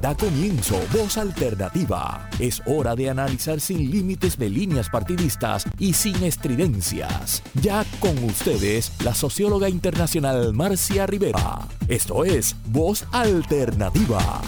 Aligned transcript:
Da 0.00 0.14
comienzo 0.14 0.80
Voz 0.96 1.18
Alternativa. 1.18 2.26
Es 2.38 2.62
hora 2.64 2.96
de 2.96 3.10
analizar 3.10 3.60
sin 3.60 3.90
límites 3.90 4.38
de 4.38 4.48
líneas 4.48 4.88
partidistas 4.88 5.66
y 5.78 5.92
sin 5.92 6.24
estridencias. 6.24 7.42
Ya 7.60 7.84
con 7.98 8.16
ustedes, 8.24 8.92
la 9.04 9.14
socióloga 9.14 9.68
internacional 9.68 10.54
Marcia 10.54 11.06
Rivera. 11.06 11.68
Esto 11.86 12.24
es 12.24 12.56
Voz 12.68 13.04
Alternativa. 13.12 14.40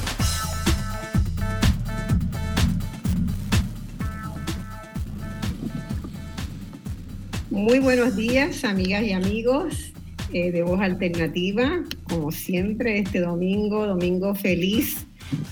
Muy 7.51 7.79
buenos 7.79 8.17
días, 8.17 8.65
amigas 8.65 9.03
y 9.03 9.13
amigos 9.13 9.93
eh, 10.33 10.51
de 10.51 10.63
Voz 10.63 10.81
Alternativa. 10.81 11.83
Como 12.09 12.33
siempre, 12.33 13.01
este 13.01 13.21
domingo, 13.21 13.87
domingo 13.87 14.35
feliz 14.35 15.07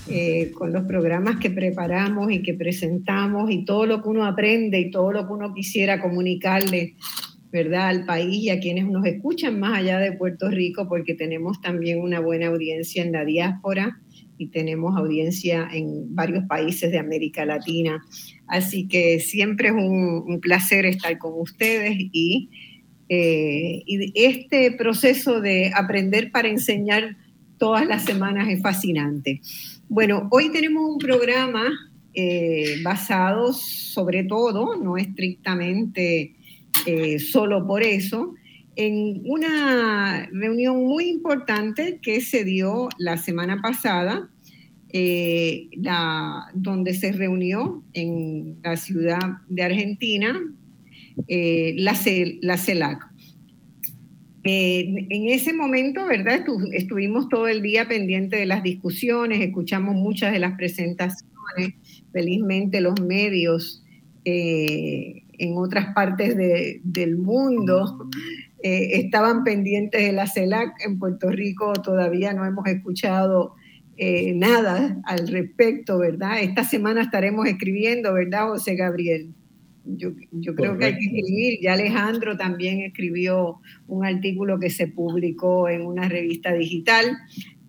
eh, 0.07 0.51
con 0.51 0.73
los 0.73 0.83
programas 0.85 1.37
que 1.37 1.49
preparamos 1.49 2.31
y 2.31 2.41
que 2.41 2.53
presentamos 2.53 3.51
y 3.51 3.65
todo 3.65 3.85
lo 3.85 4.01
que 4.01 4.09
uno 4.09 4.25
aprende 4.25 4.79
y 4.79 4.91
todo 4.91 5.11
lo 5.11 5.25
que 5.25 5.33
uno 5.33 5.53
quisiera 5.53 6.01
comunicarle, 6.01 6.95
¿verdad?, 7.51 7.87
al 7.87 8.05
país 8.05 8.43
y 8.43 8.49
a 8.49 8.59
quienes 8.59 8.87
nos 8.87 9.05
escuchan 9.05 9.59
más 9.59 9.79
allá 9.79 9.99
de 9.99 10.13
Puerto 10.13 10.49
Rico, 10.49 10.87
porque 10.87 11.13
tenemos 11.13 11.61
también 11.61 11.99
una 11.99 12.19
buena 12.19 12.47
audiencia 12.47 13.03
en 13.03 13.11
la 13.11 13.25
diáspora 13.25 13.99
y 14.37 14.47
tenemos 14.47 14.97
audiencia 14.97 15.69
en 15.71 16.15
varios 16.15 16.45
países 16.45 16.91
de 16.91 16.97
América 16.97 17.45
Latina. 17.45 18.03
Así 18.47 18.87
que 18.87 19.19
siempre 19.19 19.67
es 19.67 19.73
un, 19.75 20.39
placer 20.41 20.85
estar 20.85 21.17
con 21.19 21.33
ustedes 21.39 21.95
eh, 23.07 23.83
y 23.85 24.11
este 24.15 24.71
proceso 24.71 25.41
de 25.41 25.71
aprender 25.75 26.31
para 26.31 26.47
enseñar 26.47 27.17
todas 27.61 27.85
las 27.85 28.05
semanas 28.05 28.49
es 28.49 28.59
fascinante. 28.59 29.39
Bueno, 29.87 30.27
hoy 30.31 30.49
tenemos 30.49 30.83
un 30.93 30.97
programa 30.97 31.69
eh, 32.15 32.81
basado 32.81 33.53
sobre 33.53 34.23
todo, 34.23 34.77
no 34.77 34.97
estrictamente 34.97 36.33
eh, 36.87 37.19
solo 37.19 37.67
por 37.67 37.83
eso, 37.83 38.33
en 38.75 39.21
una 39.25 40.27
reunión 40.31 40.83
muy 40.83 41.07
importante 41.07 41.99
que 42.01 42.19
se 42.21 42.43
dio 42.43 42.89
la 42.97 43.17
semana 43.17 43.61
pasada, 43.61 44.27
eh, 44.89 45.69
donde 46.55 46.95
se 46.95 47.11
reunió 47.11 47.83
en 47.93 48.57
la 48.63 48.75
ciudad 48.75 49.37
de 49.49 49.61
Argentina 49.61 50.35
la, 51.27 51.95
la 52.41 52.57
CELAC. 52.57 53.10
Eh, 54.43 55.07
en 55.09 55.27
ese 55.27 55.53
momento, 55.53 56.05
¿verdad? 56.07 56.43
estuvimos 56.73 57.29
todo 57.29 57.47
el 57.47 57.61
día 57.61 57.87
pendiente 57.87 58.37
de 58.37 58.47
las 58.47 58.63
discusiones, 58.63 59.39
escuchamos 59.39 59.95
muchas 59.95 60.33
de 60.33 60.39
las 60.39 60.57
presentaciones, 60.57 61.75
felizmente 62.11 62.81
los 62.81 62.99
medios 63.01 63.83
eh, 64.25 65.23
en 65.37 65.57
otras 65.57 65.93
partes 65.93 66.35
del 66.83 67.17
mundo 67.17 68.09
eh, 68.63 68.99
estaban 68.99 69.43
pendientes 69.43 70.01
de 70.01 70.11
la 70.11 70.27
CELAC. 70.27 70.85
En 70.85 70.97
Puerto 70.97 71.29
Rico 71.29 71.73
todavía 71.73 72.33
no 72.33 72.45
hemos 72.45 72.65
escuchado 72.67 73.55
nada 74.33 74.99
al 75.03 75.27
respecto, 75.27 75.99
¿verdad? 75.99 76.41
Esta 76.41 76.63
semana 76.63 77.03
estaremos 77.03 77.45
escribiendo, 77.45 78.11
¿verdad, 78.13 78.47
José 78.47 78.73
Gabriel? 78.75 79.35
Yo, 79.83 80.13
creo 80.55 80.77
que 80.77 80.85
hay 80.85 80.93
que 80.93 81.05
escribir. 81.05 81.59
Ya 81.61 81.73
Alejandro 81.73 82.37
también 82.37 82.81
escribió 82.81 83.59
un 83.87 84.05
artículo 84.05 84.59
que 84.59 84.69
se 84.69 84.87
publicó 84.87 85.69
en 85.69 85.81
una 85.81 86.07
revista 86.07 86.53
digital, 86.53 87.17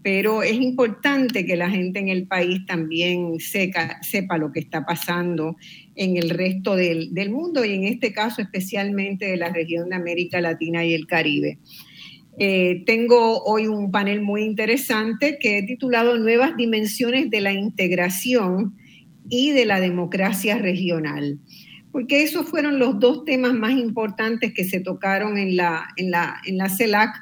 pero 0.02 0.42
es 0.42 0.55
importante 0.55 1.46
que 1.46 1.56
la 1.56 1.70
gente 1.70 2.00
en 2.00 2.08
el 2.08 2.27
país 2.27 2.66
también 2.66 3.38
sepa 3.38 4.36
lo 4.36 4.52
que 4.52 4.60
está 4.60 4.84
pasando 4.84 5.56
en 5.94 6.16
el 6.16 6.30
resto 6.30 6.77
del, 6.77 7.30
mundo 7.30 7.64
y 7.64 7.72
en 7.72 7.84
este 7.84 8.12
caso 8.12 8.42
especialmente 8.42 9.27
de 9.27 9.36
la 9.36 9.50
región 9.50 9.89
de 9.89 9.96
América 9.96 10.40
Latina 10.40 10.84
y 10.84 10.94
el 10.94 11.06
Caribe. 11.06 11.58
Eh, 12.39 12.83
tengo 12.86 13.42
hoy 13.44 13.67
un 13.67 13.90
panel 13.90 14.23
muy 14.23 14.42
interesante 14.42 15.39
que 15.39 15.58
he 15.58 15.62
titulado 15.62 16.18
Nuevas 16.18 16.56
Dimensiones 16.56 17.30
de 17.30 17.40
la 17.42 17.52
Integración 17.52 18.74
y 19.29 19.52
de 19.52 19.67
la 19.67 19.80
Democracia 19.80 20.58
Regional 20.58 21.39
porque 21.92 22.23
esos 22.23 22.48
fueron 22.48 22.79
los 22.79 22.98
dos 22.98 23.25
temas 23.25 23.53
más 23.53 23.73
importantes 23.73 24.55
que 24.55 24.64
se 24.64 24.80
tocaron 24.80 25.36
en 25.36 25.57
la, 25.57 25.89
en 25.97 26.11
la, 26.11 26.41
en 26.47 26.57
la 26.57 26.70
CELAC 26.70 27.14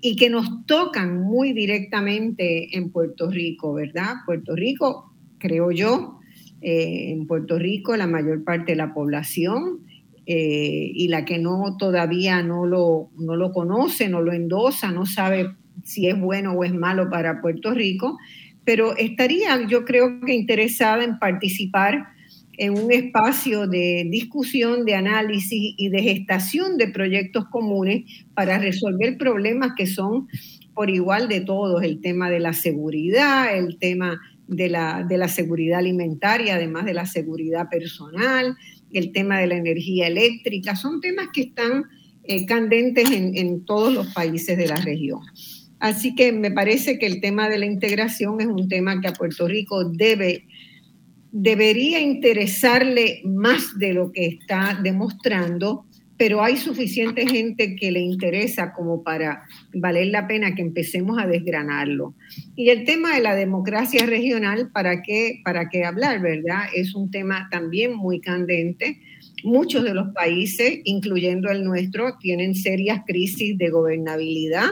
y 0.00 0.16
que 0.16 0.28
nos 0.28 0.66
tocan 0.66 1.22
muy 1.22 1.52
directamente 1.52 2.76
en 2.76 2.90
Puerto 2.90 3.30
Rico, 3.30 3.72
¿verdad? 3.72 4.16
Puerto 4.26 4.54
Rico, 4.56 5.12
creo 5.38 5.70
yo, 5.70 6.18
eh, 6.60 7.12
en 7.12 7.26
Puerto 7.26 7.58
Rico 7.58 7.96
la 7.96 8.06
mayor 8.06 8.42
parte 8.42 8.72
de 8.72 8.76
la 8.76 8.92
población 8.92 9.80
eh, 10.26 10.90
y 10.92 11.06
la 11.08 11.24
que 11.24 11.38
no 11.38 11.76
todavía 11.78 12.42
no 12.42 12.66
lo, 12.66 13.10
no 13.16 13.36
lo 13.36 13.52
conoce, 13.52 14.08
no 14.08 14.22
lo 14.22 14.32
endosa, 14.32 14.90
no 14.90 15.06
sabe 15.06 15.54
si 15.84 16.08
es 16.08 16.18
bueno 16.18 16.52
o 16.52 16.64
es 16.64 16.74
malo 16.74 17.08
para 17.10 17.40
Puerto 17.40 17.72
Rico, 17.72 18.18
pero 18.64 18.96
estaría 18.96 19.66
yo 19.68 19.84
creo 19.84 20.20
que 20.20 20.34
interesada 20.34 21.04
en 21.04 21.20
participar 21.20 22.15
en 22.58 22.78
un 22.78 22.92
espacio 22.92 23.66
de 23.66 24.06
discusión, 24.10 24.84
de 24.84 24.94
análisis 24.94 25.74
y 25.76 25.88
de 25.88 26.02
gestación 26.02 26.76
de 26.76 26.88
proyectos 26.88 27.46
comunes 27.46 28.04
para 28.34 28.58
resolver 28.58 29.18
problemas 29.18 29.72
que 29.76 29.86
son 29.86 30.28
por 30.74 30.90
igual 30.90 31.28
de 31.28 31.40
todos, 31.40 31.82
el 31.82 32.02
tema 32.02 32.28
de 32.28 32.38
la 32.38 32.52
seguridad, 32.52 33.56
el 33.56 33.78
tema 33.78 34.20
de 34.46 34.68
la, 34.68 35.04
de 35.08 35.16
la 35.16 35.26
seguridad 35.26 35.78
alimentaria, 35.78 36.56
además 36.56 36.84
de 36.84 36.92
la 36.92 37.06
seguridad 37.06 37.70
personal, 37.70 38.54
el 38.92 39.10
tema 39.10 39.38
de 39.38 39.46
la 39.46 39.56
energía 39.56 40.06
eléctrica, 40.06 40.76
son 40.76 41.00
temas 41.00 41.28
que 41.32 41.42
están 41.42 41.84
eh, 42.24 42.44
candentes 42.44 43.10
en, 43.10 43.36
en 43.36 43.64
todos 43.64 43.92
los 43.92 44.12
países 44.12 44.58
de 44.58 44.68
la 44.68 44.76
región. 44.76 45.20
Así 45.78 46.14
que 46.14 46.32
me 46.32 46.50
parece 46.50 46.98
que 46.98 47.06
el 47.06 47.20
tema 47.20 47.48
de 47.48 47.58
la 47.58 47.66
integración 47.66 48.40
es 48.40 48.46
un 48.46 48.68
tema 48.68 49.00
que 49.00 49.08
a 49.08 49.12
Puerto 49.12 49.48
Rico 49.48 49.84
debe 49.84 50.46
debería 51.38 52.00
interesarle 52.00 53.20
más 53.24 53.78
de 53.78 53.92
lo 53.92 54.10
que 54.10 54.26
está 54.26 54.80
demostrando, 54.82 55.84
pero 56.16 56.42
hay 56.42 56.56
suficiente 56.56 57.26
gente 57.26 57.76
que 57.76 57.90
le 57.90 58.00
interesa 58.00 58.72
como 58.72 59.02
para 59.02 59.42
valer 59.74 60.06
la 60.06 60.26
pena 60.26 60.54
que 60.54 60.62
empecemos 60.62 61.18
a 61.18 61.26
desgranarlo. 61.26 62.14
Y 62.54 62.70
el 62.70 62.84
tema 62.84 63.14
de 63.14 63.20
la 63.20 63.34
democracia 63.34 64.06
regional, 64.06 64.70
¿para 64.72 65.02
qué, 65.02 65.42
para 65.44 65.68
qué 65.68 65.84
hablar, 65.84 66.22
verdad? 66.22 66.68
Es 66.74 66.94
un 66.94 67.10
tema 67.10 67.48
también 67.50 67.94
muy 67.94 68.20
candente. 68.20 69.02
Muchos 69.44 69.84
de 69.84 69.92
los 69.92 70.14
países, 70.14 70.80
incluyendo 70.84 71.50
el 71.50 71.64
nuestro, 71.64 72.16
tienen 72.18 72.54
serias 72.54 73.02
crisis 73.06 73.58
de 73.58 73.68
gobernabilidad. 73.68 74.70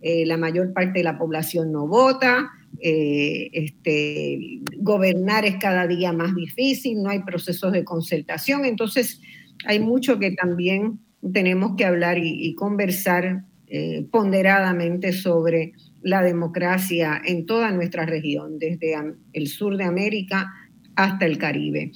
Eh, 0.00 0.24
la 0.24 0.38
mayor 0.38 0.72
parte 0.72 1.00
de 1.00 1.04
la 1.04 1.18
población 1.18 1.72
no 1.72 1.86
vota, 1.86 2.50
eh, 2.80 3.50
este, 3.52 4.60
gobernar 4.78 5.44
es 5.44 5.56
cada 5.56 5.86
día 5.86 6.12
más 6.12 6.34
difícil, 6.34 7.02
no 7.02 7.10
hay 7.10 7.20
procesos 7.20 7.72
de 7.72 7.84
concertación, 7.84 8.64
entonces 8.64 9.20
hay 9.66 9.80
mucho 9.80 10.18
que 10.18 10.32
también 10.32 11.00
tenemos 11.32 11.76
que 11.76 11.84
hablar 11.84 12.18
y, 12.18 12.54
conversar 12.54 13.44
eh, 13.68 14.06
ponderadamente 14.10 15.12
sobre 15.12 15.72
la 16.02 16.22
democracia 16.22 17.20
en 17.24 17.46
toda 17.46 17.70
nuestra 17.70 18.04
región, 18.04 18.58
desde 18.58 18.94
el 19.32 19.48
sur 19.48 19.76
de 19.76 19.84
América 19.84 20.52
hasta 20.96 21.24
el 21.24 21.38
Caribe. 21.38 21.92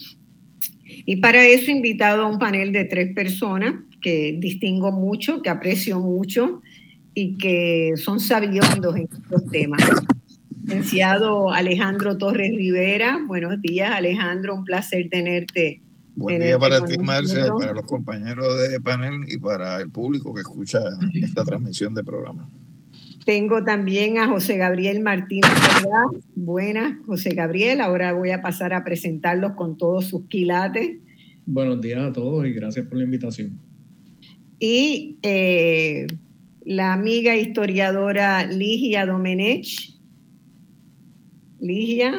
Y 1.04 1.16
para 1.16 1.46
eso 1.46 1.70
he 1.70 1.74
invitado 1.74 2.22
a 2.22 2.28
un 2.28 2.38
panel 2.38 2.72
de 2.72 2.84
tres 2.84 3.14
personas 3.14 3.74
que 4.00 4.36
distingo 4.38 4.92
mucho, 4.92 5.42
que 5.42 5.50
aprecio 5.50 6.00
mucho 6.00 6.62
y 7.12 7.36
que 7.36 7.92
son 7.96 8.20
sabiondos 8.20 8.96
en 8.96 9.08
estos 9.12 9.44
temas 9.50 9.82
licenciado 10.68 11.50
Alejandro 11.50 12.18
Torres 12.18 12.50
Rivera. 12.54 13.18
Buenos 13.26 13.60
días, 13.62 13.90
Alejandro, 13.90 14.54
un 14.54 14.64
placer 14.64 15.08
tenerte. 15.08 15.80
Buen 16.14 16.42
día 16.42 16.58
para 16.58 16.84
ti, 16.84 16.98
Marcia, 16.98 17.46
para 17.58 17.72
los 17.72 17.86
compañeros 17.86 18.60
de 18.68 18.78
panel 18.78 19.14
y 19.28 19.38
para 19.38 19.80
el 19.80 19.90
público 19.90 20.34
que 20.34 20.42
escucha 20.42 20.80
esta 21.14 21.42
transmisión 21.44 21.94
de 21.94 22.04
programa. 22.04 22.50
Tengo 23.24 23.64
también 23.64 24.18
a 24.18 24.28
José 24.28 24.58
Gabriel 24.58 25.00
Martínez. 25.00 25.50
Buenas, 26.34 26.98
José 27.06 27.30
Gabriel. 27.30 27.80
Ahora 27.80 28.12
voy 28.12 28.30
a 28.32 28.42
pasar 28.42 28.74
a 28.74 28.84
presentarlos 28.84 29.52
con 29.52 29.78
todos 29.78 30.06
sus 30.06 30.26
quilates. 30.26 30.98
Buenos 31.46 31.80
días 31.80 32.02
a 32.02 32.12
todos 32.12 32.46
y 32.46 32.52
gracias 32.52 32.86
por 32.86 32.98
la 32.98 33.04
invitación. 33.04 33.58
Y 34.58 35.16
eh, 35.22 36.06
la 36.66 36.92
amiga 36.92 37.36
historiadora 37.36 38.44
Ligia 38.44 39.06
Domenech. 39.06 39.97
Ligia, 41.60 42.18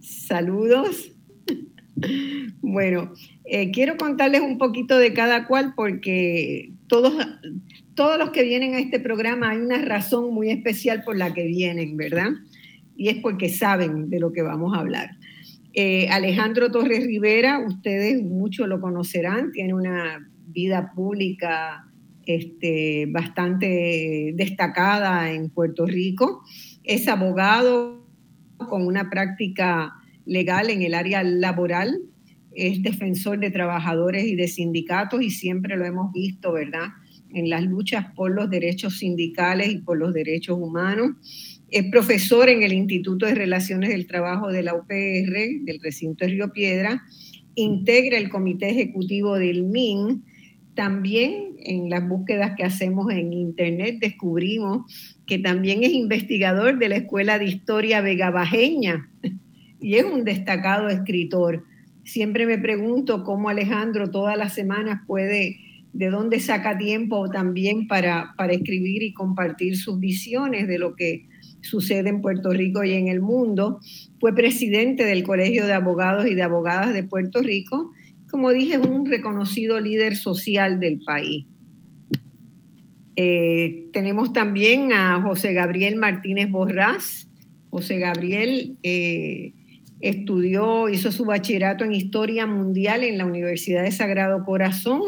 saludos. 0.00 1.12
Bueno, 2.60 3.14
eh, 3.46 3.70
quiero 3.70 3.96
contarles 3.96 4.42
un 4.42 4.58
poquito 4.58 4.98
de 4.98 5.14
cada 5.14 5.46
cual 5.46 5.72
porque 5.74 6.72
todos, 6.88 7.14
todos 7.94 8.18
los 8.18 8.30
que 8.30 8.42
vienen 8.42 8.74
a 8.74 8.80
este 8.80 9.00
programa 9.00 9.50
hay 9.50 9.58
una 9.58 9.78
razón 9.78 10.34
muy 10.34 10.50
especial 10.50 11.02
por 11.04 11.16
la 11.16 11.32
que 11.32 11.46
vienen, 11.46 11.96
¿verdad? 11.96 12.32
y 12.96 13.08
es 13.08 13.16
porque 13.16 13.48
saben 13.48 14.08
de 14.10 14.18
lo 14.18 14.32
que 14.32 14.42
vamos 14.42 14.74
a 14.74 14.80
hablar. 14.80 15.10
Eh, 15.74 16.08
Alejandro 16.08 16.70
Torres 16.70 17.06
Rivera, 17.06 17.60
ustedes 17.60 18.22
muchos 18.22 18.66
lo 18.66 18.80
conocerán, 18.80 19.52
tiene 19.52 19.74
una 19.74 20.26
vida 20.46 20.92
pública 20.94 21.86
este, 22.24 23.06
bastante 23.06 24.32
destacada 24.34 25.30
en 25.32 25.50
Puerto 25.50 25.86
Rico. 25.86 26.42
Es 26.82 27.08
abogado 27.08 27.95
con 28.68 28.86
una 28.86 29.10
práctica 29.10 29.94
legal 30.24 30.70
en 30.70 30.82
el 30.82 30.94
área 30.94 31.22
laboral, 31.22 32.00
es 32.56 32.82
defensor 32.82 33.38
de 33.38 33.50
trabajadores 33.50 34.24
y 34.24 34.34
de 34.34 34.48
sindicatos 34.48 35.22
y 35.22 35.30
siempre 35.30 35.76
lo 35.76 35.84
hemos 35.84 36.12
visto, 36.12 36.52
¿verdad? 36.52 36.88
En 37.32 37.50
las 37.50 37.62
luchas 37.64 38.06
por 38.14 38.32
los 38.34 38.48
derechos 38.48 38.98
sindicales 38.98 39.68
y 39.68 39.78
por 39.78 39.98
los 39.98 40.14
derechos 40.14 40.58
humanos. 40.58 41.10
Es 41.70 41.84
profesor 41.90 42.48
en 42.48 42.62
el 42.62 42.72
Instituto 42.72 43.26
de 43.26 43.34
Relaciones 43.34 43.90
del 43.90 44.06
Trabajo 44.06 44.48
de 44.48 44.62
la 44.62 44.74
UPR, 44.74 45.64
del 45.64 45.80
recinto 45.82 46.24
de 46.24 46.30
Río 46.30 46.52
Piedra. 46.52 47.02
Integra 47.54 48.16
el 48.16 48.30
comité 48.30 48.70
ejecutivo 48.70 49.34
del 49.34 49.64
MIN. 49.64 50.24
También 50.74 51.56
en 51.58 51.90
las 51.90 52.08
búsquedas 52.08 52.54
que 52.56 52.64
hacemos 52.64 53.12
en 53.12 53.32
Internet 53.32 53.98
descubrimos 54.00 55.15
que 55.26 55.38
también 55.38 55.82
es 55.82 55.92
investigador 55.92 56.78
de 56.78 56.88
la 56.88 56.96
Escuela 56.96 57.38
de 57.38 57.46
Historia 57.46 58.00
Vega 58.00 58.30
Bajeña 58.30 59.08
y 59.80 59.96
es 59.96 60.04
un 60.04 60.24
destacado 60.24 60.88
escritor. 60.88 61.64
Siempre 62.04 62.46
me 62.46 62.58
pregunto 62.58 63.24
cómo 63.24 63.48
Alejandro 63.48 64.10
todas 64.10 64.38
las 64.38 64.54
semanas 64.54 65.00
puede, 65.06 65.58
de 65.92 66.10
dónde 66.10 66.40
saca 66.40 66.78
tiempo 66.78 67.28
también 67.30 67.88
para, 67.88 68.34
para 68.36 68.52
escribir 68.52 69.02
y 69.02 69.12
compartir 69.12 69.76
sus 69.76 69.98
visiones 69.98 70.68
de 70.68 70.78
lo 70.78 70.94
que 70.94 71.26
sucede 71.62 72.10
en 72.10 72.20
Puerto 72.20 72.50
Rico 72.50 72.84
y 72.84 72.92
en 72.92 73.08
el 73.08 73.20
mundo. 73.20 73.80
Fue 74.20 74.34
presidente 74.34 75.04
del 75.04 75.24
Colegio 75.24 75.66
de 75.66 75.72
Abogados 75.72 76.26
y 76.26 76.34
de 76.34 76.42
Abogadas 76.42 76.94
de 76.94 77.02
Puerto 77.02 77.42
Rico. 77.42 77.92
Como 78.30 78.50
dije, 78.50 78.74
es 78.74 78.86
un 78.86 79.06
reconocido 79.06 79.80
líder 79.80 80.16
social 80.16 80.78
del 80.78 81.00
país. 81.04 81.46
Eh, 83.16 83.88
tenemos 83.92 84.32
también 84.32 84.92
a 84.92 85.22
José 85.22 85.54
Gabriel 85.54 85.96
Martínez 85.96 86.50
Borrás. 86.50 87.28
José 87.70 87.98
Gabriel 87.98 88.76
eh, 88.82 89.52
estudió, 90.00 90.88
hizo 90.88 91.10
su 91.10 91.24
bachillerato 91.24 91.84
en 91.84 91.92
Historia 91.92 92.46
Mundial 92.46 93.02
en 93.04 93.18
la 93.18 93.24
Universidad 93.24 93.82
de 93.82 93.92
Sagrado 93.92 94.44
Corazón, 94.44 95.00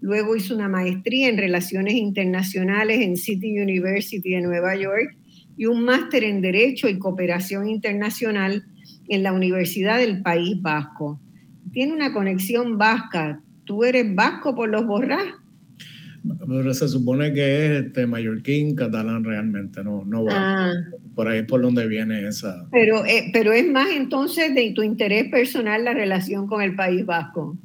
luego 0.00 0.36
hizo 0.36 0.54
una 0.54 0.68
maestría 0.68 1.28
en 1.28 1.36
Relaciones 1.36 1.94
Internacionales 1.94 3.00
en 3.00 3.16
City 3.16 3.58
University 3.60 4.30
de 4.30 4.40
Nueva 4.40 4.76
York 4.76 5.16
y 5.56 5.66
un 5.66 5.84
máster 5.84 6.22
en 6.24 6.42
Derecho 6.42 6.88
y 6.88 6.98
Cooperación 6.98 7.68
Internacional 7.68 8.64
en 9.08 9.22
la 9.22 9.32
Universidad 9.32 9.98
del 9.98 10.22
País 10.22 10.60
Vasco. 10.60 11.20
Tiene 11.72 11.92
una 11.92 12.12
conexión 12.12 12.78
vasca. 12.78 13.40
¿Tú 13.64 13.84
eres 13.84 14.14
vasco 14.14 14.54
por 14.54 14.68
los 14.68 14.86
borras? 14.86 15.24
Pero 16.46 16.74
se 16.74 16.88
supone 16.88 17.32
que 17.32 17.66
es 17.66 17.84
este 17.86 18.06
mallorquín 18.06 18.74
catalán 18.74 19.24
realmente, 19.24 19.82
no, 19.82 20.04
no 20.04 20.24
va. 20.24 20.70
Ah. 20.70 20.72
Por 21.14 21.28
ahí 21.28 21.42
por 21.42 21.62
donde 21.62 21.86
viene 21.86 22.26
esa. 22.26 22.66
Pero, 22.70 23.04
eh, 23.06 23.30
pero 23.32 23.52
es 23.52 23.66
más 23.70 23.88
entonces 23.90 24.54
de 24.54 24.72
tu 24.72 24.82
interés 24.82 25.30
personal 25.30 25.84
la 25.84 25.94
relación 25.94 26.46
con 26.46 26.62
el 26.62 26.74
País 26.74 27.04
Vasco. 27.06 27.56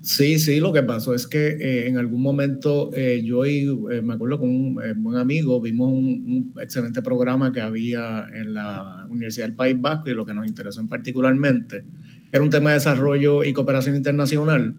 Sí, 0.00 0.38
sí, 0.38 0.60
lo 0.60 0.72
que 0.72 0.82
pasó 0.82 1.12
es 1.12 1.26
que 1.26 1.48
eh, 1.48 1.88
en 1.88 1.98
algún 1.98 2.22
momento 2.22 2.90
eh, 2.94 3.20
yo 3.24 3.44
y 3.44 3.66
me 4.02 4.14
acuerdo 4.14 4.38
con 4.38 4.48
un 4.48 4.74
buen 5.02 5.16
amigo 5.16 5.60
vimos 5.60 5.92
un, 5.92 6.52
un, 6.54 6.62
excelente 6.62 7.02
programa 7.02 7.52
que 7.52 7.60
había 7.60 8.26
en 8.32 8.54
la 8.54 9.06
Universidad 9.10 9.46
del 9.46 9.56
País 9.56 9.76
Vasco 9.78 10.08
y 10.08 10.14
lo 10.14 10.24
que 10.24 10.34
nos 10.34 10.46
interesó 10.46 10.80
en 10.80 10.88
particularmente 10.88 11.84
era 12.30 12.42
un 12.42 12.50
tema 12.50 12.70
de 12.70 12.74
desarrollo 12.74 13.42
y 13.42 13.52
cooperación 13.52 13.96
internacional 13.96 14.76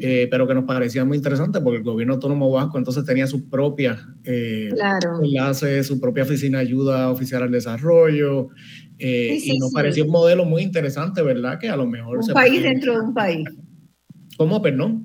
eh, 0.00 0.28
pero 0.30 0.46
que 0.46 0.54
nos 0.54 0.64
parecía 0.64 1.04
muy 1.04 1.16
interesante 1.16 1.60
porque 1.60 1.78
el 1.78 1.84
gobierno 1.84 2.14
autónomo 2.14 2.50
vasco 2.50 2.78
entonces 2.78 3.04
tenía 3.04 3.26
su 3.26 3.48
propia 3.48 3.98
eh, 4.24 4.70
enlace, 5.22 5.82
su 5.82 6.00
propia 6.00 6.22
oficina 6.22 6.58
de 6.58 6.64
ayuda 6.64 7.10
oficial 7.10 7.42
al 7.42 7.50
desarrollo, 7.50 8.48
eh, 8.98 9.38
y 9.42 9.58
nos 9.58 9.72
pareció 9.72 10.04
un 10.04 10.10
modelo 10.10 10.44
muy 10.44 10.62
interesante, 10.62 11.22
¿verdad? 11.22 11.58
Que 11.58 11.68
a 11.68 11.76
lo 11.76 11.86
mejor... 11.86 12.18
Un 12.18 12.34
país 12.34 12.62
dentro 12.62 12.94
de 12.94 13.00
un 13.00 13.14
país. 13.14 13.48
¿Cómo, 14.36 14.60
perdón? 14.60 15.04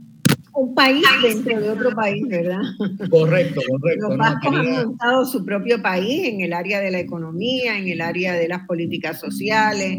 Un 0.55 0.75
país 0.75 1.03
dentro 1.23 1.59
de 1.59 1.69
otro 1.71 1.91
país, 1.95 2.23
¿verdad? 2.27 2.61
Correcto, 3.09 3.61
correcto. 3.67 4.09
Los 4.09 4.17
vascos 4.17 4.55
han 4.55 4.71
montado 4.71 5.25
su 5.25 5.43
propio 5.43 5.81
país 5.81 6.27
en 6.27 6.41
el 6.41 6.53
área 6.53 6.79
de 6.79 6.91
la 6.91 6.99
economía, 6.99 7.77
en 7.77 7.87
el 7.87 8.01
área 8.01 8.33
de 8.33 8.47
las 8.47 8.65
políticas 8.67 9.19
sociales, 9.19 9.97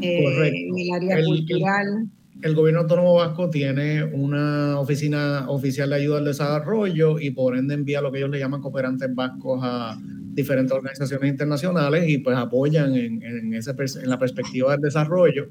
eh, 0.00 0.52
en 0.52 0.78
el 0.78 0.90
área 0.94 1.24
cultural 1.24 2.08
el 2.42 2.54
gobierno 2.54 2.80
autónomo 2.80 3.14
vasco 3.14 3.50
tiene 3.50 4.04
una 4.04 4.78
oficina 4.78 5.46
oficial 5.48 5.90
de 5.90 5.96
ayuda 5.96 6.18
al 6.18 6.24
desarrollo 6.24 7.18
y 7.18 7.30
por 7.30 7.56
ende 7.56 7.74
envía 7.74 8.00
lo 8.00 8.12
que 8.12 8.18
ellos 8.18 8.30
le 8.30 8.38
llaman 8.38 8.60
cooperantes 8.60 9.14
vascos 9.14 9.60
a 9.62 9.98
diferentes 10.36 10.72
organizaciones 10.72 11.30
internacionales 11.30 12.04
y 12.08 12.18
pues 12.18 12.36
apoyan 12.36 12.94
en, 12.94 13.22
en, 13.22 13.54
ese, 13.54 13.72
en 13.72 14.10
la 14.10 14.18
perspectiva 14.18 14.72
del 14.72 14.82
desarrollo, 14.82 15.48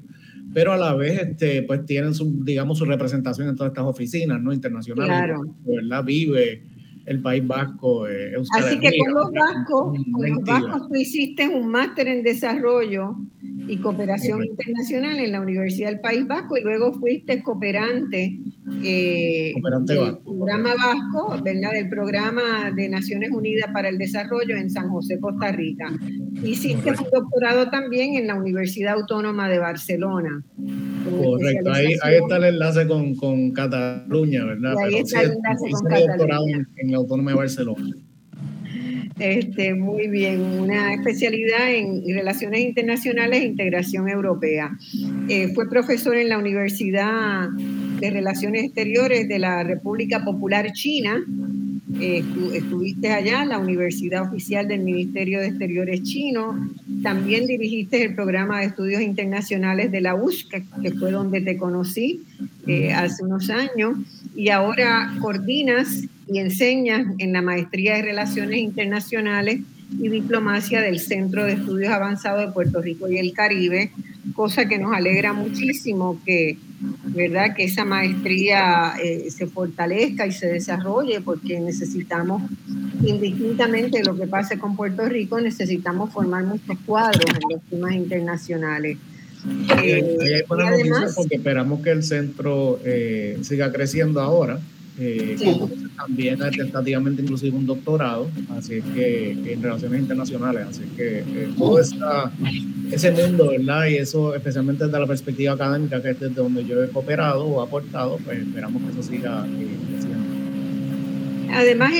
pero 0.54 0.72
a 0.72 0.76
la 0.76 0.94
vez 0.94 1.20
este, 1.22 1.62
pues 1.64 1.84
tienen 1.84 2.14
su, 2.14 2.44
digamos, 2.44 2.78
su 2.78 2.84
representación 2.84 3.48
en 3.48 3.56
todas 3.56 3.72
estas 3.72 3.84
oficinas 3.84 4.40
¿no? 4.40 4.52
internacionales. 4.52 5.08
Claro. 5.08 5.42
¿verdad? 5.64 6.04
Vive 6.04 6.62
el 7.06 7.22
País 7.22 7.46
Vasco. 7.46 8.08
Eh, 8.08 8.34
Así 8.52 8.78
que 8.78 8.98
con 8.98 9.14
los 9.14 9.30
vascos, 9.32 9.98
con 10.12 10.30
los 10.30 10.44
vascos 10.44 10.88
tú 10.88 10.94
hiciste 10.96 11.48
un 11.48 11.68
máster 11.68 12.08
en 12.08 12.22
desarrollo 12.22 13.16
y 13.68 13.78
cooperación 13.78 14.44
internacional 14.44 15.18
en 15.18 15.32
la 15.32 15.40
Universidad 15.40 15.90
del 15.90 16.00
País 16.00 16.26
Vasco 16.26 16.56
y 16.56 16.62
luego 16.62 16.92
fuiste 16.92 17.42
cooperante, 17.42 18.38
eh, 18.82 19.52
del 19.86 20.18
programa 20.18 20.74
vasco, 20.74 21.42
¿verdad? 21.42 21.72
del 21.72 21.88
programa 21.88 22.70
de 22.74 22.88
Naciones 22.88 23.30
Unidas 23.30 23.70
para 23.72 23.88
el 23.88 23.98
Desarrollo 23.98 24.56
en 24.56 24.70
San 24.70 24.88
José, 24.88 25.18
Costa 25.20 25.52
Rica. 25.52 25.92
Hiciste 26.42 26.90
un 26.90 26.96
doctorado 27.12 27.70
también 27.70 28.14
en 28.14 28.26
la 28.26 28.34
Universidad 28.34 28.94
Autónoma 28.94 29.48
de 29.48 29.58
Barcelona. 29.58 30.42
Correcto, 31.04 31.72
ahí, 31.72 31.92
está 31.92 32.36
el 32.36 32.44
enlace 32.44 32.86
con, 32.86 33.14
con 33.16 33.52
Cataluña, 33.52 34.44
¿verdad? 34.44 34.74
ahí 34.84 34.96
está 34.96 35.22
el 35.22 35.32
enlace 35.32 35.70
con 35.70 35.84
Cataluña. 35.84 36.56
En, 36.56 36.68
en 36.76 36.92
la 36.92 36.98
Autónoma 36.98 37.30
de 37.32 37.36
Barcelona. 37.36 37.96
Este, 39.18 39.74
muy 39.74 40.08
bien, 40.08 40.42
una 40.42 40.92
especialidad 40.92 41.72
en 41.72 42.04
Relaciones 42.06 42.60
Internacionales 42.60 43.40
e 43.40 43.46
Integración 43.46 44.10
Europea. 44.10 44.76
Eh, 45.28 45.48
fue 45.54 45.70
profesor 45.70 46.16
en 46.16 46.28
la 46.28 46.36
Universidad 46.36 47.48
de 47.48 48.10
Relaciones 48.10 48.64
Exteriores 48.64 49.26
de 49.26 49.38
la 49.38 49.64
República 49.64 50.22
Popular 50.22 50.70
China. 50.72 51.24
Eh, 51.98 52.22
estuviste 52.52 53.10
allá, 53.10 53.44
la 53.44 53.58
Universidad 53.58 54.22
Oficial 54.22 54.68
del 54.68 54.80
Ministerio 54.80 55.40
de 55.40 55.48
Exteriores 55.48 56.02
chino. 56.02 56.68
También 57.02 57.46
dirigiste 57.46 58.02
el 58.02 58.14
programa 58.14 58.60
de 58.60 58.66
estudios 58.66 59.00
internacionales 59.00 59.90
de 59.90 60.00
la 60.02 60.14
USC, 60.14 60.62
que 60.82 60.92
fue 60.92 61.10
donde 61.10 61.40
te 61.40 61.56
conocí 61.56 62.22
eh, 62.66 62.92
hace 62.92 63.24
unos 63.24 63.48
años. 63.48 63.98
Y 64.34 64.50
ahora 64.50 65.14
coordinas 65.20 66.02
y 66.28 66.38
enseña 66.38 67.14
en 67.18 67.32
la 67.32 67.40
Maestría 67.40 67.94
de 67.94 68.02
Relaciones 68.02 68.58
Internacionales 68.58 69.60
y 69.98 70.08
Diplomacia 70.08 70.82
del 70.82 70.98
Centro 70.98 71.44
de 71.44 71.54
Estudios 71.54 71.92
Avanzados 71.92 72.46
de 72.46 72.52
Puerto 72.52 72.82
Rico 72.82 73.08
y 73.08 73.18
el 73.18 73.32
Caribe, 73.32 73.92
cosa 74.34 74.68
que 74.68 74.78
nos 74.78 74.92
alegra 74.92 75.32
muchísimo 75.32 76.20
que, 76.26 76.58
¿verdad? 77.04 77.54
que 77.54 77.64
esa 77.64 77.84
maestría 77.84 78.94
eh, 79.02 79.30
se 79.30 79.46
fortalezca 79.46 80.26
y 80.26 80.32
se 80.32 80.46
desarrolle, 80.46 81.20
porque 81.20 81.58
necesitamos, 81.60 82.42
indistintamente 83.02 83.98
de 83.98 84.04
lo 84.04 84.16
que 84.16 84.26
pase 84.26 84.58
con 84.58 84.76
Puerto 84.76 85.08
Rico, 85.08 85.40
necesitamos 85.40 86.12
formar 86.12 86.44
muchos 86.44 86.76
cuadros 86.84 87.24
en 87.24 87.54
los 87.54 87.62
temas 87.62 87.94
internacionales. 87.94 88.98
Eh, 89.82 90.44
además, 90.48 91.14
porque 91.14 91.36
esperamos 91.36 91.80
que 91.80 91.90
el 91.90 92.02
centro 92.02 92.80
eh, 92.84 93.38
siga 93.42 93.72
creciendo 93.72 94.20
ahora 94.20 94.58
eh, 94.98 95.36
también 95.94 96.38
tentativamente 96.38 97.20
inclusive 97.20 97.54
un 97.56 97.66
doctorado, 97.66 98.30
así 98.56 98.80
que 98.80 99.32
en 99.32 99.62
relaciones 99.62 100.00
internacionales, 100.00 100.66
así 100.70 100.84
que 100.96 101.18
eh, 101.18 101.50
todo 101.58 101.80
ese 101.80 103.10
mundo, 103.10 103.50
¿verdad? 103.50 103.86
Y 103.86 103.96
eso 103.96 104.34
especialmente 104.34 104.84
desde 104.84 104.98
la 104.98 105.06
perspectiva 105.06 105.52
académica, 105.52 106.00
que 106.00 106.10
es 106.10 106.20
desde 106.20 106.34
donde 106.34 106.64
yo 106.64 106.82
he 106.82 106.88
cooperado 106.88 107.44
o 107.44 107.60
aportado, 107.60 108.18
pues 108.24 108.38
esperamos 108.38 108.82
que 108.82 108.90
eso 108.90 109.02
siga 109.02 109.46
eh, 109.46 109.68
creciendo. 109.90 110.26
Además, 111.52 111.92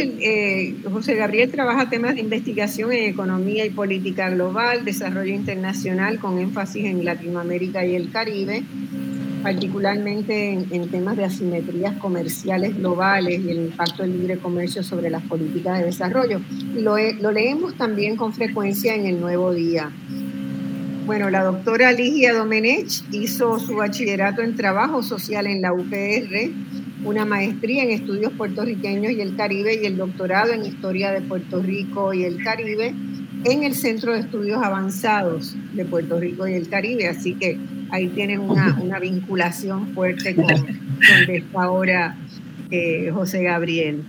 José 0.91 1.15
Gabriel 1.15 1.51
trabaja 1.51 1.89
temas 1.89 2.15
de 2.15 2.21
investigación 2.21 2.93
en 2.93 3.11
economía 3.11 3.65
y 3.65 3.71
política 3.71 4.29
global, 4.31 4.85
desarrollo 4.85 5.33
internacional 5.33 6.19
con 6.19 6.39
énfasis 6.39 6.85
en 6.85 7.05
Latinoamérica 7.05 7.87
y 7.87 7.95
el 7.95 8.11
Caribe 8.11 8.65
particularmente 9.47 10.55
en, 10.55 10.89
temas 10.89 11.17
de 11.17 11.25
asimetrías 11.25 11.97
comerciales 11.99 12.77
globales 12.77 13.41
y 13.45 13.51
el 13.51 13.59
impacto 13.67 14.03
del 14.03 14.19
libre 14.19 14.39
comercio 14.39 14.83
sobre 14.83 15.09
las 15.09 15.23
políticas 15.23 15.79
de 15.79 15.85
desarrollo. 15.85 16.41
Lo, 16.75 16.97
lo 17.21 17.31
leemos 17.31 17.77
también 17.77 18.17
con 18.17 18.33
frecuencia 18.33 18.97
en 18.97 19.07
el 19.07 19.21
Nuevo 19.21 19.55
Día. 19.55 19.93
Bueno, 21.07 21.31
la 21.31 21.45
doctora 21.45 21.93
Ligia 21.93 22.35
Domenech 22.35 23.05
hizo 23.13 23.61
su 23.61 23.77
bachillerato 23.77 24.43
en 24.43 24.57
trabajo 24.57 25.01
social 25.05 25.47
en 25.47 25.63
la 25.63 25.73
UPR, 25.73 26.51
una 27.05 27.25
maestría 27.25 27.85
en 27.85 27.91
estudios 27.93 28.33
puertorriqueños 28.33 29.13
y 29.13 29.21
el 29.21 29.37
Caribe 29.37 29.79
y 29.81 29.87
el 29.87 29.97
doctorado 29.97 30.55
en 30.55 30.67
historia 30.67 31.13
de 31.13 31.21
Puerto 31.21 31.63
Rico 31.63 32.13
y 32.13 32.25
el 32.25 32.43
Caribe 32.43 32.93
en 33.47 33.63
el 33.63 33.75
Centro 33.75 34.13
de 34.13 34.21
Estudios 34.21 34.63
Avanzados 34.63 35.55
de 35.75 35.85
Puerto 35.85 36.19
Rico 36.19 36.49
y 36.49 36.55
el 36.55 36.69
Caribe. 36.69 37.09
Así 37.09 37.35
que 37.35 37.59
ahí 37.91 38.09
tienen 38.09 38.41
una, 38.41 38.99
vinculación 38.99 39.95
fuerte 39.95 40.35
con 40.35 40.47
donde 40.47 41.37
está 41.37 41.63
ahora 41.63 42.17
eh, 42.71 43.11
José 43.13 43.45
Gabriel. 43.45 44.03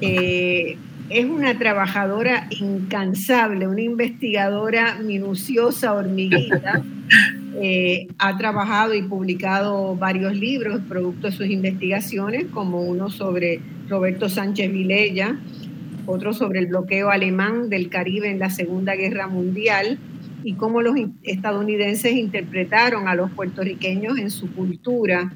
Eh, 0.00 0.78
es 1.10 1.24
una 1.24 1.58
trabajadora 1.58 2.48
incansable, 2.50 3.66
una 3.66 3.82
investigadora 3.82 4.96
minuciosa, 4.96 5.92
hormiguita. 5.94 6.82
Eh, 7.60 8.06
ha 8.18 8.36
trabajado 8.36 8.94
y 8.94 9.02
publicado 9.02 9.96
varios 9.96 10.36
libros 10.36 10.80
producto 10.86 11.26
de 11.26 11.32
sus 11.32 11.46
investigaciones, 11.46 12.44
como 12.52 12.82
uno 12.82 13.10
sobre 13.10 13.60
Roberto 13.88 14.28
Sánchez 14.28 14.70
Vilella, 14.70 15.36
otro 16.08 16.32
sobre 16.32 16.60
el 16.60 16.66
bloqueo 16.66 17.10
alemán 17.10 17.68
del 17.68 17.90
Caribe 17.90 18.30
en 18.30 18.38
la 18.38 18.50
Segunda 18.50 18.96
Guerra 18.96 19.28
Mundial 19.28 19.98
y 20.42 20.54
cómo 20.54 20.80
los 20.80 20.94
estadounidenses 21.22 22.12
interpretaron 22.12 23.08
a 23.08 23.14
los 23.14 23.30
puertorriqueños 23.30 24.18
en 24.18 24.30
su 24.30 24.50
cultura 24.54 25.32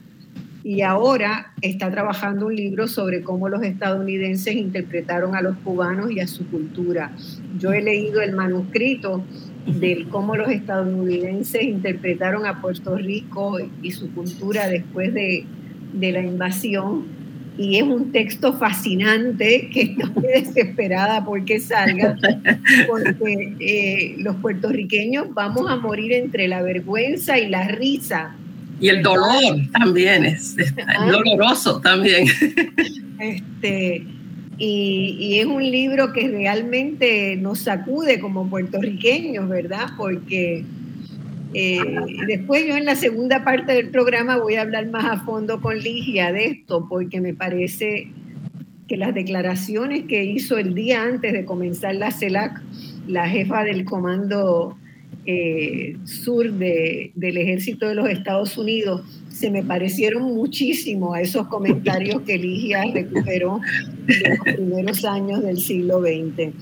y 0.65 0.83
ahora 0.83 1.53
está 1.61 1.91
trabajando 1.91 2.47
un 2.47 2.57
libro 2.57 2.87
sobre 2.87 3.23
cómo 3.23 3.49
los 3.49 3.63
estadounidenses 3.63 4.55
interpretaron 4.55 5.35
a 5.35 5.43
los 5.43 5.57
cubanos 5.59 6.11
y 6.11 6.21
a 6.21 6.27
su 6.27 6.47
cultura. 6.47 7.13
Yo 7.59 7.73
he 7.73 7.83
leído 7.83 8.23
el 8.23 8.33
manuscrito 8.33 9.25
de 9.67 10.07
cómo 10.11 10.37
los 10.37 10.49
estadounidenses 10.49 11.63
interpretaron 11.63 12.47
a 12.47 12.63
Puerto 12.63 12.97
Rico 12.97 13.59
y 13.83 13.91
su 13.91 14.13
cultura 14.15 14.69
después 14.69 15.13
de, 15.13 15.45
de 15.93 16.13
la 16.13 16.23
invasión. 16.23 17.22
Y 17.59 17.77
es 17.77 17.83
un 17.83 18.13
texto 18.13 18.55
fascinante 18.55 19.69
que 19.73 19.83
estoy 19.83 20.23
desesperada 20.43 21.25
porque 21.25 21.61
salga, 21.61 22.17
porque 22.89 23.55
eh, 23.61 24.15
los 24.19 24.37
puertorriqueños 24.37 25.33
vamos 25.35 25.71
a 25.71 25.77
morir 25.77 26.13
entre 26.13 26.49
la 26.49 26.63
vergüenza 26.63 27.39
y 27.39 27.49
la 27.49 27.69
risa 27.69 28.37
y 28.83 28.89
el 28.89 29.01
dolor 29.01 29.55
también 29.73 30.25
es, 30.25 30.57
doloroso 31.09 31.81
también. 31.81 32.27
Este, 33.21 34.05
y, 34.59 35.39
es 35.39 35.47
un 35.47 35.63
libro 35.63 36.13
que 36.13 36.27
realmente 36.27 37.37
nos 37.37 37.61
sacude 37.61 38.19
como 38.19 38.51
puertorriqueños, 38.51 39.49
¿verdad? 39.49 39.91
Porque 39.97 40.65
eh, 41.55 41.79
después 42.27 42.67
yo 42.67 42.77
en 42.77 42.85
la 42.85 42.97
segunda 42.97 43.45
parte 43.45 43.73
del 43.73 43.91
programa 43.91 44.39
voy 44.39 44.55
a 44.55 44.63
hablar 44.63 44.89
más 44.91 45.05
a 45.05 45.25
fondo 45.25 45.61
con 45.61 45.79
Ligia 45.79 46.33
de 46.33 46.47
esto, 46.47 46.87
porque 46.89 47.21
me 47.21 47.35
parece 47.35 48.11
que 48.89 48.97
las 48.97 49.15
declaraciones 49.15 50.05
que 50.05 50.25
hizo 50.25 50.59
el 50.59 50.75
día 50.75 51.03
antes 51.03 51.33
de 51.33 51.45
comenzar 51.45 51.95
la 51.95 52.11
CELAC, 52.11 52.61
la 53.07 53.29
jefa 53.29 53.65
del 53.65 53.85
comando 53.85 54.77
eh, 55.25 55.97
sur 56.05 56.53
de, 56.53 57.13
del 57.15 57.37
ejército 57.37 57.89
de 57.89 57.95
los 57.95 58.09
Estados 58.09 58.59
Unidos 58.59 59.03
se 59.29 59.51
me 59.51 59.63
parecieron 59.63 60.23
muchísimo 60.23 61.15
a 61.15 61.21
esos 61.21 61.47
comentarios 61.49 62.23
que 62.23 62.39
Ligia 62.39 62.83
recuperó 62.93 63.61
de 64.07 64.29
los 64.29 64.57
primeros 64.57 65.05
años 65.05 65.43
del 65.43 65.59
siglo 65.59 66.01
XX. 66.01 66.53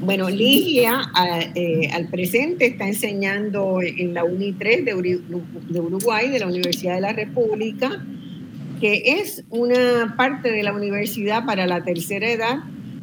Bueno, 0.00 0.28
Ligia 0.28 1.10
eh, 1.54 1.88
al 1.92 2.08
presente 2.08 2.66
está 2.66 2.86
enseñando 2.86 3.80
en 3.82 4.14
la 4.14 4.24
UNI 4.24 4.52
3 4.52 4.84
de, 4.84 4.94
Uruguay, 5.80 6.28
de 6.30 6.38
la 6.38 6.46
Universidad 6.46 6.94
de 6.96 7.00
la 7.00 7.12
República, 7.12 8.04
que 8.80 9.02
es 9.20 9.44
una 9.50 10.14
parte 10.16 10.50
de 10.52 10.62
la 10.62 10.72
universidad 10.72 11.44
para 11.46 11.66
la 11.66 11.82
tercera 11.82 12.30
edad 12.30 12.58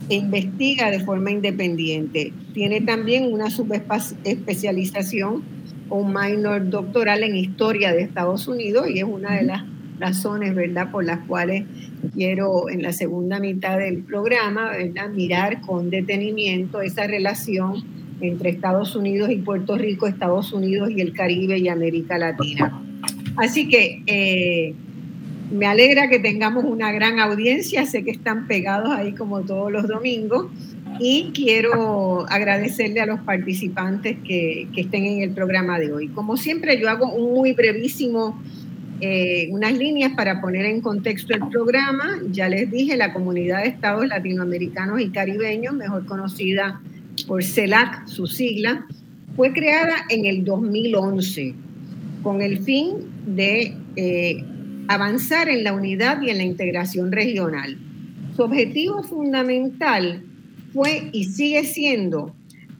e 0.09 0.15
investiga 0.15 0.91
de 0.91 0.99
forma 0.99 1.31
independiente. 1.31 2.31
Tiene 2.53 2.81
también 2.81 3.31
una 3.31 3.49
subespecialización 3.49 5.43
un 5.89 6.13
minor 6.13 6.69
doctoral 6.69 7.23
en 7.23 7.35
historia 7.35 7.93
de 7.93 8.01
Estados 8.01 8.47
Unidos 8.47 8.89
y 8.89 8.99
es 8.99 9.03
una 9.03 9.35
de 9.35 9.43
las 9.43 9.63
razones, 9.99 10.55
¿verdad?, 10.55 10.91
por 10.91 11.05
las 11.05 11.19
cuales 11.19 11.65
quiero 12.13 12.69
en 12.69 12.81
la 12.81 12.93
segunda 12.93 13.39
mitad 13.39 13.77
del 13.77 13.99
programa, 13.99 14.71
¿verdad?, 14.71 15.09
mirar 15.09 15.61
con 15.61 15.89
detenimiento 15.89 16.81
esa 16.81 17.07
relación 17.07 17.83
entre 18.21 18.51
Estados 18.51 18.95
Unidos 18.95 19.29
y 19.31 19.37
Puerto 19.37 19.77
Rico, 19.77 20.07
Estados 20.07 20.53
Unidos 20.53 20.89
y 20.91 21.01
el 21.01 21.13
Caribe 21.13 21.57
y 21.57 21.67
América 21.67 22.17
Latina. 22.17 22.81
Así 23.35 23.67
que 23.67 24.01
eh, 24.05 24.73
me 25.51 25.65
alegra 25.65 26.09
que 26.09 26.19
tengamos 26.19 26.63
una 26.63 26.91
gran 26.91 27.19
audiencia, 27.19 27.85
sé 27.85 28.03
que 28.03 28.11
están 28.11 28.47
pegados 28.47 28.91
ahí 28.91 29.13
como 29.13 29.41
todos 29.41 29.71
los 29.71 29.87
domingos 29.87 30.47
y 30.99 31.31
quiero 31.33 32.25
agradecerle 32.29 33.01
a 33.01 33.05
los 33.05 33.19
participantes 33.21 34.17
que, 34.25 34.67
estén 34.75 35.05
en 35.05 35.21
el 35.21 35.31
programa 35.31 35.79
de 35.79 35.91
hoy. 35.91 36.07
Como 36.09 36.37
siempre, 36.37 36.79
yo 36.79 36.89
hago 36.89 37.11
un 37.11 37.33
muy 37.33 37.53
brevísimo, 37.53 38.41
eh, 39.05 39.49
unas 39.51 39.77
líneas 39.77 40.13
para 40.15 40.39
poner 40.39 40.63
en 40.65 40.79
contexto 40.79 41.33
el 41.33 41.45
programa. 41.49 42.21
Ya 42.31 42.47
les 42.47 42.71
dije, 42.71 42.95
la 42.95 43.11
Comunidad 43.11 43.63
de 43.63 43.67
Estados 43.67 44.07
Latinoamericanos 44.07 45.01
y 45.01 45.09
Caribeños, 45.09 45.75
mejor 45.75 46.05
conocida 46.05 46.79
por 47.27 47.43
CELAC, 47.43 48.07
su 48.07 48.27
sigla, 48.27 48.87
fue 49.35 49.51
creada 49.51 50.05
en 50.07 50.25
el 50.25 50.45
2011 50.45 51.53
con 52.21 52.41
el 52.41 52.63
fin 52.63 52.93
de 53.25 53.75
eh, 53.97 54.41
avanzar 54.87 55.49
en 55.49 55.65
la 55.65 55.73
unidad 55.73 56.21
y 56.21 56.29
en 56.29 56.37
la 56.37 56.43
integración 56.43 57.11
regional. 57.11 57.77
Su 58.37 58.43
objetivo 58.43 59.03
fundamental 59.03 60.23
fue 60.73 61.09
y 61.11 61.25
sigue 61.25 61.65
siendo 61.65 62.33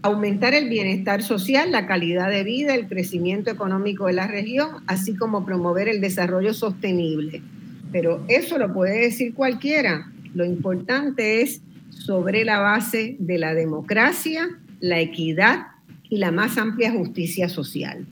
aumentar 0.04 0.54
el 0.54 0.70
bienestar 0.70 1.24
social, 1.24 1.72
la 1.72 1.88
calidad 1.88 2.30
de 2.30 2.44
vida, 2.44 2.76
el 2.76 2.88
crecimiento 2.88 3.50
económico 3.50 4.08
de 4.08 4.14
la 4.14 4.28
región, 4.28 4.84
así 4.86 5.16
como 5.16 5.46
promover 5.46 5.88
el 5.88 6.02
desarrollo 6.02 6.54
sostenible. 6.54 7.42
Pero 7.92 8.24
eso 8.28 8.58
lo 8.58 8.74
puede 8.74 9.00
decir 9.00 9.34
cualquiera. 9.34 10.12
Lo 10.36 10.46
importante 10.46 11.42
es 11.42 11.62
sobre 11.90 12.44
la 12.44 12.60
base 12.60 13.16
de 13.18 13.38
la 13.38 13.54
democracia, 13.54 14.50
la 14.82 15.00
equidad 15.00 15.68
y 16.10 16.18
la 16.18 16.32
más 16.32 16.58
amplia 16.58 16.92
justicia 16.92 17.48
social. 17.48 18.06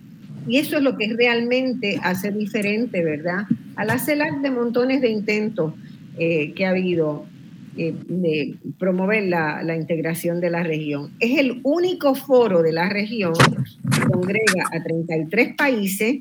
Y 0.48 0.58
eso 0.58 0.78
es 0.78 0.84
lo 0.84 0.98
que 0.98 1.14
realmente 1.14 2.00
hace 2.02 2.32
diferente, 2.32 3.04
¿verdad? 3.04 3.46
A 3.76 3.84
la 3.84 4.00
CELAC 4.00 4.40
de 4.42 4.50
montones 4.50 5.02
de 5.02 5.10
intentos 5.10 5.74
eh, 6.18 6.54
que 6.54 6.66
ha 6.66 6.70
habido 6.70 7.26
eh, 7.78 7.96
de 8.08 8.56
promover 8.78 9.24
la, 9.30 9.64
la, 9.64 9.78
integración 9.78 10.42
de 10.42 10.50
la 10.50 10.62
región. 10.62 11.12
Es 11.22 11.40
el 11.40 11.62
único 11.64 12.16
foro 12.16 12.62
de 12.62 12.74
la 12.74 12.90
región 12.90 13.34
que 13.34 14.02
congrega 14.12 14.68
a 14.74 14.84
33 14.84 15.56
países 15.56 16.20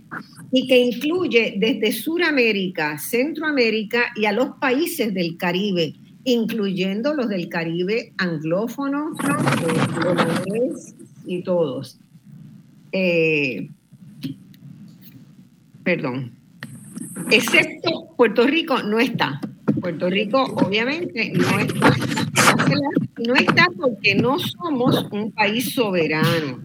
y 0.53 0.69
que 0.69 0.79
incluye 0.79 1.55
desde 1.59 1.91
Sudamérica, 1.91 2.99
Centroamérica 2.99 4.13
y 4.15 4.27
a 4.27 4.33
los 4.33 4.51
países 4.61 5.13
del 5.13 5.37
Caribe, 5.37 5.95
incluyendo 6.23 7.15
los 7.15 7.29
del 7.29 7.49
Caribe 7.49 8.13
anglófono, 8.19 9.13
eh, 10.55 10.73
y 11.27 11.43
todos. 11.43 11.99
Eh, 12.93 13.69
perdón, 15.83 16.33
excepto 17.31 18.15
Puerto 18.17 18.47
Rico 18.47 18.83
no 18.83 19.01
está. 19.01 19.41
Puerto 19.81 20.09
Rico 20.09 20.43
obviamente 20.57 21.33
no 21.35 21.59
está. 21.59 21.97
No 23.27 23.35
está 23.35 23.67
porque 23.77 24.15
no 24.15 24.39
somos 24.39 25.07
un 25.11 25.33
país 25.33 25.73
soberano. 25.73 26.63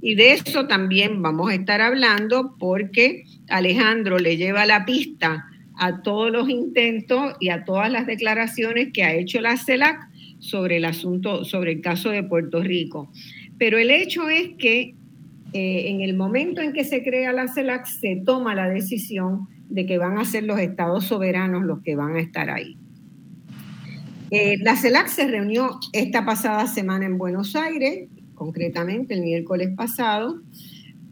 Y 0.00 0.14
de 0.14 0.32
eso 0.32 0.66
también 0.66 1.22
vamos 1.22 1.50
a 1.50 1.54
estar 1.54 1.80
hablando 1.80 2.56
porque 2.58 3.24
Alejandro 3.48 4.18
le 4.18 4.36
lleva 4.36 4.64
la 4.64 4.84
pista 4.84 5.46
a 5.76 6.02
todos 6.02 6.30
los 6.30 6.48
intentos 6.48 7.34
y 7.40 7.50
a 7.50 7.64
todas 7.64 7.90
las 7.90 8.06
declaraciones 8.06 8.92
que 8.92 9.04
ha 9.04 9.14
hecho 9.14 9.40
la 9.40 9.56
CELAC 9.56 10.08
sobre 10.38 10.76
el 10.76 10.84
asunto, 10.84 11.44
sobre 11.44 11.72
el 11.72 11.80
caso 11.80 12.10
de 12.10 12.22
Puerto 12.22 12.62
Rico. 12.62 13.10
Pero 13.58 13.78
el 13.78 13.90
hecho 13.90 14.28
es 14.28 14.50
que 14.58 14.94
eh, 15.52 15.88
en 15.88 16.00
el 16.02 16.16
momento 16.16 16.60
en 16.60 16.72
que 16.72 16.84
se 16.84 17.02
crea 17.02 17.32
la 17.32 17.48
CELAC, 17.48 17.86
se 17.86 18.22
toma 18.24 18.54
la 18.54 18.68
decisión 18.68 19.48
de 19.68 19.86
que 19.86 19.98
van 19.98 20.18
a 20.18 20.24
ser 20.24 20.44
los 20.44 20.58
estados 20.58 21.04
soberanos 21.04 21.64
los 21.64 21.82
que 21.82 21.96
van 21.96 22.16
a 22.16 22.20
estar 22.20 22.50
ahí. 22.50 22.76
Eh, 24.30 24.58
la 24.58 24.76
CELAC 24.76 25.08
se 25.08 25.26
reunió 25.26 25.78
esta 25.92 26.24
pasada 26.24 26.66
semana 26.66 27.06
en 27.06 27.16
Buenos 27.16 27.56
Aires, 27.56 28.08
concretamente 28.34 29.14
el 29.14 29.22
miércoles 29.22 29.70
pasado, 29.76 30.40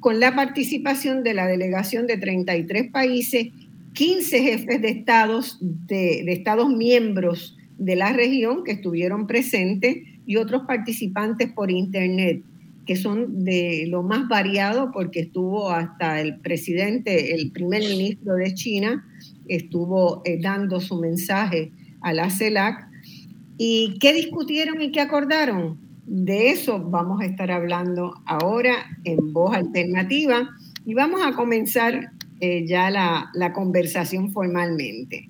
con 0.01 0.21
la 0.21 0.35
participación 0.35 1.23
de 1.23 1.35
la 1.35 1.47
delegación 1.47 2.07
de 2.07 2.19
33 2.19 2.91
países, 2.91 3.49
15 3.95 4.43
jefes 4.43 4.83
de 4.83 4.89
estados, 4.91 5.59
de, 5.61 6.23
de 6.25 6.33
estados 6.33 6.69
miembros 6.69 7.57
de 7.79 7.97
la 7.97 8.13
región 8.13 8.65
que 8.65 8.73
estuvieron 8.73 9.27
presentes 9.27 9.97
y 10.27 10.37
otros 10.37 10.63
participantes 10.67 11.51
por 11.53 11.71
internet 11.71 12.43
que 12.87 12.97
son 12.97 13.45
de 13.45 13.87
lo 13.89 14.03
más 14.03 14.29
variado 14.29 14.93
porque 14.93 15.21
estuvo 15.21 15.71
hasta 15.71 16.21
el 16.21 16.39
presidente, 16.39 17.35
el 17.35 17.51
primer 17.51 17.83
ministro 17.83 18.35
de 18.35 18.55
China, 18.55 19.05
estuvo 19.49 20.23
eh, 20.25 20.39
dando 20.41 20.81
su 20.81 21.01
mensaje 21.01 21.73
a 22.01 22.13
la 22.13 22.31
CELAC. 22.31 22.87
¿Y 23.59 23.99
qué 23.99 24.13
discutieron 24.13 24.81
y 24.81 24.93
qué 24.93 25.01
acordaron? 25.01 25.79
De 26.07 26.51
eso 26.51 26.79
vamos 26.79 27.21
a 27.21 27.25
estar 27.25 27.51
hablando 27.51 28.15
ahora 28.25 28.75
en 29.03 29.33
voz 29.33 29.57
alternativa 29.57 30.49
y 30.85 30.95
vamos 30.95 31.21
a 31.25 31.33
comenzar 31.33 32.13
eh, 32.41 32.65
ya 32.67 32.91
la, 32.91 33.53
conversación 33.53 34.31
formalmente. 34.31 35.29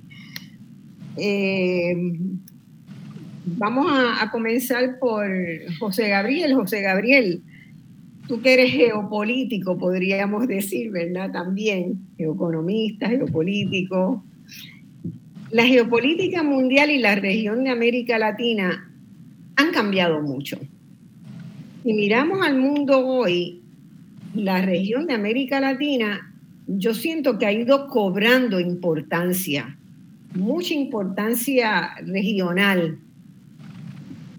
Eh, 1.17 1.97
vamos 3.47 3.87
a, 3.89 4.31
comenzar 4.31 4.99
por 4.99 5.27
José 5.79 6.09
Gabriel. 6.09 6.55
José 6.55 6.83
Gabriel, 6.83 7.43
tú 8.27 8.41
que 8.43 8.55
eres 8.55 8.73
geopolítico, 8.73 9.79
podríamos 9.79 10.47
decir, 10.49 10.91
¿verdad? 10.91 11.31
También, 11.31 12.01
geoeconomista, 12.19 13.09
geopolítico. 13.09 14.25
La 15.51 15.65
geopolítica 15.65 16.43
mundial 16.43 16.91
y 16.91 16.99
la 16.99 17.15
región 17.15 17.65
de 17.65 17.71
América 17.71 18.19
Latina 18.19 18.91
han 19.55 19.71
cambiado 19.71 20.21
mucho. 20.21 20.59
Si 21.85 21.93
miramos 21.95 22.45
al 22.45 22.59
mundo 22.59 23.07
hoy, 23.07 23.63
la 24.35 24.61
región 24.61 25.07
de 25.07 25.15
América 25.15 25.61
Latina, 25.61 26.35
yo 26.67 26.95
siento 26.95 27.39
que 27.39 27.47
ha 27.47 27.53
ido 27.53 27.87
cobrando 27.87 28.59
importancia, 28.59 29.79
mucha 30.35 30.75
importancia 30.75 31.95
regional. 32.05 32.99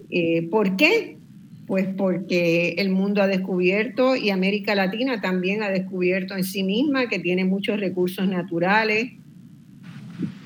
Eh, 0.09 0.47
¿Por 0.49 0.75
qué? 0.75 1.17
Pues 1.65 1.87
porque 1.97 2.75
el 2.77 2.89
mundo 2.89 3.21
ha 3.21 3.27
descubierto 3.27 4.15
y 4.15 4.29
América 4.29 4.73
Latina 4.73 5.19
también 5.19 5.63
ha 5.63 5.69
descubierto 5.69 6.35
en 6.35 6.43
sí 6.43 6.63
misma 6.63 7.09
que 7.09 7.19
tiene 7.19 7.43
muchos 7.43 7.79
recursos 7.79 8.27
naturales. 8.27 9.11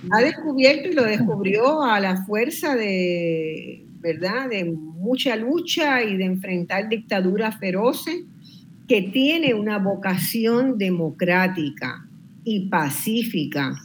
Ha 0.10 0.22
descubierto 0.22 0.90
y 0.90 0.94
lo 0.94 1.04
descubrió 1.04 1.84
a 1.84 2.00
la 2.00 2.26
fuerza 2.26 2.76
de, 2.76 3.86
¿verdad? 4.00 4.50
De 4.50 4.66
mucha 4.66 5.36
lucha 5.36 6.04
y 6.04 6.18
de 6.18 6.26
enfrentar 6.26 6.90
dictaduras 6.90 7.58
feroces, 7.60 8.24
que 8.88 9.04
tiene 9.04 9.54
una 9.54 9.78
vocación 9.78 10.78
democrática 10.78 12.06
y 12.44 12.68
pacífica. 12.68 13.76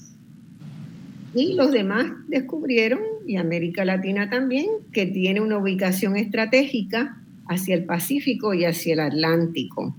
Y 1.34 1.54
los 1.54 1.70
demás 1.70 2.06
descubrieron, 2.28 3.00
y 3.26 3.36
América 3.36 3.84
Latina 3.84 4.30
también, 4.30 4.66
que 4.92 5.06
tiene 5.06 5.40
una 5.40 5.58
ubicación 5.58 6.16
estratégica 6.16 7.20
hacia 7.48 7.74
el 7.74 7.84
Pacífico 7.84 8.54
y 8.54 8.64
hacia 8.64 8.94
el 8.94 9.00
Atlántico. 9.00 9.96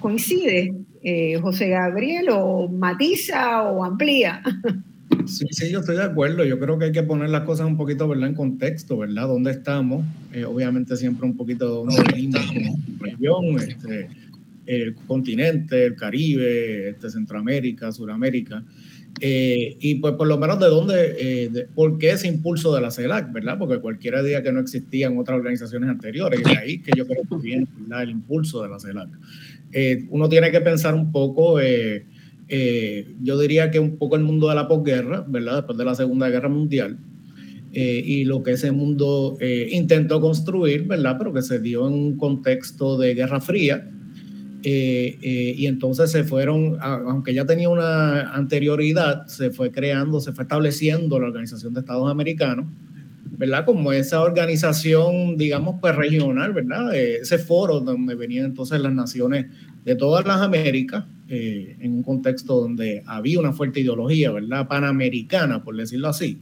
¿Coincide, 0.00 0.74
eh, 1.02 1.38
José 1.40 1.68
Gabriel, 1.68 2.28
o 2.30 2.68
matiza 2.68 3.62
o 3.62 3.84
amplía? 3.84 4.42
Sí, 5.26 5.46
sí, 5.50 5.70
yo 5.70 5.80
estoy 5.80 5.96
de 5.96 6.04
acuerdo. 6.04 6.44
Yo 6.44 6.58
creo 6.58 6.78
que 6.78 6.86
hay 6.86 6.92
que 6.92 7.02
poner 7.02 7.30
las 7.30 7.42
cosas 7.42 7.66
un 7.66 7.76
poquito 7.76 8.06
¿verdad? 8.08 8.28
en 8.28 8.34
contexto, 8.34 8.98
¿verdad? 8.98 9.26
¿Dónde 9.26 9.50
estamos? 9.50 10.04
Eh, 10.32 10.44
obviamente 10.44 10.96
siempre 10.96 11.26
un 11.26 11.36
poquito 11.36 11.66
de 11.66 11.74
dónde 11.74 12.12
venimos 12.12 12.46
como 12.46 12.78
región, 13.00 13.58
este, 13.58 14.08
el 14.66 14.94
continente, 14.94 15.86
el 15.86 15.96
Caribe, 15.96 16.90
este, 16.90 17.10
Centroamérica, 17.10 17.90
Suramérica. 17.92 18.62
Eh, 19.20 19.76
y 19.80 19.94
pues 19.96 20.14
por 20.14 20.26
lo 20.26 20.36
menos 20.36 20.60
de 20.60 20.66
dónde, 20.66 21.16
eh, 21.18 21.66
por 21.74 21.98
qué 21.98 22.10
ese 22.10 22.28
impulso 22.28 22.74
de 22.74 22.80
la 22.82 22.90
CELAC, 22.90 23.32
¿verdad? 23.32 23.58
Porque 23.58 23.78
cualquiera 23.78 24.22
diría 24.22 24.42
que 24.42 24.52
no 24.52 24.60
existían 24.60 25.16
otras 25.16 25.38
organizaciones 25.38 25.88
anteriores, 25.88 26.40
y 26.40 26.44
de 26.44 26.58
ahí 26.58 26.78
que 26.80 26.92
yo 26.96 27.06
creo 27.06 27.22
que 27.28 27.36
viene 27.36 27.66
el 28.00 28.10
impulso 28.10 28.62
de 28.62 28.68
la 28.68 28.78
CELAC. 28.78 29.08
uno 30.10 30.28
tiene 30.28 30.50
que 30.50 30.60
pensar 30.60 30.94
un 30.94 31.12
poco... 31.12 31.58
Eh, 32.48 33.14
yo 33.22 33.38
diría 33.38 33.72
que 33.72 33.80
un 33.80 33.96
poco 33.96 34.14
el 34.14 34.22
mundo 34.22 34.48
de 34.48 34.54
la 34.54 34.68
posguerra, 34.68 35.24
¿verdad? 35.26 35.56
Después 35.56 35.78
de 35.78 35.84
la 35.84 35.94
Segunda 35.94 36.28
Guerra 36.28 36.48
Mundial, 36.48 36.96
eh, 37.72 38.02
y 38.04 38.24
lo 38.24 38.42
que 38.42 38.52
ese 38.52 38.72
mundo 38.72 39.36
eh, 39.40 39.68
intentó 39.72 40.20
construir, 40.20 40.84
¿verdad? 40.84 41.16
Pero 41.18 41.32
que 41.32 41.42
se 41.42 41.58
dio 41.60 41.86
en 41.86 41.92
un 41.92 42.16
contexto 42.16 42.96
de 42.96 43.14
Guerra 43.14 43.40
Fría. 43.40 43.90
Y 44.68 45.66
entonces 45.66 46.10
se 46.10 46.24
fueron, 46.24 46.76
aunque 46.80 47.32
ya 47.32 47.44
tenía 47.44 47.68
una 47.68 48.32
anterioridad, 48.32 49.26
se 49.26 49.50
fue 49.50 49.70
creando, 49.70 50.20
se 50.20 50.32
fue 50.32 50.42
estableciendo 50.42 51.20
la 51.20 51.28
Organización 51.28 51.72
de 51.72 51.80
Estados 51.80 52.10
Americanos, 52.10 52.66
¿verdad? 53.38 53.64
Como 53.64 53.92
esa 53.92 54.22
organización, 54.22 55.36
digamos, 55.36 55.76
pues 55.80 55.94
regional, 55.94 56.52
¿verdad? 56.52 56.94
Ese 56.94 57.38
foro 57.38 57.80
donde 57.80 58.14
venían 58.14 58.46
entonces 58.46 58.80
las 58.80 58.92
naciones 58.92 59.46
de 59.84 59.94
todas 59.94 60.26
las 60.26 60.40
Américas, 60.40 61.04
eh, 61.28 61.76
en 61.80 61.94
un 61.94 62.02
contexto 62.02 62.60
donde 62.60 63.02
había 63.06 63.38
una 63.38 63.52
fuerte 63.52 63.80
ideología, 63.80 64.32
¿verdad? 64.32 64.66
Panamericana, 64.66 65.62
por 65.62 65.76
decirlo 65.76 66.08
así. 66.08 66.40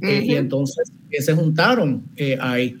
Eh, 0.00 0.22
y 0.24 0.34
entonces 0.34 0.90
eh, 1.10 1.22
se 1.22 1.34
juntaron 1.34 2.04
ahí. 2.40 2.76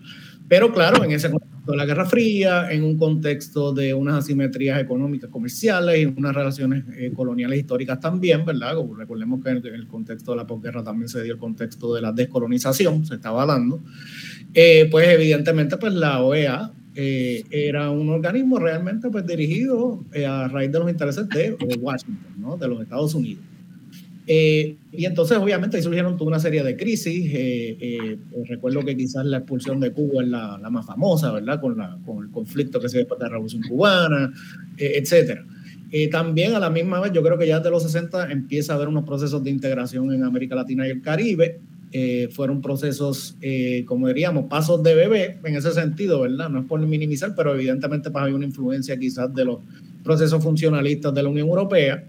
Pero 0.48 0.72
claro, 0.72 1.04
en 1.04 1.12
ese 1.12 1.30
contexto 1.30 1.47
de 1.72 1.78
la 1.78 1.86
Guerra 1.86 2.06
Fría, 2.06 2.70
en 2.70 2.84
un 2.84 2.96
contexto 2.96 3.72
de 3.72 3.94
unas 3.94 4.24
asimetrías 4.24 4.80
económicas 4.80 5.30
comerciales 5.30 6.00
y 6.00 6.06
unas 6.06 6.34
relaciones 6.34 6.84
coloniales 7.14 7.58
históricas 7.58 8.00
también, 8.00 8.44
¿verdad? 8.44 8.74
recordemos 8.96 9.42
que 9.42 9.50
en 9.50 9.64
el, 9.64 9.86
contexto 9.86 10.32
de 10.32 10.36
la 10.38 10.46
posguerra 10.46 10.82
también 10.82 11.08
se 11.08 11.22
dio 11.22 11.34
el 11.34 11.38
contexto 11.38 11.94
de 11.94 12.02
la 12.02 12.12
descolonización, 12.12 13.04
se 13.06 13.14
estaba 13.14 13.46
dando. 13.46 13.82
pues 14.90 15.08
evidentemente, 15.08 15.76
pues 15.76 15.92
la 15.94 16.22
OEA 16.22 16.72
eh, 17.00 17.44
era 17.52 17.90
un 17.90 18.08
organismo 18.08 18.58
realmente 18.58 19.08
pues, 19.08 19.24
dirigido 19.24 20.04
eh, 20.12 20.26
a 20.26 20.48
raíz 20.48 20.72
de 20.72 20.80
los 20.80 20.90
intereses 20.90 21.28
de 21.28 21.56
Washington, 21.80 22.34
¿no? 22.36 22.56
de 22.56 22.66
los 22.66 22.82
Estados 22.82 23.14
Unidos. 23.14 23.44
Eh, 24.30 24.76
y 24.92 25.06
entonces, 25.06 25.38
obviamente, 25.38 25.78
ahí 25.78 25.82
surgieron 25.82 26.18
toda 26.18 26.28
una 26.28 26.38
serie 26.38 26.62
de 26.62 26.76
crisis. 26.76 27.32
recuerdo 28.46 28.84
que 28.84 28.96
quizás 28.96 29.24
la 29.24 29.38
expulsión 29.38 29.80
de 29.80 29.90
Cuba 29.90 30.22
es 30.22 30.28
la, 30.28 30.58
la 30.58 30.70
más 30.70 30.86
famosa, 30.86 31.32
¿verdad? 31.32 31.60
Con, 31.60 31.78
la, 31.78 31.98
con, 32.04 32.24
el 32.24 32.30
conflicto 32.30 32.78
que 32.78 32.88
se 32.88 32.98
después 32.98 33.18
de 33.18 33.24
la 33.24 33.30
Revolución 33.30 33.62
Cubana, 33.62 34.32
etcétera. 34.76 35.44
también 36.10 36.54
a 36.54 36.58
la 36.58 36.68
misma 36.68 37.00
vez, 37.00 37.12
yo 37.12 37.22
creo 37.22 37.38
que 37.38 37.46
ya 37.46 37.58
desde 37.58 37.70
los 37.70 37.82
60 37.82 38.30
empieza 38.30 38.74
a 38.74 38.76
haber 38.76 38.88
unos 38.88 39.04
procesos 39.04 39.42
de 39.42 39.50
integración 39.50 40.12
en 40.12 40.22
América 40.24 40.54
Latina 40.54 40.86
y 40.86 40.90
el 40.90 41.00
Caribe, 41.00 41.60
eh, 41.90 42.28
fueron 42.32 42.60
procesos, 42.60 43.34
eh, 43.40 43.84
como 43.86 44.08
diríamos, 44.08 44.44
pasos 44.44 44.82
de 44.82 44.94
bebé 44.94 45.38
en 45.42 45.56
ese 45.56 45.72
sentido, 45.72 46.20
¿verdad? 46.20 46.50
No 46.50 46.60
es 46.60 46.66
por 46.66 46.78
minimizar, 46.80 47.34
pero 47.34 47.54
evidentemente 47.54 48.10
pues, 48.10 48.24
hay 48.24 48.32
una 48.32 48.44
influencia 48.44 48.98
quizás 48.98 49.34
de 49.34 49.46
los 49.46 49.60
procesos 50.04 50.42
funcionalistas 50.42 51.14
de 51.14 51.22
la 51.22 51.30
Unión 51.30 51.48
Europea. 51.48 52.04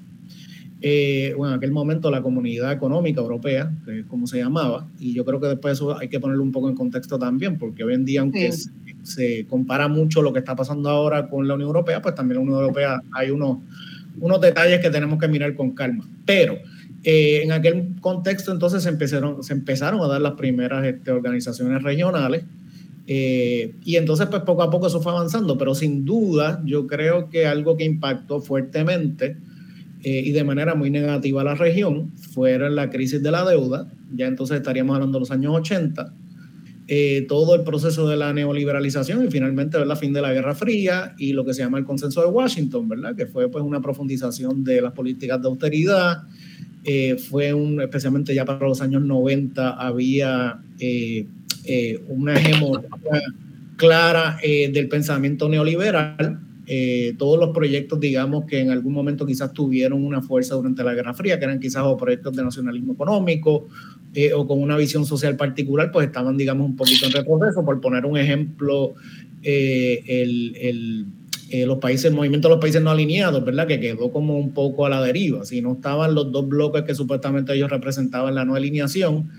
Eh, 0.82 1.34
bueno, 1.36 1.54
en 1.54 1.58
aquel 1.58 1.72
momento 1.72 2.10
la 2.10 2.22
Comunidad 2.22 2.72
Económica 2.72 3.20
Europea, 3.20 3.72
que 3.86 4.00
es 4.00 4.06
como 4.06 4.28
se 4.28 4.38
llamaba, 4.38 4.88
y 4.98 5.14
yo 5.14 5.26
creo 5.26 5.40
que 5.40 5.48
después 5.48 5.74
eso 5.74 5.98
hay 5.98 6.08
que 6.08 6.20
ponerlo 6.20 6.42
un 6.42 6.54
poco 6.54 6.70
en 6.70 6.76
contexto 6.76 7.20
también, 7.20 7.58
porque 7.58 7.84
hoy 7.84 7.96
en 7.96 8.06
día, 8.06 8.22
aunque 8.22 8.52
se, 9.04 9.46
compara 9.48 9.90
mucho 9.90 10.22
lo 10.22 10.32
que 10.32 10.40
está 10.40 10.56
pasando 10.56 10.90
ahora 10.90 11.28
con 11.28 11.48
la 11.48 11.56
Unión 11.56 11.68
Europea, 11.68 12.02
pues 12.02 12.16
también 12.16 12.38
la 12.38 12.44
Unión 12.44 12.60
Europea 12.62 13.02
hay 13.12 13.30
unos, 13.30 13.58
unos 14.22 14.40
detalles 14.40 14.80
que 14.80 14.90
tenemos 14.90 15.20
que 15.20 15.28
mirar 15.28 15.54
con 15.54 15.72
calma. 15.72 16.08
Pero 16.26 16.58
eh, 17.04 17.42
en 17.44 17.52
aquel 17.52 17.96
contexto 18.00 18.54
entonces 18.54 18.84
se 18.84 18.90
empezaron, 18.90 19.44
se 19.44 19.54
empezaron 19.54 20.02
a 20.02 20.08
dar 20.08 20.22
las 20.22 20.34
primeras 20.34 20.86
este, 20.86 21.12
organizaciones 21.12 21.84
regionales 21.84 22.44
eh, 23.12 23.74
y 23.84 23.96
entonces 23.96 24.28
pues 24.28 24.44
poco 24.44 24.64
a 24.64 24.70
poco 24.70 24.88
eso 24.88 25.02
fue 25.02 25.12
avanzando, 25.12 25.58
pero 25.58 25.74
sin 25.74 26.06
duda 26.06 26.62
yo 26.64 26.88
creo 26.88 27.30
que 27.30 27.48
algo 27.48 27.76
que 27.76 27.84
impactó 27.84 28.40
fuertemente 28.40 29.36
eh, 30.04 30.24
y 30.26 30.32
de 30.32 30.44
manera 30.44 30.76
muy 30.76 30.90
negativa 30.90 31.42
a 31.42 31.44
la 31.44 31.56
región 31.56 32.12
fue 32.34 32.58
la 32.70 32.90
crisis 32.90 33.22
de 33.22 33.32
la 33.32 33.44
deuda, 33.46 33.92
ya 34.16 34.28
entonces 34.28 34.58
estaríamos 34.58 34.96
hablando 34.96 35.18
de 35.18 35.22
los 35.22 35.32
años 35.32 35.54
80, 35.56 36.14
todo 37.28 37.54
el 37.54 37.62
proceso 37.62 38.08
de 38.08 38.18
la 38.18 38.34
neoliberalización 38.34 39.24
y 39.24 39.30
finalmente 39.30 39.78
el 39.78 39.96
fin 39.96 40.12
de 40.12 40.24
la 40.24 40.34
Guerra 40.34 40.56
Fría 40.56 41.14
y 41.20 41.34
lo 41.34 41.46
que 41.46 41.54
se 41.54 41.62
llama 41.62 41.78
el 41.78 41.86
consenso 41.86 42.22
de 42.22 42.28
Washington, 42.28 42.90
¿verdad? 42.90 43.16
Que 43.16 43.28
fue 43.28 43.48
pues 43.48 43.64
una 43.64 43.80
profundización 43.80 44.64
de 44.64 44.82
las 44.82 44.94
políticas 44.94 45.40
de 45.40 45.48
austeridad, 45.50 46.24
eh, 46.84 47.18
fue 47.18 47.54
un, 47.54 47.82
especialmente 47.82 48.34
ya 48.34 48.46
para 48.46 48.68
los 48.68 48.82
años 48.82 49.02
90, 49.02 49.72
había 49.72 50.60
eh, 50.80 51.28
eh, 51.66 52.02
una 52.08 52.36
hegemonía 52.36 52.90
clara 53.76 54.38
del 54.42 54.88
pensamiento 54.90 55.48
neoliberal. 55.48 56.40
Todos 57.18 57.40
los 57.40 57.50
proyectos, 57.50 58.00
digamos, 58.00 58.46
que 58.46 58.60
en 58.60 58.70
algún 58.70 58.94
momento 58.94 59.26
quizás 59.26 59.54
tuvieron 59.54 60.04
una 60.06 60.22
fuerza 60.22 60.56
durante 60.56 60.84
la 60.84 60.94
Guerra 60.94 61.14
Fría, 61.14 61.40
que 61.40 61.46
eran 61.46 61.60
quizás 61.60 61.84
proyectos 61.98 62.36
de 62.36 62.44
nacionalismo 62.44 62.94
económico 62.94 63.68
o 64.36 64.48
con 64.48 64.62
una 64.62 64.78
visión 64.78 65.06
social 65.06 65.36
particular, 65.36 65.92
pues 65.92 66.08
estaban, 66.08 66.38
digamos, 66.38 66.68
un 66.68 66.76
poquito 66.76 67.08
en 67.08 67.12
retroceso. 67.14 67.66
Por 67.66 67.82
poner 67.82 68.06
un 68.06 68.18
ejemplo, 68.18 68.94
el, 69.42 70.56
el 70.62 71.06
eh, 71.52 71.66
los 71.66 71.80
países, 71.80 72.06
el 72.06 72.14
movimiento 72.14 72.48
de 72.48 72.56
los 72.56 72.62
países 72.62 72.82
no 72.82 72.92
alineados, 72.92 73.44
¿verdad? 73.44 73.66
Que 73.66 73.80
quedó 73.80 74.12
como 74.12 74.38
un 74.38 74.54
poco 74.54 74.86
a 74.86 74.90
la 74.90 75.02
deriva. 75.02 75.46
Si 75.46 75.62
no 75.62 75.74
estaban 75.74 76.14
los 76.14 76.32
dos 76.32 76.48
bloques 76.48 76.84
que 76.84 76.94
supuestamente 76.94 77.54
ellos 77.54 77.72
representaban 77.72 78.36
la 78.36 78.46
no 78.46 78.56
alineación, 78.56 79.32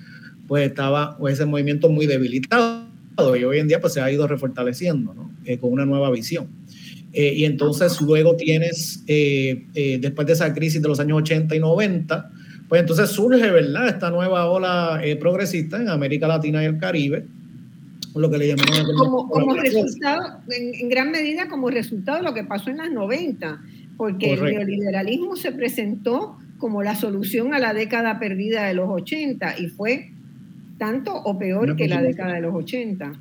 pues 0.48 0.66
estaba 0.66 1.16
ese 1.28 1.46
movimiento 1.46 1.88
muy 1.88 2.06
debilitado 2.06 2.88
y 3.36 3.44
hoy 3.44 3.58
en 3.58 3.68
día 3.68 3.80
pues 3.80 3.92
se 3.92 4.00
ha 4.00 4.10
ido 4.10 4.26
refortaleciendo, 4.26 5.14
¿no? 5.14 5.30
Eh, 5.44 5.58
con 5.58 5.72
una 5.72 5.86
nueva 5.86 6.10
visión. 6.10 6.48
Eh, 7.12 7.34
y 7.36 7.44
entonces 7.44 8.00
luego 8.00 8.36
tienes, 8.36 9.02
eh, 9.08 9.66
eh, 9.74 9.98
después 10.00 10.26
de 10.26 10.34
esa 10.34 10.52
crisis 10.54 10.80
de 10.80 10.88
los 10.88 11.00
años 11.00 11.18
80 11.18 11.56
y 11.56 11.58
90, 11.58 12.30
pues 12.68 12.80
entonces 12.80 13.10
surge, 13.10 13.50
¿verdad?, 13.50 13.88
esta 13.88 14.10
nueva 14.10 14.48
ola 14.48 15.02
progresista 15.18 15.80
en 15.80 15.88
América 15.88 16.28
Latina 16.28 16.62
y 16.62 16.66
el 16.66 16.78
Caribe, 16.78 17.26
lo 18.14 18.30
que 18.30 18.38
le 18.38 18.48
llamamos... 18.48 18.82
Como, 18.96 19.28
como 19.28 19.54
resultado, 19.54 20.40
en, 20.50 20.88
gran 20.88 21.10
medida 21.10 21.48
como 21.48 21.68
resultado 21.68 22.18
de 22.18 22.24
lo 22.24 22.32
que 22.32 22.44
pasó 22.44 22.70
en 22.70 22.76
las 22.76 22.92
90, 22.92 23.60
porque 23.96 24.34
el 24.34 24.42
neoliberalismo 24.44 25.34
se 25.34 25.50
presentó 25.50 26.38
como 26.58 26.84
la 26.84 26.94
solución 26.94 27.54
a 27.54 27.58
la 27.58 27.74
década 27.74 28.20
perdida 28.20 28.66
de 28.66 28.74
los 28.74 28.88
80 28.88 29.58
y 29.58 29.66
fue 29.66 30.10
tanto 30.78 31.12
o 31.14 31.38
peor 31.38 31.74
que 31.74 31.88
la 31.88 32.02
década 32.02 32.34
de 32.34 32.40
los 32.42 32.54
80. 32.54 33.12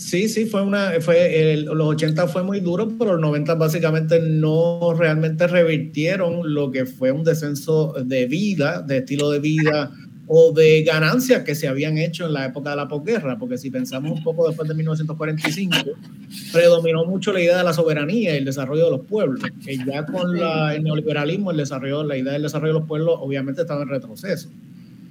Sí, 0.00 0.30
sí, 0.30 0.46
fue 0.46 0.62
una, 0.62 0.92
fue, 1.02 1.56
los 1.58 1.88
80 1.88 2.26
fue 2.28 2.42
muy 2.42 2.60
duro, 2.60 2.88
pero 2.98 3.12
los 3.12 3.20
90 3.20 3.54
básicamente 3.56 4.18
no 4.18 4.94
realmente 4.96 5.46
revirtieron 5.46 6.54
lo 6.54 6.70
que 6.70 6.86
fue 6.86 7.12
un 7.12 7.22
descenso 7.22 7.92
de 8.02 8.24
vida, 8.24 8.80
de 8.80 8.96
estilo 8.96 9.30
de 9.30 9.40
vida 9.40 9.92
o 10.26 10.52
de 10.52 10.84
ganancias 10.84 11.42
que 11.42 11.54
se 11.54 11.68
habían 11.68 11.98
hecho 11.98 12.24
en 12.24 12.32
la 12.32 12.46
época 12.46 12.70
de 12.70 12.76
la 12.76 12.88
posguerra, 12.88 13.38
porque 13.38 13.58
si 13.58 13.70
pensamos 13.70 14.12
un 14.12 14.24
poco 14.24 14.48
después 14.48 14.66
de 14.66 14.74
1945, 14.74 15.76
predominó 16.50 17.04
mucho 17.04 17.30
la 17.34 17.42
idea 17.42 17.58
de 17.58 17.64
la 17.64 17.74
soberanía 17.74 18.32
y 18.32 18.38
el 18.38 18.46
desarrollo 18.46 18.86
de 18.86 18.90
los 18.92 19.06
pueblos, 19.06 19.42
que 19.62 19.76
ya 19.76 20.06
con 20.06 20.34
el 20.34 20.82
neoliberalismo, 20.82 21.50
el 21.50 21.58
desarrollo, 21.58 22.04
la 22.04 22.16
idea 22.16 22.32
del 22.32 22.42
desarrollo 22.42 22.72
de 22.72 22.80
los 22.80 22.88
pueblos 22.88 23.16
obviamente 23.20 23.60
estaba 23.60 23.82
en 23.82 23.88
retroceso. 23.90 24.48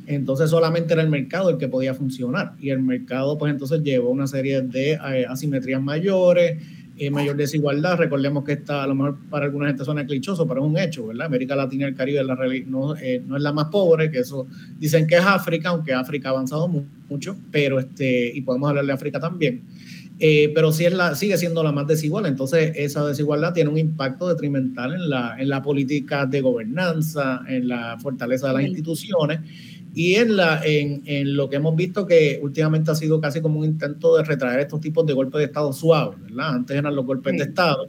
Entonces 0.09 0.49
solamente 0.49 0.93
era 0.93 1.03
el 1.03 1.09
mercado 1.09 1.51
el 1.51 1.57
que 1.57 1.67
podía 1.67 1.93
funcionar 1.93 2.53
y 2.59 2.71
el 2.71 2.81
mercado 2.81 3.37
pues 3.37 3.51
entonces 3.51 3.83
llevó 3.83 4.09
una 4.09 4.25
serie 4.25 4.59
de 4.63 4.93
eh, 4.93 5.25
asimetrías 5.29 5.79
mayores, 5.83 6.59
eh, 6.97 7.11
mayor 7.11 7.35
desigualdad. 7.35 7.95
Recordemos 7.95 8.43
que 8.43 8.53
está 8.53 8.81
a 8.81 8.87
lo 8.87 8.95
mejor 8.95 9.19
para 9.29 9.45
alguna 9.45 9.67
gente 9.67 9.85
suena 9.85 10.07
clichoso, 10.07 10.47
pero 10.47 10.61
es 10.61 10.67
un 10.67 10.79
hecho, 10.79 11.05
¿verdad? 11.05 11.27
América 11.27 11.55
Latina 11.55 11.85
y 11.85 11.89
el 11.89 11.95
Caribe 11.95 12.23
la, 12.23 12.35
no, 12.65 12.97
eh, 12.97 13.21
no, 13.23 13.37
es 13.37 13.43
la 13.43 13.53
más 13.53 13.67
pobre, 13.67 14.09
que 14.09 14.17
eso 14.21 14.47
dicen 14.79 15.05
que 15.05 15.13
es 15.13 15.23
África, 15.23 15.69
aunque 15.69 15.93
África 15.93 16.29
ha 16.29 16.31
avanzado 16.31 16.67
mucho, 17.07 17.37
pero 17.51 17.77
este, 17.77 18.35
y 18.35 18.41
podemos 18.41 18.67
hablar 18.67 18.87
de 18.87 18.93
África 18.93 19.19
también. 19.19 19.61
pero 20.55 20.71
sí 20.71 20.85
es 20.85 20.93
la, 20.93 21.13
sigue 21.13 21.37
siendo 21.37 21.61
la 21.61 21.71
más 21.71 21.85
desigual, 21.85 22.25
entonces 22.25 22.73
esa 22.75 23.05
desigualdad 23.05 23.53
tiene 23.53 23.69
un 23.69 23.77
impacto 23.77 24.27
detrimental 24.27 24.95
en 24.95 25.07
la, 25.07 25.35
en 25.39 25.49
la 25.49 25.61
política 25.61 26.25
de 26.25 26.41
gobernanza, 26.41 27.43
en 27.47 27.67
la 27.67 27.99
fortaleza 27.99 28.47
de 28.47 28.53
las 28.55 28.63
instituciones 28.63 29.41
y 29.93 30.15
en, 30.15 30.35
la, 30.35 30.61
en, 30.63 31.01
en, 31.05 31.35
lo 31.35 31.49
que 31.49 31.55
hemos 31.55 31.75
visto 31.75 32.05
que 32.05 32.39
últimamente 32.41 32.91
ha 32.91 32.95
sido 32.95 33.19
casi 33.19 33.41
como 33.41 33.59
un 33.59 33.65
intento 33.65 34.17
de 34.17 34.23
retraer 34.23 34.59
estos 34.59 34.79
tipos 34.81 35.05
de 35.05 35.13
golpes 35.13 35.39
de 35.39 35.45
Estado 35.45 35.73
suaves, 35.73 36.21
¿verdad? 36.21 36.49
Antes 36.49 36.77
eran 36.77 36.95
los 36.95 37.05
golpes 37.05 37.37
de 37.37 37.43
Estado, 37.43 37.87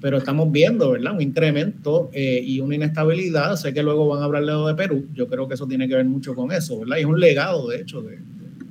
pero 0.00 0.18
estamos 0.18 0.50
viendo, 0.52 0.92
¿verdad? 0.92 1.14
Un 1.14 1.20
incremento 1.20 2.10
eh, 2.12 2.42
y 2.44 2.60
una 2.60 2.76
inestabilidad. 2.76 3.56
Sé 3.56 3.72
que 3.72 3.82
luego 3.82 4.08
van 4.08 4.22
a 4.22 4.24
hablar 4.24 4.44
de 4.44 4.74
Perú, 4.74 5.06
yo 5.14 5.26
creo 5.26 5.48
que 5.48 5.54
eso 5.54 5.66
tiene 5.66 5.88
que 5.88 5.96
ver 5.96 6.04
mucho 6.04 6.34
con 6.34 6.52
eso, 6.52 6.80
¿verdad? 6.80 6.96
Y 6.98 7.00
es 7.00 7.06
un 7.06 7.18
legado, 7.18 7.68
de 7.68 7.80
hecho, 7.80 8.02
de, 8.02 8.18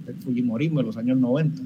del 0.05 0.15
Fujimorismo 0.15 0.79
en 0.79 0.85
los 0.85 0.97
años 0.97 1.17
90. 1.17 1.61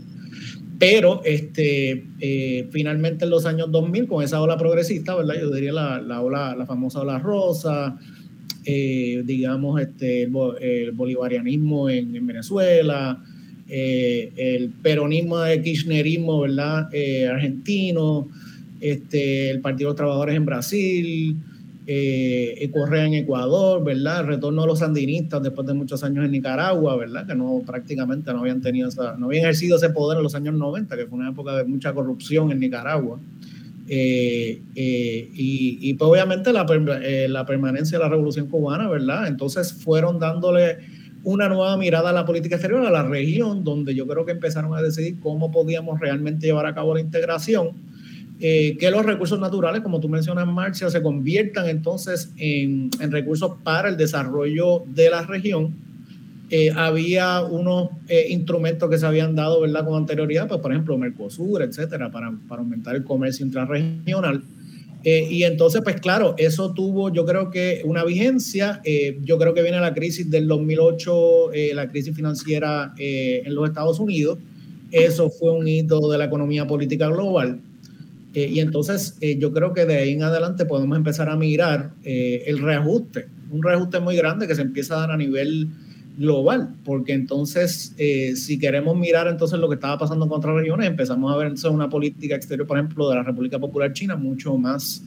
Pero 0.77 1.21
este, 1.23 2.05
eh, 2.19 2.67
finalmente 2.71 3.25
en 3.25 3.31
los 3.31 3.45
años 3.45 3.71
2000, 3.71 4.07
con 4.07 4.23
esa 4.23 4.41
ola 4.41 4.57
progresista, 4.57 5.15
¿verdad? 5.15 5.35
Yo 5.39 5.51
diría 5.51 5.71
la, 5.71 6.01
la, 6.01 6.21
ola, 6.21 6.55
la 6.55 6.65
famosa 6.65 6.99
ola 7.01 7.19
rosa, 7.19 7.97
eh, 8.67 9.21
digamos, 9.23 9.79
este, 9.79 10.23
el, 10.23 10.91
bolivarianismo 10.91 11.87
en, 11.87 12.25
Venezuela, 12.25 13.23
eh, 13.69 14.31
el 14.35 14.69
peronismo 14.69 15.39
de 15.39 15.61
kirchnerismo, 15.61 16.41
¿verdad? 16.41 16.89
Eh, 16.91 17.27
argentino, 17.27 18.27
este, 18.81 19.51
el 19.51 19.61
Partido 19.61 19.89
de 19.89 19.91
los 19.91 19.97
Trabajadores 19.97 20.35
en 20.35 20.45
Brasil, 20.45 21.37
Correa 22.73 23.05
en 23.05 23.13
Ecuador, 23.13 23.83
¿verdad? 23.83 24.21
El 24.21 24.27
retorno 24.27 24.63
de 24.63 24.67
los 24.67 24.79
sandinistas 24.79 25.43
después 25.43 25.67
de 25.67 25.75
muchos 25.75 26.03
años 26.03 26.25
en 26.25 26.31
Nicaragua, 26.31 26.97
¿verdad? 26.97 27.27
Que 27.27 27.35
no 27.35 27.61
prácticamente 27.63 28.33
no 28.33 28.39
habían 28.39 28.61
tenido 28.61 28.89
no 29.19 29.27
habían 29.27 29.43
ejercido 29.43 29.77
ese 29.77 29.91
poder 29.91 30.17
en 30.17 30.23
los 30.23 30.33
años 30.33 30.55
90, 30.55 30.97
que 30.97 31.05
fue 31.05 31.19
una 31.19 31.29
época 31.29 31.55
de 31.55 31.65
mucha 31.65 31.93
corrupción 31.93 32.51
en 32.51 32.59
Nicaragua. 32.59 33.19
Eh, 33.87 34.61
eh, 34.75 35.29
y, 35.33 35.93
pues 35.93 36.09
obviamente 36.09 36.51
la, 36.51 36.65
eh, 37.03 37.27
la, 37.29 37.45
permanencia 37.45 37.97
de 37.97 38.03
la 38.03 38.09
revolución 38.09 38.47
cubana, 38.47 38.89
¿verdad? 38.89 39.27
Entonces 39.27 39.73
fueron 39.73 40.19
dándole 40.19 40.79
una 41.23 41.49
nueva 41.49 41.77
mirada 41.77 42.09
a 42.09 42.13
la 42.13 42.25
política 42.25 42.55
exterior, 42.55 42.85
a 42.85 42.91
la 42.91 43.03
región, 43.03 43.63
donde 43.63 43.93
yo 43.93 44.07
creo 44.07 44.25
que 44.25 44.31
empezaron 44.31 44.73
a 44.75 44.81
decidir 44.81 45.19
cómo 45.19 45.51
podíamos 45.51 45.99
realmente 45.99 46.47
llevar 46.47 46.65
a 46.65 46.73
cabo 46.73 46.95
la 46.95 47.01
integración, 47.01 47.71
que 48.39 48.89
los 48.91 49.05
recursos 49.05 49.39
naturales, 49.39 49.81
como 49.81 49.99
tú 49.99 50.09
mencionas, 50.09 50.45
Marcia, 50.45 50.89
se 50.89 51.01
conviertan 51.01 51.67
entonces 51.67 52.31
en, 52.37 52.89
en 52.99 53.11
recursos 53.11 53.53
para 53.63 53.89
el 53.89 53.97
desarrollo 53.97 54.83
de 54.87 55.09
la 55.09 55.21
región 55.23 55.84
eh, 56.51 56.71
había 56.75 57.41
unos 57.41 57.89
eh, 58.07 58.27
instrumentos 58.29 58.87
que 58.89 58.99
se 58.99 59.05
habían 59.05 59.35
dado 59.35 59.61
¿verdad? 59.61 59.83
con 59.83 59.95
anterioridad, 59.95 60.47
pues, 60.47 60.61
por 60.61 60.71
ejemplo, 60.71 60.97
Mercosur, 60.97 61.63
etcétera, 61.63 62.11
para, 62.11 62.31
para 62.47 62.61
aumentar 62.61 62.95
el 62.95 63.03
comercio 63.03 63.45
intrarregional. 63.45 64.43
Eh, 65.03 65.27
y 65.29 65.43
entonces, 65.43 65.81
pues 65.83 65.99
claro, 65.99 66.35
eso 66.37 66.73
tuvo, 66.73 67.11
yo 67.11 67.25
creo 67.25 67.49
que 67.51 67.81
una 67.85 68.03
vigencia. 68.03 68.81
yo 69.23 69.37
creo 69.37 69.53
que 69.53 69.61
viene 69.61 69.79
la 69.79 69.93
crisis 69.93 70.29
del 70.31 70.47
2008, 70.47 71.51
la 71.73 71.87
crisis 71.89 72.15
financiera 72.15 72.93
en 72.97 73.53
los 73.53 73.67
Estados 73.67 73.99
Unidos. 73.99 74.39
Eso 74.91 75.29
fue 75.29 75.51
un 75.51 75.67
hito 75.67 76.09
de 76.09 76.17
la 76.17 76.25
economía 76.25 76.65
política 76.65 77.07
global. 77.07 77.59
y 78.33 78.59
entonces, 78.59 79.15
yo 79.37 79.53
creo 79.53 79.73
que 79.73 79.85
de 79.85 79.95
ahí 79.97 80.13
en 80.13 80.23
adelante 80.23 80.65
podemos 80.65 80.97
empezar 80.97 81.29
a 81.29 81.35
mirar 81.35 81.91
el 82.03 82.57
reajuste, 82.57 83.27
un 83.51 83.61
reajuste 83.61 83.99
muy 83.99 84.15
grande 84.15 84.47
que 84.47 84.55
se 84.55 84.63
empieza 84.63 84.95
a 84.95 85.01
dar 85.01 85.11
a 85.11 85.17
nivel 85.17 85.69
global, 86.17 86.75
porque 86.83 87.13
entonces 87.13 87.93
eh, 87.97 88.35
si 88.35 88.57
queremos 88.57 88.97
mirar 88.97 89.27
entonces 89.27 89.59
lo 89.59 89.67
que 89.67 89.75
estaba 89.75 89.97
pasando 89.97 90.25
en 90.25 90.31
otras 90.31 90.55
regiones, 90.55 90.87
empezamos 90.87 91.33
a 91.33 91.37
ver 91.37 91.53
una 91.69 91.89
política 91.89 92.35
exterior, 92.35 92.67
por 92.67 92.77
ejemplo, 92.77 93.09
de 93.09 93.15
la 93.15 93.23
República 93.23 93.59
Popular 93.59 93.91
China 93.93 94.15
mucho 94.15 94.57
más, 94.57 95.03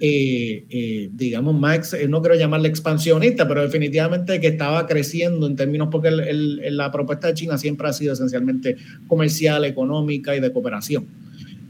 eh, 0.00 0.64
eh, 0.68 1.10
digamos, 1.12 1.58
más, 1.58 1.94
no 2.08 2.20
quiero 2.22 2.36
llamarle 2.36 2.68
expansionista, 2.68 3.46
pero 3.46 3.62
definitivamente 3.62 4.40
que 4.40 4.48
estaba 4.48 4.86
creciendo 4.86 5.46
en 5.46 5.54
términos, 5.54 5.88
porque 5.90 6.10
la 6.10 6.90
propuesta 6.90 7.28
de 7.28 7.34
China 7.34 7.58
siempre 7.58 7.88
ha 7.88 7.92
sido 7.92 8.14
esencialmente 8.14 8.76
comercial, 9.06 9.64
económica 9.64 10.34
y 10.34 10.40
de 10.40 10.52
cooperación. 10.52 11.06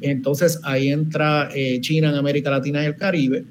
Entonces 0.01 0.61
ahí 0.65 0.89
entra 0.89 1.51
China 1.81 2.11
en 2.11 2.17
América 2.17 2.51
Latina 2.51 2.83
y 2.83 2.87
el 2.87 2.97
Caribe 2.97 3.45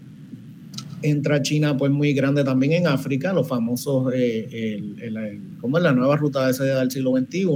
entra 1.01 1.41
China 1.41 1.77
pues 1.77 1.91
muy 1.91 2.13
grande 2.13 2.43
también 2.43 2.73
en 2.73 2.87
África, 2.87 3.33
los 3.33 3.47
famosos, 3.47 4.13
eh, 4.13 4.79
el, 5.01 5.41
¿cómo 5.59 5.77
es 5.77 5.83
la 5.83 5.93
nueva 5.93 6.17
ruta 6.17 6.47
de 6.47 6.53
seda 6.53 6.79
del 6.79 6.91
siglo 6.91 7.11
XXI? 7.17 7.47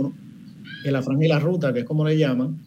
La 0.86 1.02
franja 1.02 1.26
y 1.26 1.28
la 1.28 1.40
ruta, 1.40 1.74
que 1.74 1.80
es 1.80 1.86
como 1.86 2.06
le 2.06 2.18
llaman. 2.18 2.60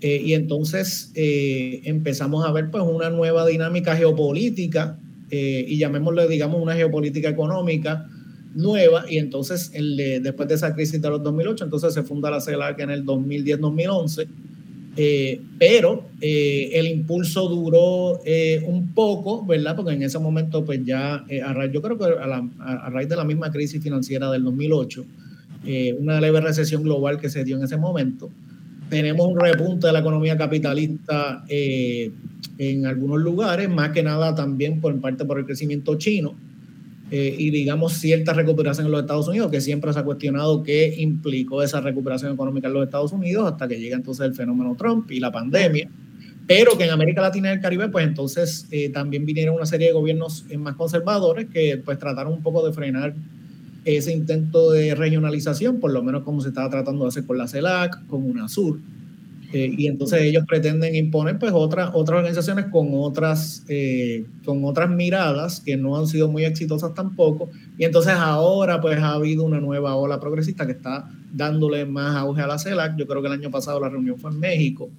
Eh, 0.00 0.22
y 0.24 0.34
entonces 0.34 1.10
eh, 1.14 1.80
empezamos 1.84 2.46
a 2.46 2.52
ver 2.52 2.70
pues 2.70 2.84
una 2.84 3.10
nueva 3.10 3.46
dinámica 3.46 3.96
geopolítica 3.96 4.98
y 5.30 5.78
llamémosle 5.78 6.28
digamos 6.28 6.62
una 6.62 6.74
geopolítica 6.74 7.28
económica 7.28 8.08
nueva 8.54 9.04
y 9.10 9.18
entonces 9.18 9.72
después 10.22 10.48
de 10.48 10.54
esa 10.54 10.72
crisis 10.76 11.02
de 11.02 11.10
los 11.10 11.24
2008 11.24 11.64
entonces 11.64 11.92
se 11.92 12.04
funda 12.04 12.30
la 12.30 12.40
CELAC 12.40 12.78
en 12.78 12.90
el 12.90 13.04
2010-2011 13.04 14.28
eh, 14.96 15.40
pero 15.58 16.06
eh, 16.20 16.70
el 16.74 16.86
impulso 16.86 17.48
duró 17.48 18.20
eh, 18.24 18.62
un 18.66 18.94
poco, 18.94 19.44
¿verdad? 19.44 19.74
Porque 19.74 19.92
en 19.92 20.02
ese 20.02 20.18
momento, 20.18 20.64
pues 20.64 20.84
ya, 20.84 21.24
a 21.44 21.52
raíz, 21.52 21.72
yo 21.72 21.82
creo 21.82 21.98
que 21.98 22.04
a, 22.04 22.90
raíz 22.90 23.08
de 23.08 23.16
la 23.16 23.24
misma 23.24 23.50
crisis 23.50 23.82
financiera 23.82 24.30
del 24.30 24.44
2008, 24.44 25.04
una 25.98 26.20
leve 26.20 26.42
recesión 26.42 26.82
global 26.82 27.18
que 27.18 27.30
se 27.30 27.42
dio 27.42 27.56
en 27.56 27.64
ese 27.64 27.76
momento, 27.76 28.30
tenemos 28.90 29.26
un 29.26 29.40
repunte 29.40 29.86
de 29.86 29.92
la 29.94 30.00
economía 30.00 30.36
capitalista 30.36 31.42
en 31.48 32.86
algunos 32.86 33.20
lugares, 33.20 33.70
más 33.70 33.90
que 33.90 34.02
nada 34.02 34.34
también 34.34 34.80
por 34.80 35.00
parte 35.00 35.24
por 35.24 35.38
el 35.38 35.46
crecimiento 35.46 35.96
chino 35.96 36.34
eh, 37.16 37.32
y 37.38 37.50
digamos 37.50 37.92
cierta 37.92 38.32
recuperación 38.32 38.86
en 38.86 38.90
los 38.90 39.02
Estados 39.02 39.28
Unidos, 39.28 39.48
que 39.48 39.60
siempre 39.60 39.92
se 39.92 40.00
ha 40.00 40.02
cuestionado 40.02 40.64
qué 40.64 40.96
implicó 40.98 41.62
esa 41.62 41.80
recuperación 41.80 42.32
económica 42.32 42.66
en 42.66 42.74
los 42.74 42.82
Estados 42.82 43.12
Unidos 43.12 43.52
hasta 43.52 43.68
que 43.68 43.78
llega 43.78 43.94
entonces 43.94 44.26
el 44.26 44.34
fenómeno 44.34 44.74
Trump 44.76 45.08
y 45.12 45.20
la 45.20 45.30
pandemia, 45.30 45.88
pero 46.48 46.76
que 46.76 46.86
en 46.86 46.90
América 46.90 47.20
Latina 47.20 47.50
y 47.50 47.52
el 47.52 47.60
Caribe 47.60 47.88
pues 47.88 48.04
entonces 48.04 48.66
eh, 48.72 48.88
también 48.88 49.24
vinieron 49.24 49.54
una 49.54 49.64
serie 49.64 49.86
de 49.86 49.92
gobiernos 49.92 50.44
eh, 50.50 50.58
más 50.58 50.74
conservadores 50.74 51.46
que 51.50 51.80
pues 51.84 52.00
trataron 52.00 52.32
un 52.32 52.42
poco 52.42 52.66
de 52.66 52.72
frenar 52.72 53.14
ese 53.84 54.12
intento 54.12 54.72
de 54.72 54.96
regionalización, 54.96 55.78
por 55.78 55.92
lo 55.92 56.02
menos 56.02 56.24
como 56.24 56.40
se 56.40 56.48
estaba 56.48 56.68
tratando 56.68 57.04
de 57.04 57.10
hacer 57.10 57.24
con 57.26 57.38
la 57.38 57.46
CELAC, 57.46 58.08
con 58.08 58.24
UNASUR, 58.24 58.80
eh, 59.54 59.74
y 59.76 59.86
entonces 59.86 60.22
ellos 60.22 60.44
pretenden 60.46 60.94
imponer 60.94 61.38
pues 61.38 61.52
otras 61.54 61.90
otras 61.94 62.18
organizaciones 62.18 62.66
con 62.66 62.88
otras 62.92 63.64
eh, 63.68 64.24
con 64.44 64.64
otras 64.64 64.90
miradas 64.90 65.60
que 65.60 65.76
no 65.76 65.96
han 65.96 66.06
sido 66.06 66.28
muy 66.28 66.44
exitosas 66.44 66.92
tampoco 66.94 67.48
y 67.78 67.84
entonces 67.84 68.14
ahora 68.14 68.80
pues 68.80 68.98
ha 68.98 69.14
habido 69.14 69.44
una 69.44 69.60
nueva 69.60 69.94
ola 69.96 70.20
progresista 70.20 70.66
que 70.66 70.72
está 70.72 71.08
dándole 71.32 71.86
más 71.86 72.16
auge 72.16 72.42
a 72.42 72.46
la 72.46 72.58
CELAC 72.58 72.96
yo 72.96 73.06
creo 73.06 73.22
que 73.22 73.28
el 73.28 73.34
año 73.34 73.50
pasado 73.50 73.80
la 73.80 73.88
reunión 73.88 74.18
fue 74.18 74.30
en 74.30 74.40
México 74.40 74.90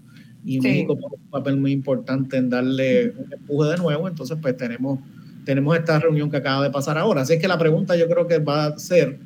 y 0.45 0.61
México 0.61 0.95
tiene 0.95 1.15
un 1.15 1.29
papel 1.31 1.57
muy 1.57 1.71
importante 1.71 2.37
en 2.37 2.51
darle 2.51 3.13
un 3.17 3.33
empuje 3.33 3.71
de 3.71 3.77
nuevo, 3.77 4.07
entonces 4.07 4.37
pues 4.39 4.55
tenemos, 4.55 4.99
tenemos 5.43 5.75
esta 5.75 5.99
reunión 5.99 6.29
que 6.29 6.37
acaba 6.37 6.63
de 6.63 6.69
pasar 6.69 6.99
ahora. 6.99 7.21
Así 7.21 7.39
que 7.39 7.47
la 7.47 7.57
pregunta 7.57 7.95
yo 7.95 8.07
creo 8.07 8.27
que 8.27 8.37
va 8.37 8.67
a 8.67 8.77
ser, 8.77 9.17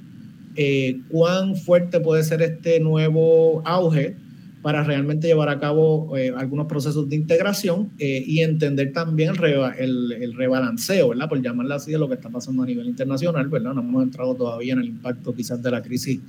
eh, 0.55 1.01
¿cuán 1.09 1.57
fuerte 1.57 1.99
puede 1.99 2.23
ser 2.23 2.41
este 2.41 2.79
nuevo 2.79 3.61
auge? 3.65 4.15
Para 4.61 4.83
realmente 4.83 5.27
llevar 5.27 5.49
a 5.49 5.59
cabo 5.59 6.17
eh, 6.17 6.33
algunos 6.35 6.67
procesos 6.67 7.07
de 7.09 7.15
integración 7.15 7.91
eh, 7.97 8.23
y 8.25 8.39
entender 8.39 8.91
también 8.91 9.33
el, 9.77 10.11
el, 10.11 10.33
rebalanceo, 10.33 11.09
¿verdad? 11.09 11.29
Por 11.29 11.41
llamarlo 11.41 11.75
así, 11.75 11.91
de 11.91 11.97
lo 11.97 12.09
que 12.09 12.15
está 12.15 12.29
pasando 12.29 12.63
a 12.63 12.65
nivel 12.65 12.87
internacional, 12.87 13.47
¿verdad? 13.47 13.73
No 13.73 13.81
hemos 13.81 14.03
entrado 14.03 14.35
todavía 14.35 14.73
en 14.73 14.79
el 14.79 14.87
impacto 14.87 15.33
quizás 15.33 15.63
de 15.63 15.71
la 15.71 15.81
crisis 15.81 16.19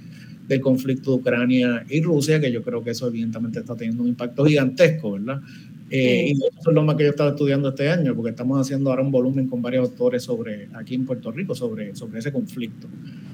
del 0.46 0.60
conflicto 0.60 1.12
de 1.12 1.16
Ucrania 1.16 1.84
y 1.88 2.00
Rusia, 2.02 2.40
que 2.40 2.52
yo 2.52 2.62
creo 2.62 2.82
que 2.82 2.90
eso 2.90 3.08
evidentemente 3.08 3.60
está 3.60 3.76
teniendo 3.76 4.02
un 4.02 4.10
impacto 4.10 4.44
gigantesco, 4.44 5.12
¿verdad? 5.12 5.40
Eh, 5.90 6.28
y 6.28 6.32
eso 6.32 6.70
es 6.70 6.74
lo 6.74 6.82
más 6.84 6.94
que 6.94 7.02
yo 7.02 7.10
estaba 7.10 7.30
estudiando 7.30 7.70
este 7.70 7.88
año, 7.88 8.14
porque 8.14 8.30
estamos 8.30 8.60
haciendo 8.60 8.90
ahora 8.90 9.02
un 9.02 9.10
volumen 9.10 9.48
con 9.48 9.60
varios 9.60 9.88
autores 9.88 10.22
sobre, 10.22 10.68
aquí 10.74 10.94
en 10.94 11.04
Puerto 11.04 11.32
Rico 11.32 11.54
sobre, 11.54 11.96
sobre 11.96 12.20
ese 12.20 12.32
conflicto. 12.32 12.86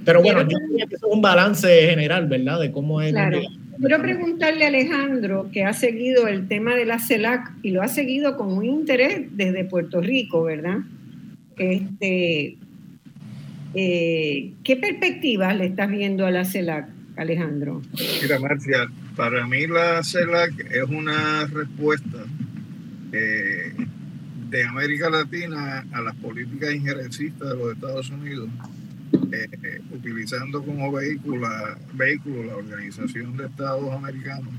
Pero 0.06 0.22
bueno, 0.22 0.42
yo 0.42 0.56
creo 0.56 0.88
que 0.88 0.94
es 0.94 1.02
un 1.02 1.20
balance 1.20 1.68
general, 1.68 2.26
¿verdad? 2.28 2.60
De 2.60 2.70
cómo 2.70 3.02
es... 3.02 3.12
Claro. 3.12 3.40
Quiero 3.78 4.00
preguntarle 4.00 4.64
a 4.64 4.68
Alejandro, 4.68 5.50
que 5.52 5.64
ha 5.64 5.72
seguido 5.72 6.28
el 6.28 6.48
tema 6.48 6.74
de 6.74 6.86
la 6.86 6.98
CELAC 6.98 7.52
y 7.62 7.70
lo 7.70 7.82
ha 7.82 7.88
seguido 7.88 8.36
con 8.36 8.52
un 8.52 8.64
interés 8.64 9.26
desde 9.32 9.64
Puerto 9.64 10.00
Rico, 10.00 10.44
¿verdad? 10.44 10.78
Este, 11.58 12.56
eh, 13.74 14.52
¿Qué 14.64 14.76
perspectivas 14.76 15.56
le 15.56 15.66
estás 15.66 15.90
viendo 15.90 16.26
a 16.26 16.30
la 16.30 16.44
CELAC, 16.44 16.88
Alejandro? 17.16 17.82
Mira, 18.22 18.38
Marcia, 18.38 18.88
para 19.14 19.46
mí 19.46 19.66
la 19.66 20.02
CELAC 20.02 20.52
es 20.70 20.84
una 20.88 21.46
respuesta 21.46 22.24
eh, 23.12 23.74
de 24.50 24.64
América 24.64 25.10
Latina 25.10 25.84
a 25.92 26.00
las 26.00 26.14
políticas 26.16 26.74
injerencistas 26.74 27.50
de 27.50 27.56
los 27.56 27.72
Estados 27.74 28.10
Unidos 28.10 28.48
eh, 29.32 29.80
utilizando 29.92 30.62
como 30.62 30.92
vehículo, 30.92 31.48
vehículo 31.94 32.44
la 32.44 32.56
Organización 32.56 33.36
de 33.36 33.46
Estados 33.46 33.92
Americanos. 33.92 34.52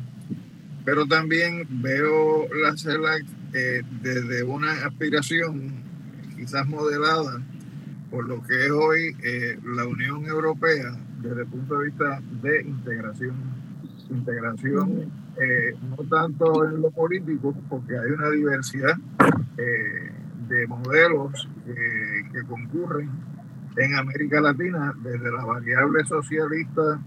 Pero 0.83 1.05
también 1.05 1.67
veo 1.81 2.47
la 2.61 2.75
CELAC 2.77 3.25
eh, 3.53 3.81
desde 4.01 4.43
una 4.43 4.71
aspiración 4.85 5.83
quizás 6.35 6.67
modelada 6.67 7.41
por 8.09 8.27
lo 8.27 8.41
que 8.43 8.65
es 8.65 8.71
hoy 8.71 9.15
eh, 9.23 9.59
la 9.63 9.85
Unión 9.85 10.25
Europea 10.25 10.97
desde 11.21 11.41
el 11.41 11.47
punto 11.47 11.79
de 11.79 11.85
vista 11.85 12.21
de 12.41 12.61
integración. 12.61 13.35
Integración 14.09 15.11
no 15.89 15.97
tanto 16.09 16.65
en 16.65 16.81
lo 16.81 16.89
político, 16.89 17.55
porque 17.69 17.95
hay 17.95 18.09
una 18.09 18.29
diversidad 18.31 18.95
de 19.55 20.67
modelos 20.67 21.47
que 21.65 22.43
concurren 22.47 23.09
en 23.77 23.95
América 23.95 24.41
Latina, 24.41 24.93
desde 25.03 25.31
la 25.31 25.45
variable 25.45 26.03
socialista 26.05 26.99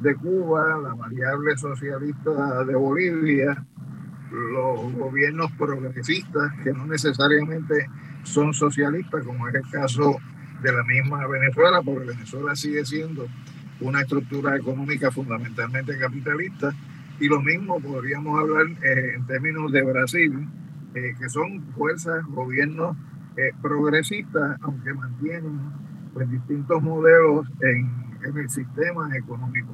de 0.00 0.14
Cuba, 0.14 0.78
la 0.82 0.94
variable 0.94 1.56
socialista 1.56 2.64
de 2.64 2.74
Bolivia, 2.74 3.64
los 4.30 4.92
gobiernos 4.94 5.50
progresistas 5.52 6.52
que 6.62 6.72
no 6.72 6.86
necesariamente 6.86 7.88
son 8.24 8.52
socialistas, 8.52 9.24
como 9.24 9.48
es 9.48 9.54
el 9.54 9.70
caso 9.70 10.16
de 10.62 10.72
la 10.72 10.84
misma 10.84 11.26
Venezuela, 11.26 11.80
porque 11.82 12.08
Venezuela 12.08 12.54
sigue 12.54 12.84
siendo 12.84 13.26
una 13.80 14.02
estructura 14.02 14.56
económica 14.56 15.10
fundamentalmente 15.10 15.98
capitalista, 15.98 16.74
y 17.20 17.26
lo 17.26 17.40
mismo 17.40 17.80
podríamos 17.80 18.38
hablar 18.38 18.66
eh, 18.82 19.14
en 19.16 19.26
términos 19.26 19.72
de 19.72 19.82
Brasil, 19.82 20.46
eh, 20.94 21.14
que 21.18 21.28
son 21.28 21.62
fuerzas, 21.74 22.24
gobiernos 22.26 22.96
eh, 23.36 23.52
progresistas, 23.62 24.58
aunque 24.62 24.92
mantienen 24.92 25.87
pues, 26.18 26.30
distintos 26.32 26.82
modelos 26.82 27.46
en, 27.60 27.88
en, 28.24 28.38
el 28.38 28.50
sistema 28.50 29.08
económico. 29.16 29.72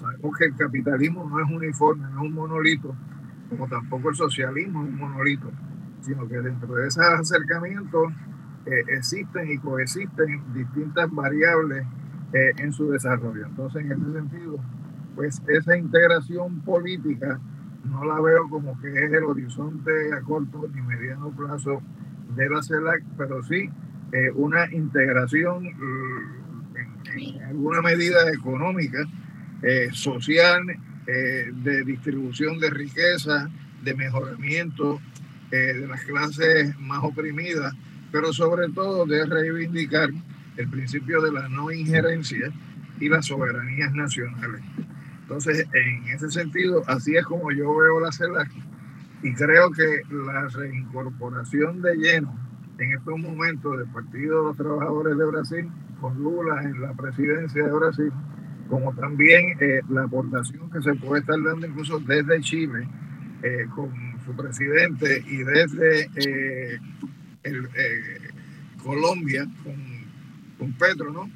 Sabemos 0.00 0.38
que 0.38 0.44
el 0.44 0.54
capitalismo 0.54 1.28
no 1.28 1.40
es 1.40 1.50
uniforme, 1.50 2.04
no 2.10 2.22
es 2.22 2.28
un 2.28 2.32
monolito, 2.32 2.94
como 3.50 3.66
tampoco 3.66 4.10
el 4.10 4.14
socialismo 4.14 4.84
es 4.84 4.88
un 4.90 4.96
monolito, 4.96 5.50
sino 6.00 6.28
que 6.28 6.40
dentro 6.40 6.76
de 6.76 6.86
esos 6.86 7.02
acercamientos 7.02 8.12
eh, 8.66 8.84
existen 8.88 9.50
y 9.50 9.58
coexisten 9.58 10.54
distintas 10.54 11.10
variables 11.10 11.84
eh, 12.32 12.52
en 12.58 12.72
su 12.72 12.90
desarrollo. 12.90 13.44
Entonces, 13.44 13.84
en 13.84 14.00
ese 14.00 14.12
sentido, 14.12 14.60
pues 15.16 15.42
esa 15.48 15.76
integración 15.76 16.60
política 16.60 17.40
no 17.84 18.04
la 18.04 18.20
veo 18.20 18.48
como 18.48 18.80
que 18.80 18.90
es 18.90 19.12
el 19.12 19.24
horizonte 19.24 20.12
a 20.12 20.20
corto 20.20 20.68
ni 20.72 20.80
mediano 20.82 21.30
plazo 21.30 21.82
de 22.36 22.48
la 22.48 22.62
CELAC, 22.62 23.02
pero 23.16 23.42
sí 23.42 23.70
eh, 24.14 24.30
una 24.36 24.72
integración 24.72 25.64
mm, 25.64 26.76
en, 27.16 27.42
alguna 27.42 27.82
medida 27.82 28.30
económica, 28.30 29.04
eh, 29.60 29.88
social, 29.92 30.62
eh, 31.08 31.50
de 31.52 31.82
distribución 31.82 32.60
de 32.60 32.70
riqueza, 32.70 33.50
de 33.82 33.94
mejoramiento 33.94 35.00
de 35.50 35.86
las 35.86 36.02
clases 36.04 36.78
más 36.78 37.02
oprimidas, 37.02 37.74
pero 38.12 38.32
sobre 38.32 38.68
todo 38.68 39.04
de 39.04 39.26
reivindicar 39.26 40.10
el 40.56 40.68
principio 40.68 41.20
de 41.20 41.32
la 41.32 41.48
no 41.48 41.72
injerencia 41.72 42.52
y 43.00 43.08
las 43.08 43.26
soberanías 43.26 43.92
nacionales. 43.94 44.62
Entonces, 45.22 45.66
en 45.72 46.06
ese 46.08 46.30
sentido, 46.30 46.84
así 46.86 47.16
es 47.16 47.24
como 47.24 47.50
yo 47.50 47.76
veo 47.76 48.00
la 48.00 48.12
CELAC 48.12 48.50
y 49.22 49.32
creo 49.34 49.70
que 49.70 50.02
la 50.10 50.48
reincorporación 50.48 51.82
de 51.82 51.96
lleno 51.96 52.43
en 52.78 52.92
estos 52.92 53.18
momentos 53.18 53.78
del 53.78 53.88
Partido 53.88 54.38
de 54.38 54.48
los 54.48 54.56
Trabajadores 54.56 55.16
de 55.16 55.24
Brasil, 55.24 55.68
con 56.00 56.22
Lula 56.22 56.62
en 56.62 56.80
la 56.80 56.92
presidencia 56.92 57.64
de 57.64 57.72
Brasil, 57.72 58.12
como 58.68 58.94
también 58.94 59.56
eh, 59.60 59.80
la 59.88 60.04
aportación 60.04 60.70
que 60.70 60.82
se 60.82 60.94
puede 60.94 61.20
estar 61.20 61.40
dando 61.42 61.66
incluso 61.66 61.98
desde 62.00 62.40
Chile, 62.40 62.88
eh, 63.42 63.66
con 63.74 63.92
su 64.24 64.34
presidente, 64.34 65.22
y 65.26 65.36
desde 65.38 66.08
eh, 66.16 66.78
Colombia, 68.82 69.46
con, 69.62 69.76
con, 70.58 70.72
Petro, 70.72 71.12
¿no? 71.12 71.30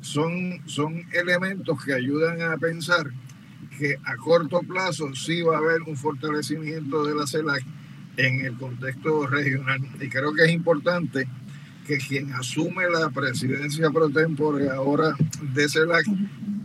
son, 0.00 0.60
son 0.64 1.02
elementos 1.12 1.84
que 1.84 1.94
ayudan 1.94 2.40
a 2.42 2.56
pensar 2.56 3.10
que 3.78 3.96
a 4.04 4.16
corto 4.16 4.60
plazo 4.60 5.14
sí 5.14 5.42
va 5.42 5.56
a 5.56 5.58
haber 5.58 5.82
un 5.82 5.96
fortalecimiento 5.96 7.04
de 7.04 7.14
la 7.14 7.26
CELAC 7.26 7.62
en 8.16 8.40
el 8.44 8.56
contexto 8.56 9.26
regional. 9.26 9.80
Y 10.00 10.08
creo 10.08 10.32
que 10.32 10.44
es 10.44 10.50
importante 10.50 11.26
que 11.86 11.98
quien 11.98 12.32
asume 12.32 12.84
la 12.90 13.10
presidencia 13.10 13.90
pro 13.90 14.10
tempore 14.10 14.68
ahora 14.70 15.14
de 15.54 15.68
CELAC 15.68 16.06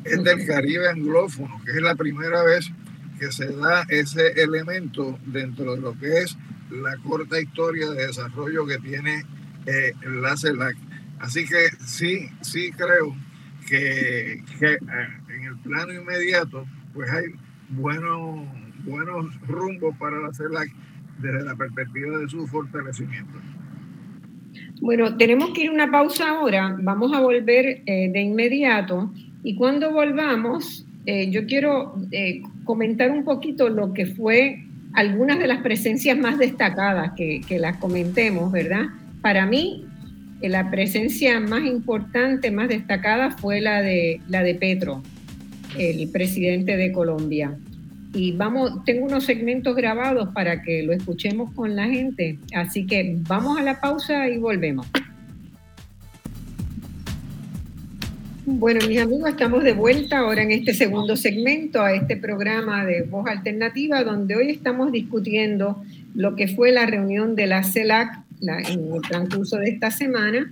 es 0.03 0.23
del 0.23 0.45
Caribe 0.47 0.89
anglófono, 0.89 1.61
que 1.63 1.71
es 1.71 1.81
la 1.81 1.95
primera 1.95 2.43
vez 2.43 2.71
que 3.19 3.31
se 3.31 3.47
da 3.47 3.83
ese 3.87 4.41
elemento 4.41 5.19
dentro 5.27 5.75
de 5.75 5.81
lo 5.81 5.97
que 5.99 6.23
es 6.23 6.37
la 6.71 6.97
corta 6.97 7.39
historia 7.39 7.91
de 7.91 8.07
desarrollo 8.07 8.65
que 8.65 8.79
tiene 8.79 9.23
eh, 9.67 9.93
la 10.05 10.35
CELAC. 10.35 10.75
Así 11.19 11.45
que 11.45 11.69
sí, 11.85 12.29
sí 12.41 12.71
creo 12.71 13.15
que, 13.67 14.43
eh, 14.61 14.77
en 15.29 15.43
el 15.43 15.57
plano 15.59 15.93
inmediato 15.93 16.65
pues 16.93 17.11
hay 17.11 17.25
buenos, 17.69 18.47
buenos 18.83 19.39
rumbos 19.47 19.95
para 19.97 20.17
la 20.19 20.33
CELAC 20.33 20.71
desde 21.21 21.43
la 21.43 21.55
perspectiva 21.55 22.17
de 22.17 22.29
su 22.29 22.47
fortalecimiento. 22.47 23.39
Bueno, 24.81 25.15
tenemos 25.15 25.51
que 25.51 25.63
ir 25.63 25.69
a 25.69 25.73
una 25.73 25.91
pausa 25.91 26.29
ahora, 26.29 26.75
vamos 26.81 27.13
a 27.13 27.21
volver 27.21 27.83
eh, 27.85 28.09
de 28.11 28.21
inmediato 28.21 29.11
y 29.43 29.55
cuando 29.55 29.91
volvamos, 29.91 30.85
eh, 31.05 31.29
yo 31.29 31.45
quiero 31.45 31.95
eh, 32.11 32.41
comentar 32.63 33.11
un 33.11 33.23
poquito 33.23 33.69
lo 33.69 33.93
que 33.93 34.07
fue 34.07 34.63
algunas 34.93 35.39
de 35.39 35.47
las 35.47 35.61
presencias 35.61 36.17
más 36.17 36.37
destacadas, 36.37 37.11
que, 37.15 37.41
que 37.47 37.59
las 37.59 37.77
comentemos, 37.77 38.51
¿verdad? 38.51 38.87
Para 39.21 39.45
mí, 39.45 39.85
la 40.41 40.69
presencia 40.71 41.39
más 41.39 41.63
importante, 41.63 42.51
más 42.51 42.67
destacada 42.67 43.31
fue 43.31 43.61
la 43.61 43.81
de, 43.81 44.19
la 44.27 44.43
de 44.43 44.55
Petro, 44.55 45.03
el 45.77 46.09
presidente 46.09 46.75
de 46.75 46.91
Colombia 46.91 47.57
y 48.13 48.33
vamos, 48.33 48.83
tengo 48.85 49.05
unos 49.05 49.23
segmentos 49.23 49.75
grabados 49.75 50.29
para 50.33 50.61
que 50.61 50.83
lo 50.83 50.91
escuchemos 50.93 51.53
con 51.53 51.75
la 51.75 51.85
gente. 51.85 52.37
Así 52.53 52.85
que 52.85 53.17
vamos 53.27 53.57
a 53.57 53.63
la 53.63 53.79
pausa 53.79 54.27
y 54.27 54.37
volvemos. 54.37 54.85
Bueno, 58.45 58.85
mis 58.87 58.99
amigos, 58.99 59.29
estamos 59.29 59.63
de 59.63 59.73
vuelta 59.73 60.19
ahora 60.19 60.43
en 60.43 60.51
este 60.51 60.73
segundo 60.73 61.15
segmento 61.15 61.81
a 61.81 61.93
este 61.93 62.17
programa 62.17 62.85
de 62.85 63.03
Voz 63.03 63.27
Alternativa, 63.27 64.03
donde 64.03 64.35
hoy 64.35 64.49
estamos 64.49 64.91
discutiendo 64.91 65.81
lo 66.15 66.35
que 66.35 66.47
fue 66.49 66.71
la 66.71 66.85
reunión 66.85 67.35
de 67.35 67.47
la 67.47 67.63
CELAC 67.63 68.19
en 68.41 68.93
el 68.93 69.01
transcurso 69.07 69.57
de 69.57 69.69
esta 69.69 69.91
semana 69.91 70.51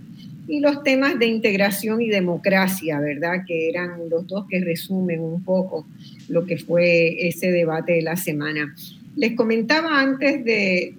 y 0.50 0.62
los 0.62 0.82
temas 0.82 1.20
de 1.20 1.28
integración 1.28 2.02
y 2.02 2.10
democracia, 2.10 3.00
¿verdad? 3.00 3.44
Que 3.48 3.70
eran 3.70 4.10
los 4.10 4.26
dos 4.26 4.48
que 4.50 4.60
resumen 4.60 5.20
un 5.20 5.44
poco 5.44 5.86
lo 6.28 6.48
que 6.48 6.58
fue 6.58 7.28
ese 7.28 7.52
debate 7.52 7.94
de 7.94 8.02
la 8.02 8.16
semana. 8.16 8.76
Les 9.16 9.34
comentaba 9.34 10.02
antes 10.02 10.44
de, 10.44 10.96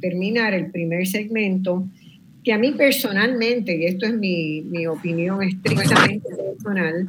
terminar 0.00 0.52
el 0.52 0.70
primer 0.70 1.06
segmento 1.06 1.88
que 2.42 2.52
a 2.52 2.58
mí 2.58 2.72
personalmente, 2.72 3.76
y 3.76 3.84
esto 3.84 4.06
es 4.06 4.14
mi, 4.14 4.86
opinión 4.86 5.42
estrictamente 5.42 6.28
personal, 6.34 7.08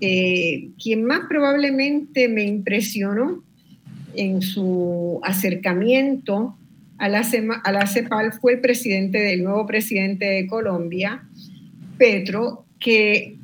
eh, 0.00 0.68
quien 0.82 1.04
más 1.04 1.20
probablemente 1.28 2.28
me 2.28 2.44
impresionó 2.44 3.42
en 4.14 4.40
su 4.40 5.20
acercamiento 5.22 6.56
a 7.00 7.86
CEPAL 7.86 8.32
fue 8.34 8.54
el 8.54 8.60
presidente 8.60 9.18
del 9.18 9.42
nuevo 9.42 9.66
presidente 9.66 10.26
de 10.26 10.46
Colombia, 10.46 11.22
Petro, 11.96 12.66
que 12.78 13.36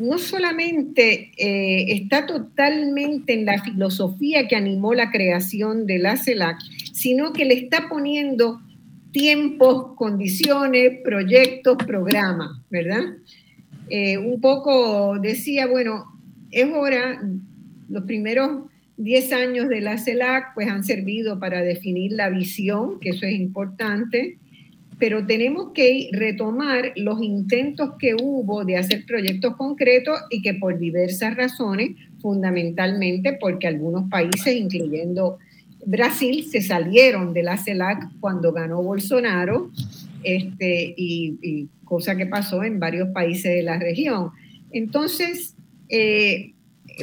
no 0.00 0.18
solamente 0.18 1.30
eh, 1.36 1.92
está 1.92 2.26
totalmente 2.26 3.34
en 3.34 3.44
la 3.44 3.62
filosofía 3.62 4.48
que 4.48 4.56
animó 4.56 4.94
la 4.94 5.10
creación 5.10 5.86
de 5.86 5.98
la 5.98 6.16
CELAC, 6.16 6.58
sino 6.92 7.32
que 7.32 7.44
le 7.44 7.54
está 7.54 7.88
poniendo 7.88 8.60
tiempos, 9.12 9.94
condiciones, 9.96 11.00
proyectos, 11.04 11.76
programas, 11.86 12.50
¿verdad? 12.70 13.02
Eh, 13.88 14.18
un 14.18 14.40
poco 14.40 15.18
decía, 15.18 15.66
bueno, 15.66 16.06
es 16.50 16.66
hora, 16.72 17.20
los 17.88 18.04
primeros 18.04 18.69
10 19.00 19.32
años 19.32 19.68
de 19.70 19.80
la 19.80 19.96
CELAC 19.96 20.52
pues 20.54 20.68
han 20.68 20.84
servido 20.84 21.40
para 21.40 21.62
definir 21.62 22.12
la 22.12 22.28
visión, 22.28 23.00
que 23.00 23.10
eso 23.10 23.24
es 23.24 23.32
importante, 23.32 24.36
pero 24.98 25.24
tenemos 25.24 25.72
que 25.72 26.10
retomar 26.12 26.92
los 26.96 27.22
intentos 27.22 27.92
que 27.98 28.14
hubo 28.14 28.66
de 28.66 28.76
hacer 28.76 29.06
proyectos 29.06 29.56
concretos 29.56 30.20
y 30.28 30.42
que 30.42 30.52
por 30.52 30.78
diversas 30.78 31.34
razones, 31.34 31.92
fundamentalmente 32.20 33.38
porque 33.40 33.66
algunos 33.66 34.10
países, 34.10 34.54
incluyendo 34.54 35.38
Brasil, 35.86 36.44
se 36.44 36.60
salieron 36.60 37.32
de 37.32 37.42
la 37.42 37.56
CELAC 37.56 38.10
cuando 38.20 38.52
ganó 38.52 38.82
Bolsonaro, 38.82 39.70
este, 40.22 40.92
y, 40.94 41.68
cosa 41.84 42.16
que 42.16 42.26
pasó 42.26 42.62
en 42.62 42.78
varios 42.78 43.08
países 43.08 43.52
de 43.52 43.62
la 43.62 43.78
región. 43.78 44.30
Entonces, 44.70 45.56
eh, 45.88 46.52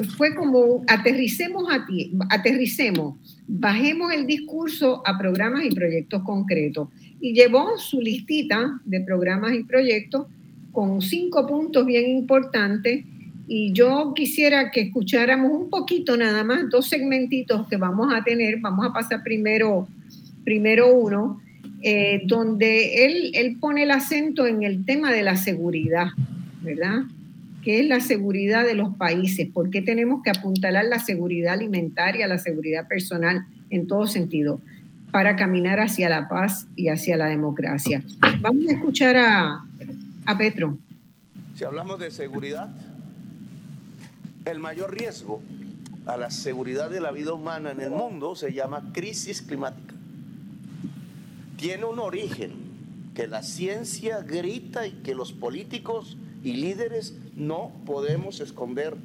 fue 0.04 0.36
como 0.36 0.84
aterricemos 0.88 1.66
a 1.72 1.86
ti, 1.86 2.12
aterricemos, 2.30 3.16
bajemos 3.48 4.14
el 4.14 4.26
discurso 4.28 5.02
a 5.06 5.18
programas 5.18 5.66
y 5.66 5.70
proyectos 5.70 6.24
concretos. 6.24 6.90
Y 7.20 7.34
llevó 7.34 7.78
su 7.78 8.02
listita 8.02 8.80
de 8.86 9.02
programas 9.02 9.54
y 9.54 9.64
proyectos 9.64 10.28
con 10.72 11.02
cinco 11.02 11.48
puntos 11.48 11.86
bien 11.86 12.10
importantes. 12.10 13.04
Y 13.48 13.72
yo 13.74 14.14
quisiera 14.16 14.72
que 14.72 14.82
escucháramos 14.82 15.52
un 15.52 15.70
poquito 15.70 16.18
nada 16.18 16.44
más, 16.44 16.70
dos 16.70 16.88
segmentitos 16.88 17.68
que 17.68 17.78
vamos 17.78 18.14
a 18.14 18.24
tener. 18.24 18.60
Vamos 18.60 18.86
a 18.86 18.94
pasar 18.94 19.24
primero, 19.24 19.88
primero 20.44 20.94
uno, 20.94 21.42
eh, 21.82 22.22
donde 22.26 23.06
él, 23.06 23.32
él 23.34 23.58
pone 23.60 23.84
el 23.84 23.92
acento 23.92 24.46
en 24.46 24.64
el 24.64 24.86
tema 24.86 25.12
de 25.12 25.24
la 25.24 25.38
seguridad, 25.38 26.08
¿verdad? 26.62 27.04
¿Qué 27.68 27.82
es 27.82 27.86
la 27.86 28.00
seguridad 28.00 28.64
de 28.66 28.76
los 28.76 28.96
países? 28.96 29.50
¿Por 29.50 29.70
qué 29.70 29.82
tenemos 29.82 30.24
que 30.24 30.30
apuntalar 30.30 30.86
la 30.86 31.00
seguridad 31.00 31.52
alimentaria, 31.52 32.26
la 32.26 32.38
seguridad 32.38 32.88
personal 32.88 33.46
en 33.70 33.88
todo 33.88 34.08
sentido? 34.08 34.62
para 35.12 35.36
caminar 35.36 35.82
hacia 35.82 36.08
la 36.08 36.30
paz 36.30 36.68
y 36.78 36.88
hacia 36.88 37.18
la 37.18 37.26
democracia. 37.26 38.04
Vamos 38.40 38.68
a 38.70 38.72
escuchar 38.72 39.18
a, 39.18 39.66
a 40.26 40.38
Petro. 40.38 40.78
Si 41.56 41.66
hablamos 41.66 42.00
de 42.00 42.12
seguridad, 42.12 42.70
el 44.46 44.60
mayor 44.60 44.98
riesgo 44.98 45.42
a 46.06 46.16
la 46.16 46.30
seguridad 46.30 46.90
de 46.90 47.02
la 47.02 47.12
vida 47.12 47.34
humana 47.34 47.72
en 47.72 47.82
el 47.82 47.90
mundo 47.90 48.36
se 48.36 48.54
llama 48.54 48.94
crisis 48.94 49.42
climática. 49.42 49.94
Tiene 51.58 51.84
un 51.84 52.00
origen 52.00 52.52
que 53.14 53.28
la 53.28 53.44
ciencia 53.44 54.22
grita 54.22 54.88
y 54.88 54.92
que 55.04 55.16
los 55.16 55.34
políticos 55.34 56.18
y 56.44 56.54
líderes 56.54 57.16
no 57.36 57.72
podemos 57.86 58.40
esconder 58.40 58.96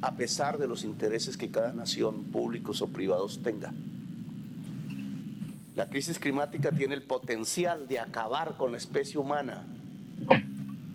a 0.00 0.16
pesar 0.16 0.58
de 0.58 0.66
los 0.66 0.84
intereses 0.84 1.36
que 1.36 1.50
cada 1.50 1.72
nación, 1.72 2.24
públicos 2.24 2.82
o 2.82 2.88
privados, 2.88 3.40
tenga. 3.42 3.72
La 5.76 5.88
crisis 5.88 6.18
climática 6.18 6.72
tiene 6.72 6.94
el 6.94 7.02
potencial 7.02 7.88
de 7.88 7.98
acabar 7.98 8.56
con 8.56 8.72
la 8.72 8.78
especie 8.78 9.18
humana 9.18 9.64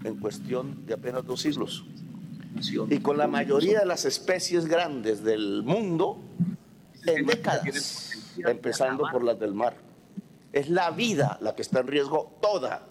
en 0.03 0.15
cuestión 0.17 0.85
de 0.85 0.93
apenas 0.93 1.25
dos 1.25 1.41
siglos. 1.41 1.85
Y 2.89 2.99
con 2.99 3.17
la 3.17 3.27
mayoría 3.27 3.79
de 3.79 3.85
las 3.85 4.05
especies 4.05 4.65
grandes 4.65 5.23
del 5.23 5.63
mundo 5.63 6.19
en 7.05 7.25
décadas, 7.25 8.11
empezando 8.37 9.05
por 9.11 9.23
las 9.23 9.39
del 9.39 9.53
mar. 9.53 9.75
Es 10.51 10.69
la 10.69 10.91
vida 10.91 11.37
la 11.41 11.55
que 11.55 11.61
está 11.61 11.79
en 11.79 11.87
riesgo 11.87 12.37
toda 12.41 12.86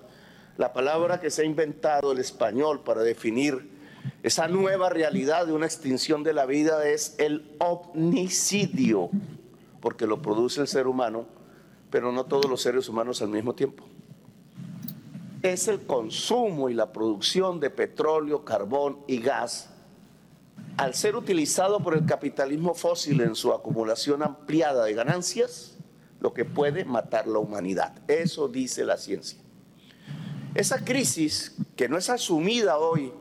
la 0.56 0.72
palabra 0.72 1.20
que 1.20 1.30
se 1.30 1.42
ha 1.42 1.44
inventado 1.44 2.12
el 2.12 2.18
español 2.18 2.82
para 2.82 3.02
definir 3.02 3.76
esa 4.22 4.48
nueva 4.48 4.88
realidad 4.88 5.46
de 5.46 5.52
una 5.52 5.66
extinción 5.66 6.22
de 6.22 6.32
la 6.32 6.46
vida 6.46 6.88
es 6.88 7.14
el 7.18 7.54
omnicidio, 7.58 9.10
porque 9.80 10.06
lo 10.06 10.22
produce 10.22 10.60
el 10.60 10.68
ser 10.68 10.86
humano, 10.86 11.26
pero 11.90 12.12
no 12.12 12.24
todos 12.24 12.50
los 12.50 12.62
seres 12.62 12.88
humanos 12.88 13.22
al 13.22 13.28
mismo 13.28 13.54
tiempo. 13.54 13.84
Es 15.42 15.68
el 15.68 15.86
consumo 15.86 16.68
y 16.68 16.74
la 16.74 16.92
producción 16.92 17.60
de 17.60 17.70
petróleo, 17.70 18.44
carbón 18.44 18.98
y 19.06 19.18
gas, 19.18 19.70
al 20.76 20.94
ser 20.94 21.16
utilizado 21.16 21.80
por 21.80 21.94
el 21.94 22.04
capitalismo 22.04 22.74
fósil 22.74 23.20
en 23.20 23.34
su 23.34 23.52
acumulación 23.52 24.22
ampliada 24.22 24.84
de 24.84 24.94
ganancias, 24.94 25.76
lo 26.20 26.34
que 26.34 26.44
puede 26.44 26.84
matar 26.84 27.26
la 27.26 27.38
humanidad. 27.38 27.94
Eso 28.08 28.48
dice 28.48 28.84
la 28.84 28.96
ciencia. 28.96 29.45
Esa 30.56 30.82
crisis 30.82 31.54
que 31.76 31.86
no 31.86 31.98
es 31.98 32.08
asumida 32.08 32.78
hoy 32.78 33.12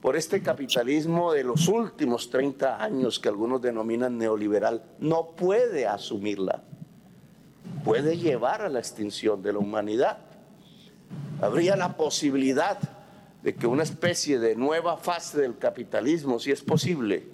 por 0.00 0.16
este 0.16 0.42
capitalismo 0.42 1.32
de 1.32 1.44
los 1.44 1.68
últimos 1.68 2.30
30 2.30 2.82
años 2.82 3.20
que 3.20 3.28
algunos 3.28 3.62
denominan 3.62 4.18
neoliberal, 4.18 4.82
no 4.98 5.36
puede 5.36 5.86
asumirla. 5.86 6.64
Puede 7.84 8.18
llevar 8.18 8.62
a 8.62 8.68
la 8.68 8.80
extinción 8.80 9.40
de 9.40 9.52
la 9.52 9.60
humanidad. 9.60 10.18
Habría 11.40 11.76
la 11.76 11.96
posibilidad 11.96 12.80
de 13.44 13.54
que 13.54 13.68
una 13.68 13.84
especie 13.84 14.40
de 14.40 14.56
nueva 14.56 14.96
fase 14.96 15.40
del 15.40 15.58
capitalismo, 15.58 16.40
si 16.40 16.50
es 16.50 16.62
posible, 16.62 17.28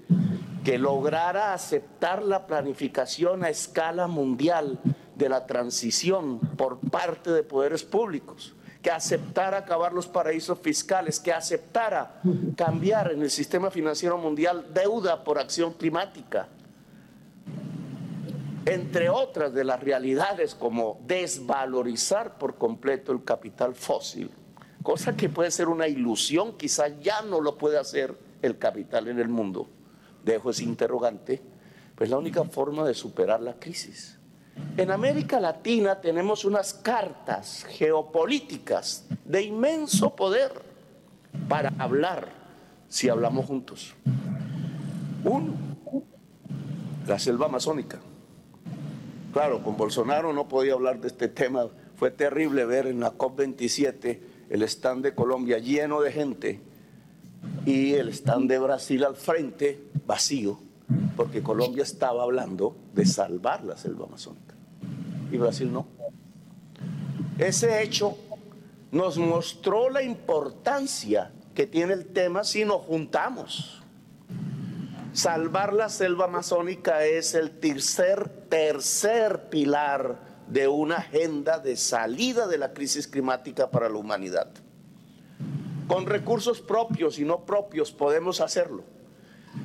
que 0.64 0.76
lograra 0.76 1.54
aceptar 1.54 2.22
la 2.22 2.46
planificación 2.46 3.42
a 3.42 3.48
escala 3.48 4.06
mundial 4.06 4.78
de 5.14 5.30
la 5.30 5.46
transición 5.46 6.40
por 6.40 6.78
parte 6.78 7.30
de 7.30 7.42
poderes 7.42 7.84
públicos 7.84 8.52
que 8.86 8.92
aceptara 8.92 9.58
acabar 9.58 9.92
los 9.92 10.06
paraísos 10.06 10.60
fiscales, 10.60 11.18
que 11.18 11.32
aceptara 11.32 12.20
cambiar 12.56 13.10
en 13.10 13.20
el 13.20 13.32
sistema 13.32 13.68
financiero 13.68 14.16
mundial 14.16 14.64
deuda 14.72 15.24
por 15.24 15.40
acción 15.40 15.72
climática, 15.72 16.46
entre 18.64 19.08
otras 19.08 19.52
de 19.52 19.64
las 19.64 19.82
realidades 19.82 20.54
como 20.54 21.00
desvalorizar 21.04 22.38
por 22.38 22.58
completo 22.58 23.10
el 23.10 23.24
capital 23.24 23.74
fósil, 23.74 24.30
cosa 24.84 25.16
que 25.16 25.28
puede 25.28 25.50
ser 25.50 25.66
una 25.66 25.88
ilusión, 25.88 26.56
quizá 26.56 26.86
ya 26.86 27.22
no 27.22 27.40
lo 27.40 27.58
puede 27.58 27.78
hacer 27.78 28.16
el 28.40 28.56
capital 28.56 29.08
en 29.08 29.18
el 29.18 29.28
mundo. 29.28 29.68
Dejo 30.24 30.50
ese 30.50 30.62
interrogante, 30.62 31.42
pues 31.96 32.08
la 32.08 32.18
única 32.18 32.44
forma 32.44 32.86
de 32.86 32.94
superar 32.94 33.40
la 33.40 33.54
crisis 33.54 34.15
en 34.76 34.90
América 34.90 35.40
Latina 35.40 36.00
tenemos 36.00 36.44
unas 36.44 36.74
cartas 36.74 37.66
geopolíticas 37.70 39.06
de 39.24 39.42
inmenso 39.42 40.14
poder 40.14 40.52
para 41.48 41.72
hablar 41.78 42.28
si 42.88 43.08
hablamos 43.08 43.46
juntos. 43.46 43.94
Uno, 45.24 45.54
la 47.06 47.18
selva 47.18 47.46
amazónica. 47.46 47.98
Claro, 49.32 49.62
con 49.62 49.76
Bolsonaro 49.76 50.32
no 50.32 50.48
podía 50.48 50.74
hablar 50.74 51.00
de 51.00 51.08
este 51.08 51.28
tema. 51.28 51.66
Fue 51.96 52.10
terrible 52.10 52.64
ver 52.64 52.86
en 52.86 53.00
la 53.00 53.12
COP27 53.12 54.18
el 54.50 54.62
stand 54.62 55.04
de 55.04 55.14
Colombia 55.14 55.58
lleno 55.58 56.00
de 56.00 56.12
gente 56.12 56.60
y 57.64 57.94
el 57.94 58.10
stand 58.10 58.48
de 58.48 58.58
Brasil 58.58 59.04
al 59.04 59.16
frente 59.16 59.80
vacío 60.06 60.58
porque 61.16 61.42
Colombia 61.42 61.82
estaba 61.82 62.22
hablando 62.22 62.76
de 62.94 63.06
salvar 63.06 63.64
la 63.64 63.76
selva 63.76 64.06
amazónica 64.06 64.45
y 65.30 65.36
Brasil 65.36 65.72
no. 65.72 65.86
Ese 67.38 67.82
hecho 67.82 68.16
nos 68.90 69.18
mostró 69.18 69.90
la 69.90 70.02
importancia 70.02 71.32
que 71.54 71.66
tiene 71.66 71.92
el 71.92 72.06
tema 72.06 72.44
si 72.44 72.64
nos 72.64 72.82
juntamos. 72.82 73.82
Salvar 75.12 75.72
la 75.72 75.88
selva 75.88 76.26
amazónica 76.26 77.04
es 77.04 77.34
el 77.34 77.50
tercer, 77.50 78.28
tercer 78.48 79.48
pilar 79.48 80.18
de 80.48 80.68
una 80.68 80.96
agenda 80.96 81.58
de 81.58 81.76
salida 81.76 82.46
de 82.46 82.58
la 82.58 82.72
crisis 82.72 83.08
climática 83.08 83.70
para 83.70 83.88
la 83.88 83.96
humanidad. 83.96 84.48
Con 85.88 86.06
recursos 86.06 86.60
propios 86.60 87.18
y 87.18 87.24
no 87.24 87.46
propios 87.46 87.92
podemos 87.92 88.40
hacerlo. 88.40 88.84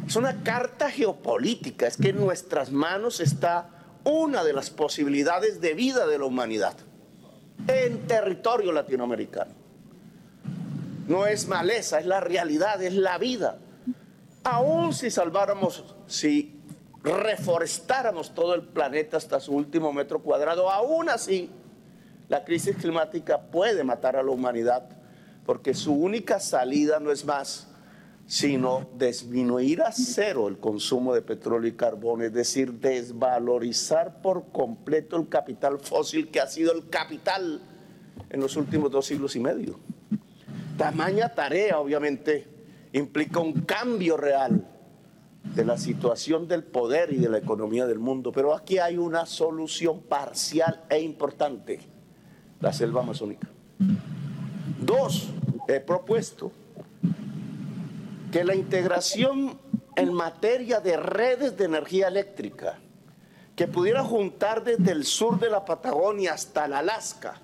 Es 0.07 0.16
una 0.16 0.43
carta 0.43 0.89
geopolítica, 0.89 1.88
es 1.88 1.97
que 1.97 2.09
en 2.09 2.20
nuestras 2.20 2.72
manos 2.72 3.20
está 3.20 3.80
una 4.04 4.43
de 4.43 4.54
las 4.54 4.70
posibilidades 4.70 5.62
de 5.62 5.74
vida 5.74 6.08
de 6.08 6.18
la 6.18 6.26
humanidad 6.26 6.76
en 7.68 8.08
territorio 8.08 8.72
latinoamericano. 8.72 9.54
No 11.08 11.26
es 11.26 11.47
maleza, 11.47 11.99
es 11.99 12.06
la 12.06 12.20
realidad, 12.20 12.82
es 12.82 12.93
la 12.93 13.18
vida. 13.18 13.58
Aún 14.43 14.93
si 14.93 15.12
salváramos, 15.12 15.95
si 16.08 16.60
reforestáramos 17.04 18.34
todo 18.34 18.54
el 18.56 18.64
planeta 18.64 19.18
hasta 19.18 19.39
su 19.39 19.54
último 19.54 19.91
metro 19.93 20.20
cuadrado, 20.20 20.70
aún 20.72 21.10
así 21.10 21.49
la 22.30 22.43
crisis 22.43 22.76
climática 22.78 23.41
puede 23.41 23.84
matar 23.84 24.16
a 24.16 24.24
la 24.24 24.32
humanidad 24.32 24.88
porque 25.45 25.74
su 25.74 25.93
única 25.93 26.39
salida 26.39 26.99
no 26.99 27.12
es 27.12 27.26
más 27.26 27.68
sino 28.26 28.88
disminuir 28.97 29.82
a 29.82 29.91
cero 29.91 30.47
el 30.47 30.57
consumo 30.57 31.13
de 31.13 31.22
petróleo 31.22 31.69
y 31.69 31.76
carbón, 31.76 32.22
es 32.22 32.34
decir, 32.34 32.74
desvalorizar 32.74 34.22
por 34.22 34.51
completo 34.51 35.17
el 35.17 35.28
capital 35.28 35.80
fósil 35.80 36.30
que 36.30 36.39
ha 36.39 36.47
sido 36.47 36.74
el 36.74 36.89
capital 36.89 37.61
en 38.30 38.39
los 38.39 38.55
últimos 38.55 38.91
dos 38.91 39.05
siglos 39.05 39.36
y 39.36 39.39
medio. 39.39 39.80
Tamaña 40.78 41.30
tarea, 41.30 41.80
obviamente, 41.80 42.47
implica 42.93 43.39
un 43.39 43.53
cambio 43.61 44.17
real 44.17 44.65
de 45.43 45.65
la 45.65 45.78
situación 45.78 46.47
del 46.47 46.63
poder 46.63 47.11
y 47.11 47.17
de 47.17 47.30
la 47.30 47.39
economía 47.39 47.86
del 47.86 47.99
mundo, 47.99 48.32
pero 48.32 48.55
aquí 48.55 48.78
hay 48.78 48.97
una 48.97 49.26
solución 49.26 50.01
parcial 50.01 50.84
e 50.89 50.99
importante, 51.01 51.80
la 52.59 52.72
selva 52.72 53.01
amazónica. 53.01 53.49
Dos, 54.80 55.30
he 55.67 55.80
propuesto 55.80 56.51
que 58.32 58.43
la 58.43 58.55
integración 58.55 59.59
en 59.95 60.13
materia 60.13 60.79
de 60.79 60.97
redes 60.97 61.57
de 61.57 61.65
energía 61.65 62.07
eléctrica, 62.07 62.79
que 63.55 63.67
pudiera 63.67 64.03
juntar 64.03 64.63
desde 64.63 64.91
el 64.91 65.05
sur 65.05 65.38
de 65.38 65.49
la 65.49 65.65
Patagonia 65.65 66.34
hasta 66.34 66.65
el 66.65 66.73
Alaska, 66.73 67.41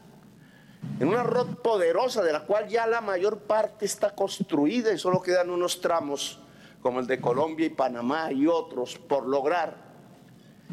en 0.99 1.09
una 1.09 1.23
red 1.23 1.47
poderosa 1.61 2.23
de 2.23 2.31
la 2.31 2.45
cual 2.45 2.67
ya 2.69 2.87
la 2.87 3.01
mayor 3.01 3.39
parte 3.39 3.85
está 3.85 4.15
construida 4.15 4.93
y 4.93 4.97
solo 4.97 5.21
quedan 5.21 5.49
unos 5.49 5.81
tramos 5.81 6.39
como 6.81 6.99
el 7.01 7.07
de 7.07 7.19
Colombia 7.19 7.65
y 7.65 7.69
Panamá 7.69 8.31
y 8.31 8.47
otros 8.47 8.97
por 8.97 9.27
lograr. 9.27 9.75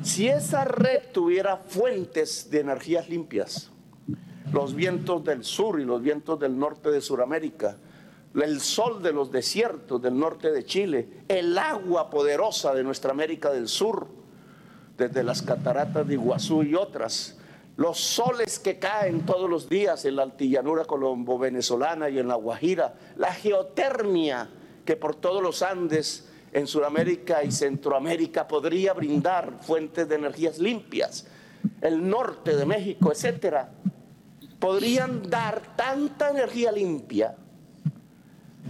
Si 0.03 0.29
esa 0.29 0.65
red 0.65 1.11
tuviera 1.13 1.57
fuentes 1.57 2.51
de 2.51 2.61
energías 2.61 3.09
limpias, 3.09 3.71
los 4.53 4.75
vientos 4.75 5.25
del 5.25 5.43
sur 5.43 5.81
y 5.81 5.85
los 5.85 6.01
vientos 6.01 6.39
del 6.39 6.57
norte 6.59 6.91
de 6.91 7.01
Sudamérica, 7.01 7.77
el 8.43 8.61
sol 8.61 9.03
de 9.03 9.13
los 9.13 9.31
desiertos 9.31 10.03
del 10.03 10.19
norte 10.19 10.51
de 10.51 10.65
Chile, 10.65 11.09
el 11.29 11.57
agua 11.57 12.11
poderosa 12.11 12.75
de 12.75 12.83
nuestra 12.83 13.13
América 13.13 13.51
del 13.51 13.69
Sur, 13.69 14.09
desde 14.97 15.23
las 15.23 15.43
cataratas 15.43 16.07
de 16.07 16.15
Iguazú 16.15 16.63
y 16.63 16.75
otras, 16.75 17.39
los 17.77 17.99
soles 17.99 18.59
que 18.59 18.79
caen 18.79 19.27
todos 19.27 19.49
los 19.49 19.69
días 19.69 20.05
en 20.05 20.17
la 20.17 20.23
altillanura 20.23 20.85
colombo-venezolana 20.85 22.09
y 22.09 22.19
en 22.19 22.29
la 22.29 22.37
Guajira, 22.37 22.95
la 23.17 23.33
geotermia 23.33 24.49
que 24.85 24.97
por 24.97 25.17
todos 25.17 25.43
los 25.43 25.63
Andes 25.63 26.29
en 26.53 26.67
Sudamérica 26.67 27.43
y 27.43 27.51
Centroamérica 27.51 28.47
podría 28.47 28.93
brindar 28.93 29.59
fuentes 29.61 30.09
de 30.09 30.15
energías 30.15 30.59
limpias, 30.59 31.27
el 31.81 32.09
norte 32.09 32.57
de 32.57 32.67
México, 32.67 33.11
etcétera, 33.11 33.73
podrían 34.61 35.29
dar 35.29 35.75
tanta 35.77 36.31
energía 36.31 36.71
limpia 36.71 37.37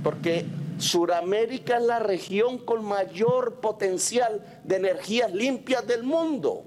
porque 0.02 0.46
Suramérica 0.78 1.76
es 1.78 1.84
la 1.84 1.98
región 1.98 2.58
con 2.58 2.84
mayor 2.84 3.60
potencial 3.60 4.44
de 4.64 4.76
energías 4.76 5.32
limpias 5.32 5.86
del 5.86 6.02
mundo. 6.02 6.64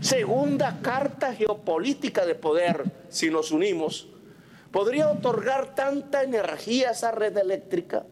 Segunda 0.00 0.78
carta 0.82 1.34
geopolítica 1.34 2.24
de 2.24 2.34
poder, 2.34 2.84
si 3.08 3.30
nos 3.30 3.50
unimos, 3.50 4.08
podría 4.70 5.10
otorgar 5.10 5.74
tanta 5.74 6.22
energía 6.22 6.90
a 6.90 6.92
esa 6.92 7.10
red 7.10 7.36
eléctrica 7.36 8.04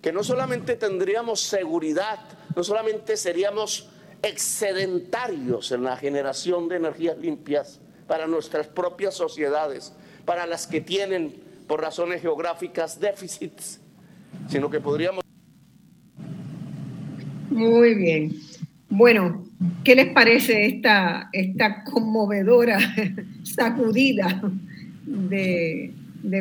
que 0.00 0.12
no 0.12 0.24
solamente 0.24 0.76
tendríamos 0.76 1.40
seguridad, 1.40 2.18
no 2.56 2.64
solamente 2.64 3.16
seríamos 3.16 3.88
excedentarios 4.22 5.72
en 5.72 5.84
la 5.84 5.96
generación 5.96 6.68
de 6.68 6.76
energías 6.76 7.18
limpias 7.18 7.80
para 8.06 8.26
nuestras 8.26 8.66
propias 8.66 9.14
sociedades, 9.14 9.92
para 10.24 10.46
las 10.46 10.66
que 10.66 10.80
tienen 10.80 11.49
por 11.70 11.80
razones 11.80 12.20
geográficas 12.20 12.98
déficits, 12.98 13.80
sino 14.48 14.68
que 14.68 14.80
podríamos... 14.80 15.22
Muy 17.48 17.94
bien. 17.94 18.32
Bueno, 18.88 19.44
¿qué 19.84 19.94
les 19.94 20.12
parece 20.12 20.66
esta, 20.66 21.30
esta 21.32 21.84
conmovedora 21.84 22.76
sacudida 23.44 24.42
de, 25.06 25.92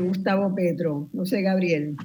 Gustavo 0.02 0.56
Petro? 0.56 1.08
No 1.14 1.28
sé, 1.28 1.44
Gabriel. 1.44 1.96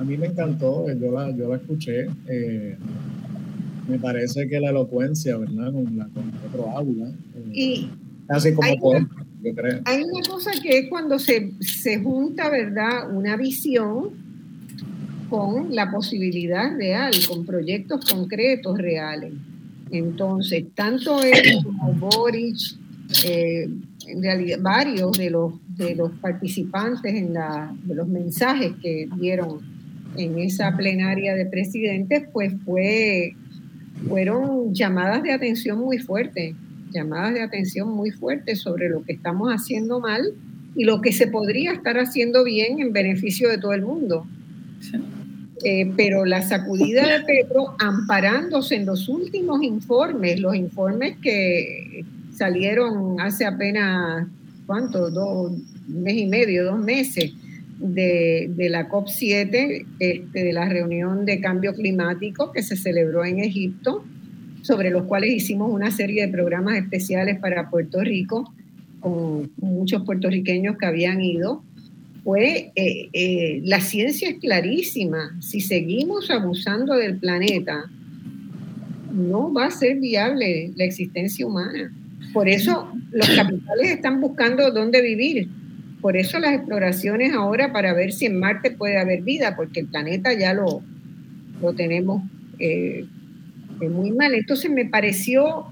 A 0.00 0.02
mí 0.02 0.16
me 0.16 0.26
encantó, 0.26 0.92
yo 0.92 1.12
la, 1.12 1.30
yo 1.30 1.50
la 1.50 1.54
escuché. 1.54 2.08
Eh, 2.26 2.76
me 3.88 3.96
parece 4.00 4.48
que 4.48 4.58
la 4.58 4.70
elocuencia, 4.70 5.36
¿verdad? 5.36 5.70
Con, 5.72 5.96
la, 5.96 6.08
con 6.08 6.28
Petro 6.32 6.76
habla. 6.76 7.10
Eh, 7.10 7.52
y 7.52 7.90
así 8.26 8.52
como 8.52 8.66
hay 8.66 8.76
una 8.82 9.08
cosa 10.26 10.50
que 10.60 10.78
es 10.78 10.88
cuando 10.88 11.18
se, 11.18 11.52
junta, 12.02 12.50
¿verdad? 12.50 13.10
Una 13.14 13.36
visión 13.36 14.10
con 15.28 15.74
la 15.74 15.90
posibilidad 15.90 16.76
real, 16.76 17.12
con 17.28 17.46
proyectos 17.46 18.04
concretos 18.10 18.78
reales. 18.78 19.32
Entonces, 19.90 20.64
tanto 20.74 21.22
él 21.22 21.58
como 21.62 21.92
Boric, 21.94 22.56
eh, 23.24 23.68
varios 24.60 25.12
de 25.12 25.30
los, 25.30 25.54
de 25.76 25.94
los 25.94 26.12
participantes 26.20 27.14
en 27.14 27.34
la, 27.34 27.74
de 27.84 27.94
los 27.94 28.08
mensajes 28.08 28.72
que 28.82 29.08
dieron 29.16 29.60
en 30.16 30.38
esa 30.38 30.76
plenaria 30.76 31.34
de 31.34 31.46
presidentes, 31.46 32.24
pues 32.32 32.52
fue, 32.64 33.34
fueron 34.08 34.74
llamadas 34.74 35.22
de 35.22 35.32
atención 35.32 35.78
muy 35.78 35.98
fuertes 35.98 36.54
llamadas 36.90 37.34
de 37.34 37.42
atención 37.42 37.88
muy 37.88 38.10
fuertes 38.10 38.60
sobre 38.60 38.88
lo 38.88 39.02
que 39.02 39.12
estamos 39.12 39.50
haciendo 39.50 40.00
mal 40.00 40.34
y 40.74 40.84
lo 40.84 41.00
que 41.00 41.12
se 41.12 41.26
podría 41.26 41.72
estar 41.72 41.98
haciendo 41.98 42.44
bien 42.44 42.80
en 42.80 42.92
beneficio 42.92 43.48
de 43.48 43.58
todo 43.58 43.72
el 43.72 43.82
mundo. 43.82 44.26
Eh, 45.62 45.92
pero 45.96 46.24
la 46.24 46.42
sacudida 46.42 47.06
de 47.06 47.24
Petro, 47.24 47.74
amparándose 47.78 48.76
en 48.76 48.86
los 48.86 49.08
últimos 49.08 49.62
informes, 49.62 50.40
los 50.40 50.54
informes 50.54 51.18
que 51.22 52.04
salieron 52.32 53.20
hace 53.20 53.44
apenas, 53.44 54.26
¿cuánto? 54.66 55.10
Dos, 55.10 55.52
un 55.52 56.02
mes 56.02 56.16
y 56.16 56.26
medio, 56.26 56.64
dos 56.64 56.78
meses, 56.78 57.32
de, 57.78 58.50
de 58.54 58.68
la 58.68 58.88
COP7, 58.88 59.86
este, 59.98 60.44
de 60.44 60.52
la 60.52 60.68
reunión 60.68 61.24
de 61.24 61.40
cambio 61.40 61.74
climático 61.74 62.52
que 62.52 62.62
se 62.62 62.76
celebró 62.76 63.24
en 63.24 63.40
Egipto, 63.40 64.04
sobre 64.62 64.90
los 64.90 65.04
cuales 65.04 65.32
hicimos 65.32 65.72
una 65.72 65.90
serie 65.90 66.26
de 66.26 66.32
programas 66.32 66.76
especiales 66.76 67.38
para 67.38 67.70
Puerto 67.70 68.00
Rico, 68.00 68.52
con 69.00 69.50
muchos 69.56 70.04
puertorriqueños 70.04 70.76
que 70.76 70.86
habían 70.86 71.20
ido, 71.20 71.62
fue 72.22 72.70
eh, 72.74 73.08
eh, 73.12 73.62
la 73.64 73.80
ciencia 73.80 74.28
es 74.28 74.38
clarísima. 74.38 75.36
Si 75.40 75.60
seguimos 75.60 76.30
abusando 76.30 76.94
del 76.96 77.16
planeta, 77.16 77.90
no 79.12 79.52
va 79.52 79.66
a 79.66 79.70
ser 79.70 79.98
viable 79.98 80.72
la 80.76 80.84
existencia 80.84 81.46
humana. 81.46 81.92
Por 82.32 82.48
eso 82.48 82.92
los 83.10 83.28
capitales 83.30 83.90
están 83.90 84.20
buscando 84.20 84.70
dónde 84.70 85.00
vivir. 85.02 85.48
Por 86.00 86.16
eso 86.16 86.38
las 86.38 86.54
exploraciones 86.54 87.32
ahora 87.34 87.72
para 87.72 87.92
ver 87.92 88.12
si 88.12 88.26
en 88.26 88.38
Marte 88.38 88.70
puede 88.70 88.98
haber 88.98 89.22
vida, 89.22 89.56
porque 89.56 89.80
el 89.80 89.86
planeta 89.86 90.32
ya 90.32 90.54
lo, 90.54 90.82
lo 91.60 91.72
tenemos 91.74 92.22
eh, 92.58 93.06
muy 93.88 94.12
mal. 94.12 94.34
Entonces 94.34 94.70
me 94.70 94.84
pareció 94.84 95.66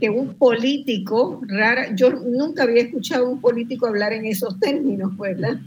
que 0.00 0.10
un 0.10 0.34
político, 0.34 1.40
rara, 1.46 1.94
yo 1.94 2.10
nunca 2.10 2.62
había 2.62 2.82
escuchado 2.82 3.26
a 3.26 3.30
un 3.30 3.40
político 3.40 3.86
hablar 3.86 4.12
en 4.12 4.26
esos 4.26 4.58
términos, 4.60 5.16
¿verdad? 5.16 5.58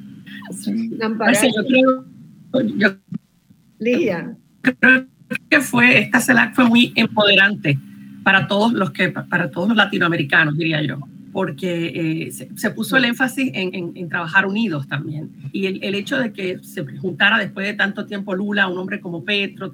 yo 4.64 4.74
creo, 4.80 5.08
que 5.50 5.60
fue, 5.60 6.00
esta 6.00 6.22
CELAC 6.22 6.56
fue 6.56 6.66
muy 6.66 6.94
empoderante 6.96 7.78
para 8.24 8.48
todos 8.48 8.74
los 8.74 8.92
que, 8.92 9.10
para 9.10 9.50
todos 9.50 9.70
los 9.70 9.78
latinoamericanos, 9.78 10.58
diría 10.58 10.82
yo 10.82 11.00
porque 11.32 12.28
eh, 12.28 12.32
se, 12.32 12.72
puso 12.72 12.98
el 12.98 13.06
énfasis 13.06 13.52
en, 13.54 14.10
trabajar 14.10 14.46
unidos 14.46 14.88
también. 14.88 15.32
Y 15.52 15.66
el, 15.66 15.96
hecho 15.96 16.18
de 16.18 16.34
que 16.34 16.60
se 16.64 16.86
juntara 16.98 17.38
después 17.38 17.66
de 17.66 17.74
tanto 17.74 18.06
tiempo 18.06 18.36
Lula, 18.36 18.68
un 18.68 18.78
hombre 18.78 19.00
como 19.00 19.24
Petro, 19.24 19.72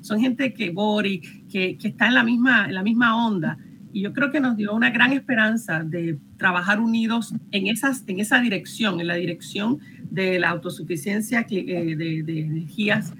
son 0.00 0.20
gente 0.20 0.52
que, 0.52 0.70
Bori, 0.70 1.20
que, 1.50 1.76
que, 1.76 1.88
está 1.88 2.08
en 2.08 2.14
la, 2.14 2.24
misma, 2.24 2.66
en 2.66 2.74
la 2.74 2.82
misma 2.82 3.26
onda. 3.26 3.58
Y 3.92 4.02
yo 4.02 4.12
creo 4.12 4.30
que 4.30 4.40
nos 4.40 4.56
dio 4.56 4.74
una 4.74 4.90
gran 4.90 5.12
esperanza 5.12 5.82
de 5.82 6.18
trabajar 6.36 6.80
unidos 6.80 7.34
en, 7.52 7.68
esas, 7.68 8.04
en 8.06 8.20
esa 8.20 8.40
dirección, 8.40 9.00
en 9.00 9.06
la 9.06 9.14
dirección 9.14 9.78
de 10.10 10.38
la 10.38 10.50
autosuficiencia 10.50 11.46
eh, 11.48 11.96
de, 11.96 12.22
de 12.22 12.40
energías 12.40 13.14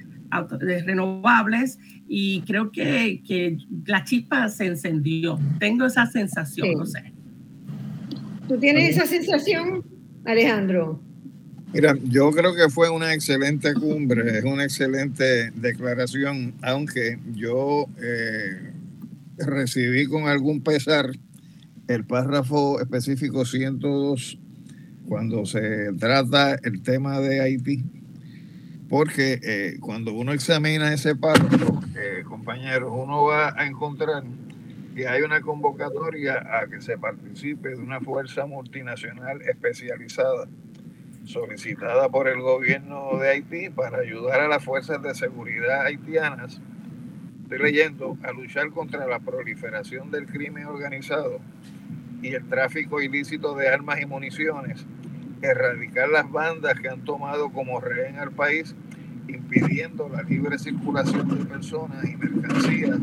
de 0.61 0.82
renovables 0.82 1.78
y 2.07 2.43
creo 2.43 2.70
que, 2.70 3.22
que, 3.26 3.59
la 3.86 4.05
chispa 4.05 4.49
se 4.49 4.66
encendió. 4.66 5.39
Tengo 5.59 5.86
esa 5.86 6.07
sensación, 6.07 6.72
no 6.76 6.86
sé. 6.86 7.12
¿Tú 8.49 8.59
tienes 8.59 8.96
esa 8.96 9.07
sensación, 9.07 9.84
Alejandro? 10.24 10.99
Mira, 11.74 11.94
yo 12.05 12.30
creo 12.30 12.55
que 12.55 12.70
fue 12.70 12.88
una 12.88 13.12
excelente 13.12 13.74
cumbre, 13.74 14.38
es 14.38 14.44
una 14.44 14.64
excelente 14.64 15.51
declaración, 15.51 16.55
aunque 16.62 17.18
yo 17.34 17.86
eh, 18.01 18.72
recibí 19.36 20.07
con 20.07 20.28
algún 20.28 20.62
pesar 20.62 21.11
el 21.88 22.05
párrafo 22.05 22.80
específico 22.80 23.44
102 23.44 24.38
cuando 25.07 25.44
se 25.44 25.92
trata 25.99 26.55
el 26.62 26.82
tema 26.82 27.20
de 27.20 27.42
Haití, 27.42 27.84
porque 28.88 29.40
eh, 29.42 29.76
cuando 29.80 30.14
uno 30.14 30.32
examina 30.32 30.94
ese 30.94 31.14
párrafo, 31.14 31.82
eh, 31.96 32.22
compañeros, 32.26 32.90
uno 32.94 33.24
va 33.24 33.53
a 33.61 33.66
encontrar 33.66 34.24
que 34.99 35.07
hay 35.07 35.22
una 35.22 35.40
convocatoria 35.40 36.59
a 36.59 36.66
que 36.66 36.80
se 36.80 36.99
participe 36.99 37.68
de 37.68 37.76
una 37.76 38.01
fuerza 38.01 38.46
multinacional 38.46 39.40
especializada 39.42 40.49
solicitada 41.22 42.09
por 42.09 42.26
el 42.26 42.40
gobierno 42.40 43.16
de 43.20 43.28
Haití 43.28 43.70
para 43.70 43.99
ayudar 43.99 44.40
a 44.40 44.49
las 44.49 44.64
fuerzas 44.64 45.01
de 45.01 45.14
seguridad 45.14 45.82
haitianas, 45.82 46.61
estoy 47.42 47.59
leyendo, 47.59 48.18
a 48.24 48.32
luchar 48.32 48.70
contra 48.70 49.07
la 49.07 49.20
proliferación 49.20 50.11
del 50.11 50.26
crimen 50.26 50.66
organizado 50.66 51.38
y 52.20 52.34
el 52.34 52.49
tráfico 52.49 53.01
ilícito 53.01 53.55
de 53.55 53.68
armas 53.68 54.01
y 54.01 54.07
municiones, 54.07 54.84
erradicar 55.42 56.09
las 56.09 56.28
bandas 56.28 56.80
que 56.80 56.88
han 56.88 57.05
tomado 57.05 57.51
como 57.51 57.80
rehén 57.80 58.18
al 58.18 58.32
país, 58.32 58.74
impidiendo 59.28 60.08
la 60.08 60.22
libre 60.22 60.58
circulación 60.58 61.28
de 61.28 61.44
personas 61.44 62.04
y 62.04 62.16
mercancías, 62.16 62.98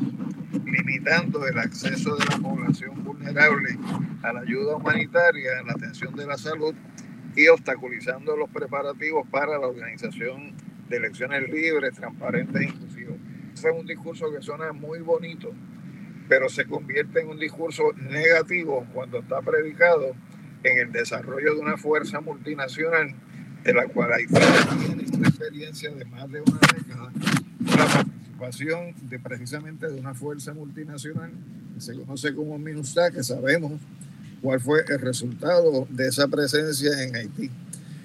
limitando 0.66 1.48
el 1.48 1.58
acceso 1.58 2.16
de 2.16 2.26
la 2.26 2.38
población 2.38 3.04
vulnerable 3.04 3.78
a 4.24 4.34
la 4.34 4.42
ayuda 4.42 4.76
humanitaria, 4.76 5.60
a 5.60 5.64
la 5.64 5.74
atención 5.74 6.16
de 6.16 6.26
la 6.26 6.38
salud 6.38 6.74
y 7.36 7.48
obstaculizando 7.48 8.36
los 8.36 8.50
preparativos 8.50 9.28
para 9.30 9.58
la 9.58 9.68
organización 9.68 10.54
de 10.90 10.98
elecciones 10.98 11.50
libres, 11.50 11.94
transparentes 11.96 12.62
e 12.62 12.66
inclusivas. 12.66 13.18
Es 13.54 13.66
un 13.66 13.86
discurso 13.86 14.32
que 14.32 14.42
suena 14.42 14.74
muy 14.74 15.00
bonito, 15.00 15.52
pero 16.28 16.50
se 16.50 16.66
convierte 16.66 17.22
en 17.22 17.30
un 17.30 17.40
discurso 17.40 17.94
negativo 17.94 18.86
cuando 18.94 19.20
está 19.20 19.42
predicado 19.42 20.16
en 20.64 20.78
el 20.80 20.92
desarrollo 20.92 21.56
de 21.56 21.62
una 21.62 21.78
fuerza 21.78 22.20
multinacional 22.22 23.14
de 23.66 23.74
la 23.74 23.88
cual 23.88 24.14
hay 24.14 24.28
tiene 24.28 25.04
experiencia 25.28 25.90
de 25.90 26.06
más 26.06 26.32
de 26.32 26.42
una 26.42 26.60
década, 26.76 27.12
la 27.66 27.88
participación 27.88 28.94
de 29.10 29.20
precisamente 29.20 29.88
de 29.88 30.00
una 30.00 30.14
fuerza 30.14 30.54
multinacional 30.54 31.32
que 31.74 31.82
se 31.82 31.96
conoce 31.96 32.36
como 32.36 32.60
MINUSTA, 32.60 33.10
que 33.10 33.24
sabemos 33.24 33.74
cuál 34.42 34.60
fue 34.60 34.86
el 34.88 35.00
resultado 35.00 35.88
de 35.90 36.08
esa 36.08 36.28
presencia 36.28 37.04
en 37.04 37.16
Haití. 37.16 37.50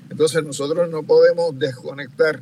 Entonces 0.08 0.42
nosotros 0.42 0.88
no 0.90 1.02
podemos 1.02 1.56
desconectar 1.58 2.40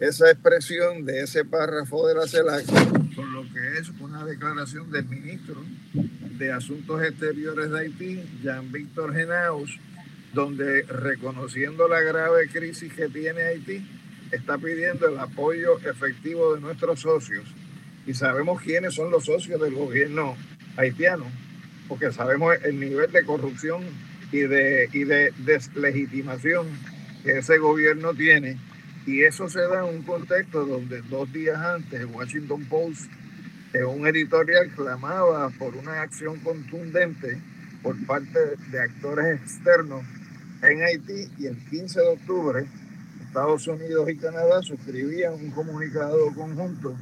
esa 0.00 0.30
expresión 0.30 1.04
de 1.04 1.22
ese 1.22 1.44
párrafo 1.44 2.08
de 2.08 2.14
la 2.14 2.26
CELAC 2.26 2.66
con 3.14 3.32
lo 3.32 3.42
que 3.42 3.78
es 3.78 3.90
una 4.00 4.24
declaración 4.24 4.90
del 4.90 5.04
ministro 5.06 5.62
de 6.38 6.52
Asuntos 6.52 7.02
Exteriores 7.02 7.70
de 7.70 7.78
Haití, 7.78 8.22
Jean-Víctor 8.42 9.14
Genaus, 9.14 9.78
donde 10.32 10.82
reconociendo 10.82 11.88
la 11.88 12.00
grave 12.00 12.48
crisis 12.48 12.92
que 12.92 13.08
tiene 13.08 13.42
Haití, 13.42 13.86
está 14.30 14.58
pidiendo 14.58 15.08
el 15.08 15.18
apoyo 15.18 15.78
efectivo 15.78 16.54
de 16.54 16.60
nuestros 16.60 17.00
socios. 17.00 17.44
Y 18.06 18.14
sabemos 18.14 18.62
quiénes 18.62 18.94
son 18.94 19.10
los 19.10 19.24
socios 19.24 19.60
del 19.60 19.74
gobierno 19.74 20.36
haitiano 20.76 21.26
porque 21.90 22.12
sabemos 22.12 22.54
el 22.62 22.78
nivel 22.78 23.10
de 23.10 23.24
corrupción 23.24 23.82
y 24.30 24.42
de, 24.42 24.88
y 24.92 25.02
de 25.02 25.34
deslegitimación 25.38 26.68
que 27.24 27.38
ese 27.38 27.58
gobierno 27.58 28.14
tiene. 28.14 28.58
Y 29.06 29.24
eso 29.24 29.48
se 29.48 29.58
da 29.58 29.80
en 29.80 29.96
un 29.96 30.02
contexto 30.04 30.64
donde 30.64 31.02
dos 31.02 31.32
días 31.32 31.58
antes 31.58 32.00
el 32.00 32.06
Washington 32.06 32.64
Post, 32.66 33.10
en 33.72 33.86
un 33.86 34.06
editorial, 34.06 34.70
clamaba 34.76 35.50
por 35.50 35.74
una 35.74 36.02
acción 36.02 36.38
contundente 36.38 37.40
por 37.82 37.96
parte 38.06 38.38
de 38.70 38.80
actores 38.80 39.40
externos 39.40 40.04
en 40.62 40.82
Haití 40.82 41.30
y 41.38 41.46
el 41.46 41.56
15 41.68 42.00
de 42.00 42.08
octubre 42.08 42.66
Estados 43.24 43.66
Unidos 43.68 44.10
y 44.10 44.16
Canadá 44.16 44.60
suscribían 44.62 45.34
un 45.34 45.50
comunicado 45.50 46.34
conjunto 46.34 46.96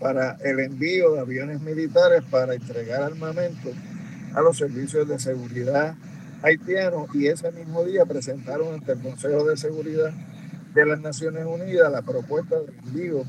para 0.00 0.36
el 0.44 0.60
envío 0.60 1.12
de 1.12 1.20
aviones 1.20 1.60
militares 1.60 2.22
para 2.30 2.54
entregar 2.54 3.02
armamento 3.02 3.70
a 4.34 4.40
los 4.40 4.56
servicios 4.56 5.08
de 5.08 5.18
seguridad 5.18 5.94
haitianos 6.42 7.08
y 7.14 7.26
ese 7.26 7.50
mismo 7.52 7.84
día 7.84 8.04
presentaron 8.06 8.74
ante 8.74 8.92
el 8.92 9.00
Consejo 9.00 9.44
de 9.44 9.56
Seguridad 9.56 10.12
de 10.74 10.86
las 10.86 11.00
Naciones 11.00 11.44
Unidas 11.46 11.90
la 11.90 12.02
propuesta 12.02 12.56
de 12.60 12.72
envío 12.78 13.24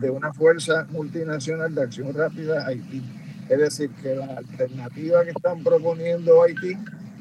de 0.00 0.10
una 0.10 0.32
fuerza 0.32 0.86
multinacional 0.90 1.74
de 1.74 1.82
acción 1.82 2.14
rápida 2.14 2.62
a 2.62 2.68
Haití. 2.68 3.02
Es 3.48 3.58
decir, 3.58 3.90
que 4.02 4.16
la 4.16 4.36
alternativa 4.36 5.24
que 5.24 5.30
están 5.30 5.62
proponiendo 5.62 6.42
Haití 6.42 6.76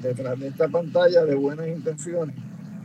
detrás 0.05 0.39
de 0.39 0.47
esta 0.47 0.67
pantalla 0.67 1.25
de 1.25 1.35
buenas 1.35 1.67
intenciones 1.67 2.35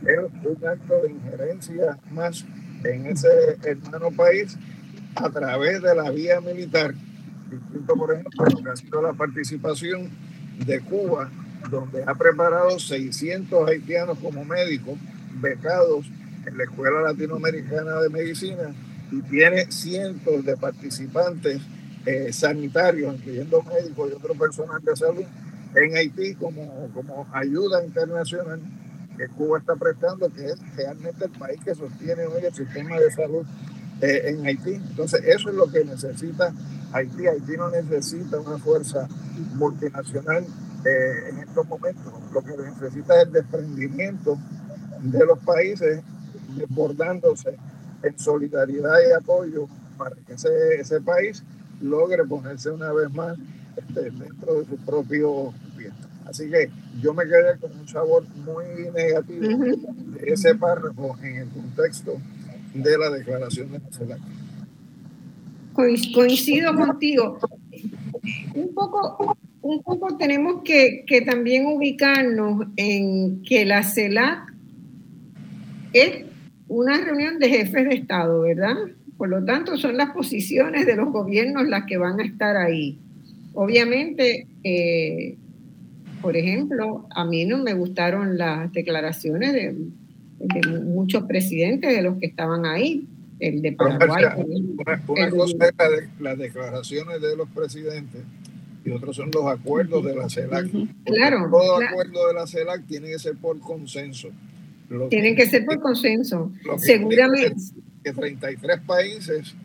es 0.01 0.17
un 0.17 0.67
acto 0.67 1.01
de 1.03 1.11
injerencia 1.11 1.97
más 2.11 2.45
en 2.83 3.05
ese 3.05 3.27
hermano 3.63 4.11
país 4.11 4.57
a 5.15 5.29
través 5.29 5.81
de 5.81 5.93
la 5.93 6.09
vía 6.09 6.41
militar, 6.41 6.95
distinto 7.49 7.95
por 7.95 8.13
ejemplo 8.13 8.45
lo 8.45 8.63
que 8.63 8.69
ha 8.69 8.75
sido 8.75 9.01
la 9.01 9.13
participación 9.13 10.09
de 10.65 10.79
Cuba, 10.81 11.29
donde 11.69 12.03
ha 12.03 12.15
preparado 12.15 12.79
600 12.79 13.69
haitianos 13.69 14.17
como 14.19 14.43
médicos 14.43 14.97
becados 15.39 16.05
en 16.45 16.57
la 16.57 16.63
Escuela 16.63 17.01
Latinoamericana 17.01 17.99
de 18.01 18.09
Medicina 18.09 18.73
y 19.11 19.21
tiene 19.23 19.71
cientos 19.71 20.43
de 20.43 20.57
participantes 20.57 21.61
eh, 22.05 22.33
sanitarios, 22.33 23.13
incluyendo 23.13 23.61
médicos 23.61 24.09
y 24.09 24.15
otro 24.15 24.33
personal 24.33 24.81
de 24.81 24.95
salud, 24.95 25.25
en 25.75 25.95
Haití 25.95 26.35
como, 26.35 26.89
como 26.93 27.27
ayuda 27.31 27.83
internacional 27.83 28.59
que 29.17 29.27
Cuba 29.29 29.59
está 29.59 29.75
prestando, 29.75 30.29
que 30.29 30.45
es 30.45 30.75
realmente 30.75 31.25
el 31.25 31.31
país 31.31 31.59
que 31.63 31.75
sostiene 31.75 32.25
hoy 32.25 32.45
el 32.45 32.53
sistema 32.53 32.99
de 32.99 33.11
salud 33.11 33.45
eh, 34.01 34.21
en 34.25 34.45
Haití. 34.45 34.73
Entonces, 34.73 35.21
eso 35.25 35.49
es 35.49 35.55
lo 35.55 35.71
que 35.71 35.83
necesita 35.85 36.53
Haití. 36.93 37.27
Haití 37.27 37.57
no 37.57 37.69
necesita 37.69 38.39
una 38.39 38.57
fuerza 38.57 39.07
multinacional 39.55 40.45
eh, 40.85 41.29
en 41.29 41.39
estos 41.39 41.67
momentos. 41.67 42.13
Lo 42.33 42.41
que 42.41 42.57
necesita 42.57 43.21
es 43.21 43.27
el 43.27 43.33
desprendimiento 43.33 44.37
de 45.01 45.25
los 45.25 45.39
países 45.39 46.01
desbordándose 46.55 47.57
en 48.03 48.17
solidaridad 48.17 48.95
y 49.07 49.13
apoyo 49.13 49.67
para 49.97 50.15
que 50.15 50.33
ese, 50.33 50.75
ese 50.79 51.01
país 51.01 51.43
logre 51.81 52.23
ponerse 52.25 52.69
una 52.71 52.91
vez 52.91 53.11
más 53.13 53.37
este, 53.75 54.11
dentro 54.11 54.61
de 54.61 54.65
su 54.65 54.77
propio 54.77 55.53
pie. 55.77 55.91
Así 56.25 56.49
que 56.49 56.69
yo 57.01 57.13
me 57.13 57.23
quedé 57.25 57.57
con 57.59 57.71
un 57.77 57.87
sabor 57.87 58.23
muy 58.45 58.65
negativo 58.93 59.41
de 59.41 60.33
ese 60.33 60.55
párrafo 60.55 61.17
en 61.23 61.35
el 61.37 61.49
contexto 61.49 62.17
de 62.73 62.97
la 62.97 63.09
declaración 63.09 63.71
de 63.71 63.79
la 64.07 64.17
Coincido 65.73 66.75
contigo. 66.75 67.39
Un 68.55 68.73
poco, 68.73 69.37
un 69.61 69.81
poco 69.83 70.17
tenemos 70.17 70.61
que, 70.63 71.05
que 71.07 71.21
también 71.21 71.65
ubicarnos 71.65 72.67
en 72.75 73.41
que 73.43 73.65
la 73.65 73.83
CELAC 73.83 74.53
es 75.93 76.25
una 76.67 76.97
reunión 76.97 77.39
de 77.39 77.49
jefes 77.49 77.89
de 77.89 77.95
Estado, 77.95 78.41
¿verdad? 78.41 78.75
Por 79.17 79.29
lo 79.29 79.43
tanto, 79.43 79.77
son 79.77 79.97
las 79.97 80.11
posiciones 80.11 80.85
de 80.85 80.95
los 80.95 81.11
gobiernos 81.11 81.67
las 81.67 81.85
que 81.85 81.97
van 81.97 82.19
a 82.19 82.23
estar 82.23 82.57
ahí. 82.57 82.97
Obviamente, 83.53 84.47
eh, 84.63 85.37
por 86.21 86.37
ejemplo, 86.37 87.07
a 87.09 87.25
mí 87.25 87.45
no 87.45 87.57
me 87.57 87.73
gustaron 87.73 88.37
las 88.37 88.71
declaraciones 88.71 89.53
de 89.53 89.75
de 90.41 90.79
muchos 90.79 91.23
presidentes 91.23 91.95
de 91.95 92.01
los 92.01 92.17
que 92.17 92.27
estaban 92.27 92.65
ahí, 92.65 93.07
el 93.39 93.61
de 93.61 93.73
Paraguay. 93.73 94.25
Una, 95.07 95.29
cosa 95.29 95.67
es 95.67 96.09
las 96.19 96.37
declaraciones 96.37 97.21
de 97.21 97.35
los 97.35 97.49
presidentes 97.49 98.21
y 98.83 98.91
otros 98.91 99.15
son 99.15 99.29
los 99.31 99.45
acuerdos 99.45 100.03
de 100.03 100.15
la 100.15 100.29
CELAC. 100.29 100.69
Claro. 101.05 101.47
Todo 101.51 101.77
acuerdo 101.77 102.27
de 102.27 102.33
la 102.33 102.47
CELAC 102.47 102.85
tiene 102.87 103.09
que 103.09 103.19
ser 103.19 103.35
por 103.35 103.59
consenso. 103.59 104.29
Tienen 105.09 105.35
que, 105.35 105.45
ser 105.45 105.65
por 105.65 105.79
consenso. 105.79 106.51
Seguramente. 106.77 107.55
Que 108.03 108.11
33 108.11 108.81
países 108.81 109.55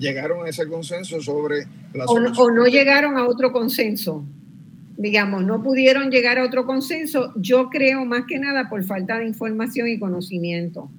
llegaron 0.00 0.44
a 0.44 0.48
ese 0.48 0.66
consenso 0.66 1.20
sobre 1.20 1.66
la 1.94 2.06
o, 2.06 2.14
o 2.14 2.50
no 2.50 2.66
llegaron 2.66 3.16
a 3.16 3.28
otro 3.28 3.52
consenso 3.52 4.24
digamos, 5.00 5.42
no 5.44 5.62
pudieron 5.62 6.10
llegar 6.10 6.38
a 6.38 6.44
otro 6.44 6.66
consenso, 6.66 7.32
yo 7.36 7.70
creo 7.70 8.04
más 8.04 8.26
que 8.26 8.38
nada 8.38 8.68
por 8.68 8.84
falta 8.84 9.18
de 9.18 9.26
información 9.26 9.88
y 9.88 9.98
conocimiento. 9.98 10.90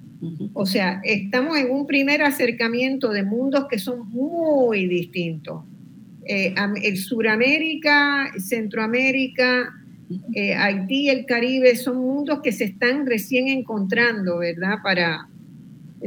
O 0.54 0.66
sea, 0.66 1.00
estamos 1.04 1.56
en 1.58 1.70
un 1.70 1.86
primer 1.86 2.22
acercamiento 2.22 3.10
de 3.10 3.22
mundos 3.22 3.66
que 3.68 3.78
son 3.78 4.08
muy 4.10 4.86
distintos. 4.86 5.64
Eh, 6.24 6.54
el 6.82 6.96
Suramérica, 6.96 8.32
Centroamérica, 8.38 9.72
eh, 10.34 10.54
Haití, 10.54 11.08
el 11.08 11.24
Caribe, 11.24 11.76
son 11.76 11.98
mundos 11.98 12.40
que 12.42 12.50
se 12.50 12.64
están 12.64 13.06
recién 13.06 13.46
encontrando, 13.48 14.38
¿verdad? 14.38 14.78
Para, 14.82 15.28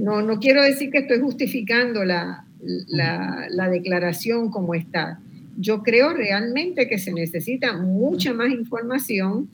no, 0.02 0.22
no 0.22 0.40
quiero 0.40 0.64
decir 0.64 0.92
que 0.92 1.00
estoy 1.00 1.20
justificando 1.20 2.04
la, 2.04 2.46
la, 2.88 3.48
la 3.50 3.70
declaración 3.70 4.50
como 4.50 4.76
está. 4.76 5.20
Yo 5.58 5.84
creo 5.84 6.14
realmente 6.14 6.88
que 6.88 6.98
se 6.98 7.14
necesita 7.14 7.78
mucha 7.78 8.34
más 8.34 8.50
información 8.50 9.50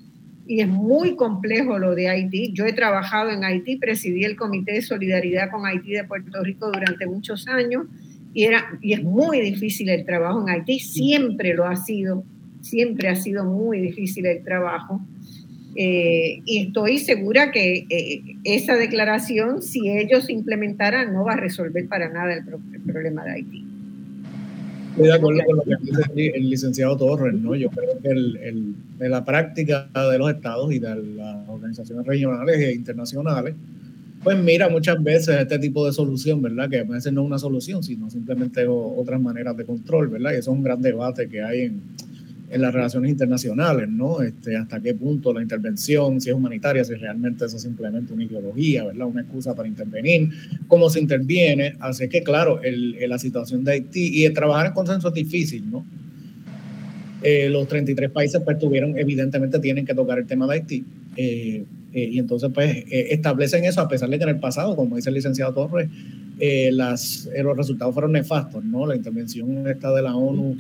y 0.48 0.62
es 0.62 0.68
muy 0.68 1.16
complejo 1.16 1.78
lo 1.80 1.96
de 1.96 2.10
Haití. 2.10 2.52
Yo 2.54 2.66
he 2.66 2.74
trabajado 2.74 3.30
en 3.30 3.44
Haití, 3.44 3.78
presidí 3.78 4.24
el 4.24 4.36
Comité 4.36 4.74
de 4.74 4.82
Solidaridad 4.82 5.50
con 5.52 5.66
Haití 5.66 5.92
de 5.92 6.04
Puerto 6.04 6.44
Rico 6.44 6.72
durante 6.72 7.06
muchos 7.06 7.48
años 7.48 7.86
y, 8.34 8.46
era, 8.46 8.78
y 8.82 8.94
es 8.94 9.04
muy 9.04 9.42
difícil 9.42 9.90
el 9.90 10.06
trabajo 10.06 10.42
en 10.42 10.50
Haití, 10.50 10.80
siempre 10.80 11.54
lo 11.54 11.66
ha 11.66 11.76
sido, 11.76 12.24
siempre 12.62 13.10
ha 13.10 13.16
sido 13.16 13.44
muy 13.44 13.80
difícil 13.80 14.26
el 14.26 14.44
trabajo. 14.44 15.02
Eh, 15.76 16.42
y 16.46 16.68
estoy 16.68 16.98
segura 17.00 17.52
que 17.52 17.86
eh, 17.90 18.38
esa 18.44 18.76
declaración, 18.76 19.62
si 19.62 19.90
ellos 19.90 20.30
implementaran, 20.30 21.14
no 21.14 21.24
va 21.24 21.34
a 21.34 21.38
resolver 21.38 21.88
para 21.88 22.10
nada 22.10 22.34
el 22.34 22.44
problema 22.86 23.24
de 23.24 23.32
Haití. 23.32 23.66
Estoy 24.92 25.08
de 25.08 25.14
acuerdo 25.14 25.42
con 25.46 25.56
lo 25.56 25.64
que 25.64 25.76
dice 25.82 26.32
el 26.36 26.50
licenciado 26.50 26.98
Torres, 26.98 27.34
¿no? 27.34 27.56
Yo 27.56 27.70
creo 27.70 27.98
que 28.02 28.10
el, 28.10 28.76
de 28.98 29.08
la 29.08 29.24
práctica 29.24 29.88
de 30.12 30.18
los 30.18 30.30
estados 30.30 30.74
y 30.74 30.80
de 30.80 30.96
las 30.96 31.48
organizaciones 31.48 32.06
regionales 32.06 32.60
e 32.60 32.74
internacionales, 32.74 33.56
pues 34.22 34.38
mira 34.38 34.68
muchas 34.68 35.02
veces 35.02 35.40
este 35.40 35.60
tipo 35.60 35.86
de 35.86 35.94
solución, 35.94 36.42
¿verdad? 36.42 36.70
Que 36.70 36.80
a 36.80 36.84
veces 36.84 37.14
no 37.14 37.22
es 37.22 37.28
una 37.28 37.40
solución, 37.40 37.82
sino 37.84 38.10
simplemente 38.10 38.68
otras 38.68 39.22
maneras 39.22 39.56
de 39.56 39.64
control, 39.64 40.10
¿verdad? 40.10 40.34
Y 40.34 40.36
eso 40.36 40.52
es 40.52 40.58
un 40.58 40.64
gran 40.64 40.82
debate 40.82 41.30
que 41.30 41.42
hay 41.42 41.62
en, 41.62 41.82
en 42.52 42.62
las 42.62 42.74
relaciones 42.74 43.12
internacionales, 43.12 43.88
¿no? 43.90 44.22
Este, 44.22 44.58
hasta 44.58 44.82
qué 44.82 44.94
punto 44.94 45.34
la 45.34 45.42
intervención, 45.42 46.20
si 46.20 46.30
es 46.30 46.36
humanitaria, 46.36 46.84
si 46.84 46.94
realmente 46.96 47.46
eso 47.46 47.56
es 47.56 47.64
simplemente 47.64 48.12
una 48.14 48.26
ideología, 48.26 48.84
¿verdad? 48.84 49.08
Una 49.08 49.22
excusa 49.22 49.56
para 49.56 49.70
intervenir, 49.70 50.30
cómo 50.68 50.90
se 50.90 51.00
interviene. 51.00 51.76
Así 51.80 52.10
que, 52.10 52.22
claro, 52.24 52.62
el, 52.62 52.98
la 53.08 53.18
situación 53.18 53.64
de 53.64 53.72
Haití 53.72 54.10
y 54.20 54.26
el 54.26 54.34
trabajar 54.34 54.68
en 54.68 54.74
consenso 54.74 55.08
es 55.08 55.14
difícil, 55.14 55.72
¿no? 55.72 55.86
Eh, 57.24 57.50
los 57.50 57.68
33 57.68 58.10
países 58.10 58.42
pues 58.44 58.60
tuvieron, 58.60 58.98
evidentemente 58.98 59.60
tienen 59.60 59.86
que 59.86 59.94
tocar 59.94 60.20
el 60.20 60.28
tema 60.28 60.46
de 60.48 60.54
Haití. 60.54 60.84
Eh, 61.16 61.64
eh, 61.94 62.10
y 62.12 62.20
entonces 62.20 62.50
pues 62.54 62.84
establecen 62.90 63.64
eso 63.64 63.82
a 63.82 63.88
pesar 63.88 64.10
de 64.10 64.18
que 64.18 64.24
en 64.24 64.30
el 64.30 64.40
pasado, 64.40 64.76
como 64.76 64.98
dice 64.98 65.10
el 65.10 65.16
licenciado 65.16 65.54
Torres, 65.54 65.90
las, 66.72 67.30
los 67.44 67.56
resultados 67.56 67.94
fueron 67.94 68.14
nefastos, 68.14 68.64
¿no? 68.64 68.88
La 68.88 68.96
intervención 68.96 69.68
esta 69.68 69.94
de 69.94 70.02
la 70.02 70.16
ONU 70.16 70.58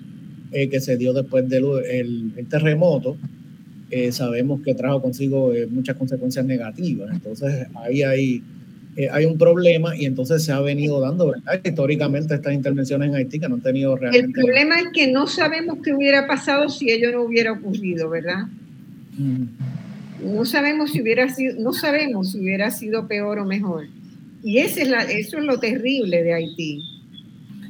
eh, 0.51 0.67
que 0.69 0.81
se 0.81 0.97
dio 0.97 1.13
después 1.13 1.47
del 1.47 1.65
el, 1.89 2.47
terremoto, 2.49 3.15
eh, 3.89 4.11
sabemos 4.11 4.61
que 4.61 4.73
trajo 4.73 5.01
consigo 5.01 5.53
eh, 5.53 5.65
muchas 5.65 5.95
consecuencias 5.95 6.45
negativas. 6.45 7.09
Entonces, 7.13 7.67
ahí 7.75 8.03
hay, 8.03 8.43
hay 9.11 9.25
un 9.25 9.37
problema 9.37 9.95
y 9.95 10.05
entonces 10.05 10.43
se 10.43 10.51
ha 10.51 10.59
venido 10.59 10.99
dando, 10.99 11.33
históricamente, 11.63 12.35
estas 12.35 12.53
intervenciones 12.53 13.09
en 13.09 13.15
Haití 13.15 13.39
que 13.39 13.47
no 13.47 13.55
han 13.55 13.61
tenido 13.61 13.95
realmente... 13.95 14.27
El 14.27 14.45
problema 14.45 14.79
es 14.79 14.87
que 14.93 15.11
no 15.11 15.25
sabemos 15.25 15.77
qué 15.83 15.93
hubiera 15.93 16.27
pasado 16.27 16.67
si 16.67 16.91
ello 16.91 17.11
no 17.11 17.21
hubiera 17.23 17.53
ocurrido, 17.53 18.09
¿verdad? 18.09 18.47
No 20.23 20.45
sabemos 20.45 20.91
si 20.91 21.01
hubiera 21.01 21.29
sido, 21.29 21.55
no 21.59 21.71
sabemos 21.71 22.31
si 22.31 22.39
hubiera 22.39 22.71
sido 22.71 23.07
peor 23.07 23.39
o 23.39 23.45
mejor. 23.45 23.87
Y 24.43 24.57
ese 24.57 24.81
es 24.81 24.89
la, 24.89 25.03
eso 25.03 25.37
es 25.37 25.45
lo 25.45 25.59
terrible 25.59 26.23
de 26.23 26.33
Haití. 26.33 27.00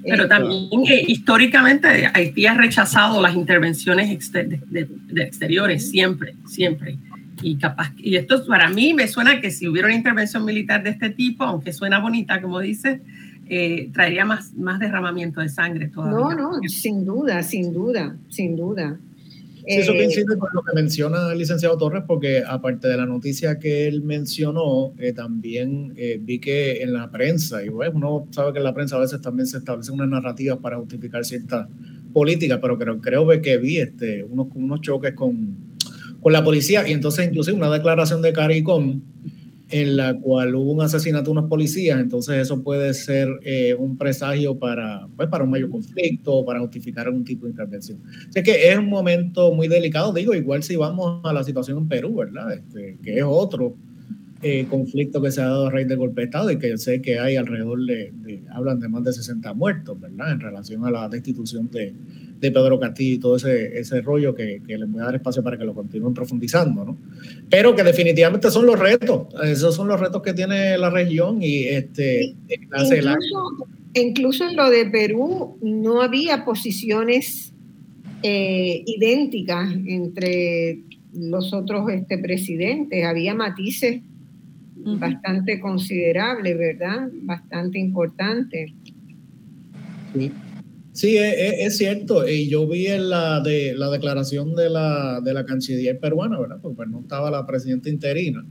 Pero 0.03 0.27
también 0.27 0.69
históricamente 1.07 2.09
Haití 2.13 2.45
ha 2.45 2.53
rechazado 2.55 3.21
las 3.21 3.35
intervenciones 3.35 4.31
de, 4.31 4.89
exteriores 5.15 5.89
siempre, 5.89 6.35
siempre. 6.47 6.97
Y 7.41 7.55
capaz, 7.57 7.91
y 7.97 8.15
esto 8.15 8.45
para 8.45 8.69
mí 8.69 8.93
me 8.93 9.07
suena 9.07 9.41
que 9.41 9.51
si 9.51 9.67
hubiera 9.67 9.87
una 9.87 9.95
intervención 9.95 10.45
militar 10.45 10.83
de 10.83 10.91
este 10.91 11.09
tipo, 11.09 11.43
aunque 11.43 11.73
suena 11.73 11.99
bonita, 11.99 12.41
como 12.41 12.59
dice, 12.59 13.01
eh, 13.47 13.89
traería 13.93 14.25
más, 14.25 14.53
más 14.53 14.79
derramamiento 14.79 15.41
de 15.41 15.49
sangre 15.49 15.87
todavía. 15.87 16.35
No, 16.35 16.51
no, 16.53 16.69
sin 16.69 17.03
duda, 17.03 17.41
sin 17.43 17.73
duda, 17.73 18.15
sin 18.29 18.55
duda. 18.55 18.97
Sí, 19.71 19.79
eso 19.79 19.93
eh, 19.93 19.97
coincide 19.97 20.37
con 20.37 20.49
lo 20.53 20.61
que 20.63 20.73
menciona 20.73 21.31
el 21.31 21.37
licenciado 21.37 21.77
Torres, 21.77 22.03
porque 22.05 22.43
aparte 22.45 22.87
de 22.87 22.97
la 22.97 23.05
noticia 23.05 23.57
que 23.57 23.87
él 23.87 24.01
mencionó, 24.01 24.93
eh, 24.99 25.13
también 25.13 25.93
eh, 25.95 26.19
vi 26.21 26.39
que 26.39 26.81
en 26.81 26.93
la 26.93 27.09
prensa, 27.09 27.63
y 27.63 27.69
bueno, 27.69 27.93
uno 27.95 28.27
sabe 28.31 28.53
que 28.53 28.57
en 28.59 28.65
la 28.65 28.73
prensa 28.73 28.97
a 28.97 28.99
veces 28.99 29.21
también 29.21 29.47
se 29.47 29.59
establecen 29.59 29.95
unas 29.95 30.09
narrativas 30.09 30.57
para 30.57 30.77
justificar 30.77 31.23
ciertas 31.23 31.67
políticas, 32.11 32.59
pero 32.61 32.77
creo, 32.77 32.99
creo 32.99 33.41
que 33.41 33.57
vi 33.57 33.77
este, 33.77 34.23
unos, 34.23 34.47
unos 34.55 34.81
choques 34.81 35.13
con, 35.13 35.55
con 36.21 36.33
la 36.33 36.43
policía, 36.43 36.87
y 36.87 36.91
entonces 36.91 37.27
inclusive 37.27 37.55
una 37.55 37.71
declaración 37.71 38.21
de 38.21 38.33
CARICOM 38.33 39.01
en 39.71 39.95
la 39.95 40.13
cual 40.19 40.53
hubo 40.55 40.73
un 40.73 40.81
asesinato 40.81 41.25
de 41.25 41.31
unos 41.31 41.49
policías, 41.49 41.99
entonces 41.99 42.35
eso 42.35 42.61
puede 42.61 42.93
ser 42.93 43.29
eh, 43.43 43.73
un 43.73 43.97
presagio 43.97 44.59
para, 44.59 45.07
pues, 45.15 45.29
para 45.29 45.45
un 45.45 45.49
mayor 45.49 45.69
conflicto, 45.69 46.43
para 46.45 46.59
justificar 46.59 47.07
algún 47.07 47.23
tipo 47.23 47.45
de 47.45 47.51
intervención. 47.51 47.99
Así 48.29 48.43
que 48.43 48.69
es 48.69 48.77
un 48.77 48.89
momento 48.89 49.53
muy 49.53 49.69
delicado, 49.69 50.11
digo, 50.11 50.33
igual 50.33 50.61
si 50.61 50.75
vamos 50.75 51.21
a 51.23 51.31
la 51.31 51.43
situación 51.43 51.77
en 51.77 51.87
Perú, 51.87 52.15
¿verdad? 52.15 52.53
Este, 52.53 52.97
que 53.01 53.17
es 53.17 53.23
otro 53.25 53.75
eh, 54.41 54.67
conflicto 54.69 55.21
que 55.21 55.31
se 55.31 55.41
ha 55.41 55.45
dado 55.45 55.67
a 55.67 55.71
raíz 55.71 55.87
del 55.87 55.99
golpe 55.99 56.21
de 56.21 56.25
Estado 56.25 56.51
y 56.51 56.57
que 56.57 56.77
sé 56.77 57.01
que 57.01 57.19
hay 57.19 57.37
alrededor 57.37 57.85
de, 57.85 58.11
de, 58.13 58.43
hablan 58.51 58.79
de 58.79 58.89
más 58.89 59.03
de 59.05 59.13
60 59.13 59.53
muertos, 59.53 59.99
¿verdad? 60.01 60.33
En 60.33 60.41
relación 60.41 60.85
a 60.85 60.91
la 60.91 61.07
destitución 61.07 61.69
de, 61.71 61.93
de 62.41 62.51
Pedro 62.51 62.79
Castillo 62.79 63.15
y 63.15 63.19
todo 63.19 63.35
ese, 63.35 63.79
ese 63.79 64.01
rollo 64.01 64.33
que, 64.33 64.63
que, 64.65 64.75
les 64.75 64.91
voy 64.91 65.01
a 65.01 65.05
dar 65.05 65.15
espacio 65.15 65.43
para 65.43 65.59
que 65.59 65.63
lo 65.63 65.75
continúen 65.75 66.13
profundizando, 66.13 66.83
¿no? 66.83 66.97
Pero 67.51 67.75
que 67.75 67.83
definitivamente 67.83 68.49
son 68.49 68.65
los 68.65 68.79
retos, 68.79 69.27
esos 69.43 69.75
son 69.75 69.87
los 69.87 69.99
retos 69.99 70.23
que 70.23 70.33
tiene 70.33 70.75
la 70.77 70.89
región 70.89 71.37
y 71.41 71.65
este... 71.65 72.35
Incluso, 72.49 73.67
incluso 73.93 74.49
en 74.49 74.55
lo 74.55 74.71
de 74.71 74.87
Perú 74.87 75.59
no 75.61 76.01
había 76.01 76.43
posiciones 76.43 77.53
eh, 78.23 78.83
idénticas 78.87 79.71
entre 79.85 80.79
los 81.13 81.53
otros 81.53 81.91
este, 81.91 82.17
presidentes, 82.17 83.05
había 83.05 83.35
matices 83.35 84.01
bastante 84.73 85.59
considerables, 85.59 86.57
¿verdad? 86.57 87.07
Bastante 87.21 87.77
importantes. 87.77 88.71
Sí. 90.15 90.31
Sí, 90.93 91.17
es, 91.17 91.77
cierto. 91.77 92.27
Y 92.27 92.49
yo 92.49 92.67
vi 92.67 92.87
en 92.87 93.09
la, 93.09 93.39
de, 93.39 93.73
la 93.75 93.89
declaración 93.89 94.55
de 94.55 94.69
la, 94.69 95.21
de 95.21 95.33
la 95.33 95.45
canciller 95.45 95.99
peruana, 95.99 96.39
¿verdad? 96.39 96.59
Porque 96.61 96.77
pues, 96.77 96.89
no 96.89 97.01
estaba 97.01 97.31
la 97.31 97.45
presidenta 97.45 97.89
interina. 97.89 98.45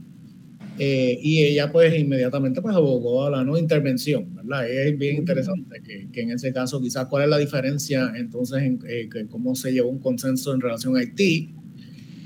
Eh, 0.79 1.19
y 1.21 1.43
ella 1.43 1.71
pues 1.71 1.93
inmediatamente 1.99 2.61
pues 2.61 2.75
abogó 2.75 3.25
a 3.25 3.29
la 3.29 3.43
no 3.43 3.57
intervención, 3.57 4.33
¿verdad? 4.33 4.67
Es 4.67 4.97
bien 4.97 5.17
interesante 5.17 5.81
que, 5.83 6.09
que 6.11 6.21
en 6.21 6.31
ese 6.31 6.51
caso 6.53 6.81
quizás 6.81 7.07
cuál 7.07 7.23
es 7.23 7.29
la 7.29 7.37
diferencia 7.37 8.11
entonces 8.15 8.63
en 8.63 8.79
eh, 8.87 9.09
cómo 9.29 9.53
se 9.53 9.73
llevó 9.73 9.89
un 9.89 9.99
consenso 9.99 10.53
en 10.53 10.61
relación 10.61 10.95
a 10.95 11.01
Haití 11.01 11.53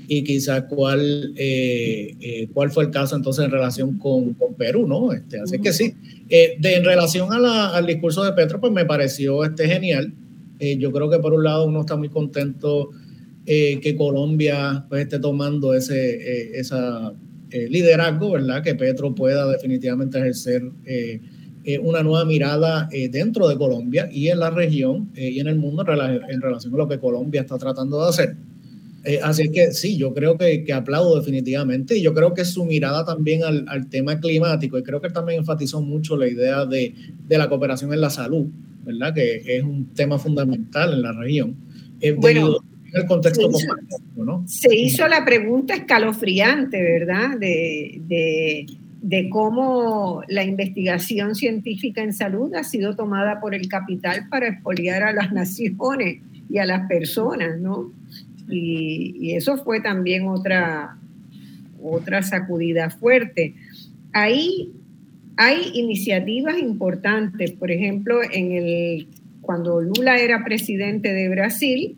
y 0.08 0.22
quizás 0.22 0.64
cuál, 0.68 1.32
eh, 1.36 2.48
cuál 2.54 2.70
fue 2.70 2.84
el 2.84 2.90
caso 2.90 3.16
entonces 3.16 3.44
en 3.44 3.50
relación 3.50 3.98
con, 3.98 4.34
con 4.34 4.54
Perú, 4.54 4.86
¿no? 4.86 5.12
Este, 5.12 5.40
así 5.40 5.58
que 5.58 5.72
sí, 5.72 5.94
eh, 6.28 6.56
de, 6.58 6.76
en 6.76 6.84
relación 6.84 7.28
al 7.32 7.86
discurso 7.86 8.24
de 8.24 8.32
Petro, 8.32 8.60
pues 8.60 8.72
me 8.72 8.84
pareció 8.84 9.44
este 9.44 9.68
genial. 9.68 10.12
Eh, 10.58 10.76
yo 10.78 10.90
creo 10.90 11.08
que 11.10 11.18
por 11.18 11.32
un 11.32 11.44
lado 11.44 11.66
uno 11.66 11.80
está 11.80 11.96
muy 11.96 12.08
contento 12.08 12.90
eh, 13.44 13.78
que 13.80 13.94
Colombia 13.94 14.86
pues, 14.88 15.02
esté 15.02 15.18
tomando 15.18 15.74
ese 15.74 16.58
esa, 16.58 17.12
liderazgo, 17.50 18.32
¿verdad? 18.32 18.62
Que 18.62 18.74
Petro 18.74 19.14
pueda 19.14 19.46
definitivamente 19.46 20.18
ejercer 20.18 20.62
una 21.80 22.02
nueva 22.02 22.24
mirada 22.24 22.88
dentro 23.10 23.48
de 23.48 23.56
Colombia 23.56 24.08
y 24.12 24.28
en 24.28 24.40
la 24.40 24.50
región 24.50 25.10
y 25.16 25.40
en 25.40 25.46
el 25.46 25.56
mundo 25.56 25.82
en 25.82 26.40
relación 26.42 26.74
a 26.74 26.76
lo 26.76 26.88
que 26.88 26.98
Colombia 26.98 27.42
está 27.42 27.56
tratando 27.56 28.02
de 28.02 28.08
hacer. 28.08 28.36
Eh, 29.06 29.20
así 29.22 29.52
que 29.52 29.70
sí, 29.70 29.96
yo 29.96 30.12
creo 30.12 30.36
que, 30.36 30.64
que, 30.64 30.72
aplaudo 30.72 31.16
definitivamente 31.16 31.96
y 31.96 32.02
yo 32.02 32.12
creo 32.12 32.34
que 32.34 32.44
su 32.44 32.64
mirada 32.64 33.04
también 33.04 33.44
al, 33.44 33.64
al, 33.68 33.88
tema 33.88 34.18
climático 34.18 34.76
y 34.76 34.82
creo 34.82 35.00
que 35.00 35.10
también 35.10 35.38
enfatizó 35.38 35.80
mucho 35.80 36.16
la 36.16 36.26
idea 36.26 36.66
de, 36.66 36.92
de, 37.28 37.38
la 37.38 37.48
cooperación 37.48 37.92
en 37.92 38.00
la 38.00 38.10
salud, 38.10 38.46
¿verdad? 38.84 39.14
Que 39.14 39.42
es 39.46 39.62
un 39.62 39.94
tema 39.94 40.18
fundamental 40.18 40.92
en 40.92 41.02
la 41.02 41.12
región. 41.12 41.54
Eh, 42.00 42.16
bueno, 42.18 42.56
en 42.92 43.00
el 43.00 43.06
contexto 43.06 43.48
se 43.52 43.66
hizo, 43.66 44.24
¿no? 44.24 44.42
se 44.48 44.74
hizo 44.74 45.06
la 45.06 45.24
pregunta 45.24 45.74
escalofriante, 45.74 46.82
¿verdad? 46.82 47.38
De, 47.38 48.00
de, 48.08 48.66
de 49.02 49.28
cómo 49.30 50.24
la 50.26 50.42
investigación 50.42 51.36
científica 51.36 52.02
en 52.02 52.12
salud 52.12 52.52
ha 52.56 52.64
sido 52.64 52.96
tomada 52.96 53.38
por 53.40 53.54
el 53.54 53.68
capital 53.68 54.26
para 54.28 54.48
expoliar 54.48 55.04
a 55.04 55.12
las 55.12 55.32
naciones 55.32 56.22
y 56.50 56.58
a 56.58 56.66
las 56.66 56.88
personas, 56.88 57.60
¿no? 57.60 57.92
Y, 58.48 59.32
eso 59.32 59.58
fue 59.58 59.80
también 59.80 60.26
otra, 60.28 60.96
otra 61.82 62.22
sacudida 62.22 62.90
fuerte. 62.90 63.54
Ahí 64.12 64.72
hay 65.36 65.70
iniciativas 65.74 66.58
importantes, 66.58 67.52
por 67.52 67.70
ejemplo, 67.70 68.20
en 68.22 68.52
el, 68.52 69.08
cuando 69.42 69.80
Lula 69.80 70.16
era 70.18 70.44
presidente 70.44 71.12
de 71.12 71.28
Brasil, 71.28 71.96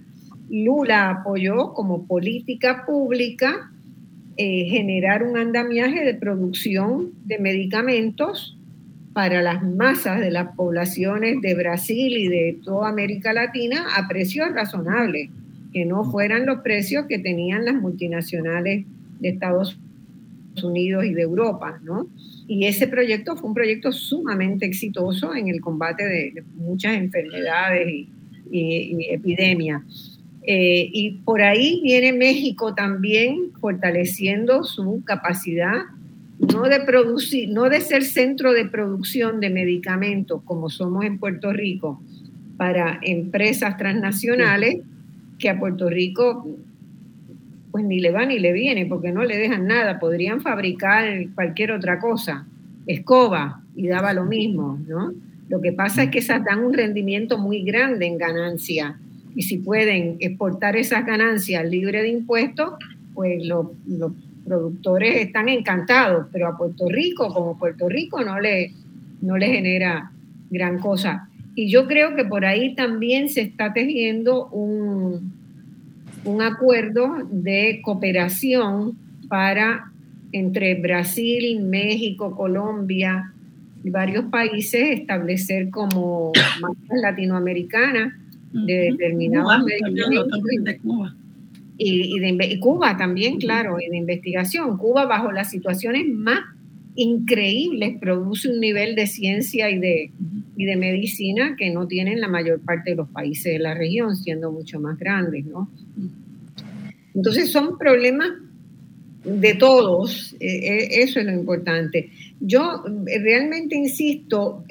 Lula 0.50 1.10
apoyó 1.10 1.74
como 1.74 2.06
política 2.06 2.84
pública 2.86 3.70
eh, 4.36 4.66
generar 4.70 5.22
un 5.22 5.36
andamiaje 5.36 6.04
de 6.04 6.14
producción 6.14 7.10
de 7.24 7.38
medicamentos 7.38 8.56
para 9.12 9.42
las 9.42 9.64
masas 9.64 10.20
de 10.20 10.30
las 10.30 10.54
poblaciones 10.54 11.40
de 11.40 11.54
Brasil 11.54 12.16
y 12.16 12.28
de 12.28 12.58
toda 12.64 12.88
América 12.88 13.32
Latina 13.32 13.86
a 13.96 14.06
precios 14.06 14.48
razonables, 14.52 15.30
que 15.72 15.84
no 15.84 16.04
fueran 16.10 16.46
los 16.46 16.60
precios 16.60 17.06
que 17.06 17.18
tenían 17.18 17.64
las 17.64 17.74
multinacionales 17.74 18.86
de 19.20 19.28
Estados 19.28 19.78
Unidos 20.62 21.04
y 21.04 21.14
de 21.14 21.22
Europa, 21.22 21.78
¿no? 21.82 22.08
Y 22.46 22.64
ese 22.64 22.88
proyecto 22.88 23.36
fue 23.36 23.48
un 23.48 23.54
proyecto 23.54 23.92
sumamente 23.92 24.66
exitoso 24.66 25.34
en 25.34 25.48
el 25.48 25.60
combate 25.60 26.04
de, 26.04 26.44
muchas 26.56 26.94
enfermedades 26.94 28.06
y 28.50 29.06
epidemias. 29.10 29.82
Eh, 30.50 30.88
y 30.90 31.10
por 31.26 31.42
ahí 31.42 31.80
viene 31.82 32.14
México 32.14 32.74
también 32.74 33.52
fortaleciendo 33.60 34.64
su 34.64 35.02
capacidad 35.04 35.82
no 36.38 36.62
de 36.62 36.80
producir, 36.80 37.50
no 37.50 37.68
de 37.68 37.82
ser 37.82 38.02
centro 38.02 38.52
de 38.52 38.64
producción 38.64 39.40
de 39.40 39.50
medicamentos 39.50 40.40
como 40.44 40.70
somos 40.70 41.04
en 41.04 41.18
Puerto 41.18 41.52
Rico 41.52 42.00
para 42.56 42.98
empresas 43.02 43.76
transnacionales 43.76 44.78
que 45.38 45.48
a 45.48 45.58
Puerto 45.58 45.88
Rico 45.88 46.46
pues 47.70 47.84
ni 47.84 48.00
le 48.00 48.10
va 48.10 48.24
ni 48.26 48.38
le 48.38 48.52
viene 48.52 48.86
porque 48.86 49.12
no 49.12 49.24
le 49.24 49.36
dejan 49.36 49.66
nada, 49.66 49.98
podrían 49.98 50.40
fabricar 50.40 51.04
cualquier 51.34 51.72
otra 51.72 51.98
cosa, 51.98 52.46
escoba 52.86 53.62
y 53.76 53.86
daba 53.86 54.12
lo 54.12 54.24
mismo, 54.24 54.78
¿no? 54.88 55.12
Lo 55.48 55.60
que 55.60 55.72
pasa 55.72 56.04
es 56.04 56.10
que 56.10 56.18
esas 56.18 56.44
dan 56.44 56.64
un 56.64 56.74
rendimiento 56.74 57.38
muy 57.38 57.62
grande 57.62 58.06
en 58.06 58.18
ganancia 58.18 58.98
y 59.34 59.42
si 59.42 59.58
pueden 59.58 60.16
exportar 60.20 60.76
esas 60.76 61.06
ganancias 61.06 61.64
libre 61.64 62.02
de 62.02 62.08
impuestos, 62.08 62.74
pues 63.14 63.44
los, 63.44 63.68
productores 64.44 65.16
están 65.16 65.50
encantados, 65.50 66.26
pero 66.32 66.48
a 66.48 66.56
Puerto 66.56 66.88
Rico, 66.88 67.28
como 67.34 67.58
Puerto 67.58 67.86
Rico, 67.86 68.24
no 68.24 68.40
le, 68.40 68.72
no 69.20 69.36
le 69.36 69.46
genera 69.48 70.10
gran 70.50 70.78
cosa. 70.78 71.27
Y 71.58 71.68
yo 71.68 71.88
creo 71.88 72.14
que 72.14 72.24
por 72.24 72.44
ahí 72.44 72.76
también 72.76 73.28
se 73.28 73.40
está 73.40 73.72
tejiendo 73.72 74.46
un, 74.50 75.32
un 76.24 76.40
acuerdo 76.40 77.16
de 77.32 77.80
cooperación 77.82 78.96
para 79.26 79.90
entre 80.30 80.76
Brasil, 80.76 81.60
México, 81.64 82.36
Colombia 82.36 83.32
y 83.82 83.90
varios 83.90 84.26
países 84.26 85.00
establecer 85.00 85.70
como 85.70 86.30
marcas 86.60 87.00
latinoamericanas 87.02 88.14
de 88.52 88.92
determinados 88.92 89.66
de 89.66 90.78
Cuba. 90.78 91.16
Y, 91.76 92.20
de, 92.20 92.60
Cuba 92.60 92.96
también, 92.96 93.38
claro, 93.38 93.80
y 93.80 93.90
de 93.90 93.96
investigación. 93.96 94.78
Cuba, 94.78 95.06
bajo 95.06 95.32
las 95.32 95.50
situaciones 95.50 96.06
más 96.06 96.38
increíbles, 96.98 97.98
produce 98.00 98.50
un 98.50 98.60
nivel 98.60 98.94
de 98.94 99.06
ciencia 99.06 99.70
y 99.70 99.78
de, 99.78 100.10
y 100.56 100.64
de 100.64 100.76
medicina 100.76 101.56
que 101.56 101.70
no 101.70 101.86
tienen 101.86 102.20
la 102.20 102.28
mayor 102.28 102.60
parte 102.60 102.90
de 102.90 102.96
los 102.96 103.08
países 103.08 103.52
de 103.52 103.58
la 103.58 103.74
región, 103.74 104.16
siendo 104.16 104.52
mucho 104.52 104.80
más 104.80 104.98
grandes, 104.98 105.46
¿no? 105.46 105.70
Entonces 107.14 107.50
son 107.50 107.78
problemas 107.78 108.30
de 109.24 109.54
todos, 109.54 110.34
eh, 110.40 110.46
eh, 110.46 110.88
eso 111.02 111.20
es 111.20 111.26
lo 111.26 111.32
importante. 111.32 112.10
Yo 112.40 112.84
eh, 113.06 113.18
realmente 113.18 113.76
insisto, 113.76 114.64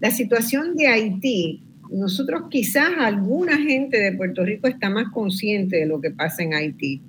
la 0.00 0.10
situación 0.10 0.76
de 0.76 0.86
Haití 0.88 1.64
nosotros 1.90 2.44
quizás 2.50 2.90
alguna 2.98 3.56
gente 3.58 3.98
de 3.98 4.12
Puerto 4.12 4.44
Rico 4.44 4.66
está 4.66 4.90
más 4.90 5.12
consciente 5.12 5.76
de 5.76 5.86
lo 5.86 6.00
que 6.00 6.10
pasa 6.10 6.42
en 6.42 6.54
Haití. 6.54 7.00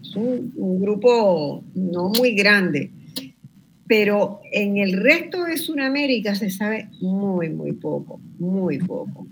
Es 0.00 0.16
un, 0.16 0.52
grupo 0.80 1.62
no 1.74 2.08
muy 2.18 2.34
grande, 2.34 2.90
pero 3.92 4.40
en 4.50 4.78
el 4.78 4.94
resto 4.94 5.44
de 5.44 5.58
Sudamérica 5.58 6.34
se 6.34 6.48
sabe 6.48 6.88
muy, 7.02 7.50
muy 7.50 7.72
poco, 7.72 8.22
muy 8.38 8.78
poco. 8.78 9.26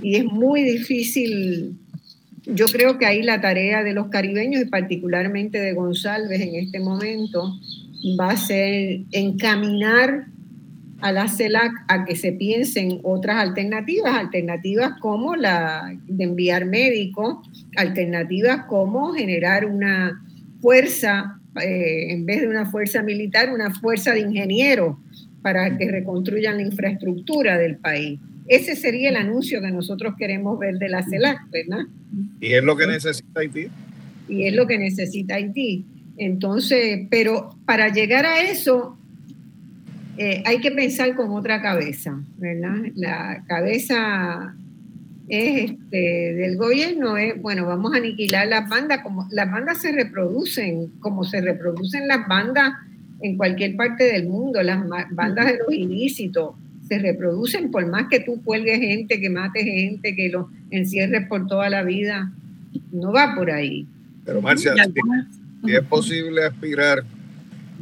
Y 0.00 0.14
es 0.14 0.24
muy 0.24 0.62
difícil, 0.62 1.76
yo 2.44 2.66
creo 2.66 2.98
que 2.98 3.06
ahí 3.06 3.24
la 3.24 3.40
tarea 3.40 3.82
de 3.82 3.94
los 3.94 4.06
caribeños 4.06 4.62
y 4.62 4.66
particularmente 4.66 5.58
de 5.58 5.72
González 5.72 6.40
en 6.40 6.54
este 6.54 6.78
momento 6.78 7.52
va 8.16 8.30
a 8.30 8.36
ser 8.36 9.00
encaminar 9.10 10.26
a 11.00 11.10
la 11.10 11.26
CELAC 11.26 11.72
a 11.88 12.04
que 12.04 12.14
se 12.14 12.30
piensen 12.30 13.00
otras 13.02 13.38
alternativas, 13.38 14.14
alternativas 14.14 15.00
como 15.00 15.34
la 15.34 15.98
de 16.06 16.22
enviar 16.22 16.64
médicos, 16.64 17.38
alternativas 17.76 18.66
como 18.66 19.14
generar 19.14 19.64
una 19.64 20.22
fuerza, 20.60 21.40
eh, 21.62 22.12
en 22.12 22.26
vez 22.26 22.40
de 22.40 22.48
una 22.48 22.66
fuerza 22.66 23.02
militar, 23.02 23.52
una 23.52 23.72
fuerza 23.74 24.12
de 24.12 24.20
ingenieros 24.20 24.96
para 25.42 25.76
que 25.76 25.90
reconstruyan 25.90 26.56
la 26.56 26.62
infraestructura 26.62 27.58
del 27.58 27.76
país. 27.76 28.18
Ese 28.48 28.76
sería 28.76 29.10
el 29.10 29.16
anuncio 29.16 29.60
que 29.60 29.70
nosotros 29.70 30.14
queremos 30.18 30.58
ver 30.58 30.78
de 30.78 30.88
la 30.88 31.02
CELAC, 31.02 31.50
¿verdad? 31.50 31.84
Y 32.40 32.52
es 32.52 32.62
lo 32.62 32.76
que 32.76 32.86
necesita 32.86 33.40
Haití. 33.40 33.68
Y 34.28 34.46
es 34.46 34.54
lo 34.54 34.66
que 34.66 34.78
necesita 34.78 35.34
Haití. 35.36 35.84
Entonces, 36.16 37.06
pero 37.10 37.56
para 37.66 37.92
llegar 37.92 38.24
a 38.24 38.40
eso 38.40 38.96
eh, 40.18 40.42
hay 40.46 40.60
que 40.60 40.70
pensar 40.70 41.14
con 41.14 41.30
otra 41.32 41.60
cabeza, 41.60 42.22
¿verdad? 42.38 42.76
La 42.94 43.44
cabeza 43.46 44.56
este, 45.28 46.34
del 46.34 46.56
gobierno 46.56 47.16
es, 47.16 47.40
bueno, 47.40 47.66
vamos 47.66 47.94
a 47.94 47.96
aniquilar 47.96 48.46
las 48.46 48.68
bandas, 48.68 49.00
como 49.02 49.26
las 49.30 49.50
bandas 49.50 49.80
se 49.80 49.92
reproducen, 49.92 50.92
como 51.00 51.24
se 51.24 51.40
reproducen 51.40 52.06
las 52.08 52.26
bandas 52.28 52.72
en 53.22 53.36
cualquier 53.36 53.76
parte 53.76 54.04
del 54.04 54.28
mundo, 54.28 54.62
las 54.62 54.84
bandas 55.10 55.46
de 55.46 55.58
los 55.58 55.72
ilícitos 55.72 56.54
se 56.86 56.98
reproducen 56.98 57.70
por 57.70 57.86
más 57.86 58.06
que 58.08 58.20
tú 58.20 58.42
cuelgues 58.44 58.78
gente, 58.78 59.20
que 59.20 59.28
mates 59.28 59.64
gente, 59.64 60.14
que 60.14 60.28
los 60.28 60.46
encierres 60.70 61.26
por 61.26 61.46
toda 61.46 61.68
la 61.68 61.82
vida, 61.82 62.32
no 62.92 63.12
va 63.12 63.34
por 63.34 63.50
ahí. 63.50 63.86
Pero 64.24 64.40
Marcia, 64.40 64.74
si 65.64 65.74
es 65.74 65.82
posible 65.82 66.44
aspirar 66.44 67.04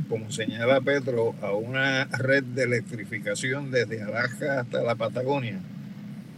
como 0.09 0.30
señala 0.30 0.80
Petro, 0.80 1.34
a 1.42 1.53
una 1.53 2.05
red 2.05 2.42
de 2.42 2.64
electrificación 2.64 3.70
desde 3.70 4.03
Alaska 4.03 4.61
hasta 4.61 4.82
la 4.82 4.95
Patagonia, 4.95 5.61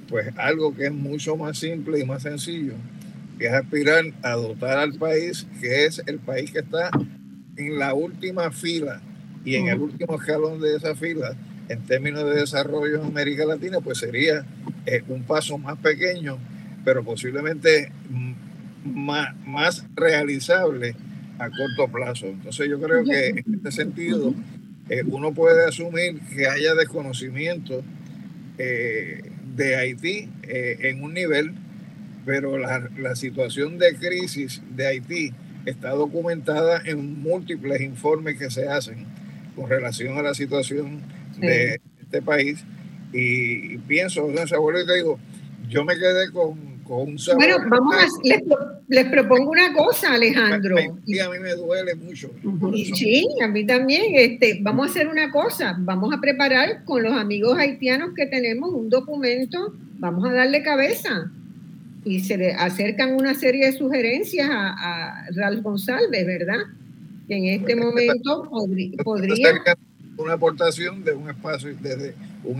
pues 0.09 0.28
algo 0.36 0.74
que 0.74 0.86
es 0.86 0.92
mucho 0.92 1.36
más 1.36 1.59
simple 1.59 2.00
y 2.00 2.04
más 2.04 2.22
sencillo, 2.22 2.74
que 3.38 3.46
es 3.46 3.52
aspirar 3.52 4.04
a 4.22 4.32
dotar 4.32 4.78
al 4.78 4.94
país, 4.94 5.46
que 5.61 5.84
es 5.84 6.02
el 6.07 6.18
país 6.18 6.50
que 6.50 6.61
está 6.61 6.90
en 7.57 7.78
la 7.78 7.94
última 7.94 8.50
fila 8.50 9.00
y 9.44 9.57
en 9.57 9.68
el 9.68 9.80
último 9.80 10.16
escalón 10.16 10.61
de 10.61 10.76
esa 10.76 10.94
fila, 10.94 11.36
en 11.68 11.80
términos 11.82 12.24
de 12.24 12.40
desarrollo 12.40 13.00
en 13.00 13.07
América 13.07 13.44
Latina, 13.44 13.80
pues 13.80 13.98
sería 13.98 14.44
eh, 14.86 15.02
un 15.09 15.22
paso 15.22 15.59
más 15.59 15.78
pequeño, 15.78 16.38
pero 16.84 17.02
posiblemente 17.04 17.90
más, 18.84 19.34
más 19.46 19.84
realizable 19.94 20.94
a 21.38 21.50
corto 21.50 21.92
plazo. 21.92 22.26
Entonces 22.26 22.68
yo 22.68 22.80
creo 22.80 23.04
que 23.04 23.28
en 23.28 23.54
este 23.54 23.72
sentido 23.72 24.34
eh, 24.88 25.02
uno 25.07 25.32
puede 25.32 25.66
asumir 25.66 26.20
que 26.34 26.46
haya 26.46 26.74
desconocimiento 26.74 27.82
eh, 28.59 29.22
de 29.57 29.76
Haití 29.76 30.28
eh, 30.42 30.78
en 30.82 31.02
un 31.02 31.14
nivel, 31.14 31.52
pero 32.24 32.59
la, 32.59 32.88
la, 32.98 33.16
situación 33.16 33.78
de 33.78 33.94
crisis 33.96 34.62
de 34.74 34.86
Haití 34.86 35.32
está 35.64 35.90
documentada 35.90 36.82
en 36.84 37.20
múltiples 37.20 37.80
informes 37.80 38.38
que 38.38 38.50
se 38.50 38.68
hacen 38.68 39.07
con 39.54 39.68
relación 39.68 40.18
a 40.18 40.22
la 40.22 40.34
situación 40.34 41.00
de 41.38 41.80
este 42.02 42.22
país. 42.22 42.64
Y, 43.12 43.78
pienso, 43.78 44.26
o 44.26 44.46
sea, 44.46 44.59
abuelo, 44.59 44.84
te 44.84 44.94
digo, 44.96 45.18
yo 45.68 45.84
me 45.84 45.94
quedé 45.94 46.30
con 46.30 46.75
bueno, 46.87 47.57
vamos 47.68 47.97
a, 47.97 48.07
les, 48.89 49.05
propongo 49.07 49.51
una 49.51 49.72
cosa, 49.72 50.14
Alejandro. 50.14 50.76
Y 51.05 51.18
a 51.18 51.28
mí 51.28 51.39
me 51.41 51.55
duele 51.55 51.95
mucho. 51.97 52.30
Sí, 52.95 53.26
a 53.43 53.49
mí 53.49 53.66
también. 53.66 54.05
Este, 54.14 54.59
vamos 54.62 54.87
a 54.87 54.91
hacer 54.91 55.09
una 55.09 55.30
cosa, 55.30 55.76
vamos 55.78 56.14
a 56.14 56.20
preparar 56.20 56.84
con 56.84 57.03
los 57.03 57.12
amigos 57.12 57.59
haitianos 57.59 58.11
que 58.14 58.26
tenemos 58.26 58.72
un 58.72 58.89
documento, 58.89 59.74
vamos 59.99 60.28
a 60.28 60.32
darle 60.32 60.62
cabeza. 60.62 61.30
Y 62.05 62.20
se 62.20 62.37
le 62.37 62.53
acercan 62.53 63.14
una 63.14 63.34
serie 63.34 63.66
de 63.66 63.72
sugerencias 63.72 64.49
a, 64.51 65.26
Ralph 65.34 65.62
González, 65.62 66.24
¿verdad? 66.24 66.61
Que 67.26 67.37
en 67.37 67.61
este 67.61 67.74
momento 67.74 68.49
podría... 69.03 69.62
Una 70.16 70.34
aportación 70.34 71.04
de 71.04 71.12
un 71.12 71.28
espacio 71.28 71.74
desde 71.80 72.14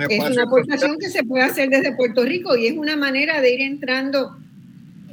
es 0.09 0.31
una 0.31 0.43
aportación 0.43 0.99
que 0.99 1.09
se 1.09 1.23
puede 1.23 1.45
hacer 1.45 1.69
desde 1.69 1.95
Puerto 1.95 2.25
Rico 2.25 2.57
y 2.57 2.67
es 2.67 2.77
una 2.77 2.97
manera 2.97 3.41
de 3.41 3.55
ir 3.55 3.61
entrando, 3.61 4.37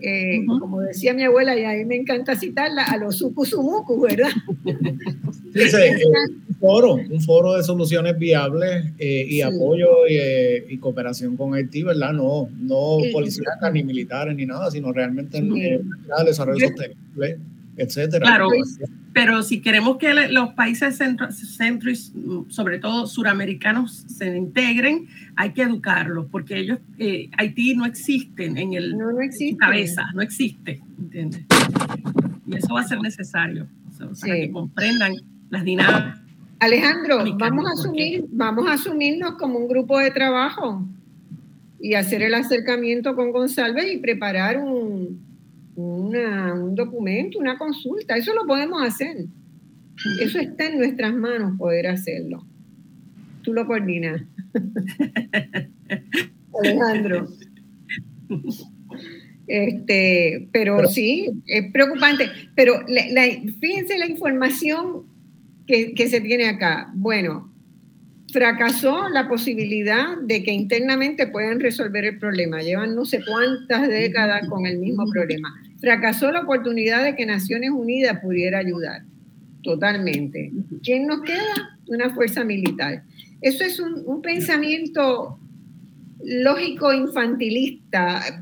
eh, 0.01 0.43
como 0.59 0.81
decía 0.81 1.13
mi 1.13 1.23
abuela, 1.23 1.57
y 1.57 1.63
a 1.63 1.73
mí 1.73 1.85
me 1.85 1.95
encanta 1.95 2.35
citarla, 2.35 2.83
a 2.83 2.97
los 2.97 3.17
sucusumucus, 3.17 4.01
¿verdad? 4.01 4.31
Eh, 5.55 5.97
foro, 6.59 6.95
un 6.95 7.21
foro 7.21 7.53
de 7.53 7.63
soluciones 7.63 8.17
viables 8.17 8.85
eh, 8.97 9.27
y 9.29 9.41
apoyo 9.41 10.07
eh, 10.09 10.65
y, 10.67 10.77
cooperación 10.77 11.37
con 11.37 11.53
Haití, 11.53 11.83
¿verdad? 11.83 12.13
No, 12.13 12.49
no 12.57 12.97
policíacas 13.11 13.71
ni 13.71 13.83
militares 13.83 14.35
ni 14.35 14.47
nada, 14.47 14.71
sino 14.71 14.91
realmente 14.91 15.37
en 15.37 15.55
el 15.55 15.85
desarrollo 16.25 16.67
sostenible, 16.67 17.37
etcétera. 17.77 18.25
Claro, 18.25 18.49
pero 19.13 19.43
si 19.43 19.61
queremos 19.61 19.97
que 19.97 20.13
los 20.29 20.53
países 20.53 20.97
centro, 20.97 21.31
centro 21.31 21.91
y 21.91 21.95
sobre 22.49 22.79
todo 22.79 23.05
suramericanos 23.05 24.05
se 24.07 24.35
integren, 24.35 25.07
hay 25.35 25.51
que 25.51 25.61
educarlos, 25.61 26.27
porque 26.31 26.59
ellos, 26.59 26.79
eh, 26.97 27.29
Haití 27.37 27.75
no 27.75 27.85
existen 27.85 28.57
en 28.57 28.73
el 28.73 28.97
no, 28.97 29.07
cabeza, 29.57 30.03
no 30.13 30.21
existe, 30.21 30.81
¿entiendes? 30.99 31.45
Y 32.47 32.55
eso 32.55 32.73
va 32.73 32.81
a 32.81 32.87
ser 32.87 32.99
necesario, 33.01 33.67
para 34.19 34.35
que 34.35 34.51
comprendan 34.51 35.13
las 35.49 35.63
dinámicas. 35.63 36.19
Alejandro, 36.59 37.23
vamos 37.37 37.65
a 37.67 37.71
asumir, 37.73 38.25
vamos 38.29 38.65
a 38.67 38.73
asumirnos 38.73 39.33
como 39.33 39.59
un 39.59 39.67
grupo 39.67 39.99
de 39.99 40.11
trabajo 40.11 40.87
y 41.79 41.95
hacer 41.95 42.21
el 42.21 42.33
acercamiento 42.33 43.15
con 43.15 43.31
González 43.31 43.85
y 43.93 43.97
preparar 43.97 44.57
un, 44.57 45.32
un 45.75 46.75
documento, 46.75 47.39
una 47.39 47.57
consulta. 47.57 48.15
Eso 48.15 48.33
lo 48.33 48.45
podemos 48.45 48.83
hacer. 48.83 49.25
Eso 50.19 50.39
está 50.39 50.67
en 50.67 50.79
nuestras 50.79 51.13
manos 51.13 51.57
poder 51.57 51.87
hacerlo. 51.87 52.45
Tú 53.41 53.53
lo 53.53 53.65
coordinas. 53.65 54.23
Alejandro. 56.63 57.27
Este, 59.47 60.47
pero, 60.51 60.87
sí, 60.87 61.29
es 61.45 61.71
preocupante. 61.71 62.29
Pero 62.55 62.85
fíjense 63.59 63.97
la 63.97 64.07
información 64.07 65.03
que, 65.67 65.93
que 65.93 66.07
se 66.07 66.21
tiene 66.21 66.47
acá. 66.47 66.91
Bueno, 66.93 67.52
fracasó 68.33 69.09
la 69.09 69.27
posibilidad 69.27 70.17
de 70.17 70.41
que 70.43 70.51
internamente 70.51 71.27
puedan 71.27 71.59
resolver 71.59 72.03
el 72.03 72.17
problema. 72.17 72.61
Llevan 72.61 72.95
no 72.95 73.05
sé 73.05 73.23
cuántas 73.23 73.87
décadas 73.87 74.49
con 74.49 74.65
el 74.65 74.79
mismo 74.79 75.05
problema. 75.11 75.53
Fracasó 75.79 76.31
la 76.31 76.41
oportunidad 76.41 77.03
de 77.03 77.15
que 77.15 77.27
Naciones 77.27 77.69
Unidas 77.69 78.19
pudiera 78.21 78.57
ayudar. 78.57 79.03
Totalmente. 79.61 80.51
¿Quién 80.81 81.05
nos 81.05 81.21
queda? 81.21 81.77
Una 81.87 82.09
fuerza 82.09 82.43
militar. 82.43 83.03
Eso 83.41 83.63
es 83.63 83.79
un, 83.79 84.01
un 84.07 84.23
pensamiento 84.23 85.37
lógico 86.23 86.93
infantilista. 86.93 88.21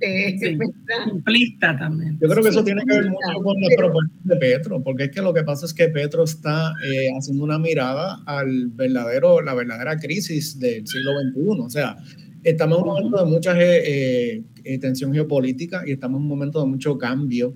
Este, 0.00 0.58
simplista 1.04 1.76
también. 1.78 2.18
Yo 2.20 2.28
creo 2.28 2.42
que 2.42 2.48
eso 2.48 2.64
tiene 2.64 2.82
que 2.86 2.94
ver 2.94 3.10
mucho 3.10 3.42
con 3.42 3.60
la 3.60 3.68
propuesta 3.76 4.14
de 4.24 4.36
Petro, 4.36 4.82
porque 4.82 5.04
es 5.04 5.10
que 5.10 5.20
lo 5.22 5.34
que 5.34 5.42
pasa 5.42 5.66
es 5.66 5.74
que 5.74 5.88
Petro 5.88 6.24
está 6.24 6.72
eh, 6.84 7.08
haciendo 7.16 7.44
una 7.44 7.58
mirada 7.58 8.22
al 8.26 8.68
verdadero, 8.68 9.40
la 9.42 9.54
verdadera 9.54 9.96
crisis 9.98 10.58
del 10.58 10.86
siglo 10.86 11.12
XXI. 11.20 11.60
O 11.60 11.70
sea, 11.70 11.96
estamos 12.42 12.78
en 12.78 12.82
un 12.82 12.88
momento 12.88 13.24
de 13.24 13.30
mucha 13.30 13.54
eh, 13.60 14.42
eh, 14.64 14.78
tensión 14.78 15.12
geopolítica 15.12 15.82
y 15.86 15.92
estamos 15.92 16.18
en 16.18 16.22
un 16.22 16.28
momento 16.28 16.60
de 16.60 16.66
mucho 16.66 16.96
cambio 16.96 17.54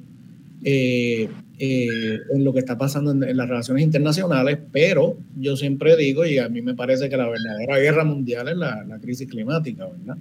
eh, 0.64 1.28
eh, 1.58 2.18
en 2.32 2.44
lo 2.44 2.52
que 2.52 2.58
está 2.58 2.76
pasando 2.76 3.12
en, 3.12 3.36
las 3.36 3.48
relaciones 3.48 3.84
internacionales, 3.84 4.58
pero 4.72 5.16
yo 5.36 5.56
siempre 5.56 5.96
digo, 5.96 6.26
y 6.26 6.38
a 6.38 6.48
mí 6.48 6.62
me 6.62 6.74
parece 6.74 7.08
que 7.08 7.16
la 7.16 7.28
verdadera 7.28 7.78
guerra 7.78 8.04
mundial 8.04 8.48
es 8.48 8.56
la, 8.56 8.98
crisis 9.00 9.28
climática, 9.28 9.86
¿verdad? 9.86 10.16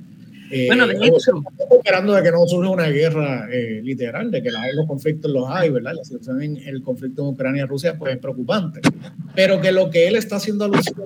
Eh, 0.56 0.68
bueno, 0.68 0.86
de 0.86 0.96
hecho. 0.96 1.18
Estamos 1.18 1.78
esperando 1.78 2.14
de 2.14 2.24
que 2.24 2.32
no 2.32 2.46
surja 2.48 2.70
una 2.70 2.88
guerra 2.90 3.48
literal, 3.82 4.30
de 4.30 4.44
que 4.44 4.52
los 4.52 4.86
conflictos 4.88 5.32
los 5.32 5.50
hay, 5.50 5.70
¿verdad? 5.70 5.94
La 5.96 6.04
situación 6.04 6.42
en 6.44 6.58
el 6.58 6.82
conflicto 6.84 7.24
en 7.24 7.30
Ucrania 7.30 7.64
y 7.64 7.66
Rusia 7.66 7.98
pues 7.98 8.14
es 8.14 8.20
preocupante. 8.20 8.82
Pero 9.36 9.60
que 9.60 9.72
lo 9.72 9.90
que 9.90 10.08
él 10.08 10.16
está 10.16 10.36
haciendo 10.36 10.66
alusión 10.66 11.04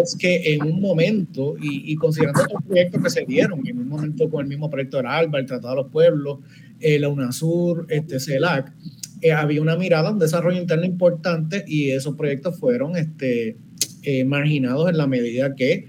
es 0.00 0.16
que 0.16 0.54
en 0.54 0.62
un 0.62 0.80
momento, 0.80 1.54
y, 1.60 1.94
considerando 1.96 2.44
los 2.52 2.62
proyectos 2.62 3.02
que 3.02 3.10
se 3.10 3.24
dieron, 3.24 3.66
en 3.66 3.78
un 3.78 3.88
momento 3.88 4.30
con 4.30 4.42
el 4.42 4.48
mismo 4.48 4.70
proyecto 4.70 5.02
de 5.02 5.08
ALBA, 5.08 5.40
el 5.40 5.46
Tratado 5.46 5.76
de 5.76 5.82
los 5.82 5.90
Pueblos, 5.90 6.38
eh, 6.80 6.98
la 6.98 7.08
UNASUR, 7.08 7.86
este, 7.88 8.20
CELAC, 8.20 8.72
eh, 9.20 9.32
había 9.32 9.62
una 9.62 9.76
mirada, 9.76 10.10
un 10.10 10.18
desarrollo 10.18 10.60
interno 10.60 10.84
importante 10.84 11.64
y 11.66 11.90
esos 11.90 12.16
proyectos 12.16 12.58
fueron 12.58 12.96
este, 12.96 13.56
eh, 14.02 14.24
marginados 14.24 14.90
en 14.90 14.96
la 14.96 15.06
medida 15.06 15.54
que 15.54 15.86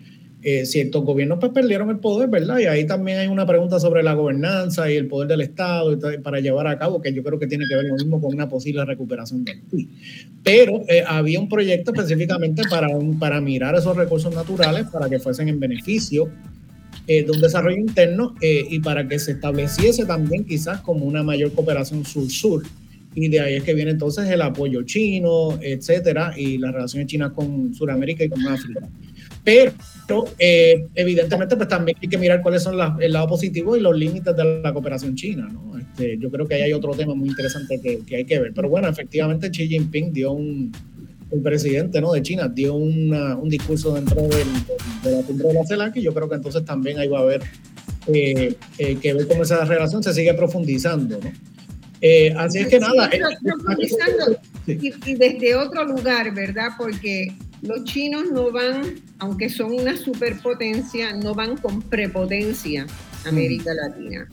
ciertos 0.66 1.04
gobiernos 1.04 1.40
pues, 1.40 1.52
perdieron 1.52 1.90
el 1.90 2.00
poder, 2.00 2.30
¿verdad? 2.30 2.60
Y 2.60 2.66
ahí 2.66 2.86
también 2.86 3.20
hay 3.20 3.28
una 3.28 3.46
pregunta 3.46 3.80
sobre 3.80 4.04
la 4.04 4.14
gobernanza 4.14 4.92
y 4.92 4.96
el 4.96 5.08
poder 5.08 5.30
del 5.30 5.42
Estado 5.42 5.98
para 6.22 6.40
llevar 6.40 6.68
a 6.68 6.78
cabo, 6.78 7.02
que 7.02 7.14
yo 7.14 7.24
creo 7.24 7.40
que 7.40 7.48
tiene 7.48 7.66
que 7.68 7.76
ver 7.76 7.86
lo 7.86 7.96
mismo 7.96 8.22
con 8.22 8.34
una 8.34 8.50
posible 8.50 8.84
recuperación 8.84 9.46
del 9.46 9.62
PIB. 9.62 9.88
Pero 10.44 10.84
había 11.08 11.40
un 11.40 11.48
proyecto 11.48 11.94
específicamente 11.94 12.64
para, 12.70 12.90
un, 12.90 13.18
para 13.18 13.40
mirar 13.40 13.76
esos 13.76 13.96
recursos 13.96 14.34
naturales 14.34 14.88
para 14.92 15.10
que 15.10 15.20
fuesen 15.20 15.48
en 15.48 15.60
beneficio 15.60 16.30
eh, 17.06 17.24
de 17.24 17.32
un 17.32 17.42
desarrollo 17.42 17.76
interno 17.76 18.34
eh, 18.40 18.66
y 18.70 18.80
para 18.80 19.06
que 19.06 19.20
se 19.20 19.34
estableciese 19.34 20.06
también 20.06 20.46
quizás 20.46 20.80
como 20.80 21.06
una 21.06 21.22
mayor 21.22 21.52
cooperación 21.52 22.06
sur-sur. 22.06 22.64
Y 23.14 23.28
de 23.28 23.42
ahí 23.42 23.56
es 23.56 23.64
que 23.64 23.74
viene 23.74 23.92
entonces 23.92 24.30
el 24.30 24.42
apoyo 24.42 24.84
chino, 24.84 25.60
etcétera, 25.62 26.34
y 26.38 26.58
las 26.58 26.74
relaciones 26.74 27.08
chinas 27.08 27.34
con 27.34 27.74
Sudamérica 27.74 28.24
y 28.24 28.30
con 28.30 28.48
África. 28.48 28.88
Pero 29.44 29.74
eh, 30.40 30.88
evidentemente 30.96 31.56
pues 31.56 31.68
también 31.68 31.98
hay 32.02 32.08
que 32.08 32.18
mirar 32.18 32.42
cuáles 32.42 32.64
son 32.64 32.78
el 33.02 33.14
lado 33.14 33.28
positivo 33.28 33.76
y 33.76 33.82
los 33.82 33.98
límites 33.98 34.36
de 34.36 34.62
la 34.62 34.74
cooperación 34.74 35.16
china. 35.16 35.50
¿no? 35.52 35.78
Este, 35.78 36.18
yo 36.18 36.30
creo 36.32 36.48
que 36.48 36.56
ahí 36.56 36.62
hay 36.64 36.74
otro 36.74 36.94
tema 36.94 37.14
muy 37.14 37.30
interesante 37.30 37.80
que, 37.82 38.00
que 38.06 38.18
hay 38.18 38.26
que 38.26 38.40
ver. 38.40 38.54
Pero 38.54 38.70
bueno, 38.70 38.88
efectivamente 38.88 39.50
Xi 39.50 39.68
Jinping 39.68 40.14
dio 40.14 40.32
un, 40.32 40.72
el 41.34 41.42
presidente 41.42 42.00
¿no? 42.00 42.14
de 42.14 42.22
China 42.22 42.48
dio 42.48 42.76
un 42.76 43.50
discurso 43.50 43.94
dentro 43.94 44.22
del, 44.22 44.48
de 45.04 45.12
la 45.12 45.22
cumbre 45.24 45.48
de 45.48 45.54
la 45.56 45.66
CELAC 45.66 45.98
y 45.98 46.02
yo 46.02 46.14
creo 46.14 46.30
que 46.30 46.36
entonces 46.36 46.64
también 46.64 47.00
ahí 47.00 47.08
va 47.08 47.20
a 47.20 47.22
haber 47.24 47.42
eh, 48.08 48.56
eh, 48.78 48.98
que 49.02 49.14
ver 49.14 49.28
cómo 49.28 49.44
esa 49.44 49.66
relación 49.66 50.04
se 50.04 50.14
sigue 50.14 50.34
profundizando. 50.34 51.20
¿no? 51.20 51.32
Eh, 52.02 52.34
así 52.38 52.60
es 52.60 52.68
que 52.68 52.80
nada. 52.80 53.10
profundizando 53.42 54.38
y, 54.68 55.16
desde 55.16 55.56
otro 55.56 55.86
lugar, 55.86 56.34
¿verdad? 56.34 56.70
Porque 56.78 57.34
los 57.64 57.84
chinos 57.86 58.32
no 58.32 58.52
van, 58.52 59.02
aunque 59.20 59.50
son 59.50 59.74
una 59.74 59.98
superpotencia, 59.98 61.14
no 61.14 61.34
van 61.34 61.58
con 61.58 61.82
prepotencia 61.82 62.86
a 63.26 63.30
América 63.30 63.74
Latina. 63.74 64.28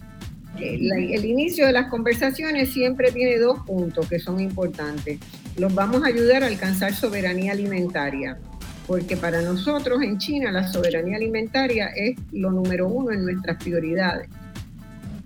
el 0.59 1.25
inicio 1.25 1.67
de 1.67 1.73
las 1.73 1.89
conversaciones 1.89 2.73
siempre 2.73 3.11
tiene 3.13 3.39
dos 3.39 3.61
puntos 3.61 4.09
que 4.09 4.19
son 4.19 4.41
importantes 4.41 5.19
los 5.57 5.75
vamos 5.75 6.03
a 6.03 6.07
ayudar 6.07 6.43
a 6.43 6.47
alcanzar 6.47 6.95
soberanía 6.95 7.53
alimentaria, 7.53 8.39
porque 8.87 9.17
para 9.17 9.43
nosotros 9.43 10.03
en 10.03 10.19
China 10.19 10.51
la 10.51 10.67
soberanía 10.67 11.17
alimentaria 11.17 11.89
es 11.89 12.17
lo 12.33 12.51
número 12.51 12.89
uno 12.89 13.13
en 13.13 13.25
nuestras 13.25 13.63
prioridades, 13.63 14.29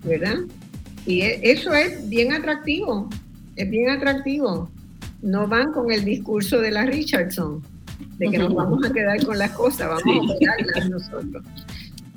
¿verdad? 0.03 0.39
Y 1.05 1.21
e, 1.21 1.39
eso 1.51 1.73
es 1.73 2.09
bien 2.09 2.33
atractivo, 2.33 3.09
es 3.55 3.69
bien 3.69 3.89
atractivo. 3.89 4.69
No 5.21 5.47
van 5.47 5.71
con 5.71 5.91
el 5.91 6.03
discurso 6.03 6.59
de 6.59 6.71
la 6.71 6.85
Richardson, 6.85 7.63
de 8.17 8.29
que 8.29 8.37
nos 8.37 8.53
vamos 8.53 8.85
a 8.85 8.93
quedar 8.93 9.23
con 9.25 9.37
las 9.37 9.51
cosas, 9.51 9.89
vamos 9.89 10.35
a 10.35 10.39
quedarlas 10.39 10.89
nosotros. 10.89 11.43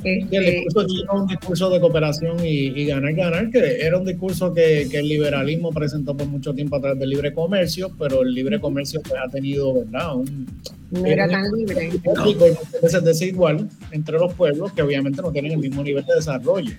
Este, 0.05 0.37
el 0.37 0.65
discurso 0.65 0.87
un 1.13 1.27
discurso 1.27 1.71
de 1.71 1.81
cooperación 1.81 2.37
y, 2.45 2.87
ganar, 2.87 3.15
ganar, 3.15 3.51
que 3.51 3.81
era 3.81 3.99
un 3.99 4.05
discurso 4.05 4.55
que, 4.55 4.83
el 4.83 5.09
liberalismo 5.09 5.73
presentó 5.73 6.17
por 6.17 6.29
mucho 6.29 6.55
tiempo 6.55 6.77
a 6.77 6.81
través 6.81 7.01
del 7.01 7.11
libre 7.11 7.33
comercio, 7.33 7.91
pero 7.99 8.23
el 8.23 8.33
libre 8.33 8.61
comercio 8.61 9.01
pues, 9.03 9.21
ha 9.21 9.29
tenido, 9.29 9.75
¿verdad? 9.75 10.15
Un, 10.15 10.47
no 10.93 11.05
era 11.05 11.29
tan 11.29 11.51
libre. 11.53 11.91
Es 12.81 13.05
desigual 13.05 13.69
entre 13.91 14.19
los 14.19 14.33
pueblos 14.35 14.73
que 14.73 14.83
obviamente 14.83 15.21
no 15.21 15.33
tienen 15.33 15.53
el 15.53 15.59
mismo 15.59 15.83
nivel 15.83 16.05
de 16.05 16.15
desarrollo. 16.15 16.73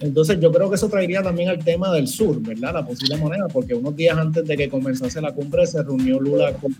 Entonces 0.00 0.40
yo 0.40 0.50
creo 0.50 0.68
que 0.68 0.76
eso 0.76 0.88
traería 0.88 1.22
también 1.22 1.50
al 1.50 1.62
tema 1.62 1.92
del 1.92 2.08
sur, 2.08 2.40
¿verdad? 2.40 2.74
La 2.74 2.86
posible 2.86 3.16
moneda, 3.16 3.46
porque 3.52 3.74
unos 3.74 3.94
días 3.94 4.16
antes 4.16 4.44
de 4.44 4.56
que 4.56 4.68
comenzase 4.68 5.20
la 5.20 5.32
cumbre 5.32 5.66
se 5.66 5.82
reunió 5.82 6.18
Lula 6.18 6.52
con 6.54 6.74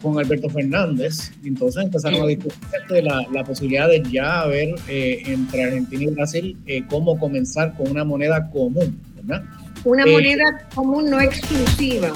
con 0.00 0.18
Alberto 0.18 0.48
Fernández. 0.48 1.32
Entonces 1.44 1.84
empezaron 1.84 2.22
a 2.22 2.26
discutir 2.26 2.58
la, 3.02 3.26
la 3.32 3.44
posibilidad 3.44 3.88
de 3.88 4.02
ya 4.10 4.46
ver 4.46 4.74
eh, 4.88 5.22
entre 5.26 5.64
Argentina 5.64 6.04
y 6.04 6.06
Brasil 6.08 6.56
eh, 6.66 6.82
cómo 6.88 7.18
comenzar 7.18 7.74
con 7.76 7.90
una 7.90 8.04
moneda 8.04 8.50
común, 8.50 9.00
¿verdad? 9.16 9.44
Una 9.84 10.04
eh, 10.04 10.12
moneda 10.12 10.68
común 10.74 11.10
no 11.10 11.20
exclusiva. 11.20 12.12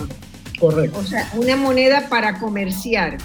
Correcto. 0.59 0.99
O 0.99 1.05
sea, 1.05 1.29
una 1.37 1.57
moneda 1.57 2.09
para 2.09 2.39
comerciar. 2.39 3.19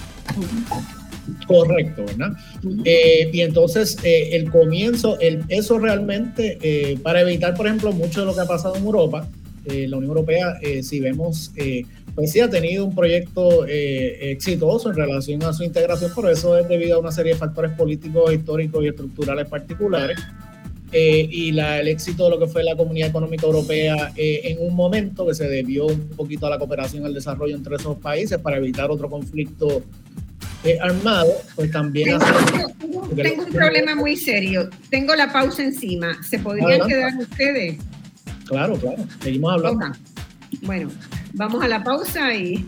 Correcto, 1.45 2.05
¿verdad? 2.05 2.31
y 2.63 3.41
entonces 3.41 3.97
el 4.03 4.49
comienzo, 4.49 5.19
el, 5.19 5.43
eso 5.49 5.77
realmente, 5.77 6.97
para 7.03 7.21
evitar, 7.21 7.53
por 7.53 7.67
ejemplo, 7.67 7.91
mucho 7.91 8.21
de 8.21 8.27
lo 8.27 8.33
que 8.33 8.41
ha 8.41 8.45
pasado 8.45 8.75
en 8.77 8.85
Europa, 8.85 9.27
la 9.67 9.97
Unión 9.97 10.11
Europea, 10.11 10.59
si 10.81 10.99
vemos 10.99 11.51
pues 12.17 12.31
sí 12.31 12.39
ha 12.39 12.49
tenido 12.49 12.83
un 12.83 12.95
proyecto 12.95 13.67
eh, 13.67 14.31
exitoso 14.31 14.89
en 14.89 14.95
relación 14.95 15.43
a 15.43 15.53
su 15.53 15.63
integración, 15.63 16.11
pero 16.15 16.31
eso 16.31 16.57
es 16.57 16.67
debido 16.67 16.97
a 16.97 16.99
una 16.99 17.11
serie 17.11 17.33
de 17.33 17.37
factores 17.37 17.73
políticos, 17.73 18.33
históricos 18.33 18.83
y 18.83 18.87
estructurales 18.87 19.47
particulares. 19.47 20.17
eh, 20.91 21.27
y 21.29 21.51
la, 21.51 21.79
el 21.79 21.89
éxito 21.89 22.23
de 22.23 22.31
lo 22.31 22.39
que 22.39 22.47
fue 22.47 22.63
la 22.63 22.75
Comunidad 22.75 23.09
Económica 23.09 23.45
Europea 23.45 24.13
eh, 24.15 24.41
en 24.45 24.67
un 24.67 24.75
momento 24.75 25.27
que 25.27 25.35
se 25.35 25.47
debió 25.47 25.85
un 25.85 26.09
poquito 26.15 26.47
a 26.47 26.49
la 26.49 26.57
cooperación 26.57 27.05
al 27.05 27.13
desarrollo 27.13 27.55
entre 27.55 27.75
esos 27.75 27.99
países 27.99 28.39
para 28.39 28.57
evitar 28.57 28.89
otro 28.89 29.07
conflicto 29.07 29.83
eh, 30.63 30.79
armado, 30.81 31.33
pues 31.55 31.69
también... 31.69 32.17
Tengo, 32.17 33.07
tengo, 33.15 33.43
un 33.43 33.51
problema 33.51 33.93
muy 33.93 34.17
serio. 34.17 34.71
Tengo 34.89 35.13
la 35.13 35.31
pausa 35.31 35.61
encima. 35.61 36.17
¿Se 36.23 36.39
podrían 36.39 36.87
quedar 36.87 37.15
ustedes? 37.15 37.77
Claro, 38.47 38.75
claro. 38.75 39.03
Seguimos 39.21 39.53
hablando. 39.53 39.85
Bueno, 40.63 40.89
vamos 41.33 41.63
a 41.63 41.67
la 41.67 41.83
pausa 41.83 42.33
y 42.33 42.65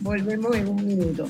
volvemos 0.00 0.54
en 0.56 0.68
un 0.68 0.86
minuto. 0.86 1.28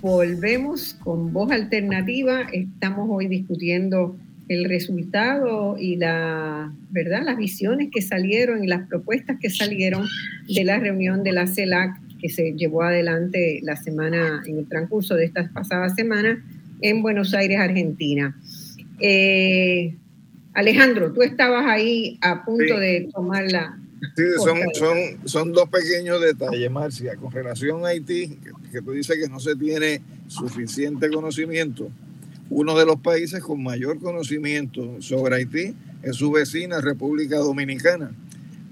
Volvemos 0.00 0.94
con 1.02 1.32
voz 1.32 1.50
alternativa. 1.50 2.42
Estamos 2.52 3.08
hoy 3.10 3.28
discutiendo 3.28 4.16
el 4.48 4.66
resultado 4.66 5.76
y 5.78 5.96
la 5.96 6.72
verdad 6.90 7.22
las 7.24 7.36
visiones 7.36 7.88
que 7.90 8.02
salieron 8.02 8.62
y 8.62 8.66
las 8.66 8.86
propuestas 8.88 9.38
que 9.40 9.48
salieron 9.48 10.06
de 10.46 10.64
la 10.64 10.78
reunión 10.78 11.22
de 11.22 11.32
la 11.32 11.46
CELAC 11.46 11.98
que 12.20 12.28
se 12.28 12.52
llevó 12.52 12.82
adelante 12.82 13.60
la 13.62 13.76
semana 13.76 14.42
en 14.46 14.58
el 14.58 14.68
transcurso 14.68 15.14
de 15.14 15.26
esta 15.26 15.48
pasada 15.52 15.88
semana 15.90 16.44
en 16.80 17.02
Buenos 17.02 17.32
Aires, 17.34 17.58
Argentina. 17.58 18.36
Eh, 19.00 19.94
Alejandro, 20.54 21.12
tú 21.12 21.22
estabas 21.22 21.66
ahí 21.66 22.18
a 22.20 22.44
punto 22.44 22.78
de 22.78 23.08
tomar 23.12 23.50
la... 23.50 23.78
Sí, 24.16 24.22
son, 24.42 24.58
son, 24.74 24.96
son 25.24 25.52
dos 25.52 25.68
pequeños 25.68 26.20
detalles, 26.20 26.70
Marcia, 26.70 27.16
con 27.16 27.32
relación 27.32 27.84
a 27.84 27.88
Haití, 27.88 28.38
que 28.70 28.82
tú 28.82 28.92
dices 28.92 29.16
que 29.16 29.28
no 29.28 29.40
se 29.40 29.56
tiene 29.56 30.02
suficiente 30.28 31.10
conocimiento. 31.10 31.90
Uno 32.50 32.78
de 32.78 32.84
los 32.84 33.00
países 33.00 33.42
con 33.42 33.62
mayor 33.62 33.98
conocimiento 33.98 35.00
sobre 35.00 35.36
Haití 35.36 35.74
es 36.02 36.16
su 36.16 36.30
vecina 36.30 36.80
República 36.80 37.38
Dominicana, 37.38 38.12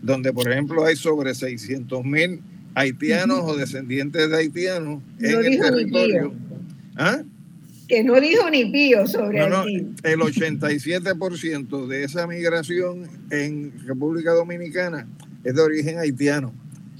donde 0.02 0.32
por 0.32 0.50
ejemplo 0.50 0.84
hay 0.84 0.96
sobre 0.96 1.34
600 1.34 2.04
mil 2.04 2.40
haitianos 2.74 3.40
o 3.42 3.56
descendientes 3.56 4.30
de 4.30 4.36
haitianos 4.36 5.02
en 5.18 5.44
el 5.44 5.58
territorio. 5.58 6.34
¿Ah? 6.96 7.22
Que 7.88 8.02
no 8.04 8.20
dijo 8.20 8.48
ni 8.50 8.66
pío 8.66 9.06
sobre 9.06 9.48
no, 9.48 9.64
el 9.64 10.20
87% 10.20 11.86
de 11.86 12.04
esa 12.04 12.26
migración 12.26 13.08
en 13.30 13.72
República 13.86 14.32
Dominicana 14.32 15.06
es 15.44 15.54
de 15.54 15.60
origen 15.60 15.98
haitiano. 15.98 16.54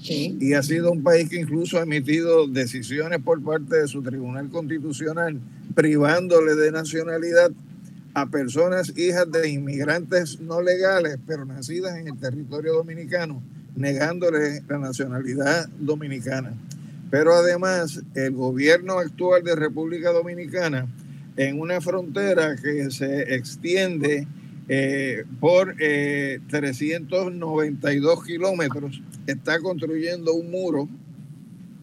Y 0.05 0.55
ha 0.55 0.63
sido 0.65 0.91
un 0.91 1.03
país 1.03 1.29
que 1.29 1.37
incluso 1.37 1.79
ha 1.79 1.83
emitido 1.83 2.49
decisiones 2.49 3.21
por 3.23 3.41
parte 3.43 3.77
de 3.77 3.87
su 3.87 4.03
Tribunal 4.03 4.51
Constitucional 4.51 5.41
privándole 5.75 6.57
de 6.57 6.73
nacionalidad 6.73 7.53
a 8.15 8.27
personas 8.27 8.93
hijas 8.97 9.31
de 9.31 9.49
inmigrantes 9.49 10.41
no 10.41 10.61
legales, 10.61 11.19
pero 11.27 11.45
nacidas 11.45 11.97
en 11.97 12.09
el 12.09 12.19
territorio 12.19 12.75
dominicano, 12.75 13.43
negándole 13.77 14.63
la 14.69 14.79
nacionalidad 14.79 15.69
dominicana. 15.79 16.53
Pero 17.13 17.33
además, 17.35 18.03
el 18.15 18.33
gobierno 18.33 18.99
actual 18.99 19.45
de 19.45 19.55
República 19.55 20.11
Dominicana, 20.13 20.89
en 21.37 21.61
una 21.61 21.83
frontera 21.83 22.57
que 22.57 22.91
se 22.91 23.35
extiende 23.35 24.27
eh, 24.67 25.25
por 25.39 25.77
392 25.77 28.19
eh, 28.19 28.23
kilómetros, 28.27 29.03
está 29.27 29.61
construyendo 29.61 30.33
un 30.33 30.51
muro 30.51 30.89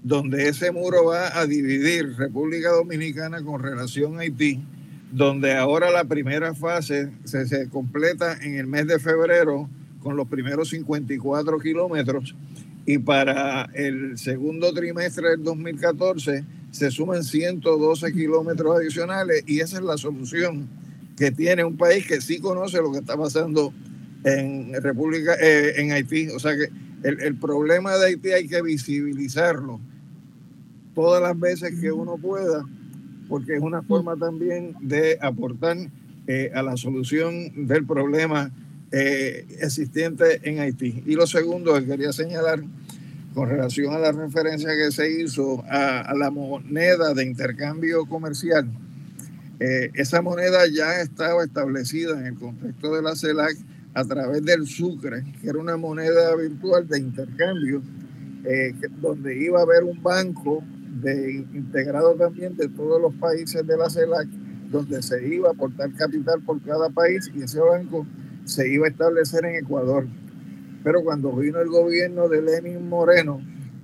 donde 0.02 0.48
ese 0.48 0.72
muro 0.72 1.06
va 1.06 1.40
a 1.40 1.46
dividir 1.46 2.16
República 2.18 2.72
Dominicana 2.72 3.44
con 3.44 3.62
relación 3.62 4.18
a 4.18 4.22
Haití, 4.22 4.60
donde 5.12 5.54
ahora 5.54 5.92
la 5.92 6.06
primera 6.06 6.56
fase 6.56 7.12
se, 7.26 7.46
se 7.46 7.70
completa 7.70 8.36
en 8.42 8.56
el 8.56 8.66
mes 8.66 8.88
de 8.88 8.98
febrero 8.98 9.70
con 10.02 10.18
los 10.18 10.28
primeros 10.28 10.70
54 10.70 11.60
kilómetros 11.60 12.34
y 12.90 12.98
para 12.98 13.70
el 13.76 14.18
segundo 14.18 14.74
trimestre 14.74 15.30
del 15.30 15.44
2014 15.44 16.44
se 16.72 16.90
suman 16.90 17.24
112 17.24 18.12
kilómetros 18.12 18.78
adicionales 18.78 19.44
y 19.46 19.60
esa 19.60 19.78
es 19.78 19.84
la 19.84 19.96
solución 19.96 20.68
que 21.16 21.30
tiene 21.30 21.64
un 21.64 21.78
país 21.78 22.08
que 22.08 22.20
sí 22.20 22.40
conoce 22.40 22.78
lo 22.78 22.92
que 22.92 22.98
está 22.98 23.16
pasando 23.16 23.72
en 24.24 24.74
República, 24.82 25.36
eh, 25.40 25.80
en 25.80 25.92
Haití. 25.92 26.30
O 26.30 26.40
sea 26.40 26.54
que 26.58 26.72
el, 27.08 27.36
problema 27.36 27.96
de 27.96 28.08
Haití 28.08 28.32
hay 28.32 28.48
que 28.48 28.60
visibilizarlo 28.64 29.80
todas 30.96 31.22
las 31.22 31.40
veces 31.40 31.80
que 31.80 31.92
uno 31.92 32.18
pueda, 32.18 32.66
porque 33.28 33.54
es 33.54 33.62
una 33.62 33.84
forma 33.84 34.16
también 34.16 34.74
de 34.82 35.20
aportar 35.22 35.78
eh, 36.26 36.50
a 36.56 36.64
la 36.64 36.76
solución 36.76 37.68
del 37.68 37.86
problema 37.86 38.52
eh, 38.92 39.46
existente 39.62 40.40
en 40.50 40.60
Haití. 40.60 41.04
Y 41.06 41.14
lo 41.14 41.28
segundo 41.28 41.76
que 41.76 41.86
quería 41.86 42.12
señalar 42.12 42.60
con 43.36 43.48
relación 43.48 43.94
a 43.94 44.00
la 44.00 44.12
referencia 44.12 44.76
que 44.76 44.92
se 44.92 45.12
hizo 45.12 45.64
a, 45.70 46.12
la 46.18 46.32
moneda 46.32 47.14
de 47.14 47.24
intercambio 47.24 48.08
comercial, 48.08 48.68
eh, 49.60 49.92
esa 49.94 50.24
moneda 50.24 50.66
ya 50.68 51.02
estaba 51.02 51.44
establecida 51.44 52.20
en 52.20 52.26
el 52.26 52.36
contexto 52.36 52.96
de 52.96 53.04
la 53.04 53.16
CELAC 53.16 53.58
a 53.94 54.06
través 54.06 54.44
del 54.44 54.66
Sucre, 54.66 55.24
que 55.40 55.50
era 55.50 55.60
una 55.60 55.78
moneda 55.78 56.36
virtual 56.36 56.88
de 56.88 56.98
intercambio, 56.98 57.84
eh, 58.44 58.74
donde 59.02 59.38
iba 59.38 59.60
a 59.60 59.64
haber 59.64 59.84
un 59.84 60.02
banco 60.02 60.64
integrado 61.54 62.16
también 62.16 62.58
de 62.58 62.68
todos 62.70 63.00
los 63.00 63.14
países 63.14 63.66
de 63.68 63.78
la 63.78 63.88
CELAC, 63.88 64.28
donde 64.72 65.04
se 65.04 65.28
iba 65.28 65.50
a 65.50 65.52
aportar 65.52 65.94
capital 65.94 66.42
por 66.42 66.60
cada 66.64 66.90
país 66.90 67.30
y 67.36 67.44
ese 67.44 67.60
banco 67.60 68.08
se 68.50 68.68
iba 68.68 68.88
a 68.88 68.90
establecer 68.90 69.46
en 69.46 69.56
Ecuador. 69.56 70.08
Pero 70.84 71.04
cuando 71.04 71.32
vino 71.34 71.60
el 71.60 71.70
gobierno 71.70 72.28
de 72.28 72.42
Lenin 72.42 72.90
Moreno, 72.90 73.42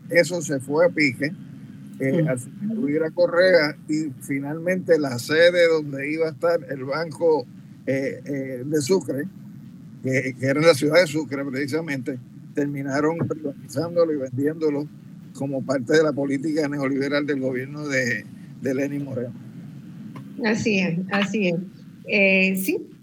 eso 0.10 0.42
se 0.42 0.60
fue 0.60 0.86
a 0.86 0.90
pique, 0.90 1.32
eh, 2.00 2.26
al 2.28 2.40
sustituir 2.40 3.04
a 3.04 3.12
Correa 3.12 3.78
y 3.88 4.12
finalmente 4.22 4.98
la 5.00 5.18
sede 5.20 5.68
donde 5.68 6.12
iba 6.12 6.28
a 6.28 6.32
estar 6.32 6.60
el 6.70 6.84
banco 6.84 7.46
eh, 7.86 8.22
eh, 8.26 8.64
de 8.66 8.82
Sucre, 8.82 9.26
que, 10.04 10.36
era 10.42 10.60
en 10.60 10.68
la 10.68 10.74
ciudad 10.74 11.02
de 11.02 11.08
Sucre 11.08 11.44
precisamente, 11.46 12.18
terminaron 12.54 13.18
privatizándolo 13.20 14.14
y 14.14 14.18
vendiéndolo 14.18 14.88
como 15.34 15.64
parte 15.66 15.94
de 15.94 16.04
la 16.04 16.14
política 16.14 16.68
neoliberal 16.68 17.26
del 17.26 17.42
gobierno 17.42 17.88
de, 17.88 18.26
de 18.62 18.74
Lenin 18.74 19.04
Moreno. 19.04 19.34
Así 20.46 20.80
es, 20.80 21.00
así 21.12 21.50
es. 21.50 22.64
Sí, 22.66 22.95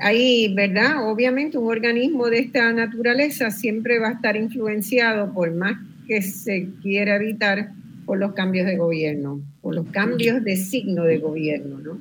Ahí, 0.00 0.52
¿verdad? 0.54 1.08
Obviamente 1.08 1.56
un 1.56 1.70
organismo 1.70 2.28
de 2.28 2.40
esta 2.40 2.72
naturaleza 2.72 3.50
siempre 3.50 3.98
va 3.98 4.08
a 4.08 4.12
estar 4.12 4.36
influenciado, 4.36 5.32
por 5.32 5.54
más 5.54 5.76
que 6.06 6.20
se 6.22 6.68
quiera 6.82 7.16
evitar, 7.16 7.70
por 8.04 8.18
los 8.18 8.32
cambios 8.32 8.66
de 8.66 8.76
gobierno, 8.76 9.40
por 9.62 9.74
los 9.74 9.86
cambios 9.88 10.44
de 10.44 10.56
signo 10.56 11.04
de 11.04 11.18
gobierno, 11.18 11.78
¿no? 11.78 11.98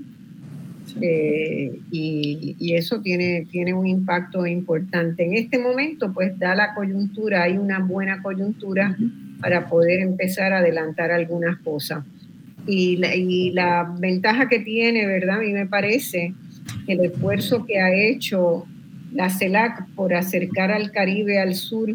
Eh, 1.01 1.79
y, 1.91 2.73
eso 2.75 3.01
tiene, 3.01 3.47
tiene 3.51 3.73
un 3.73 3.87
impacto 3.87 4.45
importante. 4.45 5.23
En 5.23 5.35
este 5.35 5.57
momento, 5.57 6.11
pues 6.11 6.37
da 6.37 6.55
la 6.55 6.73
coyuntura, 6.73 7.43
hay 7.43 7.57
una 7.57 7.79
buena 7.79 8.21
coyuntura 8.21 8.97
para 9.39 9.69
poder 9.69 10.01
empezar 10.01 10.53
a 10.53 10.59
adelantar 10.59 11.11
algunas 11.11 11.57
cosas. 11.59 12.03
Y 12.65 12.97
la, 12.97 13.15
y 13.15 13.51
la 13.51 13.95
ventaja 13.99 14.49
que 14.49 14.59
tiene, 14.59 15.05
¿verdad? 15.05 15.37
A 15.37 15.41
mí 15.41 15.53
me 15.53 15.67
parece 15.67 16.33
el 16.87 17.01
esfuerzo 17.01 17.65
que 17.65 17.79
ha 17.79 17.93
hecho 17.93 18.65
la 19.13 19.29
CELAC 19.29 19.87
por 19.95 20.13
acercar 20.13 20.71
al 20.71 20.91
Caribe 20.91 21.39
al 21.39 21.55
sur, 21.55 21.93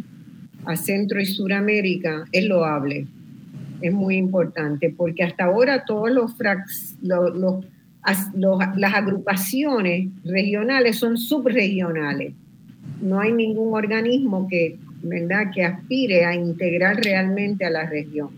a 0.65 0.77
Centro 0.77 1.21
y 1.21 1.27
Suramérica, 1.27 2.25
es 2.33 2.45
loable. 2.47 3.07
Es 3.81 3.93
muy 3.93 4.17
importante 4.17 4.93
porque 4.97 5.23
hasta 5.23 5.45
ahora 5.45 5.85
todos 5.85 6.11
los, 6.11 6.35
las 7.03 8.95
agrupaciones 8.95 10.09
regionales 10.25 10.97
son 10.97 11.17
subregionales. 11.17 12.35
No 13.01 13.21
hay 13.21 13.33
ningún 13.33 13.75
organismo 13.75 14.49
que, 14.49 14.79
¿verdad? 15.03 15.51
que 15.55 15.65
aspire 15.65 16.25
a 16.25 16.35
integrar 16.35 16.97
realmente 16.97 17.65
a 17.65 17.71
la 17.71 17.87
región. 17.87 18.31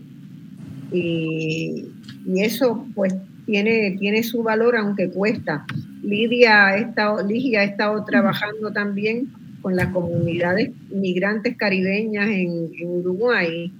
Y, 0.91 1.85
y 2.25 2.41
eso 2.41 2.85
pues 2.93 3.13
tiene, 3.45 3.97
tiene 3.99 4.23
su 4.23 4.43
valor 4.43 4.75
aunque 4.75 5.09
cuesta. 5.09 5.65
Lidia 6.01 6.67
ha 6.67 6.77
estado, 6.77 7.25
Lidia 7.25 7.61
ha 7.61 7.63
estado 7.63 8.03
trabajando 8.05 8.71
también 8.71 9.31
con 9.61 9.75
las 9.75 9.87
comunidades 9.87 10.71
migrantes 10.89 11.55
caribeñas 11.55 12.27
en, 12.29 12.71
Uruguay 12.83 13.71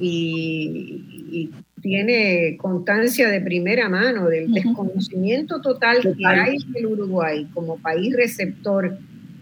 y, 0.00 1.50
tiene 1.80 2.56
constancia 2.56 3.28
de 3.28 3.42
primera 3.42 3.90
mano 3.90 4.26
del 4.28 4.50
desconocimiento 4.50 5.60
total 5.60 5.98
que 6.00 6.26
hay 6.26 6.56
en 6.56 6.76
el 6.76 6.86
Uruguay 6.86 7.46
como 7.52 7.76
país 7.76 8.16
receptor 8.16 8.96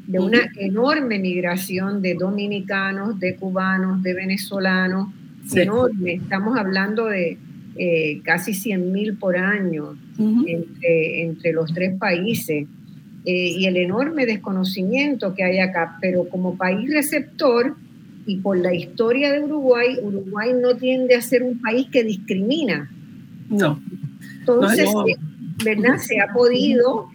de 0.09 0.19
una 0.19 0.51
enorme 0.57 1.21
migración 1.21 2.03
de 2.03 2.15
dominicanos, 2.15 3.21
de 3.21 3.37
cubanos, 3.37 4.03
de 4.03 4.15
venezolanos, 4.15 5.09
enorme. 5.55 6.15
Estamos 6.15 6.59
hablando 6.59 7.07
de 7.07 7.39
eh, 7.77 8.21
casi 8.25 8.55
100 8.55 8.93
mil 8.93 9.17
por 9.17 9.37
año 9.37 9.97
entre, 10.19 11.23
entre, 11.23 11.53
los 11.53 11.73
tres 11.73 11.99
países. 11.99 12.67
y 13.25 13.67
el 13.67 13.77
enorme 13.77 14.27
desconocimiento 14.27 15.35
que 15.35 15.45
hay 15.45 15.59
acá, 15.59 15.97
pero 16.01 16.29
como 16.29 16.57
país 16.57 16.91
receptor 16.93 17.77
y 18.27 18.37
por 18.37 18.59
la 18.59 18.75
historia 18.75 19.33
de 19.33 19.45
Uruguay, 19.45 19.97
Uruguay 20.03 20.51
no 20.61 20.77
tiende 20.77 21.15
a 21.15 21.23
ser 21.23 21.43
un 21.43 21.61
país 21.61 21.89
que 21.91 22.05
discrimina. 22.05 22.91
No. 23.49 23.81
Entonces, 24.41 24.89
¿verdad? 25.65 25.99
Se 25.99 26.21
ha 26.21 26.33
podido 26.33 27.09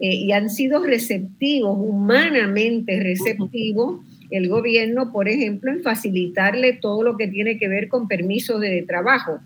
y 0.00 0.32
han 0.32 0.48
sido 0.48 0.84
receptivos, 0.84 1.76
humanamente 1.78 2.98
receptivos, 3.00 4.00
el 4.30 4.48
gobierno, 4.48 5.12
por 5.12 5.28
ejemplo, 5.28 5.70
en 5.70 5.82
facilitarle 5.82 6.74
todo 6.74 7.02
lo 7.02 7.16
que 7.16 7.28
tiene 7.28 7.58
que 7.58 7.68
ver 7.68 7.88
con 7.88 8.08
permisos 8.08 8.60
de 8.60 8.82
trabajo. 8.82 9.40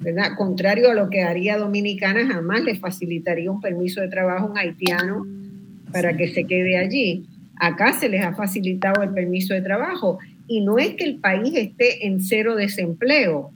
¿Verdad? 0.00 0.36
Contrario 0.36 0.90
a 0.90 0.94
lo 0.94 1.10
que 1.10 1.22
haría 1.22 1.58
Dominicana, 1.58 2.26
jamás 2.26 2.62
le 2.62 2.76
facilitaría 2.76 3.50
un 3.50 3.60
permiso 3.60 4.00
de 4.00 4.08
trabajo 4.08 4.46
a 4.46 4.50
un 4.50 4.58
haitiano 4.58 5.26
para 5.92 6.16
que 6.16 6.28
se 6.28 6.44
quede 6.44 6.76
allí. 6.76 7.24
Acá 7.56 7.92
se 7.92 8.08
les 8.08 8.24
ha 8.24 8.34
facilitado 8.34 9.02
el 9.02 9.10
permiso 9.10 9.54
de 9.54 9.62
trabajo 9.62 10.18
y 10.48 10.60
no 10.60 10.78
es 10.78 10.94
que 10.94 11.04
el 11.04 11.16
país 11.16 11.54
esté 11.54 12.06
en 12.06 12.20
cero 12.20 12.56
desempleo, 12.56 13.52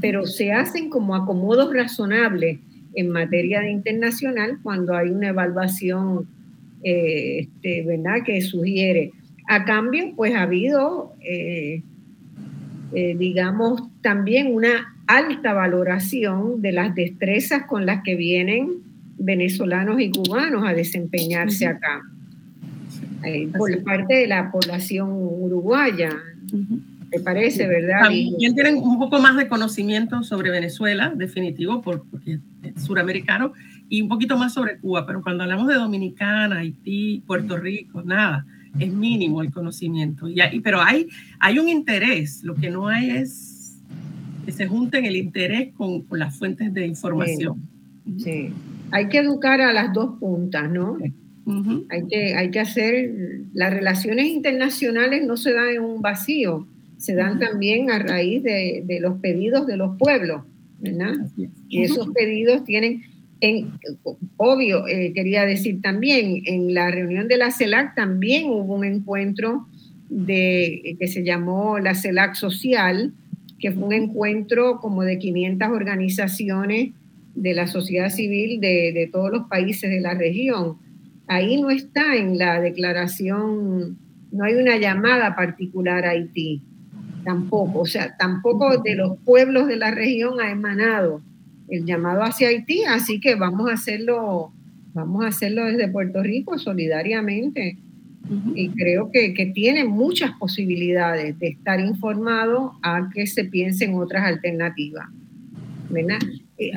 pero 0.00 0.26
se 0.26 0.52
hacen 0.52 0.90
como 0.90 1.14
acomodos 1.14 1.72
razonables 1.72 2.58
en 2.94 3.10
materia 3.10 3.60
de 3.60 3.70
internacional 3.70 4.58
cuando 4.62 4.94
hay 4.94 5.08
una 5.08 5.28
evaluación 5.28 6.26
eh, 6.82 7.40
este, 7.40 7.82
¿verdad? 7.84 8.22
que 8.24 8.40
sugiere 8.40 9.12
a 9.48 9.64
cambio, 9.64 10.12
pues 10.14 10.34
ha 10.34 10.42
habido, 10.42 11.14
eh, 11.22 11.82
eh, 12.92 13.14
digamos, 13.18 13.82
también 14.00 14.54
una 14.54 14.94
alta 15.06 15.52
valoración 15.52 16.62
de 16.62 16.72
las 16.72 16.94
destrezas 16.94 17.64
con 17.66 17.86
las 17.86 18.02
que 18.02 18.16
vienen 18.16 18.82
venezolanos 19.18 20.00
y 20.00 20.10
cubanos 20.10 20.66
a 20.66 20.72
desempeñarse 20.72 21.66
acá, 21.66 22.02
eh, 23.24 23.48
por 23.56 23.82
parte 23.82 24.14
de 24.14 24.26
la 24.26 24.50
población 24.50 25.10
uruguaya. 25.12 26.10
¿Te 27.10 27.20
parece, 27.20 27.66
verdad? 27.66 28.02
También 28.02 28.54
tienen 28.54 28.76
un 28.76 28.98
poco 28.98 29.18
más 29.18 29.36
de 29.36 29.48
conocimiento 29.48 30.22
sobre 30.22 30.50
Venezuela, 30.50 31.12
definitivo, 31.14 31.82
porque 31.82 32.38
es 32.62 32.84
suramericano, 32.84 33.52
y 33.88 34.02
un 34.02 34.08
poquito 34.08 34.36
más 34.36 34.52
sobre 34.54 34.78
Cuba, 34.78 35.06
pero 35.06 35.22
cuando 35.22 35.44
hablamos 35.44 35.68
de 35.68 35.74
Dominicana, 35.74 36.58
Haití, 36.58 37.22
Puerto 37.26 37.56
Rico, 37.56 38.02
nada 38.02 38.44
es 38.78 38.92
mínimo 38.92 39.42
el 39.42 39.50
conocimiento. 39.50 40.28
Y 40.28 40.60
pero 40.60 40.80
hay, 40.80 41.08
hay 41.40 41.58
un 41.58 41.68
interés, 41.68 42.42
lo 42.42 42.54
que 42.54 42.70
no 42.70 42.88
hay 42.88 43.10
es 43.10 43.78
que 44.44 44.52
se 44.52 44.66
junten 44.66 45.04
el 45.04 45.16
interés 45.16 45.72
con, 45.74 46.04
las 46.10 46.36
fuentes 46.38 46.72
de 46.72 46.86
información. 46.86 47.68
Sí. 48.18 48.50
hay 48.90 49.08
que 49.08 49.18
educar 49.18 49.60
a 49.60 49.72
las 49.72 49.92
dos 49.92 50.18
puntas, 50.18 50.70
¿no? 50.70 50.96
hay, 51.90 52.06
que, 52.08 52.34
hay 52.34 52.50
que 52.50 52.60
hacer, 52.60 53.10
las 53.52 53.72
relaciones 53.72 54.26
internacionales 54.26 55.26
no 55.26 55.36
se 55.36 55.52
dan 55.52 55.68
en 55.68 55.82
un 55.82 56.00
vacío, 56.00 56.66
se 56.96 57.14
dan 57.14 57.38
también 57.38 57.90
a 57.90 57.98
raíz 57.98 58.42
de, 58.42 58.82
de, 58.86 59.00
los 59.00 59.18
pedidos 59.20 59.66
de 59.66 59.76
los 59.76 59.96
pueblos, 59.98 60.42
¿verdad? 60.80 61.14
Y 61.68 61.82
esos 61.82 62.08
pedidos 62.10 62.64
tienen 62.64 63.02
en, 63.40 63.78
obvio, 64.36 64.86
eh, 64.88 65.12
quería 65.14 65.44
decir 65.44 65.80
también, 65.80 66.42
en 66.46 66.74
la 66.74 66.90
reunión 66.90 67.28
de 67.28 67.36
la 67.36 67.50
CELAC 67.50 67.94
también 67.94 68.46
hubo 68.46 68.74
un 68.74 68.84
encuentro 68.84 69.66
de, 70.08 70.96
que 70.98 71.06
se 71.06 71.22
llamó 71.22 71.78
la 71.78 71.94
CELAC 71.94 72.34
Social, 72.34 73.12
que 73.58 73.72
fue 73.72 73.84
un 73.84 73.92
encuentro 73.92 74.78
como 74.80 75.02
de 75.02 75.18
500 75.18 75.68
organizaciones 75.68 76.90
de 77.34 77.54
la 77.54 77.66
sociedad 77.66 78.10
civil 78.10 78.60
de, 78.60 78.92
de 78.92 79.08
todos 79.12 79.30
los 79.30 79.48
países 79.48 79.90
de 79.90 80.00
la 80.00 80.14
región. 80.14 80.78
Ahí 81.28 81.60
no 81.60 81.70
está 81.70 82.16
en 82.16 82.38
la 82.38 82.60
declaración, 82.60 83.98
no 84.32 84.44
hay 84.44 84.54
una 84.54 84.78
llamada 84.78 85.36
particular 85.36 86.04
a 86.06 86.10
Haití, 86.10 86.62
tampoco, 87.24 87.80
o 87.80 87.86
sea, 87.86 88.16
tampoco 88.16 88.78
de 88.78 88.96
los 88.96 89.18
pueblos 89.20 89.68
de 89.68 89.76
la 89.76 89.90
región 89.90 90.40
ha 90.40 90.50
emanado 90.50 91.22
el 91.70 91.84
llamado 91.84 92.22
hacia 92.22 92.48
Haití, 92.48 92.84
así 92.84 93.20
que 93.20 93.34
vamos 93.34 93.70
a 93.70 93.74
hacerlo, 93.74 94.52
vamos 94.94 95.24
a 95.24 95.28
hacerlo 95.28 95.64
desde 95.64 95.88
Puerto 95.88 96.22
Rico 96.22 96.58
solidariamente. 96.58 97.78
Y 98.54 98.68
creo 98.70 99.10
que, 99.10 99.32
que, 99.32 99.46
tiene 99.46 99.84
muchas 99.84 100.32
posibilidades 100.32 101.38
de 101.38 101.48
estar 101.48 101.80
informado 101.80 102.74
a 102.82 103.08
que 103.14 103.26
se 103.26 103.44
piensen 103.44 103.94
otras 103.94 104.22
alternativas. 104.22 105.06
¿verdad? 105.90 106.18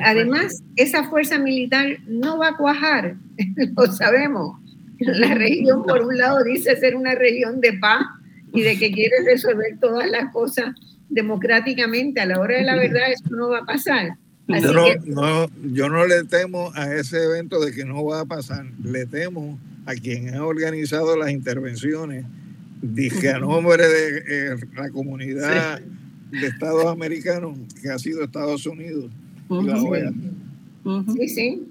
Además, 0.04 0.62
esa 0.76 1.04
fuerza 1.04 1.38
militar 1.38 1.98
no 2.06 2.38
va 2.38 2.48
a 2.48 2.56
cuajar, 2.56 3.16
lo 3.76 3.86
sabemos. 3.92 4.58
La 4.98 5.34
región, 5.34 5.82
por 5.82 6.02
un 6.02 6.16
lado, 6.16 6.44
dice 6.44 6.76
ser 6.76 6.94
una 6.94 7.14
región 7.14 7.60
de 7.60 7.72
paz 7.74 8.04
y 8.52 8.62
de 8.62 8.78
que 8.78 8.92
quiere 8.92 9.16
resolver 9.24 9.78
todas 9.80 10.08
las 10.08 10.32
cosas 10.32 10.74
democráticamente. 11.08 12.20
A 12.20 12.26
la 12.26 12.40
hora 12.40 12.56
de 12.56 12.64
la 12.64 12.76
verdad, 12.76 13.10
eso 13.10 13.34
no 13.34 13.48
va 13.48 13.58
a 13.58 13.64
pasar. 13.64 14.16
Yo 14.60 14.72
no, 14.72 14.86
no, 15.06 15.50
yo 15.72 15.88
no 15.88 16.06
le 16.06 16.24
temo 16.24 16.72
a 16.74 16.92
ese 16.94 17.22
evento 17.24 17.60
de 17.60 17.72
que 17.72 17.84
no 17.84 18.04
va 18.04 18.20
a 18.20 18.24
pasar, 18.24 18.66
le 18.82 19.06
temo 19.06 19.58
a 19.86 19.94
quien 19.94 20.34
ha 20.34 20.44
organizado 20.44 21.16
las 21.16 21.30
intervenciones, 21.30 22.24
dije 22.80 23.30
a 23.30 23.38
nombre 23.38 23.86
de 23.86 24.18
eh, 24.18 24.56
la 24.74 24.90
comunidad 24.90 25.80
de 26.30 26.46
Estados 26.46 26.86
americanos, 26.86 27.58
que 27.80 27.90
ha 27.90 27.98
sido 27.98 28.24
Estados 28.24 28.66
Unidos. 28.66 29.10
Sí, 31.16 31.28
sí. 31.28 31.62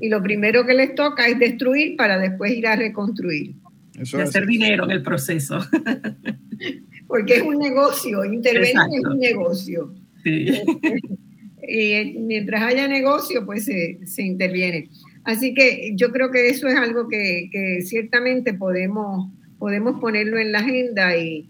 Y 0.00 0.08
lo 0.08 0.22
primero 0.22 0.64
que 0.64 0.74
les 0.74 0.94
toca 0.94 1.26
es 1.26 1.38
destruir 1.38 1.96
para 1.96 2.18
después 2.18 2.52
ir 2.52 2.66
a 2.66 2.76
reconstruir. 2.76 3.54
y 3.94 4.16
hacer 4.16 4.46
dinero 4.46 4.84
en 4.84 4.92
el 4.92 5.02
proceso. 5.02 5.58
Porque 7.06 7.36
es 7.36 7.42
un 7.42 7.58
negocio, 7.58 8.24
intervenir 8.24 8.76
es 8.92 9.04
un 9.04 9.18
negocio. 9.18 9.94
Sí. 10.22 10.48
y 11.68 12.18
mientras 12.18 12.62
haya 12.62 12.88
negocio, 12.88 13.44
pues 13.44 13.66
se, 13.66 14.22
interviene. 14.22 14.88
Así 15.24 15.52
que 15.52 15.92
yo 15.94 16.10
creo 16.10 16.30
que 16.30 16.48
eso 16.48 16.66
es 16.66 16.76
algo 16.76 17.08
que, 17.08 17.80
ciertamente 17.82 18.54
podemos, 18.54 19.30
podemos 19.58 20.00
ponerlo 20.00 20.38
en 20.38 20.52
la 20.52 20.60
agenda 20.60 21.14
y, 21.16 21.48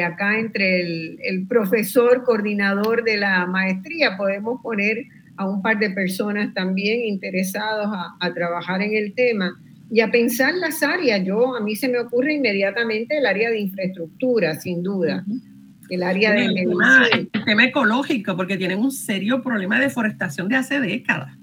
acá 0.00 0.38
entre 0.38 0.80
el, 0.80 1.46
profesor 1.48 2.22
coordinador 2.24 3.02
de 3.02 3.16
la 3.16 3.46
maestría 3.46 4.16
podemos 4.16 4.60
poner 4.62 5.04
a 5.36 5.48
un 5.48 5.62
par 5.62 5.78
de 5.78 5.90
personas 5.90 6.52
también 6.54 7.00
interesados 7.00 7.88
a, 8.20 8.34
trabajar 8.34 8.82
en 8.82 8.94
el 8.94 9.14
tema 9.14 9.60
y 9.90 10.00
a 10.00 10.10
pensar 10.12 10.54
las 10.54 10.82
áreas. 10.82 11.24
Yo, 11.24 11.56
a 11.56 11.60
mí 11.60 11.74
se 11.74 11.88
me 11.88 11.98
ocurre 11.98 12.34
inmediatamente 12.34 13.18
el 13.18 13.26
área 13.26 13.50
de 13.50 13.58
infraestructura, 13.58 14.54
sin 14.54 14.82
duda 14.84 15.24
el 15.90 16.02
área 16.02 16.32
de 16.32 16.46
el 16.46 17.28
tema, 17.44 17.64
ecológico, 17.64 18.36
porque 18.36 18.56
tienen 18.56 18.78
un 18.78 18.92
serio 18.92 19.42
problema 19.42 19.78
de 19.78 19.86
deforestación 19.86 20.48
de 20.48 20.56
hace 20.56 20.80
décadas. 20.80 21.36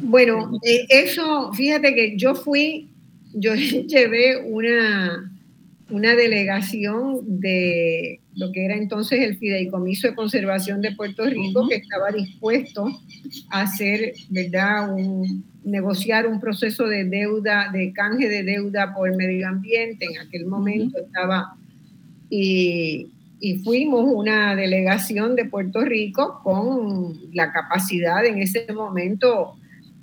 Bueno, 0.00 0.58
eh, 0.62 0.86
eso, 0.88 1.52
fíjate 1.52 1.94
que 1.94 2.16
yo 2.16 2.34
fui, 2.34 2.88
yo 3.32 3.54
llevé 3.86 4.42
una, 4.44 5.32
una 5.90 6.14
delegación 6.14 7.40
de 7.40 8.20
lo 8.34 8.52
que 8.52 8.64
era 8.64 8.76
entonces 8.76 9.20
el 9.20 9.36
Fideicomiso 9.36 10.06
de 10.06 10.14
Conservación 10.14 10.80
de 10.80 10.92
Puerto 10.92 11.24
Rico, 11.24 11.68
que 11.68 11.76
estaba 11.76 12.12
dispuesto 12.12 12.86
a 13.50 13.62
hacer, 13.62 14.12
¿verdad?, 14.30 14.94
un, 14.94 15.44
negociar 15.64 16.26
un 16.26 16.40
proceso 16.40 16.86
de 16.86 17.04
deuda, 17.04 17.70
de 17.72 17.92
canje 17.92 18.28
de 18.28 18.42
deuda 18.42 18.94
por 18.94 19.08
el 19.10 19.16
medio 19.16 19.48
ambiente. 19.48 20.06
En 20.06 20.18
aquel 20.26 20.46
momento 20.46 20.98
estaba, 20.98 21.56
y, 22.30 23.08
y 23.40 23.58
fuimos 23.58 24.04
una 24.06 24.56
delegación 24.56 25.36
de 25.36 25.44
Puerto 25.44 25.82
Rico 25.82 26.40
con 26.42 27.18
la 27.32 27.52
capacidad 27.52 28.24
en 28.24 28.38
ese 28.38 28.66
momento 28.72 29.54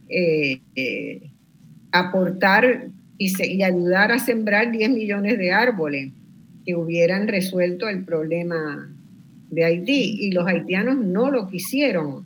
eh, 0.07 0.61
eh, 0.75 1.29
aportar 1.91 2.89
y, 3.17 3.61
ayudar 3.63 4.11
a 4.11 4.19
sembrar 4.19 4.71
10 4.71 4.89
millones 4.91 5.37
de 5.37 5.51
árboles 5.51 6.11
que 6.65 6.75
hubieran 6.75 7.27
resuelto 7.27 7.87
el 7.89 8.03
problema 8.05 8.89
de 9.49 9.65
Haití. 9.65 10.17
Y 10.21 10.31
los 10.31 10.47
haitianos 10.47 10.97
no 10.97 11.29
lo 11.29 11.47
quisieron. 11.49 12.25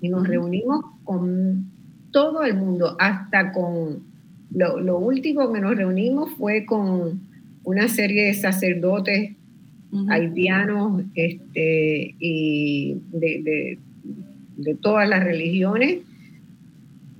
Y 0.00 0.08
nos 0.08 0.26
reunimos 0.26 0.84
con 1.04 1.70
todo 2.10 2.42
el 2.44 2.56
mundo, 2.56 2.96
hasta 2.98 3.52
con... 3.52 4.08
Lo, 4.52 4.80
lo 4.80 4.98
último 4.98 5.52
que 5.52 5.60
nos 5.60 5.76
reunimos 5.76 6.30
fue 6.32 6.66
con 6.66 7.20
una 7.62 7.88
serie 7.88 8.26
de 8.26 8.34
sacerdotes 8.34 9.36
haitianos 10.08 11.02
este, 11.14 12.14
y 12.18 12.96
de, 13.12 13.78
todas 14.80 15.08
las 15.08 15.24
religiones. 15.24 15.98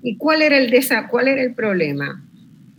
¿Y 0.02 0.16
cuál 0.16 0.42
era, 0.42 0.58
el 0.58 0.72
cuál 1.10 1.28
era 1.28 1.42
el 1.42 1.54
problema? 1.54 2.24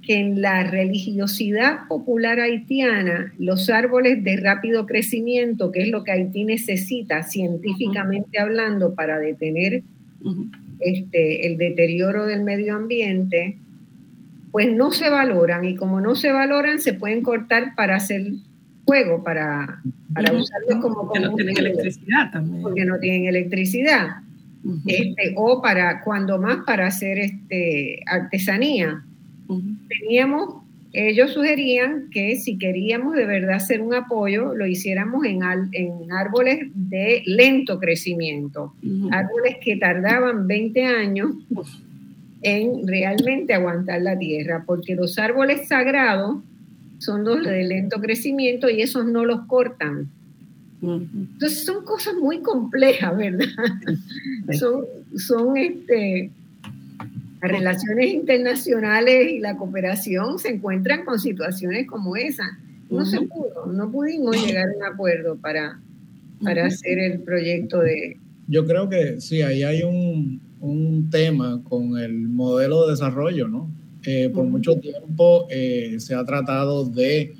Que 0.02 0.16
en 0.16 0.42
la 0.42 0.64
religiosidad 0.64 1.88
popular 1.88 2.40
haitiana, 2.40 3.34
los 3.38 3.70
árboles 3.70 4.24
de 4.24 4.38
rápido 4.38 4.86
crecimiento, 4.86 5.72
que 5.72 5.84
es 5.84 5.90
lo 5.90 6.04
que 6.04 6.12
Haití 6.12 6.44
necesita 6.44 7.24
científicamente 7.24 8.40
hablando 8.40 8.96
para 8.96 9.20
detener 9.20 9.84
este, 10.80 11.48
el 11.48 11.58
deterioro 11.58 12.26
del 12.26 12.44
medio 12.44 12.76
ambiente, 12.76 13.58
pues 14.52 14.72
no 14.74 14.92
se 14.92 15.10
valoran 15.10 15.66
y 15.66 15.76
como 15.76 16.02
no 16.02 16.16
se 16.16 16.32
valoran 16.32 16.80
se 16.80 16.94
pueden 16.94 17.22
cortar 17.24 17.74
para 17.76 17.96
hacer 17.96 18.24
fuego, 18.86 19.24
para, 19.24 19.82
para 20.14 20.34
usarlos 20.34 20.80
como 20.82 21.08
Porque 21.08 21.20
no 21.20 21.36
tienen 21.36 21.58
electricidad 21.58 22.32
también. 22.32 22.62
Porque 22.62 22.86
no 22.86 23.00
tienen 23.00 23.26
electricidad. 23.26 24.08
este, 24.86 25.34
o 25.36 25.62
para, 25.62 26.02
cuando 26.02 26.40
más, 26.40 26.60
para 26.66 26.88
hacer 26.88 27.18
este, 27.20 28.02
artesanía. 28.06 29.04
Teníamos, 29.88 30.64
ellos 30.94 31.32
sugerían 31.32 32.10
que 32.10 32.38
si 32.38 32.58
queríamos 32.58 33.16
de 33.16 33.26
verdad 33.26 33.56
hacer 33.56 33.82
un 33.82 33.94
apoyo, 33.94 34.54
lo 34.54 34.66
hiciéramos 34.66 35.26
en, 35.26 35.42
en 35.74 36.12
árboles 36.12 36.68
de 36.74 37.24
lento 37.26 37.80
crecimiento, 37.80 38.74
árboles 39.12 39.58
que 39.62 39.76
tardaban 39.76 40.48
20 40.48 40.86
años 40.86 41.32
en 42.44 42.88
realmente 42.88 43.54
aguantar 43.54 44.02
la 44.02 44.18
tierra, 44.18 44.64
porque 44.66 44.96
los 44.96 45.20
árboles 45.20 45.68
sagrados 45.68 46.38
son 47.02 47.24
los 47.24 47.44
de 47.44 47.64
lento 47.64 48.00
crecimiento 48.00 48.70
y 48.70 48.82
esos 48.82 49.06
no 49.06 49.26
los 49.26 49.42
cortan. 49.48 50.08
Entonces 50.82 51.66
son 51.66 51.84
cosas 51.84 52.16
muy 52.16 52.42
complejas, 52.42 53.16
¿verdad? 53.18 53.48
Son, 54.58 54.86
son 55.16 55.58
este, 55.58 56.32
las 57.42 57.52
relaciones 57.52 58.14
internacionales 58.14 59.32
y 59.32 59.40
la 59.40 59.58
cooperación 59.58 60.38
se 60.38 60.50
encuentran 60.50 61.06
con 61.06 61.20
situaciones 61.20 61.88
como 61.88 62.16
esa. 62.16 62.58
No 62.90 63.06
se 63.06 63.22
pudo, 63.22 63.68
no 63.72 63.92
pudimos 63.92 64.36
llegar 64.46 64.70
a 64.70 64.76
un 64.76 64.84
acuerdo 64.84 65.38
para, 65.38 65.80
para 66.44 66.66
hacer 66.68 67.00
el 67.00 67.20
proyecto 67.22 67.80
de... 67.80 68.18
Yo 68.48 68.66
creo 68.66 68.90
que 68.90 69.22
sí, 69.22 69.42
ahí 69.42 69.64
hay 69.64 69.84
un, 69.84 70.42
un 70.60 71.10
tema 71.10 71.62
con 71.64 71.98
el 71.98 72.28
modelo 72.28 72.86
de 72.86 72.92
desarrollo, 72.92 73.48
¿no? 73.48 73.70
Eh, 74.04 74.32
por 74.34 74.46
mucho 74.46 74.78
tiempo 74.78 75.48
eh, 75.50 75.96
se 76.00 76.16
ha 76.16 76.26
tratado 76.26 76.86
de 76.86 77.36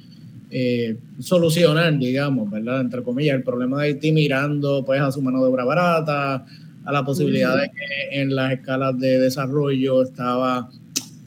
eh, 0.52 0.96
solucionar, 1.20 1.98
digamos, 1.98 2.52
¿verdad? 2.52 2.82
Entre 2.82 3.02
comillas, 3.02 3.36
el 3.36 3.44
problema 3.44 3.82
de 3.82 3.88
Haití 3.88 4.12
mirando 4.12 4.86
pues 4.86 5.02
a 5.02 5.12
su 5.12 5.22
mano 5.22 5.40
de 5.42 5.50
obra 5.50 5.66
barata, 5.66 6.46
a 6.86 6.92
la 6.92 7.04
posibilidad 7.04 7.60
de 7.60 7.72
que 7.72 8.22
en 8.22 8.36
las 8.36 8.54
escalas 8.54 9.00
de 9.00 9.20
desarrollo 9.20 10.04
estaba 10.04 10.70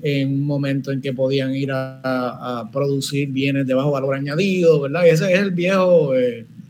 en 0.02 0.28
un 0.34 0.46
momento 0.46 0.92
en 0.92 1.00
que 1.00 1.12
podían 1.12 1.54
ir 1.54 1.70
a, 1.72 2.68
producir 2.72 3.30
bienes 3.30 3.66
de 3.66 3.74
bajo 3.74 3.90
valor 3.90 4.14
añadido, 4.14 4.82
¿verdad? 4.82 5.04
Y 5.06 5.08
ese 5.08 5.32
es 5.32 5.40
el 5.40 5.50
viejo 5.50 6.12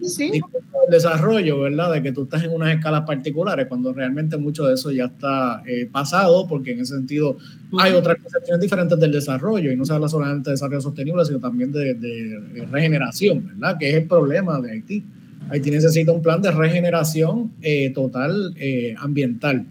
sí. 0.05 0.40
desarrollo, 0.89 1.60
¿verdad? 1.60 1.93
De 1.93 2.02
que 2.02 2.12
tú 2.12 2.24
estás 2.24 2.44
en 2.44 2.52
unas 2.52 2.74
escalas 2.74 3.02
particulares, 3.02 3.66
cuando 3.66 3.93
realmente 3.93 4.36
mucho 4.36 4.66
de 4.66 4.74
eso 4.74 4.90
ya 4.90 5.06
está 5.06 5.62
eh, 5.66 5.89
pasado, 5.90 6.47
porque 6.47 6.72
en 6.72 6.81
ese 6.81 6.94
sentido 6.94 7.36
hay 7.78 7.93
otras 7.93 8.18
concepciones 8.20 8.60
diferentes 8.60 8.98
del 8.98 9.12
desarrollo, 9.12 9.72
y 9.72 9.76
no 9.76 9.85
se 9.85 9.93
habla 9.93 10.09
solamente 10.09 10.51
de 10.51 10.55
desarrollo 10.55 10.81
sostenible, 10.81 11.24
sino 11.24 11.40
también 11.40 11.72
de, 11.72 12.40
regeneración, 12.70 13.47
¿verdad? 13.47 13.76
Que 13.78 13.90
es 13.90 13.94
el 13.97 14.06
problema 14.06 14.60
de 14.60 14.72
Haití. 14.72 15.05
Haití 15.51 15.70
necesita 15.70 16.12
un 16.12 16.22
plan 16.22 16.40
de 16.40 16.51
regeneración 16.51 17.52
eh, 17.60 17.90
total 17.90 18.55
eh, 18.59 18.94
ambiental. 18.98 19.66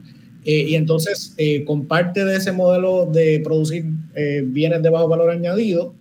y 0.46 0.76
entonces, 0.76 1.36
con 1.66 1.86
parte 1.86 2.26
de 2.26 2.36
ese 2.36 2.52
modelo 2.52 3.06
de 3.06 3.40
producir 3.44 3.86
bienes 4.46 4.84
de 4.84 4.90
bajo 4.90 5.08
valor 5.08 5.30
añadido, 5.30 5.94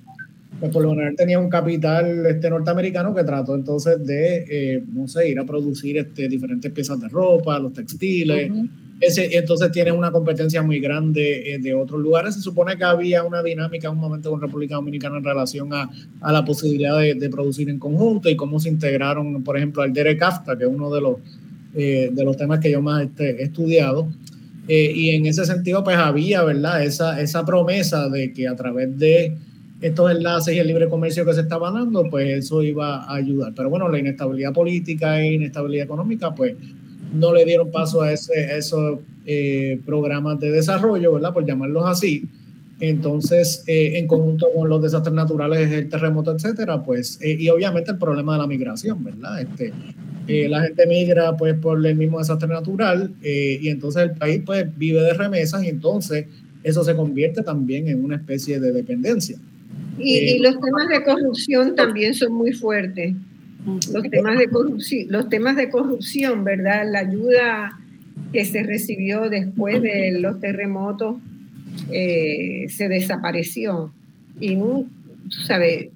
pues 0.62 0.70
por 0.70 0.84
lo 0.84 0.90
general 0.90 1.16
tenía 1.16 1.40
un 1.40 1.48
capital 1.48 2.24
este, 2.24 2.48
norteamericano 2.48 3.12
que 3.12 3.24
trató 3.24 3.56
entonces 3.56 4.06
de, 4.06 4.44
eh, 4.48 4.84
no 4.94 5.08
sé, 5.08 5.28
ir 5.28 5.40
a 5.40 5.44
producir 5.44 5.98
este, 5.98 6.28
diferentes 6.28 6.70
piezas 6.70 7.00
de 7.00 7.08
ropa, 7.08 7.58
los 7.58 7.72
textiles. 7.72 8.52
Ese, 9.00 9.36
entonces 9.36 9.72
tiene 9.72 9.90
una 9.90 10.12
competencia 10.12 10.62
muy 10.62 10.78
grande 10.78 11.52
eh, 11.52 11.58
de 11.58 11.74
otros 11.74 12.00
lugares. 12.00 12.36
Se 12.36 12.40
supone 12.40 12.76
que 12.76 12.84
había 12.84 13.24
una 13.24 13.42
dinámica 13.42 13.88
en 13.88 13.94
un 13.94 13.98
momento 13.98 14.30
con 14.30 14.40
República 14.40 14.76
Dominicana 14.76 15.16
en 15.16 15.24
relación 15.24 15.74
a, 15.74 15.90
a 16.20 16.32
la 16.32 16.44
posibilidad 16.44 16.96
de, 16.96 17.14
de, 17.14 17.28
producir 17.28 17.68
en 17.68 17.80
conjunto 17.80 18.30
y 18.30 18.36
cómo 18.36 18.60
se 18.60 18.68
integraron, 18.68 19.42
por 19.42 19.56
ejemplo, 19.56 19.82
al 19.82 19.92
Derek 19.92 20.20
CAFTA, 20.20 20.56
que 20.56 20.62
es 20.62 20.70
uno 20.70 20.94
de 20.94 21.00
los, 21.00 21.16
eh, 21.74 22.10
de 22.12 22.24
los 22.24 22.36
temas 22.36 22.60
que 22.60 22.70
yo 22.70 22.80
más 22.80 23.02
este, 23.02 23.42
he 23.42 23.46
estudiado. 23.46 24.06
y 24.68 25.10
en 25.10 25.26
ese 25.26 25.44
sentido, 25.44 25.82
pues 25.82 25.96
había, 25.96 26.44
¿verdad? 26.44 26.84
Esa, 26.84 27.20
esa 27.20 27.44
promesa 27.44 28.08
de 28.08 28.32
que 28.32 28.46
a 28.46 28.54
través 28.54 28.96
de 28.96 29.36
estos 29.82 30.12
enlaces 30.12 30.54
y 30.54 30.58
el 30.60 30.68
libre 30.68 30.88
comercio 30.88 31.26
que 31.26 31.34
se 31.34 31.40
estaba 31.40 31.72
dando, 31.72 32.08
pues 32.08 32.38
eso 32.38 32.62
iba 32.62 33.02
a 33.04 33.16
ayudar. 33.16 33.52
Pero 33.54 33.68
bueno, 33.68 33.88
la 33.88 33.98
inestabilidad 33.98 34.52
política 34.52 35.20
e 35.20 35.34
inestabilidad 35.34 35.84
económica, 35.84 36.32
pues 36.34 36.54
no 37.12 37.34
le 37.34 37.44
dieron 37.44 37.70
paso 37.70 38.00
a, 38.00 38.12
ese, 38.12 38.56
esos 38.56 39.00
eh, 39.26 39.80
programas 39.84 40.38
de 40.38 40.52
desarrollo, 40.52 41.14
¿verdad? 41.14 41.32
Por 41.32 41.44
llamarlos 41.44 41.84
así. 41.86 42.24
Entonces, 42.78 43.64
eh, 43.66 43.98
en 43.98 44.06
conjunto 44.06 44.46
con 44.54 44.68
los 44.68 44.80
desastres 44.80 45.14
naturales, 45.14 45.70
el 45.70 45.88
terremoto, 45.88 46.32
etcétera, 46.32 46.82
pues, 46.82 47.18
eh, 47.20 47.36
y 47.38 47.48
obviamente 47.48 47.90
el 47.90 47.98
problema 47.98 48.34
de 48.34 48.38
la 48.38 48.46
migración, 48.46 49.02
¿verdad? 49.02 49.40
Este, 49.40 49.72
la 50.48 50.62
gente 50.62 50.86
migra 50.86 51.36
pues 51.36 51.54
por 51.54 51.84
el 51.84 51.96
mismo 51.96 52.20
desastre 52.20 52.48
natural 52.48 53.12
y 53.20 53.68
entonces 53.68 54.04
el 54.04 54.12
país 54.12 54.40
pues 54.46 54.66
vive 54.78 55.02
de 55.02 55.14
remesas 55.14 55.64
y 55.64 55.68
entonces 55.68 56.26
eso 56.62 56.84
se 56.84 56.94
convierte 56.94 57.42
también 57.42 57.88
en 57.88 58.04
una 58.04 58.14
especie 58.14 58.60
de 58.60 58.70
dependencia. 58.70 59.36
Y, 59.98 60.38
los 60.38 60.58
temas 60.60 60.88
de 60.88 61.04
corrupción 61.04 61.74
también 61.74 62.14
son 62.14 62.32
muy 62.34 62.52
fuertes. 62.52 63.14
Los 63.92 64.02
temas 64.10 64.38
de 64.38 64.48
corrupción, 64.48 65.06
los 65.08 65.28
temas 65.28 65.56
de 65.56 65.70
corrupción, 65.70 66.44
¿verdad? 66.44 66.90
La 66.90 67.00
ayuda 67.00 67.78
que 68.32 68.44
se 68.44 68.62
recibió 68.62 69.28
después 69.28 69.80
de 69.82 70.18
los 70.18 70.40
terremotos 70.40 71.16
eh, 71.90 72.66
se 72.68 72.88
desapareció. 72.88 73.92
Y 74.40 74.56
no, 74.56 74.86
¿sabes? 75.46 75.90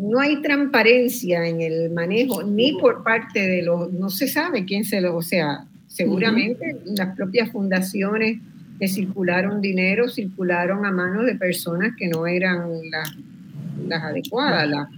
no 0.00 0.20
hay 0.20 0.40
transparencia 0.40 1.46
en 1.46 1.60
el 1.60 1.90
manejo, 1.90 2.42
ni 2.42 2.72
por 2.72 3.02
parte 3.02 3.40
de 3.40 3.62
los, 3.62 3.92
no 3.92 4.08
se 4.10 4.28
sabe 4.28 4.64
quién 4.64 4.84
se 4.84 5.00
lo, 5.00 5.16
o 5.16 5.22
sea, 5.22 5.66
seguramente 5.86 6.76
las 6.84 7.14
propias 7.16 7.50
fundaciones 7.50 8.38
que 8.78 8.88
circularon 8.88 9.60
dinero, 9.60 10.08
circularon 10.08 10.86
a 10.86 10.92
manos 10.92 11.26
de 11.26 11.34
personas 11.34 11.94
que 11.96 12.08
no 12.08 12.26
eran 12.26 12.68
las, 12.90 13.16
las 13.86 14.02
adecuadas, 14.02 14.68
las, 14.68 14.88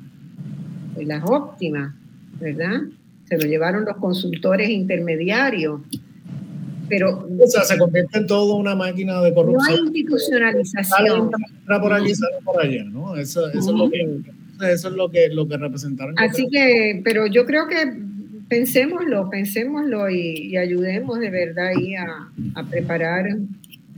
las 0.96 1.22
óptimas, 1.24 1.94
¿verdad? 2.38 2.82
Se 3.24 3.38
lo 3.38 3.44
llevaron 3.44 3.84
los 3.84 3.96
consultores 3.96 4.68
intermediarios. 4.68 5.80
Pero, 6.88 7.28
o 7.40 7.46
sea, 7.46 7.62
se 7.62 7.78
convierte 7.78 8.18
en 8.18 8.26
todo 8.26 8.56
una 8.56 8.74
máquina 8.74 9.22
de 9.22 9.32
corrupción. 9.32 9.64
No 9.64 9.72
hay 9.72 9.80
institucionalización. 9.80 11.30
Por 11.66 11.92
aquí, 11.92 12.14
sale 12.14 12.36
por 12.44 12.60
allá, 12.60 12.84
¿no? 12.84 13.16
Eso, 13.16 13.48
eso 13.50 13.70
es 13.70 13.76
lo 13.76 13.88
que 13.88 14.20
eso 14.68 14.88
es 14.88 14.94
lo 14.94 15.10
que, 15.10 15.28
lo 15.28 15.48
que 15.48 15.56
representaron. 15.56 16.18
Así 16.18 16.46
que, 16.50 17.00
pero 17.02 17.26
yo 17.26 17.46
creo 17.46 17.66
que 17.66 17.94
pensémoslo, 18.48 19.30
pensémoslo 19.30 20.10
y, 20.10 20.48
y 20.50 20.56
ayudemos 20.56 21.18
de 21.20 21.30
verdad 21.30 21.68
ahí 21.68 21.94
a, 21.94 22.30
a 22.56 22.64
preparar 22.64 23.38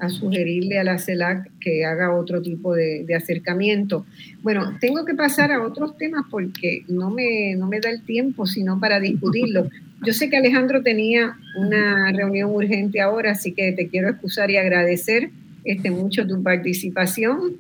a 0.03 0.09
sugerirle 0.09 0.81
a 0.81 0.85
la 0.85 0.99
CELAC 0.99 1.49
que 1.61 1.85
haga 1.85 2.13
otro 2.13 2.43
tipo 2.43 2.75
de, 2.75 3.07
acercamiento. 3.15 4.05
Bueno, 4.43 4.77
tengo 4.81 5.05
que 5.05 5.15
pasar 5.15 5.53
a 5.53 5.63
otros 5.63 5.97
temas 5.97 6.25
porque 6.29 6.85
no 6.89 7.11
me, 7.11 7.55
no 7.55 7.69
me 7.69 7.79
da 7.79 7.89
el 7.89 8.03
tiempo 8.03 8.45
sino 8.45 8.81
para 8.81 8.99
discutirlo. 8.99 9.71
Yo 10.05 10.13
sé 10.13 10.29
que 10.29 10.37
Alejandro 10.37 10.83
tenía 10.83 11.37
una 11.57 12.11
reunión 12.11 12.51
urgente 12.51 13.01
ahora, 13.01 13.31
así 13.31 13.53
que 13.53 13.71
te 13.71 13.87
quiero 13.87 14.09
excusar 14.09 14.51
y 14.51 14.57
agradecer 14.57 15.31
este, 15.63 15.93
mucho 15.93 16.27
tu 16.27 16.43
participación 16.43 17.59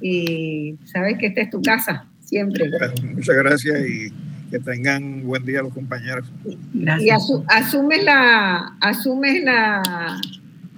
y 0.00 0.76
sabes 0.86 1.18
que 1.18 1.26
esta 1.26 1.42
es 1.42 1.50
tu 1.50 1.60
casa, 1.60 2.06
siempre. 2.20 2.70
muchas 3.14 3.36
gracias 3.36 3.78
y 3.86 4.10
que 4.50 4.58
tengan 4.58 5.22
buen 5.22 5.44
día 5.44 5.60
los 5.60 5.74
compañeros. 5.74 6.32
Y 6.72 7.10
asumes 7.10 8.04
la, 8.04 8.74
asumes 8.80 9.44
la 9.44 9.82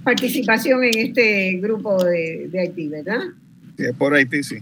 participación 0.07 0.85
en 0.85 0.99
este 0.99 1.59
grupo 1.59 2.03
de, 2.05 2.47
de 2.49 2.61
Haití, 2.61 2.87
¿verdad? 2.87 3.23
Sí, 3.77 3.87
por 3.99 4.15
Haití, 4.15 4.41
sí. 4.45 4.59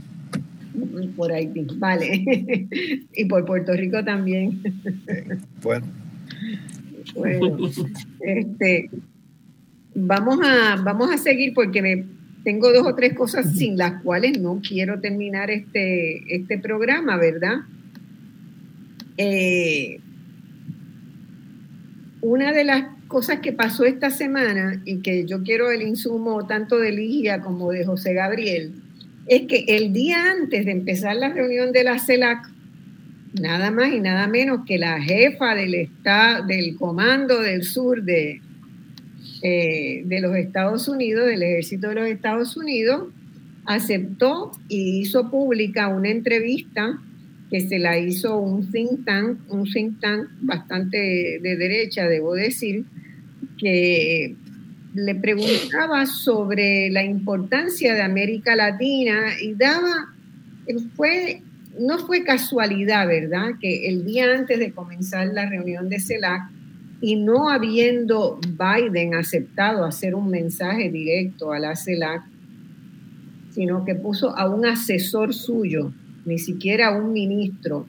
Por 1.16 1.30
Haití, 1.30 1.66
vale. 1.76 2.24
y 3.14 3.24
por 3.26 3.44
Puerto 3.44 3.74
Rico 3.74 4.02
también. 4.02 4.62
bueno. 5.62 5.86
Bueno, 7.14 7.58
este, 8.20 8.88
vamos, 9.94 10.38
a, 10.42 10.76
vamos 10.82 11.10
a 11.12 11.18
seguir 11.18 11.52
porque 11.52 11.82
me, 11.82 12.06
tengo 12.42 12.72
dos 12.72 12.86
o 12.86 12.94
tres 12.94 13.12
cosas 13.12 13.54
sin 13.54 13.76
las 13.76 14.02
cuales 14.02 14.40
no 14.40 14.62
quiero 14.66 14.98
terminar 14.98 15.50
este, 15.50 16.34
este 16.34 16.58
programa, 16.58 17.18
¿verdad? 17.18 17.58
Eh, 19.18 20.00
una 22.22 22.52
de 22.52 22.64
las 22.64 22.93
cosas 23.08 23.40
que 23.40 23.52
pasó 23.52 23.84
esta 23.84 24.10
semana 24.10 24.80
y 24.84 25.00
que 25.00 25.24
yo 25.26 25.42
quiero 25.42 25.70
el 25.70 25.82
insumo 25.82 26.46
tanto 26.46 26.78
de 26.78 26.92
Ligia 26.92 27.40
como 27.40 27.70
de 27.70 27.84
José 27.84 28.14
Gabriel, 28.14 28.72
es 29.26 29.42
que 29.42 29.64
el 29.68 29.92
día 29.92 30.30
antes 30.30 30.66
de 30.66 30.72
empezar 30.72 31.16
la 31.16 31.30
reunión 31.30 31.72
de 31.72 31.84
la 31.84 31.98
CELAC, 31.98 32.50
nada 33.40 33.70
más 33.70 33.92
y 33.92 34.00
nada 34.00 34.26
menos 34.26 34.60
que 34.66 34.78
la 34.78 35.00
jefa 35.00 35.54
del, 35.54 35.74
estado, 35.74 36.46
del 36.46 36.76
Comando 36.76 37.40
del 37.40 37.64
Sur 37.64 38.02
de, 38.02 38.40
eh, 39.42 40.02
de 40.04 40.20
los 40.20 40.36
Estados 40.36 40.88
Unidos, 40.88 41.26
del 41.26 41.42
Ejército 41.42 41.88
de 41.88 41.94
los 41.94 42.08
Estados 42.08 42.56
Unidos, 42.56 43.08
aceptó 43.64 44.52
y 44.68 45.00
hizo 45.00 45.30
pública 45.30 45.88
una 45.88 46.10
entrevista 46.10 47.00
que 47.54 47.60
se 47.60 47.78
la 47.78 47.96
hizo 47.96 48.36
un 48.36 48.68
think 48.72 49.04
tank, 49.04 49.38
un 49.48 49.62
think 49.62 50.00
tank 50.00 50.26
bastante 50.40 51.38
de 51.40 51.56
derecha, 51.56 52.08
debo 52.08 52.34
decir, 52.34 52.84
que 53.56 54.34
le 54.92 55.14
preguntaba 55.14 56.04
sobre 56.06 56.90
la 56.90 57.04
importancia 57.04 57.94
de 57.94 58.02
América 58.02 58.56
Latina 58.56 59.40
y 59.40 59.54
daba, 59.54 60.12
fue, 60.96 61.42
no 61.78 62.00
fue 62.00 62.24
casualidad, 62.24 63.06
¿verdad? 63.06 63.50
Que 63.60 63.86
el 63.86 64.04
día 64.04 64.34
antes 64.34 64.58
de 64.58 64.72
comenzar 64.72 65.28
la 65.28 65.48
reunión 65.48 65.88
de 65.88 66.00
CELAC 66.00 66.50
y 67.00 67.14
no 67.14 67.50
habiendo 67.50 68.40
Biden 68.48 69.14
aceptado 69.14 69.84
hacer 69.84 70.16
un 70.16 70.28
mensaje 70.28 70.90
directo 70.90 71.52
a 71.52 71.60
la 71.60 71.76
CELAC, 71.76 72.24
sino 73.50 73.84
que 73.84 73.94
puso 73.94 74.36
a 74.36 74.50
un 74.50 74.66
asesor 74.66 75.32
suyo, 75.32 75.92
ni 76.24 76.38
siquiera 76.38 76.96
un 76.96 77.12
ministro, 77.12 77.86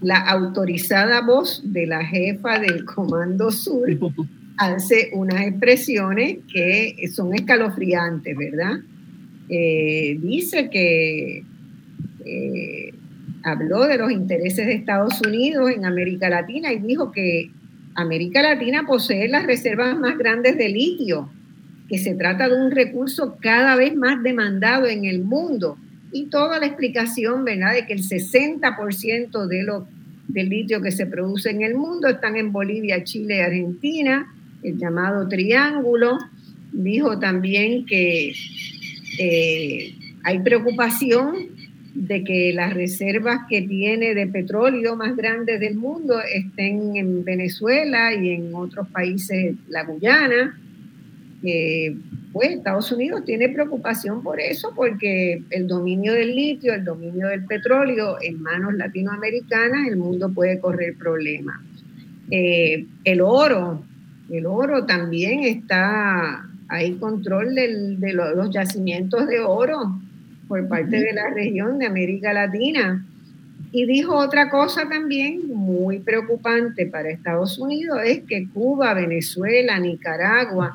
la 0.00 0.18
autorizada 0.18 1.20
voz 1.22 1.62
de 1.64 1.86
la 1.86 2.04
jefa 2.04 2.58
del 2.58 2.84
Comando 2.84 3.50
Sur 3.50 3.88
hace 4.58 5.10
unas 5.12 5.46
expresiones 5.46 6.38
que 6.52 7.08
son 7.12 7.34
escalofriantes, 7.34 8.36
¿verdad? 8.36 8.80
Eh, 9.48 10.18
dice 10.20 10.68
que 10.68 11.44
eh, 12.24 12.94
habló 13.44 13.86
de 13.86 13.98
los 13.98 14.10
intereses 14.10 14.66
de 14.66 14.74
Estados 14.74 15.20
Unidos 15.26 15.70
en 15.70 15.84
América 15.84 16.28
Latina 16.28 16.72
y 16.72 16.80
dijo 16.80 17.12
que 17.12 17.50
América 17.94 18.42
Latina 18.42 18.84
posee 18.86 19.28
las 19.28 19.46
reservas 19.46 19.98
más 19.98 20.18
grandes 20.18 20.58
de 20.58 20.68
litio, 20.68 21.30
que 21.88 21.98
se 21.98 22.14
trata 22.14 22.48
de 22.48 22.60
un 22.60 22.70
recurso 22.70 23.38
cada 23.40 23.76
vez 23.76 23.96
más 23.96 24.22
demandado 24.22 24.86
en 24.86 25.04
el 25.04 25.24
mundo. 25.24 25.78
Y 26.12 26.26
toda 26.26 26.58
la 26.58 26.66
explicación, 26.66 27.44
¿verdad?, 27.44 27.74
de 27.74 27.86
que 27.86 27.92
el 27.92 28.02
60% 28.02 29.46
de 29.46 29.62
lo, 29.62 29.88
del 30.26 30.48
litio 30.48 30.80
que 30.80 30.92
se 30.92 31.06
produce 31.06 31.50
en 31.50 31.62
el 31.62 31.74
mundo 31.74 32.08
están 32.08 32.36
en 32.36 32.52
Bolivia, 32.52 33.04
Chile 33.04 33.36
y 33.36 33.40
Argentina 33.40 34.34
el 34.62 34.78
llamado 34.78 35.28
triángulo. 35.28 36.18
Dijo 36.72 37.18
también 37.18 37.86
que 37.86 38.32
eh, 39.18 39.94
hay 40.22 40.38
preocupación 40.40 41.48
de 41.94 42.22
que 42.22 42.52
las 42.52 42.74
reservas 42.74 43.40
que 43.48 43.62
tiene 43.62 44.14
de 44.14 44.26
petróleo 44.26 44.94
más 44.94 45.16
grandes 45.16 45.58
del 45.58 45.76
mundo 45.76 46.20
estén 46.20 46.96
en 46.96 47.24
Venezuela 47.24 48.14
y 48.14 48.30
en 48.30 48.54
otros 48.54 48.88
países, 48.88 49.56
la 49.68 49.84
Guyana. 49.84 50.60
Pues 51.40 52.50
Estados 52.50 52.90
Unidos 52.90 53.24
tiene 53.24 53.48
preocupación 53.48 54.22
por 54.22 54.40
eso, 54.40 54.72
porque 54.74 55.42
el 55.50 55.68
dominio 55.68 56.12
del 56.12 56.34
litio, 56.34 56.74
el 56.74 56.84
dominio 56.84 57.28
del 57.28 57.44
petróleo 57.44 58.16
en 58.20 58.42
manos 58.42 58.74
latinoamericanas, 58.74 59.86
el 59.88 59.96
mundo 59.96 60.30
puede 60.32 60.58
correr 60.58 60.96
problemas. 60.96 61.60
Eh, 62.30 62.86
el 63.04 63.20
oro, 63.20 63.82
el 64.30 64.46
oro 64.46 64.84
también 64.84 65.44
está, 65.44 66.44
hay 66.68 66.94
control 66.94 67.54
de 67.54 68.12
los 68.12 68.50
yacimientos 68.50 69.26
de 69.28 69.40
oro 69.40 69.98
por 70.48 70.66
parte 70.68 71.00
de 71.00 71.12
la 71.12 71.30
región 71.30 71.78
de 71.78 71.86
América 71.86 72.32
Latina. 72.32 73.04
Y 73.70 73.86
dijo 73.86 74.16
otra 74.16 74.48
cosa 74.48 74.88
también 74.88 75.48
muy 75.48 75.98
preocupante 75.98 76.86
para 76.86 77.10
Estados 77.10 77.58
Unidos, 77.58 78.00
es 78.04 78.20
que 78.20 78.48
Cuba, 78.48 78.94
Venezuela, 78.94 79.78
Nicaragua 79.78 80.74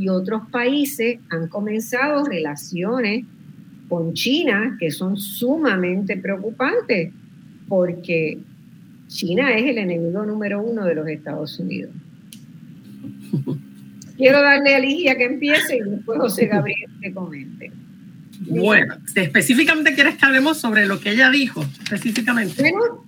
y 0.00 0.08
otros 0.08 0.48
países 0.50 1.18
han 1.28 1.48
comenzado 1.48 2.24
relaciones 2.24 3.26
con 3.86 4.14
China 4.14 4.78
que 4.80 4.90
son 4.90 5.18
sumamente 5.18 6.16
preocupantes, 6.16 7.12
porque 7.68 8.38
China 9.08 9.54
es 9.54 9.66
el 9.66 9.76
enemigo 9.76 10.24
número 10.24 10.62
uno 10.62 10.86
de 10.86 10.94
los 10.94 11.06
Estados 11.06 11.58
Unidos. 11.58 11.92
Quiero 14.16 14.40
darle 14.40 14.74
a 14.74 14.78
Ligia 14.78 15.18
que 15.18 15.24
empiece 15.24 15.76
y 15.76 15.80
después 15.80 16.18
José 16.18 16.46
Gabriel 16.46 16.90
que 17.02 17.12
comente. 17.12 17.70
Bueno, 18.48 18.96
específicamente 19.14 19.94
quieres 19.94 20.16
que 20.16 20.24
hablemos 20.24 20.58
sobre 20.58 20.86
lo 20.86 20.98
que 20.98 21.10
ella 21.10 21.30
dijo, 21.30 21.62
específicamente. 21.82 22.62
Bueno, 22.62 23.04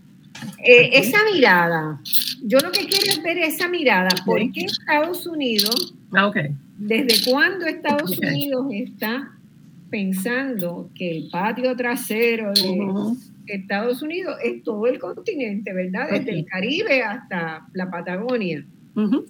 eh, 0.59 0.90
esa 0.93 1.19
mirada, 1.32 2.01
yo 2.43 2.59
lo 2.59 2.70
que 2.70 2.85
quiero 2.86 3.12
es 3.12 3.23
ver 3.23 3.39
esa 3.39 3.69
mirada, 3.69 4.10
¿por 4.27 4.39
qué 4.52 4.66
Estados 4.66 5.27
Unidos, 5.27 5.94
ah, 6.12 6.27
okay. 6.27 6.55
Desde 6.78 7.31
cuándo 7.31 7.66
Estados 7.66 8.19
Unidos 8.19 8.66
está 8.73 9.32
pensando 9.90 10.90
que 10.94 11.19
el 11.19 11.28
patio 11.31 11.77
trasero 11.77 12.53
de 12.53 13.55
Estados 13.55 14.03
Unidos 14.03 14.36
es 14.43 14.62
todo 14.62 14.86
el 14.86 14.99
continente, 14.99 15.73
¿verdad? 15.73 16.09
Desde 16.11 16.31
el 16.31 16.44
Caribe 16.47 17.03
hasta 17.03 17.66
la 17.74 17.90
Patagonia. 17.90 18.65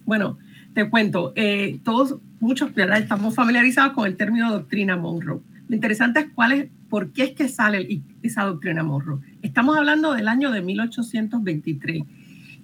Bueno, 0.04 0.38
te 0.74 0.88
cuento, 0.88 1.32
eh, 1.36 1.78
todos, 1.84 2.16
muchos, 2.40 2.74
¿verdad? 2.74 2.98
Estamos 2.98 3.34
familiarizados 3.34 3.92
con 3.92 4.06
el 4.06 4.16
término 4.16 4.52
doctrina 4.52 4.96
Monroe. 4.96 5.40
Lo 5.68 5.74
interesante 5.74 6.20
es 6.20 6.26
cuál 6.34 6.52
es, 6.52 6.68
por 6.88 7.12
qué 7.12 7.24
es 7.24 7.30
que 7.32 7.48
sale 7.48 8.02
esa 8.22 8.44
doctrina 8.44 8.82
Monroe. 8.82 9.20
Estamos 9.42 9.76
hablando 9.76 10.12
del 10.12 10.28
año 10.28 10.50
de 10.50 10.60
1823. 10.60 12.02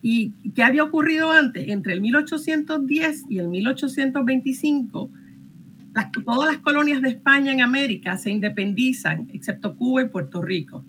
¿Y 0.00 0.32
qué 0.54 0.62
había 0.62 0.84
ocurrido 0.84 1.30
antes? 1.30 1.68
Entre 1.68 1.92
el 1.92 2.00
1810 2.00 3.24
y 3.28 3.38
el 3.38 3.48
1825, 3.48 5.10
todas 6.24 6.52
las 6.52 6.58
colonias 6.58 7.02
de 7.02 7.10
España 7.10 7.52
en 7.52 7.60
América 7.60 8.16
se 8.16 8.30
independizan, 8.30 9.28
excepto 9.32 9.76
Cuba 9.76 10.02
y 10.02 10.08
Puerto 10.08 10.42
Rico, 10.42 10.84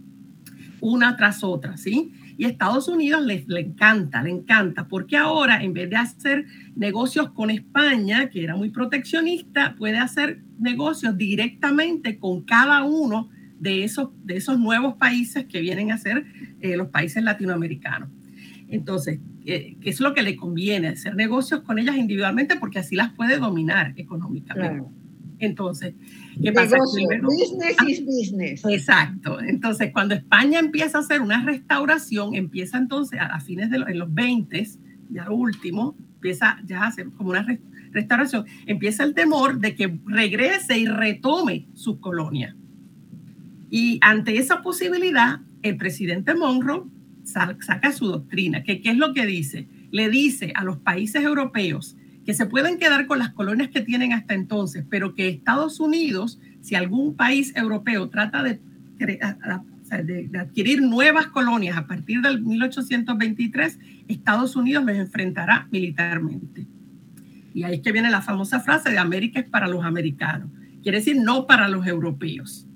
una 0.82 1.18
tras 1.18 1.44
otra, 1.44 1.78
¿sí? 1.78 2.12
Y 2.38 2.46
Estados 2.46 2.88
Unidos 2.88 3.26
le, 3.26 3.44
le 3.48 3.60
encanta, 3.60 4.24
le 4.24 4.30
encanta, 4.30 4.88
porque 4.88 5.18
ahora 5.18 5.62
en 5.62 5.74
vez 5.74 5.90
de 5.90 5.98
hacer 5.98 6.46
negocios 6.76 7.32
con 7.32 7.50
España, 7.50 8.30
que 8.30 8.44
era 8.44 8.56
muy 8.56 8.70
proteccionista, 8.70 9.76
puede 9.76 9.98
hacer 9.98 10.42
negocios 10.58 11.18
directamente 11.18 12.18
con 12.18 12.44
cada 12.44 12.84
uno 12.84 13.30
de 13.60 13.84
esos, 13.84 14.10
de 14.24 14.38
esos 14.38 14.58
nuevos 14.58 14.96
países 14.96 15.46
que 15.46 15.60
vienen 15.60 15.92
a 15.92 15.98
ser 15.98 16.26
eh, 16.62 16.78
los 16.78 16.88
países 16.88 17.22
latinoamericanos. 17.24 18.10
Entonces, 18.70 19.20
¿qué 19.46 19.78
es 19.82 20.00
lo 20.00 20.14
que 20.14 20.22
le 20.22 20.36
conviene? 20.36 20.90
Hacer 20.90 21.16
negocios 21.16 21.62
con 21.62 21.80
ellas 21.80 21.98
individualmente 21.98 22.56
porque 22.58 22.80
así 22.80 22.96
las 22.96 23.14
puede 23.14 23.38
dominar 23.38 23.94
económicamente. 23.98 24.88
Entonces, 25.40 25.94
¿qué 26.42 26.52
pasa? 26.52 26.78
business 26.78 27.76
ah, 27.78 27.86
is 27.88 28.06
business. 28.06 28.66
Exacto. 28.66 29.40
Entonces, 29.42 29.92
cuando 29.94 30.14
España 30.14 30.60
empieza 30.60 30.98
a 30.98 31.02
hacer 31.02 31.22
una 31.22 31.44
restauración, 31.44 32.36
empieza 32.36 32.78
entonces 32.78 33.20
a, 33.22 33.40
fines 33.40 33.70
de 33.70 33.80
los, 33.80 34.14
20, 34.14 34.68
ya 35.10 35.26
lo 35.26 35.36
último, 35.36 35.96
empieza 36.16 36.60
ya 36.66 36.84
a 36.84 36.88
hacer 36.88 37.10
como 37.12 37.30
una 37.30 37.46
restauración, 37.92 38.46
empieza 38.66 39.04
el 39.04 39.14
temor 39.14 39.60
de 39.60 39.76
que 39.76 40.00
regrese 40.06 40.78
y 40.78 40.86
retome 40.86 41.68
su 41.74 42.00
colonia. 42.00 42.56
Y 43.70 43.98
ante 44.02 44.38
esa 44.38 44.62
posibilidad, 44.62 45.40
el 45.62 45.78
presidente 45.78 46.36
Monroe 46.36 46.84
saca 47.32 47.92
su 47.92 48.08
doctrina, 48.08 48.64
que 48.64 48.82
¿qué 48.82 48.92
es 48.92 48.98
lo 48.98 49.14
que 49.14 49.26
dice? 49.26 49.68
Le 49.92 50.10
dice 50.10 50.52
a 50.56 50.64
los 50.64 50.78
países 50.78 51.24
europeos 51.24 51.96
que 52.26 52.34
se 52.34 52.46
pueden 52.46 52.78
quedar 52.78 53.08
con 53.08 53.18
las 53.18 53.32
colonias 53.32 53.70
que 53.70 53.82
tienen 53.82 54.14
hasta 54.14 54.36
entonces, 54.36 54.86
pero 54.88 55.16
que 55.16 55.30
Estados 55.30 55.80
Unidos, 55.80 56.40
si 56.62 56.76
algún 56.76 57.16
país 57.16 57.56
europeo 57.56 58.08
trata 58.10 58.44
de, 58.44 58.60
adquirir 60.38 60.82
nuevas 60.84 61.26
colonias 61.28 61.76
a 61.76 61.88
partir 61.88 62.22
del 62.22 62.42
1823, 62.42 63.80
Estados 64.08 64.56
Unidos 64.56 64.86
les 64.86 65.00
enfrentará 65.00 65.68
militarmente. 65.72 66.68
Y 67.56 67.64
ahí 67.64 67.76
es 67.76 67.82
que 67.82 67.92
viene 67.92 68.12
la 68.12 68.22
famosa 68.22 68.60
frase 68.60 68.92
de 68.92 69.00
América 69.00 69.40
es 69.40 69.48
para 69.48 69.68
los 69.68 69.84
americanos, 69.84 70.52
quiere 70.84 71.00
decir 71.00 71.18
no 71.20 71.48
para 71.48 71.68
los 71.68 71.88
europeos. 71.88 72.69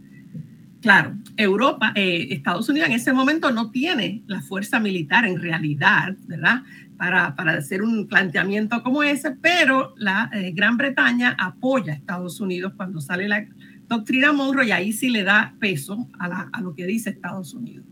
Claro, 0.83 1.15
Europa, 1.37 1.93
eh, 1.95 2.27
Estados 2.31 2.67
Unidos 2.67 2.89
en 2.89 2.95
ese 2.95 3.13
momento 3.13 3.51
no 3.51 3.71
tiene 3.71 4.21
la 4.27 4.41
fuerza 4.41 4.81
militar 4.81 5.25
en 5.25 5.41
realidad, 5.41 6.13
¿verdad? 6.27 6.63
para, 6.97 7.35
para 7.35 7.53
hacer 7.53 7.81
un 7.81 8.07
planteamiento 8.07 8.83
como 8.83 9.03
ese, 9.03 9.31
pero 9.31 9.93
la 9.97 10.29
eh, 10.33 10.51
Gran 10.53 10.77
Bretaña 10.77 11.35
apoya 11.39 11.93
a 11.93 11.95
Estados 11.95 12.39
Unidos 12.39 12.73
cuando 12.75 13.01
sale 13.01 13.27
la 13.27 13.45
doctrina 13.87 14.33
Monroe 14.33 14.67
y 14.67 14.71
ahí 14.71 14.93
sí 14.93 15.09
le 15.09 15.23
da 15.23 15.55
peso 15.59 16.09
a, 16.19 16.61
lo 16.61 16.75
que 16.75 16.85
dice 16.85 17.11
Estados 17.11 17.53
Unidos. 17.53 17.85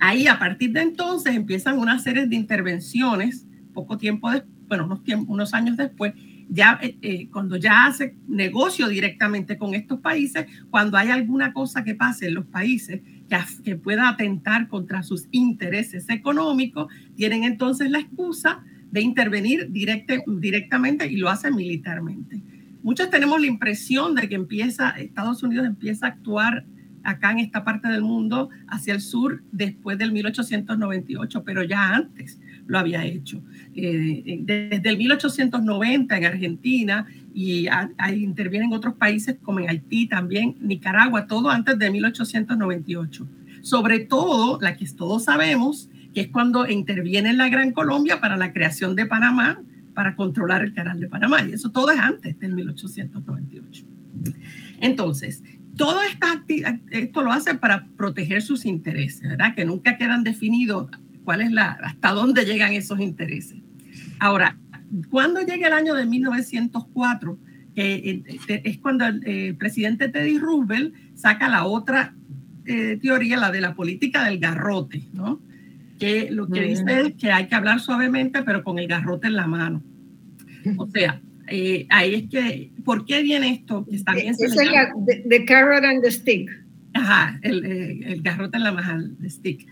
Ahí 0.00 0.26
a 0.26 0.38
partir 0.38 0.72
de 0.72 0.82
entonces 0.82 1.34
empiezan 1.34 1.78
una 1.78 1.98
serie 1.98 2.26
de 2.26 2.36
intervenciones, 2.36 3.46
poco 3.74 3.98
tiempo 3.98 4.30
después, 4.30 4.52
bueno, 4.68 4.84
unos, 4.84 5.00
unos 5.26 5.54
años 5.54 5.76
después, 5.76 6.14
ya 6.48 6.78
eh, 6.82 6.96
eh, 7.02 7.28
cuando 7.30 7.56
ya 7.56 7.86
hace 7.86 8.16
negocio 8.26 8.88
directamente 8.88 9.58
con 9.58 9.74
estos 9.74 10.00
países, 10.00 10.46
cuando 10.70 10.96
hay 10.96 11.10
alguna 11.10 11.52
cosa 11.52 11.84
que 11.84 11.94
pase 11.94 12.28
en 12.28 12.34
los 12.34 12.46
países 12.46 13.02
que, 13.64 13.76
pueda 13.76 14.08
atentar 14.08 14.68
contra 14.68 15.02
sus 15.02 15.28
intereses 15.30 16.08
económicos, 16.08 16.92
tienen 17.14 17.44
entonces 17.44 17.90
la 17.90 17.98
excusa 17.98 18.64
de 18.90 19.02
intervenir 19.02 19.70
directamente 19.70 21.06
y 21.06 21.16
lo 21.16 21.28
hacen 21.28 21.54
militarmente. 21.54 22.40
muchos 22.82 23.10
tenemos 23.10 23.38
la 23.40 23.46
impresión 23.46 24.14
de 24.14 24.28
que 24.28 24.34
empieza, 24.34 24.90
Estados 24.90 25.42
Unidos 25.42 25.66
empieza 25.66 26.06
a 26.06 26.10
actuar 26.10 26.64
acá 27.04 27.32
en 27.32 27.40
esta 27.40 27.64
parte 27.64 27.88
del 27.88 28.02
mundo 28.02 28.48
hacia 28.66 28.94
el 28.94 29.00
sur 29.02 29.42
después 29.52 29.98
del 29.98 30.12
1898, 30.12 31.44
pero 31.44 31.62
ya 31.62 31.94
antes 31.94 32.40
lo 32.68 32.78
había 32.78 33.04
hecho. 33.04 33.42
Eh, 33.74 34.40
desde 34.42 34.88
el 34.88 34.98
1890 34.98 36.16
en 36.16 36.24
Argentina 36.24 37.06
y 37.34 37.66
ahí 37.96 38.22
intervienen 38.22 38.72
otros 38.72 38.94
países 38.94 39.36
como 39.42 39.58
en 39.58 39.70
Haití 39.70 40.06
también, 40.06 40.56
Nicaragua, 40.60 41.26
todo 41.26 41.50
antes 41.50 41.78
de 41.78 41.90
1898. 41.90 43.26
Sobre 43.62 44.00
todo, 44.00 44.60
la 44.60 44.76
que 44.76 44.86
todos 44.86 45.24
sabemos, 45.24 45.90
que 46.14 46.20
es 46.22 46.28
cuando 46.28 46.68
interviene 46.68 47.32
la 47.32 47.48
Gran 47.48 47.72
Colombia 47.72 48.20
para 48.20 48.36
la 48.36 48.52
creación 48.52 48.94
de 48.94 49.06
Panamá, 49.06 49.60
para 49.94 50.14
controlar 50.14 50.62
el 50.62 50.74
canal 50.74 51.00
de 51.00 51.08
Panamá. 51.08 51.42
Y 51.42 51.52
eso 51.52 51.70
todo 51.70 51.90
es 51.90 51.98
antes 51.98 52.38
del 52.38 52.52
1898. 52.52 53.84
Entonces, 54.80 55.42
todo 55.76 56.00
esto 56.90 57.22
lo 57.22 57.32
hace 57.32 57.54
para 57.54 57.86
proteger 57.96 58.42
sus 58.42 58.66
intereses, 58.66 59.22
¿verdad? 59.22 59.54
Que 59.54 59.64
nunca 59.64 59.96
quedan 59.96 60.22
definidos 60.22 60.88
cuál 61.28 61.42
es 61.42 61.52
la, 61.52 61.72
hasta 61.82 62.12
dónde 62.12 62.46
llegan 62.46 62.72
esos 62.72 63.00
intereses. 63.00 63.58
Ahora, 64.18 64.56
cuando 65.10 65.42
llega 65.42 65.66
el 65.66 65.74
año 65.74 65.94
de 65.94 66.06
1904, 66.06 67.38
que 67.74 68.22
eh, 68.48 68.60
es 68.64 68.78
cuando 68.78 69.04
el, 69.04 69.54
presidente 69.56 70.08
Teddy 70.08 70.38
Roosevelt 70.38 70.94
saca 71.16 71.50
la 71.50 71.66
otra 71.66 72.14
eh, 72.64 72.98
teoría, 73.02 73.36
la 73.36 73.50
de 73.50 73.60
la 73.60 73.74
política 73.74 74.24
del 74.24 74.38
garrote, 74.38 75.02
¿no? 75.12 75.42
Que 75.98 76.30
lo 76.30 76.48
que 76.48 76.62
dice 76.62 76.98
es 76.98 77.12
que 77.16 77.30
hay 77.30 77.46
que 77.46 77.54
hablar 77.54 77.80
suavemente, 77.80 78.42
pero 78.42 78.64
con 78.64 78.78
el 78.78 78.88
garrote 78.88 79.26
en 79.26 79.36
la 79.36 79.46
mano. 79.46 79.82
O 80.78 80.86
sea, 80.86 81.20
eh, 81.48 81.86
ahí 81.90 82.14
es 82.14 82.30
que, 82.30 82.72
¿por 82.86 83.04
qué 83.04 83.22
viene 83.22 83.50
esto? 83.50 83.84
Que 83.84 83.98
también 83.98 84.28
es 84.28 84.40
el 84.40 85.28
the, 85.28 85.44
carrot 85.44 85.84
and 85.84 86.02
the 86.02 86.10
stick. 86.10 86.48
Ajá, 86.94 87.38
el, 87.42 87.66
eh, 87.66 88.00
el 88.14 88.22
garrote 88.22 88.56
en 88.56 88.64
la 88.64 88.72
maja, 88.72 88.94
el 88.94 89.30
stick. 89.30 89.68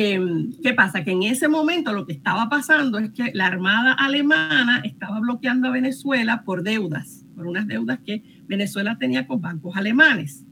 Em, 0.00 0.52
¿Qué 0.62 0.74
pasa? 0.74 1.02
Que 1.02 1.10
en 1.10 1.24
ese 1.24 1.48
momento 1.48 1.92
lo 1.92 2.06
que 2.06 2.12
estaba 2.12 2.48
pasando 2.48 3.00
es 3.00 3.10
que 3.10 3.32
la 3.34 3.46
Armada 3.46 3.94
alemana 3.94 4.80
estaba 4.84 5.18
bloqueando 5.18 5.66
a 5.66 5.72
Venezuela 5.72 6.44
por 6.44 6.62
deudas, 6.62 7.26
por 7.34 7.48
unas 7.48 7.66
deudas 7.66 7.98
que 8.06 8.22
Venezuela 8.46 8.96
tenía 8.96 9.26
con 9.26 9.40
bancos 9.40 9.76
alemanes. 9.76 10.44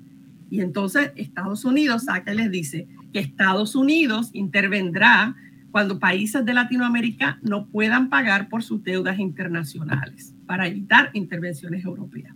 Y 0.51 0.62
entonces 0.62 1.12
Estados 1.14 1.64
Unidos 1.64 2.06
saca 2.06 2.35
y 2.35 2.39
les 2.39 2.51
dice 2.51 2.89
que 3.12 3.20
Estados 3.20 3.77
Unidos 3.77 4.31
intervendrá 4.32 5.36
cuando 5.70 6.01
países 6.01 6.44
de 6.44 6.52
Latinoamérica 6.52 7.39
no 7.43 7.68
puedan 7.68 8.09
pagar 8.10 8.48
por 8.48 8.64
sus 8.64 8.82
deudas 8.82 9.20
internacionales 9.20 10.35
para 10.47 10.66
evitar 10.66 11.10
intervenciones 11.12 11.85
europeas. 11.85 12.35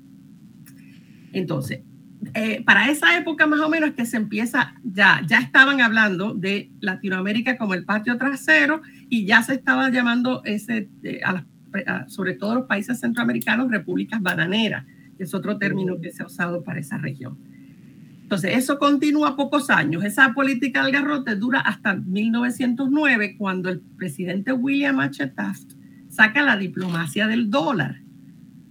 Entonces, 1.32 1.80
eh, 2.34 2.62
para 2.64 2.90
esa 2.90 3.16
época 3.16 3.46
más 3.46 3.60
o 3.60 3.68
menos 3.68 3.92
que 3.92 4.04
se 4.04 4.16
empieza, 4.16 4.74
ya, 4.84 5.22
ya 5.26 5.38
estaban 5.38 5.80
hablando 5.80 6.34
de 6.34 6.70
Latinoamérica 6.80 7.56
como 7.56 7.74
el 7.74 7.84
patio 7.84 8.18
trasero 8.18 8.82
y 9.08 9.24
ya 9.24 9.42
se 9.42 9.54
estaba 9.54 9.90
llamando 9.90 10.42
ese, 10.44 10.90
eh, 11.02 11.20
sobre 12.08 12.34
todo 12.34 12.56
los 12.56 12.66
países 12.66 13.00
centroamericanos, 13.00 13.70
repúblicas 13.70 14.20
bananeras, 14.20 14.84
que 15.16 15.24
es 15.24 15.34
otro 15.34 15.56
término 15.56 16.00
que 16.00 16.12
se 16.12 16.22
ha 16.22 16.26
usado 16.26 16.62
para 16.62 16.80
esa 16.80 16.98
región. 16.98 17.38
Entonces, 18.22 18.56
eso 18.56 18.78
continúa 18.78 19.34
pocos 19.34 19.70
años. 19.70 20.04
Esa 20.04 20.32
política 20.34 20.84
del 20.84 20.92
garrote 20.92 21.34
dura 21.34 21.58
hasta 21.60 21.96
1909, 21.96 23.36
cuando 23.36 23.70
el 23.70 23.80
presidente 23.80 24.52
William 24.52 25.00
H. 25.00 25.26
Taft 25.28 25.72
saca 26.08 26.42
la 26.42 26.56
diplomacia 26.56 27.26
del 27.26 27.50
dólar, 27.50 28.02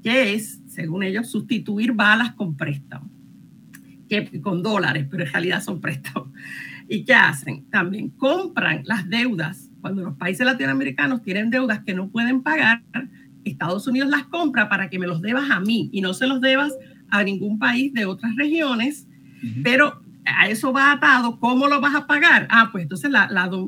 que 0.02 0.34
es, 0.34 0.62
según 0.68 1.04
ellos, 1.04 1.30
sustituir 1.30 1.92
balas 1.92 2.34
con 2.36 2.56
préstamos, 2.56 3.12
que, 4.10 4.42
con 4.42 4.62
dólares, 4.64 5.08
pero 5.10 5.24
en 5.24 5.32
realidad 5.32 5.64
son 5.64 5.80
préstamos. 5.80 6.30
¿Y 6.88 7.06
qué 7.06 7.14
hacen? 7.14 7.70
También 7.70 8.10
compran 8.10 8.82
las 8.86 9.08
deudas. 9.10 9.70
Cuando 9.80 10.02
los 10.02 10.16
países 10.16 10.46
latinoamericanos 10.46 11.22
tienen 11.22 11.50
deudas 11.50 11.82
que 11.86 11.94
no 11.94 12.10
pueden 12.10 12.42
pagar, 12.42 12.82
Estados 13.46 13.88
Unidos 13.88 14.10
las 14.10 14.24
compra 14.24 14.68
para 14.68 14.90
que 14.90 15.00
me 15.00 15.08
los 15.08 15.22
debas 15.22 15.50
a 15.50 15.60
mí 15.60 15.90
y 15.94 16.02
no 16.02 16.14
se 16.14 16.28
los 16.28 16.42
debas 16.42 16.74
a 17.10 17.24
ningún 17.24 17.58
país 17.58 17.94
de 17.94 18.06
otras 18.06 18.36
regiones 18.36 19.08
pero 19.64 20.02
a 20.26 20.48
eso 20.48 20.72
va 20.74 20.92
atado, 20.92 21.40
¿cómo 21.40 21.68
lo 21.68 21.82
vas 21.82 21.96
a 21.96 22.08
pagar? 22.08 22.48
Ah, 22.50 22.70
pues 22.72 22.84
entonces 22.84 23.12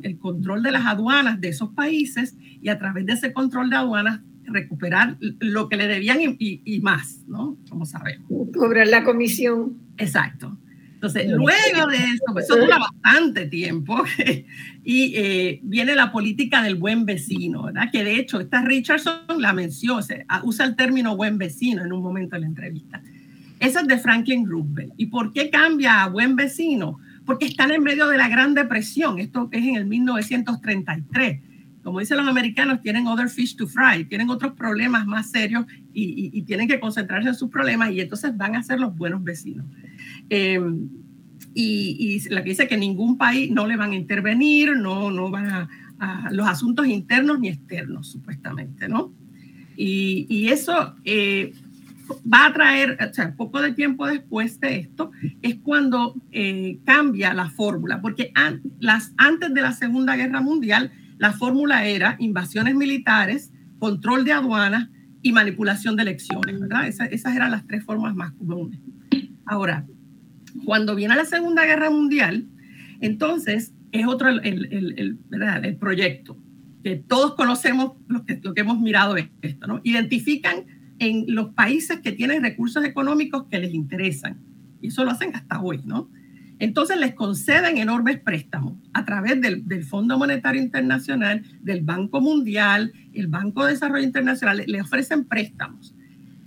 el 0.03 0.19
control 0.19 0.63
de 0.63 0.72
las 0.72 0.85
aduanas 0.85 1.41
de 1.41 1.49
esos 1.49 1.69
países 1.69 2.38
y 2.61 2.69
a 2.69 2.77
través 2.77 3.05
de 3.05 3.13
ese 3.13 3.34
control 3.34 3.69
de 3.69 3.77
aduanas 3.77 4.22
recuperar 4.43 5.18
lo 5.39 5.69
que 5.69 5.77
le 5.77 5.88
debían 5.88 6.19
y, 6.19 6.80
más, 6.81 7.23
¿no? 7.27 7.57
Como 7.69 7.85
sabemos. 7.85 8.27
Cobrar 8.53 8.88
la 8.88 9.03
comisión. 9.03 9.77
Exacto. 9.97 10.57
Entonces, 11.01 11.31
luego 11.31 11.88
de 11.88 11.97
eso, 11.97 12.23
pues 12.31 12.45
eso 12.45 12.57
dura 12.57 12.77
bastante 12.77 13.47
tiempo, 13.47 14.03
y 14.84 15.13
eh, 15.15 15.59
viene 15.63 15.95
la 15.95 16.11
política 16.11 16.61
del 16.61 16.76
buen 16.76 17.05
vecino, 17.05 17.63
¿verdad? 17.63 17.89
Que 17.91 18.03
de 18.03 18.18
hecho, 18.18 18.39
esta 18.39 18.61
Richardson 18.61 19.23
la 19.39 19.51
menciona, 19.51 20.05
usa 20.43 20.65
el 20.65 20.76
término 20.76 21.15
buen 21.18 21.39
vecino 21.39 21.84
en 21.84 21.91
un 21.91 22.03
momento 22.03 22.35
de 22.35 22.41
la 22.41 22.45
entrevista. 22.45 23.01
Esa 23.59 23.81
es 23.81 23.88
de 23.88 23.97
Franklin 23.97 24.45
Roosevelt. 24.47 24.93
¿Y 24.97 25.07
por 25.07 25.34
qué 25.34 25.49
cambia 25.49 26.03
a 26.03 26.09
buen 26.09 26.35
vecino? 26.35 26.99
Porque 27.26 27.45
están 27.45 27.72
en 27.72 27.81
medio 27.81 28.07
de 28.07 28.18
la 28.18 28.30
Gran 28.30 28.53
Depresión. 28.53 29.18
Esto 29.18 29.49
es 29.51 29.63
en 29.63 29.76
el 29.77 29.85
1933. 29.85 31.41
Como 31.84 31.99
dicen 31.99 32.18
los 32.18 32.27
americanos, 32.27 32.81
tienen 32.81 33.07
other 33.07 33.27
fish 33.27 33.55
to 33.55 33.65
fry, 33.65 34.05
tienen 34.05 34.30
otros 34.30 34.53
problemas 34.53 35.07
más 35.07 35.31
serios 35.31 35.65
y, 35.93 36.41
tienen 36.43 36.68
que 36.68 36.80
concentrarse 36.80 37.30
en 37.30 37.35
sus 37.35 37.49
problemas 37.49 37.91
y 37.91 38.01
entonces 38.01 38.35
van 38.35 38.55
a 38.55 38.63
ser 38.63 38.80
los 38.80 38.95
buenos 38.95 39.23
vecinos. 39.23 39.65
Em, 40.30 40.89
y, 41.53 42.27
la 42.30 42.43
que 42.43 42.49
dice 42.49 42.68
que 42.68 42.77
ningún 42.77 43.18
país 43.18 43.51
no 43.51 43.68
le 43.68 43.77
van 43.77 43.91
a 43.91 43.95
intervenir, 43.95 44.76
no, 44.76 45.11
no 45.11 45.30
van 45.30 45.47
a, 45.47 45.69
los 46.31 46.47
asuntos 46.47 46.88
internos 46.88 47.39
ni 47.39 47.49
externos, 47.49 48.07
supuestamente, 48.07 48.88
¿no? 48.88 49.13
Y, 49.77 50.47
eso 50.47 50.95
eh, 51.05 51.53
va 52.31 52.47
a 52.47 52.53
traer, 52.53 52.97
o 53.09 53.13
sea, 53.13 53.35
poco 53.35 53.61
de 53.61 53.73
tiempo 53.73 54.07
después 54.07 54.59
de 54.59 54.77
esto, 54.77 55.11
es 55.41 55.55
cuando 55.61 56.15
eh, 56.31 56.80
cambia 56.85 57.34
la 57.34 57.49
fórmula, 57.49 58.01
porque 58.01 58.34
las, 58.80 59.13
antes 59.18 59.53
de 59.53 59.61
la 59.61 59.73
Segunda 59.73 60.15
Guerra 60.15 60.41
Mundial, 60.41 60.91
la 61.19 61.34
fórmula 61.34 61.85
era 61.85 62.15
invasiones 62.19 62.76
militares, 62.76 63.51
control 63.77 64.26
de 64.26 64.34
aduanas 64.34 64.89
y 65.22 65.31
manipulación 65.31 65.95
de 65.95 66.03
elecciones, 66.03 66.60
¿verdad? 66.60 66.88
esas 66.88 67.35
eran 67.35 67.52
las 67.52 67.68
tres 67.68 67.84
formas 67.84 68.15
más 68.15 68.31
comunes. 68.34 68.80
Ahora, 69.45 69.85
cuando 70.65 70.95
viene 70.95 71.15
la 71.15 71.26
Segunda 71.26 71.65
Guerra 71.65 71.89
Mundial, 71.89 72.48
entonces 72.99 73.73
es 73.91 74.07
otro 74.07 74.30
el, 74.30 74.41
el, 74.43 75.19
el 75.31 75.76
proyecto, 75.77 76.38
que 76.84 76.95
todos 76.95 77.35
conocemos 77.35 77.93
lo 78.07 78.26
que, 78.26 78.41
hemos 78.56 78.80
mirado 78.80 79.15
esto, 79.41 79.68
¿no? 79.68 79.81
Identifican 79.84 80.65
en 80.99 81.26
los 81.27 81.53
países 81.53 81.99
que 81.99 82.11
tienen 82.11 82.43
recursos 82.43 82.84
económicos 82.85 83.45
que 83.49 83.60
les 83.60 83.73
interesan. 83.73 84.39
Y 84.81 84.88
eso 84.88 85.03
lo 85.03 85.11
hacen 85.11 85.35
hasta 85.35 85.61
hoy, 85.61 85.81
¿no? 85.85 86.10
Entonces 86.62 86.96
les 86.98 87.16
conceden 87.16 87.80
enormes 87.80 88.20
préstamos 88.20 88.76
a 88.94 89.04
través 89.04 89.42
del, 89.42 89.84
Fondo 89.84 90.20
Monetario 90.20 90.62
Internacional, 90.62 91.42
del 91.60 91.82
Banco 91.82 92.22
Mundial, 92.22 92.94
el 93.14 93.26
Banco 93.26 93.66
de 93.66 93.72
Desarrollo 93.72 94.04
Internacional, 94.04 94.64
le 94.68 94.80
ofrecen 94.80 95.26
préstamos. 95.26 95.96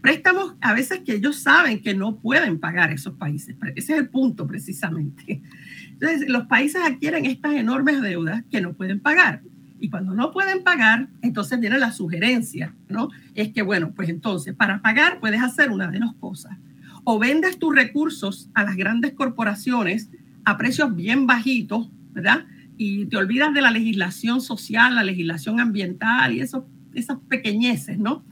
Préstamos 0.01 0.55
a 0.61 0.73
veces 0.73 1.01
que 1.01 1.15
ellos 1.15 1.39
saben 1.39 1.83
que 1.83 1.95
no 1.95 2.21
pueden 2.21 2.61
pagar 2.61 2.93
esos 2.93 3.15
países. 3.15 3.57
Ese 3.75 3.95
es 3.95 3.99
el 3.99 4.09
punto 4.09 4.47
precisamente. 4.47 5.43
Entonces 5.91 6.29
los 6.29 6.47
países 6.47 6.81
adquieren 6.81 7.27
estas 7.27 7.55
enormes 7.55 8.01
deudas 8.01 8.45
que 8.49 8.61
no 8.61 8.73
pueden 8.73 9.01
pagar. 9.01 9.43
Y 9.81 9.91
cuando 9.91 10.15
no 10.15 10.31
pueden 10.31 10.63
pagar, 10.63 11.09
entonces 11.23 11.59
viene 11.59 11.77
la 11.77 11.91
sugerencia, 11.91 12.73
¿no? 12.89 13.09
Es 13.35 13.49
que, 13.49 13.63
bueno, 13.63 13.91
pues 13.91 14.09
entonces, 14.09 14.55
para 14.55 14.81
pagar 14.81 15.19
puedes 15.19 15.43
hacer 15.43 15.73
una 15.73 15.89
de 15.89 15.99
dos 15.99 16.15
cosas. 16.21 16.57
O 17.05 17.19
vendes 17.19 17.59
tus 17.59 17.75
recursos 17.75 18.51
a 18.55 18.65
las 18.65 18.77
grandes 18.77 19.13
corporaciones 19.13 20.11
a 20.45 20.57
precios 20.57 20.95
bien 20.95 21.27
bajitos, 21.27 21.91
¿verdad? 22.13 22.47
Y 22.77 23.07
te 23.07 23.17
olvidas 23.17 23.55
de 23.55 23.63
la 23.63 23.71
legislación 23.71 24.41
social, 24.41 24.95
la 24.95 25.05
legislación 25.05 25.61
ambiental 25.61 26.33
y 26.33 26.41
eso, 26.41 26.67
esas 26.95 27.19
pequeñeces, 27.29 27.99
¿no? 27.99 28.25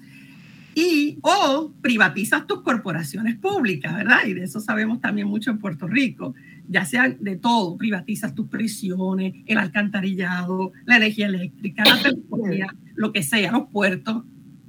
Y 0.75 1.19
o 1.21 1.73
privatizas 1.83 2.47
tus 2.47 2.63
corporaciones 2.63 3.37
públicas, 3.37 3.95
¿verdad? 3.95 4.21
Y 4.27 4.33
de 4.33 4.45
eso 4.45 4.61
sabemos 4.61 5.01
también 5.01 5.29
mucho 5.29 5.51
en 5.51 5.59
Puerto 5.59 5.87
Rico 5.87 6.35
ya 6.69 6.85
sea 6.85 7.09
de 7.09 7.37
todo, 7.37 7.77
privatizas 7.77 8.35
tus 8.35 8.49
prisiones, 8.49 9.35
el 9.47 9.59
alcantarillado, 9.59 10.73
la 10.85 10.97
energía 10.97 11.27
eléctrica, 11.27 11.85
la 11.85 12.03
telefonía, 12.03 12.75
lo 12.95 13.13
que 13.13 13.23
sea, 13.23 13.53
los 13.53 13.69
puertos, 13.69 14.25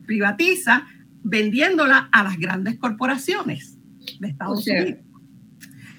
privatiza 0.05 0.85
vendiéndola 1.23 2.09
a 2.11 2.23
las 2.23 2.38
grandes 2.38 2.77
corporaciones 2.77 3.80
de 4.19 4.27
Estados 4.27 4.67
Unidos. 4.67 4.99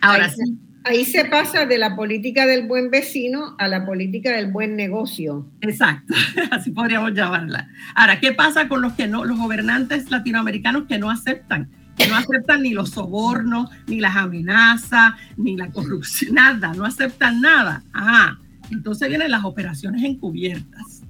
Ahora 0.00 0.28
sí, 0.28 0.58
ahí 0.84 1.04
se 1.04 1.24
pasa 1.24 1.66
de 1.66 1.78
la 1.78 1.96
política 1.96 2.46
del 2.46 2.66
buen 2.66 2.90
vecino 2.90 3.56
a 3.58 3.68
la 3.68 3.84
política 3.86 4.32
del 4.32 4.52
buen 4.52 4.76
negocio. 4.76 5.50
Exacto, 5.62 6.14
así 6.50 6.70
podríamos 6.70 7.14
llamarla. 7.14 7.68
Ahora, 7.94 8.20
¿qué 8.20 8.32
pasa 8.32 8.68
con 8.68 8.82
los 8.82 8.92
que 8.92 9.06
no, 9.06 9.24
los 9.24 9.38
gobernantes 9.38 10.10
latinoamericanos 10.10 10.84
que 10.84 10.98
no 10.98 11.10
aceptan? 11.10 11.70
Que 11.96 12.06
no 12.08 12.16
aceptan 12.16 12.62
ni 12.62 12.74
los 12.74 12.90
sobornos, 12.90 13.70
ni 13.86 14.00
las 14.00 14.16
amenazas, 14.16 15.14
ni 15.36 15.56
la 15.56 15.70
corrupción, 15.70 16.34
nada, 16.34 16.74
no 16.74 16.84
aceptan 16.84 17.40
nada. 17.40 17.82
Ah, 17.94 18.36
entonces 18.70 19.08
vienen 19.08 19.30
las 19.30 19.44
operaciones 19.44 20.02
encubiertas. 20.02 21.02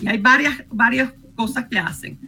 Y 0.00 0.08
hay 0.08 0.18
varias, 0.18 0.64
varias 0.68 1.12
cosas 1.36 1.66
que 1.68 1.78
hacen 1.78 2.18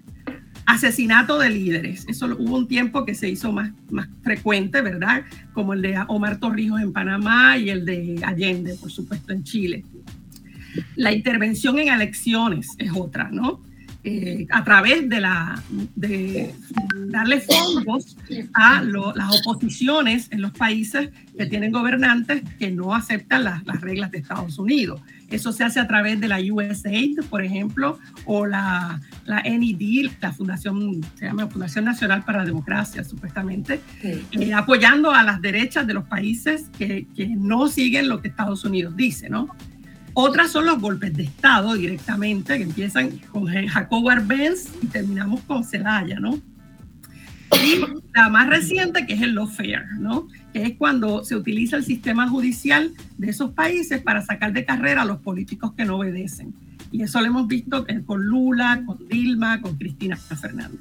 asesinato 0.66 1.38
de 1.38 1.50
líderes. 1.50 2.04
Eso 2.08 2.26
hubo 2.38 2.56
un 2.56 2.68
tiempo 2.68 3.04
que 3.04 3.14
se 3.14 3.28
hizo 3.28 3.52
más, 3.52 3.70
más 3.90 4.08
frecuente, 4.22 4.80
¿verdad? 4.80 5.24
Como 5.52 5.74
el 5.74 5.82
de 5.82 5.98
Omar 6.08 6.38
Torrijos 6.38 6.80
en 6.80 6.92
Panamá 6.92 7.58
y 7.58 7.70
el 7.70 7.84
de 7.84 8.20
Allende, 8.24 8.74
por 8.74 8.90
supuesto, 8.90 9.32
en 9.32 9.44
Chile. 9.44 9.84
La 10.96 11.12
intervención 11.12 11.78
en 11.78 11.88
elecciones 11.88 12.68
es 12.78 12.90
otra, 12.94 13.28
¿no? 13.30 13.62
Eh, 14.06 14.46
a 14.50 14.62
través 14.64 15.08
de, 15.08 15.18
la, 15.18 15.62
de 15.94 16.54
darle 17.06 17.40
fondos 17.40 18.18
a 18.52 18.82
las 18.82 19.40
oposiciones 19.40 20.28
en 20.30 20.42
los 20.42 20.52
países 20.52 21.08
que 21.38 21.46
tienen 21.46 21.72
gobernantes 21.72 22.42
que 22.58 22.70
no 22.70 22.94
aceptan 22.94 23.44
las, 23.44 23.64
las 23.64 23.80
reglas 23.80 24.10
de 24.10 24.18
Estados 24.18 24.58
Unidos. 24.58 25.00
Eso 25.34 25.52
se 25.52 25.64
hace 25.64 25.80
a 25.80 25.88
través 25.88 26.20
de 26.20 26.28
la 26.28 26.38
USAID, 26.38 27.24
por 27.28 27.42
ejemplo, 27.44 27.98
o 28.24 28.46
la, 28.46 29.00
la 29.24 29.42
NED, 29.42 30.12
la 30.20 30.32
Fundación, 30.32 31.00
se 31.16 31.26
llama 31.26 31.48
Fundación 31.48 31.84
Nacional 31.84 32.24
para 32.24 32.38
la 32.38 32.44
Democracia, 32.44 33.02
supuestamente, 33.02 33.80
eh, 34.02 34.54
apoyando 34.54 35.10
a 35.10 35.24
las 35.24 35.42
derechas 35.42 35.88
de 35.88 35.94
los 35.94 36.04
países 36.04 36.70
que, 36.78 37.08
que, 37.16 37.26
no 37.26 37.66
siguen 37.66 38.08
lo 38.08 38.22
que 38.22 38.28
Estados 38.28 38.64
Unidos 38.64 38.94
dice, 38.96 39.28
¿no? 39.28 39.48
Otras 40.12 40.52
son 40.52 40.66
los 40.66 40.80
golpes 40.80 41.12
de 41.14 41.24
Estado 41.24 41.74
directamente, 41.74 42.56
que 42.56 42.62
empiezan 42.62 43.18
con 43.32 43.46
Jacob 43.46 44.08
Arbenz 44.08 44.68
y 44.80 44.86
terminamos 44.86 45.40
con 45.40 45.64
Zelaya, 45.64 46.20
¿no? 46.20 46.40
Y 47.62 47.80
la 48.14 48.28
más 48.28 48.48
reciente, 48.48 49.06
que 49.06 49.14
es 49.14 49.22
el 49.22 49.34
lawfare, 49.34 49.86
¿no? 49.98 50.28
Que 50.52 50.62
es 50.62 50.76
cuando 50.76 51.24
se 51.24 51.36
utiliza 51.36 51.76
el 51.76 51.84
sistema 51.84 52.28
judicial 52.28 52.92
de 53.18 53.30
esos 53.30 53.50
países 53.50 54.02
para 54.02 54.22
sacar 54.22 54.52
de 54.52 54.64
carrera 54.64 55.02
a 55.02 55.04
los 55.04 55.18
políticos 55.18 55.72
que 55.76 55.84
no 55.84 55.96
obedecen. 55.96 56.54
Y 56.90 57.02
eso 57.02 57.20
lo 57.20 57.26
hemos 57.26 57.48
visto 57.48 57.86
con 58.06 58.24
Lula, 58.24 58.82
con 58.86 59.08
Dilma, 59.08 59.60
con 59.60 59.76
Cristina 59.76 60.16
Fernández. 60.16 60.80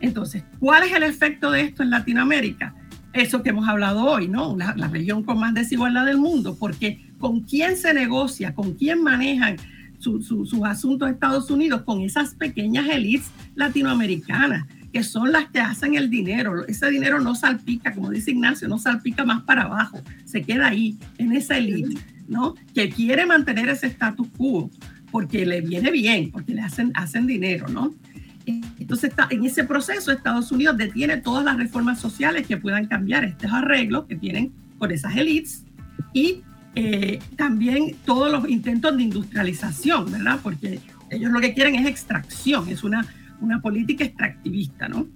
Entonces, 0.00 0.42
¿cuál 0.58 0.84
es 0.84 0.92
el 0.92 1.02
efecto 1.02 1.50
de 1.50 1.62
esto 1.62 1.82
en 1.82 1.90
Latinoamérica? 1.90 2.74
Eso 3.12 3.42
que 3.42 3.50
hemos 3.50 3.68
hablado 3.68 4.04
hoy, 4.04 4.28
¿no? 4.28 4.56
La, 4.56 4.74
la 4.76 4.88
región 4.88 5.22
con 5.22 5.38
más 5.38 5.54
desigualdad 5.54 6.06
del 6.06 6.18
mundo, 6.18 6.56
porque 6.58 7.00
con 7.18 7.40
quién 7.40 7.76
se 7.76 7.94
negocia, 7.94 8.54
con 8.54 8.74
quién 8.74 9.02
manejan 9.02 9.56
sus 9.98 10.52
asuntos 10.64 11.10
Estados 11.10 11.50
Unidos, 11.50 11.82
con 11.82 12.02
esas 12.02 12.34
pequeñas 12.34 12.86
élites 12.88 13.30
latinoamericanas 13.54 14.66
que 14.94 15.02
son 15.02 15.32
las 15.32 15.50
que 15.50 15.58
hacen 15.58 15.96
el 15.96 16.08
dinero. 16.08 16.64
Ese 16.68 16.88
dinero 16.88 17.18
no 17.18 17.34
salpica, 17.34 17.92
como 17.92 18.10
dice 18.10 18.30
Ignacio, 18.30 18.68
no 18.68 18.78
salpica 18.78 19.24
más 19.24 19.42
para 19.42 19.62
abajo, 19.62 20.00
se 20.24 20.42
queda 20.42 20.68
ahí, 20.68 20.96
en 21.18 21.32
esa 21.32 21.58
élite, 21.58 22.00
¿no? 22.28 22.54
Que 22.72 22.90
quiere 22.90 23.26
mantener 23.26 23.68
ese 23.68 23.88
status 23.88 24.28
quo 24.36 24.70
porque 25.10 25.44
le 25.46 25.62
viene 25.62 25.90
bien, 25.90 26.30
porque 26.30 26.54
le 26.54 26.60
hacen, 26.60 26.92
hacen 26.94 27.26
dinero, 27.26 27.66
¿no? 27.66 27.92
Entonces, 28.46 29.10
está, 29.10 29.26
en 29.32 29.44
ese 29.44 29.64
proceso, 29.64 30.12
Estados 30.12 30.52
Unidos 30.52 30.76
detiene 30.76 31.16
todas 31.16 31.44
las 31.44 31.56
reformas 31.56 32.00
sociales 32.00 32.46
que 32.46 32.56
puedan 32.56 32.86
cambiar 32.86 33.24
estos 33.24 33.52
arreglos 33.52 34.04
que 34.06 34.14
tienen 34.14 34.52
con 34.78 34.92
esas 34.92 35.16
élites 35.16 35.64
y 36.12 36.44
eh, 36.76 37.18
también 37.34 37.96
todos 38.04 38.30
los 38.30 38.48
intentos 38.48 38.96
de 38.96 39.02
industrialización, 39.02 40.12
¿verdad? 40.12 40.38
Porque 40.40 40.78
ellos 41.10 41.32
lo 41.32 41.40
que 41.40 41.52
quieren 41.52 41.74
es 41.74 41.86
extracción, 41.88 42.68
es 42.68 42.84
una 42.84 43.04
una 43.40 43.60
política 43.60 44.04
extractivista, 44.04 44.88
¿no? 44.88 45.06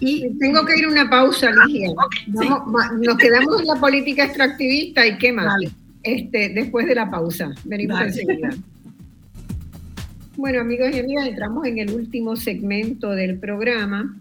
Y 0.00 0.36
tengo 0.38 0.64
que 0.64 0.78
ir 0.78 0.86
a 0.86 0.88
una 0.88 1.10
pausa, 1.10 1.50
Ligia. 1.66 1.90
Nos 2.26 3.16
quedamos 3.18 3.60
en 3.60 3.66
la 3.66 3.76
política 3.76 4.24
extractivista 4.24 5.06
y 5.06 5.18
qué 5.18 5.32
más. 5.32 5.54
Este, 6.02 6.48
después 6.48 6.86
de 6.86 6.94
la 6.94 7.10
pausa. 7.10 7.52
Venimos 7.64 8.00
enseguida. 8.00 8.50
Bueno, 10.36 10.60
amigos 10.60 10.90
y 10.94 11.00
amigas, 11.00 11.26
entramos 11.26 11.66
en 11.66 11.78
el 11.78 11.92
último 11.92 12.34
segmento 12.36 13.10
del 13.10 13.38
programa. 13.38 14.18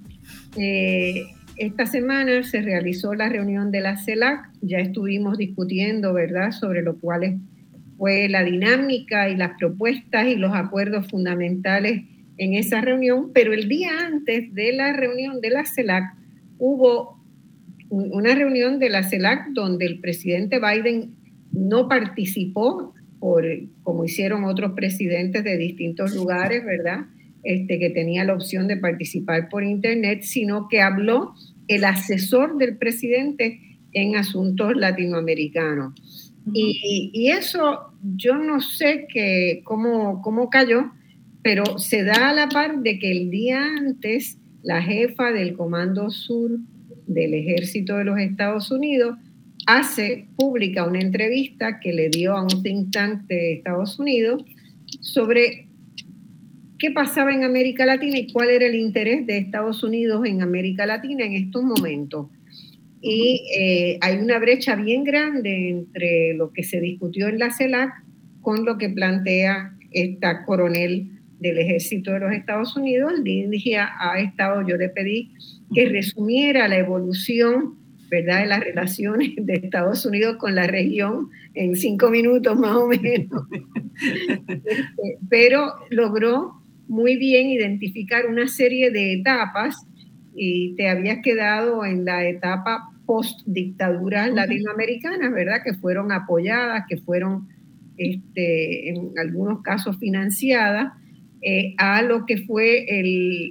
Eh, 0.57 1.27
esta 1.55 1.85
semana 1.85 2.43
se 2.43 2.61
realizó 2.61 3.13
la 3.13 3.29
reunión 3.29 3.71
de 3.71 3.81
la 3.81 3.97
CELAC. 3.97 4.49
Ya 4.61 4.79
estuvimos 4.79 5.37
discutiendo, 5.37 6.13
¿verdad?, 6.13 6.51
sobre 6.51 6.81
lo 6.81 6.97
cual 6.97 7.39
fue 7.97 8.27
la 8.27 8.43
dinámica 8.43 9.29
y 9.29 9.37
las 9.37 9.57
propuestas 9.57 10.27
y 10.27 10.35
los 10.35 10.53
acuerdos 10.53 11.07
fundamentales 11.07 12.03
en 12.39 12.53
esa 12.53 12.81
reunión, 12.81 13.31
pero 13.33 13.53
el 13.53 13.67
día 13.67 13.91
antes 14.07 14.53
de 14.55 14.71
la 14.73 14.93
reunión 14.93 15.41
de 15.41 15.49
la 15.49 15.65
CELAC 15.65 16.15
hubo 16.57 17.19
una 17.89 18.33
reunión 18.33 18.79
de 18.79 18.89
la 18.89 19.03
CELAC 19.03 19.49
donde 19.49 19.85
el 19.85 19.99
presidente 19.99 20.59
Biden 20.59 21.15
no 21.51 21.89
participó, 21.89 22.93
por, 23.19 23.45
como 23.83 24.05
hicieron 24.05 24.45
otros 24.45 24.71
presidentes 24.71 25.43
de 25.43 25.57
distintos 25.57 26.15
lugares, 26.15 26.63
¿verdad? 26.63 27.07
Este, 27.43 27.77
que 27.77 27.89
tenía 27.89 28.23
la 28.23 28.35
opción 28.35 28.67
de 28.67 28.77
participar 28.77 29.49
por 29.49 29.63
Internet, 29.63 30.21
sino 30.23 30.67
que 30.69 30.81
habló 30.81 31.33
el 31.67 31.83
asesor 31.83 32.57
del 32.57 32.77
presidente 32.77 33.59
en 33.91 34.15
asuntos 34.15 34.75
latinoamericanos. 34.77 36.31
Y, 36.53 37.11
y 37.13 37.29
eso 37.31 37.91
yo 38.15 38.35
no 38.35 38.61
sé 38.61 39.07
que, 39.11 39.61
cómo, 39.65 40.21
cómo 40.21 40.49
cayó, 40.49 40.91
pero 41.41 41.79
se 41.79 42.03
da 42.03 42.29
a 42.29 42.33
la 42.33 42.49
par 42.49 42.79
de 42.79 42.99
que 42.99 43.11
el 43.11 43.29
día 43.29 43.63
antes 43.77 44.37
la 44.63 44.81
jefa 44.81 45.31
del 45.31 45.53
Comando 45.53 46.09
Sur 46.09 46.51
del 47.07 47.33
Ejército 47.33 47.97
de 47.97 48.05
los 48.05 48.19
Estados 48.19 48.71
Unidos 48.71 49.17
hace 49.65 50.27
pública 50.35 50.85
una 50.85 50.99
entrevista 50.99 51.79
que 51.79 51.93
le 51.93 52.09
dio 52.09 52.35
a 52.35 52.43
un 52.43 52.63
think 52.63 52.91
tank 52.91 53.21
de 53.27 53.53
Estados 53.53 53.99
Unidos 53.99 54.43
sobre 55.01 55.67
qué 56.77 56.91
pasaba 56.91 57.33
en 57.33 57.43
América 57.43 57.85
Latina 57.85 58.17
y 58.17 58.31
cuál 58.31 58.49
era 58.49 58.65
el 58.65 58.75
interés 58.75 59.27
de 59.27 59.37
Estados 59.37 59.83
Unidos 59.83 60.25
en 60.25 60.41
América 60.41 60.85
Latina 60.85 61.25
en 61.25 61.33
estos 61.33 61.63
momentos. 61.63 62.27
Y 63.01 63.43
eh, 63.57 63.97
hay 64.01 64.17
una 64.17 64.39
brecha 64.39 64.75
bien 64.75 65.03
grande 65.03 65.69
entre 65.69 66.33
lo 66.33 66.51
que 66.51 66.63
se 66.63 66.81
discutió 66.81 67.27
en 67.27 67.39
la 67.39 67.51
CELAC 67.51 67.91
con 68.41 68.65
lo 68.65 68.77
que 68.77 68.89
plantea 68.89 69.75
esta 69.91 70.45
coronel 70.45 71.18
del 71.39 71.57
ejército 71.57 72.11
de 72.11 72.19
los 72.19 72.31
Estados 72.33 72.75
Unidos, 72.75 73.13
el 73.25 73.63
ha 73.99 74.19
estado, 74.19 74.67
yo 74.67 74.77
le 74.77 74.89
pedí 74.89 75.31
que 75.73 75.87
resumiera 75.87 76.67
la 76.67 76.77
evolución 76.77 77.75
¿verdad? 78.09 78.41
de 78.41 78.47
las 78.47 78.59
relaciones 78.61 79.31
de 79.37 79.53
Estados 79.53 80.05
Unidos 80.05 80.37
con 80.37 80.55
la 80.55 80.67
región 80.67 81.29
en 81.53 81.75
cinco 81.75 82.09
minutos 82.09 82.57
más 82.57 82.75
o 82.75 82.87
menos. 82.87 83.47
Este, 84.01 85.17
pero 85.29 85.73
logró 85.89 86.61
muy 86.87 87.17
bien 87.17 87.49
identificar 87.49 88.25
una 88.27 88.47
serie 88.47 88.91
de 88.91 89.13
etapas 89.13 89.85
y 90.35 90.73
te 90.75 90.87
habías 90.87 91.19
quedado 91.21 91.85
en 91.85 92.05
la 92.05 92.25
etapa 92.25 92.91
post 93.05 93.41
dictadura 93.45 94.27
latinoamericana, 94.27 95.29
¿verdad? 95.29 95.61
Que 95.63 95.73
fueron 95.73 96.11
apoyadas, 96.11 96.85
que 96.87 96.97
fueron 96.97 97.49
este, 97.97 98.89
en 98.89 99.11
algunos 99.17 99.61
casos 99.61 99.97
financiadas 99.97 100.93
eh, 101.41 101.73
a 101.77 102.01
lo 102.01 102.25
que 102.25 102.37
fue 102.39 102.85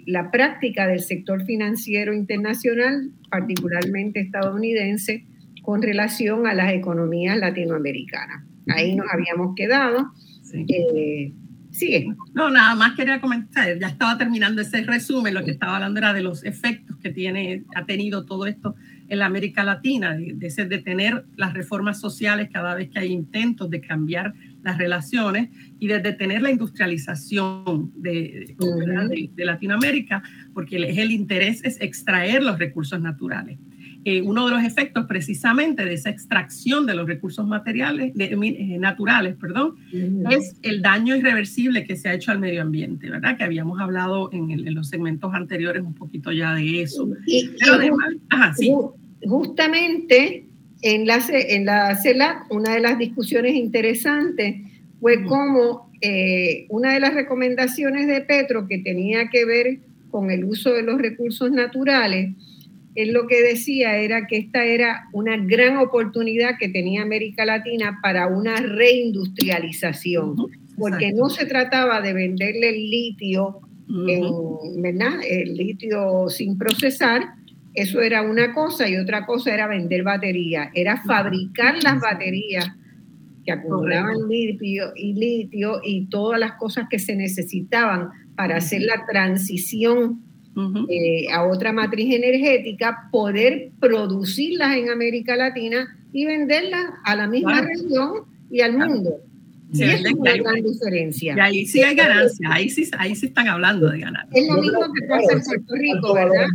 la 0.06 0.30
práctica 0.30 0.86
del 0.86 1.00
sector 1.00 1.44
financiero 1.44 2.12
internacional, 2.12 3.10
particularmente 3.30 4.20
estadounidense, 4.20 5.24
con 5.62 5.82
relación 5.82 6.46
a 6.46 6.54
las 6.54 6.72
economías 6.72 7.36
latinoamericanas. 7.38 8.44
Ahí 8.68 8.94
nos 8.94 9.06
habíamos 9.12 9.54
quedado. 9.54 10.12
Eh, 10.52 11.32
sigue. 11.70 12.08
No, 12.34 12.50
nada 12.50 12.74
más 12.74 12.94
quería 12.94 13.20
comentar, 13.20 13.78
ya 13.78 13.88
estaba 13.88 14.18
terminando 14.18 14.62
ese 14.62 14.82
resumen, 14.82 15.34
lo 15.34 15.44
que 15.44 15.50
estaba 15.50 15.76
hablando 15.76 15.98
era 15.98 16.12
de 16.12 16.22
los 16.22 16.44
efectos 16.44 16.96
que 16.98 17.10
tiene, 17.10 17.64
ha 17.74 17.84
tenido 17.86 18.24
todo 18.24 18.46
esto 18.46 18.74
en 19.08 19.18
la 19.18 19.26
América 19.26 19.64
Latina, 19.64 20.14
de, 20.14 20.34
de 20.34 20.64
detener 20.66 21.24
las 21.36 21.54
reformas 21.54 22.00
sociales 22.00 22.50
cada 22.52 22.74
vez 22.74 22.90
que 22.90 22.98
hay 22.98 23.12
intentos 23.12 23.70
de 23.70 23.80
cambiar 23.80 24.34
las 24.62 24.78
relaciones 24.78 25.50
y 25.78 25.86
de 25.86 26.00
detener 26.00 26.42
la 26.42 26.50
industrialización 26.50 27.92
de, 27.94 28.54
de, 29.34 29.44
Latinoamérica, 29.44 30.22
porque 30.52 30.76
el, 30.76 31.10
interés 31.10 31.64
es 31.64 31.80
extraer 31.80 32.42
los 32.42 32.58
recursos 32.58 33.00
naturales. 33.00 33.58
Eh, 34.04 34.22
uno 34.22 34.46
de 34.46 34.54
los 34.54 34.64
efectos 34.64 35.06
precisamente 35.06 35.84
de 35.84 35.92
esa 35.92 36.08
extracción 36.08 36.86
de 36.86 36.94
los 36.94 37.06
recursos 37.06 37.46
materiales, 37.46 38.14
de, 38.14 38.26
eh, 38.26 38.78
naturales, 38.78 39.36
perdón, 39.36 39.76
es 40.30 40.56
el 40.62 40.82
daño 40.82 41.16
irreversible 41.16 41.84
que 41.84 41.96
se 41.96 42.08
ha 42.08 42.14
hecho 42.14 42.30
al 42.30 42.38
medio 42.38 42.62
ambiente, 42.62 43.10
¿verdad? 43.10 43.36
Que 43.36 43.44
habíamos 43.44 43.80
hablado 43.80 44.30
en, 44.32 44.50
en 44.50 44.74
los 44.74 44.88
segmentos 44.88 45.34
anteriores 45.34 45.82
un 45.82 45.94
poquito 45.94 46.32
ya 46.32 46.54
de 46.54 46.82
eso. 46.82 47.08
Pero 47.60 47.74
además, 47.74 48.14
sí. 48.56 48.72
justamente 49.26 50.47
en 50.82 51.06
la, 51.06 51.20
en 51.30 51.64
la 51.64 51.96
CELAC, 51.96 52.52
una 52.52 52.74
de 52.74 52.80
las 52.80 52.98
discusiones 52.98 53.54
interesantes 53.54 54.56
fue 55.00 55.24
cómo 55.24 55.90
eh, 56.00 56.66
una 56.68 56.92
de 56.92 57.00
las 57.00 57.14
recomendaciones 57.14 58.06
de 58.06 58.20
Petro 58.20 58.68
que 58.68 58.78
tenía 58.78 59.28
que 59.30 59.44
ver 59.44 59.78
con 60.10 60.30
el 60.30 60.44
uso 60.44 60.72
de 60.72 60.82
los 60.82 61.00
recursos 61.00 61.50
naturales, 61.50 62.30
él 62.94 63.12
lo 63.12 63.26
que 63.26 63.42
decía 63.42 63.96
era 63.98 64.26
que 64.26 64.38
esta 64.38 64.64
era 64.64 65.08
una 65.12 65.36
gran 65.36 65.76
oportunidad 65.76 66.58
que 66.58 66.68
tenía 66.68 67.02
América 67.02 67.44
Latina 67.44 67.98
para 68.02 68.26
una 68.26 68.56
reindustrialización, 68.56 70.36
porque 70.76 71.12
no 71.12 71.28
se 71.28 71.46
trataba 71.46 72.00
de 72.00 72.12
venderle 72.12 72.70
el 72.70 72.90
litio, 72.90 73.60
¿verdad? 73.86 75.20
El 75.28 75.54
litio 75.54 76.28
sin 76.28 76.58
procesar, 76.58 77.34
eso 77.78 78.00
era 78.00 78.22
una 78.22 78.52
cosa 78.52 78.88
y 78.88 78.96
otra 78.96 79.26
cosa 79.26 79.52
era 79.52 79.66
vender 79.66 80.02
baterías, 80.02 80.70
era 80.74 81.02
fabricar 81.02 81.82
las 81.82 82.00
baterías 82.00 82.70
que 83.44 83.52
acumulaban 83.52 84.28
litio 84.28 84.92
y 84.94 85.14
litio 85.14 85.80
y 85.82 86.06
todas 86.06 86.38
las 86.38 86.52
cosas 86.54 86.86
que 86.90 86.98
se 86.98 87.16
necesitaban 87.16 88.10
para 88.36 88.56
hacer 88.56 88.82
la 88.82 89.04
transición 89.06 90.22
eh, 90.88 91.30
a 91.32 91.46
otra 91.46 91.72
matriz 91.72 92.14
energética, 92.14 93.08
poder 93.12 93.70
producirlas 93.78 94.76
en 94.76 94.90
América 94.90 95.36
Latina 95.36 95.96
y 96.12 96.26
venderlas 96.26 96.84
a 97.04 97.14
la 97.14 97.28
misma 97.28 97.60
región 97.60 98.24
y 98.50 98.60
al 98.60 98.76
mundo. 98.76 99.20
Sí, 99.72 99.84
es 99.84 100.02
una 100.14 100.34
gran 100.36 100.62
diferencia. 100.62 101.34
Y 101.36 101.40
ahí 101.40 101.66
sí 101.66 101.82
hay 101.82 101.94
ganancia, 101.94 102.48
ahí 102.50 102.70
sí, 102.70 102.88
ahí 102.96 103.14
sí 103.14 103.26
están 103.26 103.48
hablando 103.48 103.88
de 103.90 103.98
ganar. 103.98 104.26
Es 104.32 104.48
lo 104.48 104.62
mismo 104.62 104.80
que 104.80 105.06
pasa 105.06 105.32
en 105.32 105.42
Puerto 105.42 105.74
Rico, 105.74 106.14
¿verdad? 106.14 106.46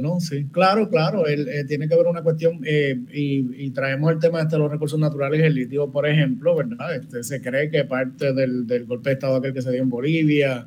¿no? 0.00 0.20
Sí, 0.20 0.46
claro, 0.52 0.88
claro, 0.88 1.26
eh, 1.26 1.64
tiene 1.66 1.88
que 1.88 1.96
ver 1.96 2.06
una 2.06 2.22
cuestión, 2.22 2.60
eh, 2.64 2.96
y, 3.12 3.70
traemos 3.70 4.12
el 4.12 4.18
tema 4.18 4.44
de 4.44 4.58
los 4.58 4.70
recursos 4.70 4.98
naturales, 4.98 5.40
el 5.42 5.54
litio, 5.54 5.90
por 5.90 6.06
ejemplo, 6.06 6.56
¿verdad? 6.56 6.96
Este, 6.96 7.22
se 7.22 7.40
cree 7.40 7.70
que 7.70 7.84
parte 7.84 8.32
del, 8.32 8.66
del, 8.66 8.84
golpe 8.84 9.10
de 9.10 9.14
Estado 9.14 9.36
aquel 9.36 9.54
que 9.54 9.62
se 9.62 9.72
dio 9.72 9.82
en 9.82 9.88
Bolivia, 9.88 10.66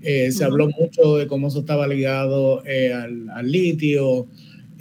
eh, 0.00 0.30
se 0.32 0.44
habló 0.44 0.68
mucho 0.68 1.16
de 1.16 1.26
cómo 1.26 1.48
eso 1.48 1.60
estaba 1.60 1.86
ligado 1.86 2.62
al, 2.64 3.30
al 3.30 3.50
litio. 3.50 4.28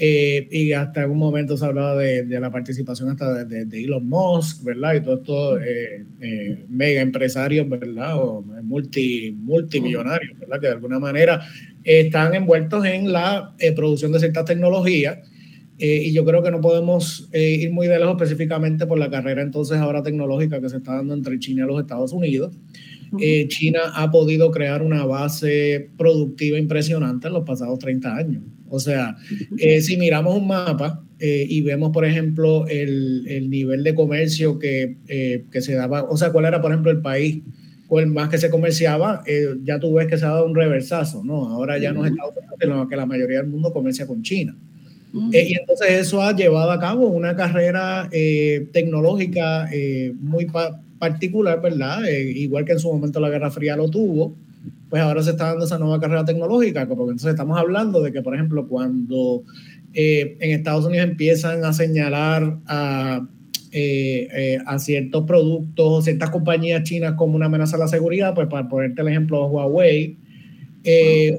Eh, 0.04 0.48
y 0.50 0.72
hasta 0.72 1.04
algún 1.04 1.20
momento 1.20 1.56
se 1.56 1.64
hablaba 1.64 1.96
de, 1.96 2.24
de 2.24 2.40
la 2.40 2.50
participación 2.50 3.10
hasta 3.10 3.46
de, 3.46 3.66
de, 3.66 3.84
Elon 3.84 4.10
Musk, 4.10 4.64
¿verdad? 4.64 4.96
Y 4.96 5.02
todos 5.02 5.20
estos 5.20 5.62
eh, 5.62 6.04
eh, 6.20 6.66
mega 6.70 7.02
empresarios, 7.02 7.70
¿verdad? 7.70 8.18
O 8.18 8.42
multi, 8.64 9.32
multimillonarios, 9.32 10.40
¿verdad? 10.40 10.60
Que 10.60 10.66
de 10.66 10.74
alguna 10.74 10.98
manera 10.98 11.42
están 11.84 12.34
envueltos 12.34 12.84
en 12.84 13.14
la 13.14 13.56
producción 13.76 14.12
de 14.12 14.18
ciertas 14.18 14.46
tecnologías. 14.46 15.20
y 15.78 16.12
yo 16.14 16.26
creo 16.26 16.42
que 16.42 16.50
no 16.50 16.62
podemos 16.62 17.30
ir 17.34 17.72
muy 17.72 17.86
de 17.86 18.00
lejos 18.00 18.16
específicamente 18.20 18.88
por 18.88 18.98
la 18.98 19.10
carrera 19.10 19.44
entonces 19.44 19.78
ahora 19.78 20.02
tecnológica 20.02 20.60
que 20.62 20.70
se 20.70 20.78
está 20.78 20.96
dando 20.96 21.14
entre 21.14 21.38
China 21.38 21.66
y 21.66 21.68
los 21.68 21.80
Estados 21.80 22.12
Unidos. 22.12 22.58
China 23.50 23.82
ha 23.94 24.10
podido 24.10 24.50
crear 24.50 24.82
una 24.82 25.06
base 25.06 25.90
productiva 25.96 26.58
impresionante 26.58 27.28
en 27.28 27.34
los 27.34 27.44
pasados 27.44 27.78
30 27.78 28.16
años. 28.16 28.44
O 28.72 28.80
sea, 28.80 29.18
eh, 29.58 29.82
si 29.82 29.98
miramos 29.98 30.38
un 30.38 30.48
mapa 30.48 31.04
eh, 31.20 31.46
y 31.48 31.62
vemos, 31.62 31.92
por 31.92 32.06
ejemplo, 32.06 32.66
el, 32.68 33.26
el 33.28 33.50
nivel 33.50 33.84
de 33.84 33.94
comercio 33.94 34.60
que, 34.60 34.96
eh, 35.10 35.44
que, 35.52 35.62
se 35.62 35.76
daba, 35.76 36.04
o 36.04 36.16
sea, 36.16 36.32
cuál 36.32 36.46
era, 36.46 36.62
por 36.62 36.72
ejemplo, 36.72 36.90
el 36.90 37.02
país 37.02 37.40
con 37.90 38.02
el 38.02 38.08
más 38.08 38.30
que 38.30 38.38
se 38.38 38.50
comerciaba, 38.50 39.22
ya 39.66 39.78
tú 39.78 39.94
ves 39.94 40.08
que 40.08 40.18
se 40.18 40.24
ha 40.24 40.30
dado 40.30 40.46
un 40.46 40.56
reversazo, 40.56 41.22
¿no? 41.26 41.50
Ahora 41.50 41.78
ya 41.78 41.92
no 41.92 42.06
es 42.06 42.12
Estados 42.12 42.34
Unidos, 42.38 42.88
que 42.90 42.96
la 42.96 43.06
mayoría 43.06 43.40
del 43.40 43.48
mundo 43.48 43.74
comercia 43.74 44.08
con 44.08 44.24
China. 44.24 44.56
y 45.34 45.54
entonces 45.54 45.90
eso 46.00 46.22
ha 46.22 46.34
llevado 46.34 46.72
a 46.72 46.80
cabo 46.80 47.08
una 47.08 47.36
carrera 47.36 48.10
tecnológica 48.72 49.70
muy 50.22 50.48
particular, 50.98 51.62
¿verdad? 51.62 52.08
igual 52.08 52.64
que 52.64 52.72
en 52.72 52.80
su 52.80 52.90
momento 52.94 53.20
la 53.20 53.30
Guerra 53.30 53.52
Fría 53.52 53.76
lo 53.76 53.90
tuvo 53.90 54.38
pues 54.92 55.02
ahora 55.02 55.24
se 55.24 55.32
está 55.32 55.46
dando 55.46 55.64
esa 55.64 55.80
nueva 55.80 56.02
carrera 56.02 56.26
tecnológica, 56.26 56.86
porque 56.86 57.12
entonces 57.12 57.30
estamos 57.30 57.58
hablando 57.58 58.02
de 58.02 58.12
que, 58.12 58.22
por 58.22 58.36
ejemplo, 58.36 58.68
cuando 58.68 59.42
eh, 59.94 60.36
en 60.42 60.52
Estados 60.52 60.84
Unidos 60.84 61.08
empiezan 61.08 61.64
a 61.64 61.72
señalar 61.72 62.58
a, 62.68 63.26
eh, 63.72 64.28
eh, 64.34 64.58
a 64.66 64.78
ciertos 64.80 65.24
productos, 65.24 66.04
ciertas 66.04 66.30
compañías 66.30 66.84
chinas 66.84 67.14
como 67.14 67.38
una 67.38 67.46
amenaza 67.46 67.78
a 67.78 67.80
la 67.80 67.88
seguridad, 67.88 68.36
pues 68.36 68.48
para 68.48 68.68
ponerte 68.68 69.02
el 69.02 69.08
ejemplo 69.08 69.48
Huawei 69.48 70.18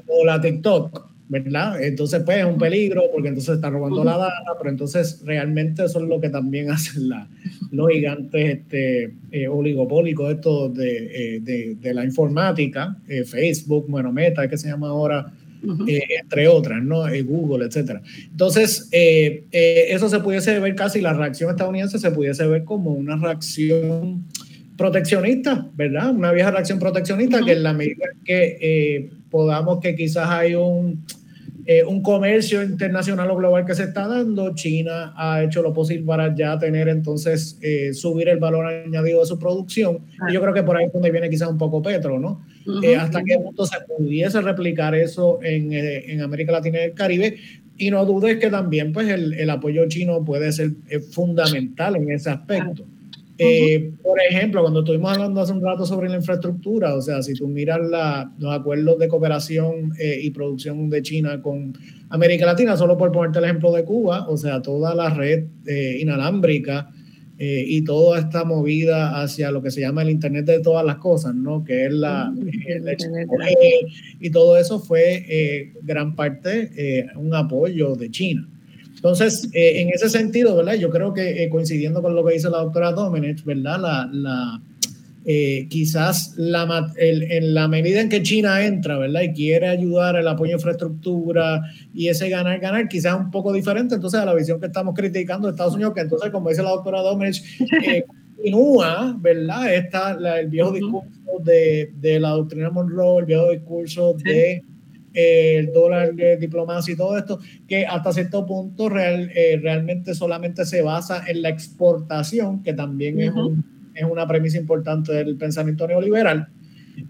o 0.07 0.25
la 0.25 0.41
TikTok, 0.41 1.12
¿verdad? 1.29 1.81
Entonces, 1.81 2.21
pues 2.25 2.39
es 2.39 2.45
un 2.45 2.57
peligro 2.57 3.03
porque 3.11 3.29
entonces 3.29 3.55
está 3.55 3.69
robando 3.69 4.03
la 4.03 4.17
data, 4.17 4.51
pero 4.57 4.69
entonces 4.69 5.21
realmente 5.23 5.85
eso 5.85 6.01
es 6.01 6.07
lo 6.07 6.19
que 6.19 6.29
también 6.29 6.69
hacen 6.71 7.09
la, 7.09 7.27
los 7.71 7.89
gigantes 7.89 8.59
este, 8.59 9.13
eh, 9.31 9.47
oligopólicos 9.47 10.33
estos 10.33 10.73
de, 10.73 11.37
eh, 11.37 11.75
de, 11.79 11.93
la 11.93 12.03
informática, 12.03 12.97
eh, 13.07 13.23
Facebook, 13.23 13.85
bueno, 13.87 14.11
Meta, 14.11 14.47
que 14.47 14.57
se 14.57 14.67
llama 14.67 14.89
ahora, 14.89 15.31
entre 15.79 16.47
otras, 16.49 16.83
¿no? 16.83 17.03
Google, 17.23 17.65
etcétera. 17.65 18.01
Entonces, 18.29 18.89
eso 18.91 20.09
se 20.09 20.19
pudiese 20.19 20.59
ver 20.59 20.75
casi, 20.75 20.99
la 20.99 21.13
reacción 21.13 21.51
estadounidense 21.51 21.99
se 21.99 22.11
pudiese 22.11 22.45
ver 22.47 22.65
como 22.65 22.91
una 22.91 23.15
reacción 23.15 24.25
proteccionista, 24.75 25.69
¿verdad? 25.73 26.13
Una 26.13 26.33
vieja 26.33 26.51
reacción 26.51 26.79
proteccionista 26.79 27.39
que 27.45 27.53
en 27.53 27.63
la 27.63 27.73
medida 27.73 28.07
que 28.25 29.09
podamos 29.33 29.79
que 29.79 29.95
quizás 29.95 30.29
hay 30.29 30.53
un 30.53 31.03
eh, 31.65 31.81
un 31.81 32.01
comercio 32.01 32.61
internacional 32.61 33.31
o 33.31 33.37
global 33.37 33.65
que 33.65 33.73
se 33.73 33.83
está 33.83 34.05
dando. 34.05 34.53
China 34.53 35.13
ha 35.15 35.41
hecho 35.41 35.61
lo 35.61 35.71
posible 35.71 36.05
para 36.05 36.35
ya 36.35 36.59
tener 36.59 36.89
entonces 36.89 37.57
eh, 37.61 37.93
subir 37.93 38.27
el 38.27 38.37
valor 38.37 38.65
añadido 38.65 39.21
de 39.21 39.25
su 39.25 39.39
producción. 39.39 39.99
Y 40.27 40.33
yo 40.33 40.41
creo 40.41 40.53
que 40.53 40.63
por 40.63 40.75
ahí 40.75 40.87
es 40.87 40.93
donde 40.93 41.09
viene 41.09 41.29
quizás 41.29 41.49
un 41.49 41.57
poco 41.57 41.81
Petro, 41.81 42.19
¿no? 42.19 42.45
Eh, 42.83 42.97
hasta 42.97 43.23
qué 43.23 43.37
punto 43.37 43.65
se 43.65 43.77
pudiese 43.87 44.41
replicar 44.41 44.93
eso 44.93 45.39
en, 45.41 45.71
en, 45.71 46.21
América 46.21 46.51
Latina 46.51 46.79
y 46.81 46.83
el 46.83 46.93
Caribe. 46.93 47.37
Y 47.77 47.91
no 47.91 48.05
dudes 48.05 48.39
que 48.39 48.49
también 48.49 48.91
pues 48.91 49.07
el, 49.07 49.33
el 49.33 49.49
apoyo 49.49 49.87
chino 49.87 50.23
puede 50.23 50.51
ser 50.51 50.71
fundamental 51.11 51.95
en 51.95 52.11
ese 52.11 52.29
aspecto. 52.29 52.85
Eh, 53.37 53.93
por 54.03 54.19
ejemplo, 54.21 54.61
cuando 54.61 54.81
estuvimos 54.81 55.13
hablando 55.13 55.41
hace 55.41 55.53
un 55.53 55.61
rato 55.61 55.85
sobre 55.85 56.09
la 56.09 56.17
infraestructura, 56.17 56.93
o 56.93 57.01
sea, 57.01 57.21
si 57.23 57.33
tú 57.33 57.47
miras 57.47 57.79
los 58.37 58.53
acuerdos 58.53 58.99
de 58.99 59.07
cooperación 59.07 59.93
eh, 59.99 60.19
y 60.21 60.29
producción 60.29 60.89
de 60.89 61.01
China 61.01 61.41
con 61.41 61.73
América 62.09 62.45
Latina, 62.45 62.77
solo 62.77 62.97
por 62.97 63.11
ponerte 63.11 63.39
el 63.39 63.45
ejemplo 63.45 63.71
de 63.71 63.83
Cuba, 63.83 64.27
o 64.29 64.37
sea, 64.37 64.61
toda 64.61 64.93
la 64.93 65.09
red 65.09 65.45
eh, 65.65 65.97
inalámbrica 65.99 66.89
y 67.45 67.83
toda 67.83 68.19
esta 68.19 68.45
movida 68.45 69.21
hacia 69.21 69.51
lo 69.51 69.61
que 69.61 69.69
se 69.69 69.81
llama 69.81 70.01
el 70.03 70.11
Internet 70.11 70.45
de 70.45 70.61
todas 70.61 70.85
las 70.85 70.95
cosas, 70.95 71.35
¿no? 71.35 71.61
Que 71.61 71.87
es 71.87 71.91
la... 71.91 72.33
y 74.21 74.29
todo 74.29 74.57
eso 74.57 74.79
fue 74.79 75.73
gran 75.81 76.15
parte 76.15 77.09
un 77.17 77.33
apoyo 77.33 77.95
de 77.95 78.09
China. 78.11 78.47
Entonces, 78.95 79.49
eh, 79.53 79.81
en 79.81 79.89
ese 79.89 80.09
sentido, 80.09 80.55
¿verdad? 80.55 80.75
Yo 80.75 80.89
creo 80.89 81.13
que 81.13 81.43
eh, 81.43 81.49
coincidiendo 81.49 82.01
con 82.01 82.15
lo 82.15 82.25
que 82.25 82.33
dice 82.33 82.49
la 82.49 82.59
doctora 82.59 82.91
Domenech, 82.91 83.43
¿verdad? 83.43 83.79
La, 83.79 84.09
la 84.11 84.61
eh, 85.25 85.67
quizás 85.69 86.33
la, 86.37 86.91
en 86.97 87.53
la 87.53 87.67
medida 87.69 88.01
en 88.01 88.09
que 88.09 88.21
China 88.23 88.65
entra, 88.65 88.97
¿verdad? 88.97 89.21
Y 89.21 89.33
quiere 89.33 89.69
ayudar 89.69 90.17
al 90.17 90.27
apoyo 90.27 90.51
a 90.51 90.55
infraestructura 90.55 91.61
y 91.93 92.09
ese 92.09 92.29
ganar, 92.29 92.59
ganar, 92.59 92.89
quizás 92.89 93.17
un 93.17 93.31
poco 93.31 93.53
diferente 93.53 93.95
entonces 93.95 94.19
a 94.19 94.25
la 94.25 94.33
visión 94.33 94.59
que 94.59 94.65
estamos 94.65 94.93
criticando 94.93 95.47
de 95.47 95.51
Estados 95.51 95.75
Unidos, 95.75 95.93
que 95.93 96.01
entonces, 96.01 96.29
como 96.29 96.49
dice 96.49 96.61
la 96.61 96.71
doctora 96.71 97.01
Domenech, 97.01 97.41
continúa, 98.35 99.17
¿verdad? 99.19 99.73
Está 99.73 100.17
el 100.39 100.49
viejo 100.49 100.71
discurso 100.71 101.39
de, 101.41 101.91
de, 102.01 102.19
la 102.19 102.31
doctrina 102.31 102.69
Monroe, 102.69 103.19
el 103.19 103.25
viejo 103.25 103.51
discurso 103.51 104.15
de 104.23 104.61
el 105.13 105.71
dólar 105.71 106.13
de 106.15 106.37
diplomacia 106.37 106.93
y 106.93 106.97
todo 106.97 107.17
esto, 107.17 107.39
que 107.67 107.85
hasta 107.85 108.13
cierto 108.13 108.45
punto 108.45 108.89
real, 108.89 109.31
eh, 109.35 109.59
realmente 109.61 110.15
solamente 110.15 110.65
se 110.65 110.81
basa 110.81 111.23
en 111.27 111.41
la 111.41 111.49
exportación, 111.49 112.63
que 112.63 112.73
también 112.73 113.19
es, 113.21 113.31
es, 113.93 114.03
una 114.03 114.27
premisa 114.27 114.57
importante 114.57 115.13
del 115.13 115.37
pensamiento 115.37 115.87
neoliberal, 115.87 116.47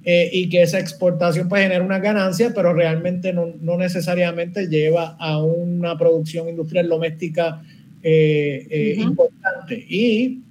eh, 0.05 0.29
y 0.31 0.49
que 0.49 0.61
esa 0.61 0.79
exportación 0.79 1.49
puede 1.49 1.63
generar 1.63 1.83
una 1.83 1.99
ganancia, 1.99 2.51
pero 2.53 2.73
realmente 2.73 3.33
no, 3.33 3.53
no 3.61 3.77
necesariamente 3.77 4.67
lleva 4.67 5.15
a 5.19 5.41
una 5.41 5.97
producción 5.97 6.49
industrial 6.49 6.87
doméstica 6.89 7.61
eh, 8.01 8.95
importante. 8.97 9.85
Y 9.89 10.41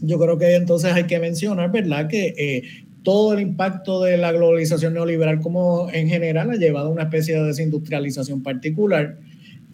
yo 0.00 0.18
creo 0.18 0.38
que 0.38 0.54
entonces 0.54 0.92
hay 0.92 1.04
que 1.04 1.18
mencionar, 1.18 1.70
¿verdad? 1.70 2.08
Que 2.08 2.84
todo 3.02 3.34
el 3.34 3.40
impacto 3.40 4.02
de 4.02 4.16
la 4.16 4.32
globalización 4.32 4.94
neoliberal 4.94 5.40
como 5.40 5.88
en 5.92 6.08
general 6.08 6.50
ha 6.50 6.56
llevado 6.56 6.88
a 6.88 6.90
una 6.90 7.04
especie 7.04 7.34
de 7.34 7.44
desindustrialización 7.44 8.42
particular 8.42 9.18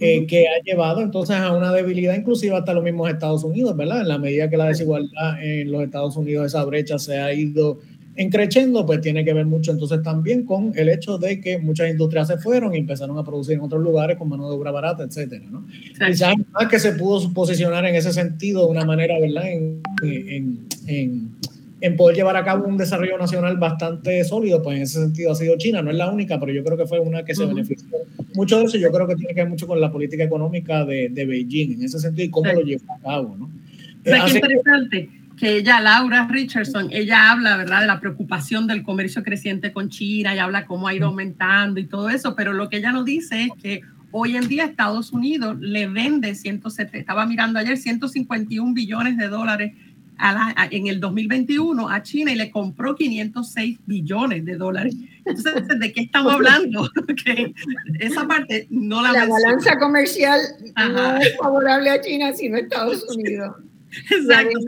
eh, 0.01 0.27
que 0.27 0.47
ha 0.47 0.63
llevado 0.65 1.01
entonces 1.01 1.37
a 1.37 1.53
una 1.53 1.73
debilidad 1.73 2.15
inclusive 2.15 2.55
hasta 2.55 2.73
los 2.73 2.85
mismos 2.85 3.11
Estados 3.11 3.43
Unidos, 3.43 3.77
¿verdad? 3.77 4.03
En 4.03 4.09
la 4.09 4.19
medida 4.19 4.49
que 4.49 4.57
la 4.57 4.67
desigualdad 4.67 5.43
en 5.43 5.73
los 5.73 5.83
Estados 5.83 6.17
Unidos, 6.17 6.47
esa 6.47 6.65
brecha 6.65 7.01
se 7.01 7.19
ha 7.19 7.33
ido 7.35 7.81
encrechendo, 8.15 8.87
pues 8.87 9.01
tiene 9.01 9.25
que 9.25 9.33
ver 9.33 9.47
mucho 9.47 9.73
entonces 9.73 10.03
también 10.03 10.45
con 10.45 10.73
el 10.77 10.89
hecho 10.89 11.19
de 11.19 11.41
que 11.41 11.59
muchas 11.59 11.91
industrias 11.91 12.29
se 12.29 12.39
fueron 12.39 12.75
y 12.75 12.79
empezaron 12.79 13.19
a 13.19 13.25
producir 13.25 13.55
en 13.55 13.61
otros 13.61 13.83
lugares 13.83 14.17
con 14.17 14.29
mano 14.29 14.49
de 14.49 14.57
obra 14.57 14.71
barata, 14.71 15.05
etcétera, 15.05 15.45
¿no? 15.51 15.67
Quizás 16.05 16.35
más 16.53 16.69
que 16.69 16.79
se 16.79 16.93
pudo 16.93 17.33
posicionar 17.33 17.85
en 17.85 17.95
ese 17.95 18.13
sentido 18.13 18.67
de 18.67 18.71
una 18.71 18.85
manera, 18.85 19.19
¿verdad? 19.21 19.51
En, 19.51 19.81
en, 20.03 20.67
en, 20.87 21.31
en, 21.81 21.97
poder 21.97 22.17
llevar 22.17 22.37
a 22.37 22.45
cabo 22.45 22.67
un 22.67 22.77
desarrollo 22.77 23.19
nacional 23.19 23.57
bastante 23.57 24.23
sólido, 24.25 24.63
pues 24.63 24.77
en 24.77 24.83
ese 24.83 25.01
sentido 25.01 25.33
ha 25.33 25.35
sido 25.35 25.57
China, 25.57 25.83
no 25.83 25.91
es 25.91 25.97
la 25.97 26.11
única, 26.11 26.39
pero 26.39 26.53
yo 26.53 26.65
creo 26.65 26.77
que 26.77 26.87
fue 26.87 27.01
una 27.01 27.25
que 27.25 27.35
se 27.35 27.47
benefició. 27.47 27.89
Mucho 28.35 28.59
de 28.59 28.65
eso 28.65 28.79
yo 28.79 28.91
creo 28.91 29.07
que 29.07 29.17
tiene 29.17 29.35
que 29.35 29.41
ver 29.43 29.51
mucho 29.51 29.67
con 29.67 29.81
la 29.81 29.91
política 29.91 30.25
económica 30.25 30.85
de, 30.85 31.09
de 31.09 31.27
Beijing, 31.27 31.75
en 31.75 31.85
ese 31.85 31.99
sentido, 31.99 32.27
y 32.27 32.31
cómo 32.31 32.53
lo 32.53 32.61
llevó 32.61 32.93
a 32.93 32.99
cabo, 33.01 33.37
¿no? 33.37 33.51
qué 34.05 34.35
interesante 34.35 35.11
que 35.39 35.59
ella, 35.59 35.81
Laura 35.81 36.27
Richardson, 36.29 36.89
ella 36.91 37.31
habla, 37.31 37.57
¿verdad?, 37.57 37.81
de 37.81 37.87
la 37.87 38.01
preocupación 38.01 38.67
del 38.67 38.83
comercio 38.83 39.23
creciente 39.23 39.73
con 39.73 39.89
China 39.89 40.35
y 40.35 40.39
habla 40.39 40.67
cómo 40.67 40.89
ha 40.89 40.95
ido 40.95 41.07
aumentando 41.07 41.81
y 41.81 41.87
todo 41.87 42.11
eso, 42.11 42.35
pero 42.35 42.53
lo 42.53 42.69
que 42.69 42.79
ella 42.79 42.93
nos 42.93 43.05
dice 43.05 43.45
es 43.45 43.51
que 43.63 43.83
hoy 44.11 44.37
en 44.37 44.49
día 44.49 44.65
Estados 44.65 45.13
Unidos 45.13 45.57
le 45.61 45.87
vende 45.87 46.35
170, 46.35 46.99
estaba 46.99 47.27
mirando 47.27 47.59
ayer, 47.59 47.77
151 47.77 48.75
billones 48.75 49.17
de 49.17 49.29
dólares 49.29 49.73
en 50.71 50.87
el 50.87 51.01
2021 51.01 51.89
a 51.89 52.03
China 52.03 52.33
y 52.33 52.37
le 52.37 52.51
compró 52.51 52.95
506 52.97 53.79
billones 53.87 54.45
de 54.45 54.57
dólares. 54.57 54.95
Entonces, 55.25 55.79
¿de 55.79 55.93
qué 55.93 56.03
estamos 56.03 56.35
hablando? 56.35 56.91
esa 58.01 58.27
parte 58.27 58.67
no 58.71 59.03
la... 59.03 59.13
La 59.13 59.27
balanza 59.27 59.79
comercial 59.79 60.41
no 60.77 61.17
es 61.19 61.37
favorable 61.37 61.91
a 61.91 62.01
China, 62.01 62.33
sino 62.33 62.57
a 62.57 62.61
Estados 62.61 63.05
Unidos. 63.15 63.57
Exacto. 64.11 64.59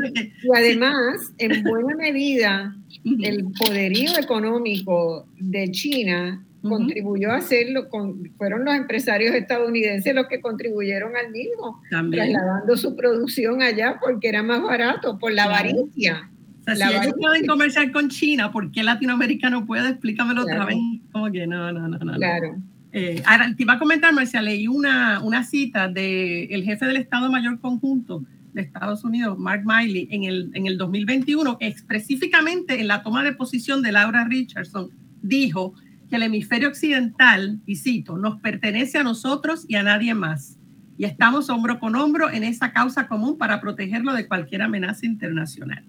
Y 0.42 0.56
además, 0.56 1.32
en 1.38 1.62
buena 1.62 1.96
medida, 1.96 2.74
el 3.04 3.44
poderío 3.58 4.18
económico 4.18 5.26
de 5.38 5.70
China 5.70 6.44
contribuyó 6.62 7.30
a 7.30 7.36
hacerlo, 7.36 7.88
con, 7.88 8.30
fueron 8.36 8.64
los 8.64 8.74
empresarios 8.74 9.34
estadounidenses 9.34 10.14
los 10.14 10.26
que 10.26 10.40
contribuyeron 10.40 11.12
al 11.16 11.30
mismo, 11.30 11.80
trasladando 11.88 12.76
su 12.76 12.96
producción 12.96 13.62
allá 13.62 13.98
porque 14.00 14.28
era 14.28 14.42
más 14.42 14.62
barato, 14.62 15.18
por 15.18 15.32
la 15.32 15.44
avaricia. 15.44 16.30
O 16.60 16.74
sea, 16.74 16.76
si 16.76 16.94
ellos 16.94 17.14
pueden 17.18 17.46
comerciar 17.46 17.90
con 17.90 18.08
China, 18.08 18.52
¿por 18.52 18.70
qué 18.70 18.82
Latinoamérica 18.82 19.48
no 19.48 19.64
puede? 19.64 19.88
Explícamelo 19.88 20.42
otra 20.42 20.66
vez. 20.66 20.76
Como 21.10 21.30
que 21.32 21.46
no, 21.46 21.72
no, 21.72 21.88
no, 21.88 21.98
no. 21.98 22.14
Claro. 22.14 22.56
Eh, 22.92 23.22
ahora, 23.24 23.54
te 23.56 23.62
iba 23.62 23.74
a 23.74 23.78
comentar, 23.78 24.12
Marcia, 24.12 24.42
leí 24.42 24.66
una, 24.66 25.20
una 25.22 25.44
cita 25.44 25.88
del 25.88 26.62
jefe 26.64 26.86
del 26.86 26.96
Estado 26.96 27.30
Mayor 27.30 27.60
Conjunto, 27.60 28.24
de 28.52 28.62
Estados 28.62 29.04
Unidos, 29.04 29.38
Mark 29.38 29.62
Miley, 29.64 30.08
en 30.10 30.24
el, 30.24 30.50
en 30.54 30.66
el 30.66 30.76
2021, 30.76 31.56
específicamente 31.60 32.80
en 32.80 32.88
la 32.88 33.02
toma 33.02 33.22
de 33.22 33.32
posición 33.32 33.80
de 33.80 33.92
Laura 33.92 34.24
Richardson, 34.24 34.90
dijo 35.22 35.74
que 36.10 36.16
el 36.16 36.24
hemisferio 36.24 36.68
occidental, 36.68 37.60
y 37.64 37.76
cito, 37.76 38.18
nos 38.18 38.40
pertenece 38.40 38.98
a 38.98 39.04
nosotros 39.04 39.64
y 39.68 39.76
a 39.76 39.82
nadie 39.82 40.12
más. 40.14 40.58
Y 40.98 41.04
estamos 41.04 41.48
hombro 41.48 41.78
con 41.78 41.94
hombro 41.96 42.30
en 42.30 42.44
esa 42.44 42.72
causa 42.72 43.08
común 43.08 43.38
para 43.38 43.60
protegerlo 43.60 44.12
de 44.12 44.26
cualquier 44.26 44.62
amenaza 44.62 45.06
internacional. 45.06 45.82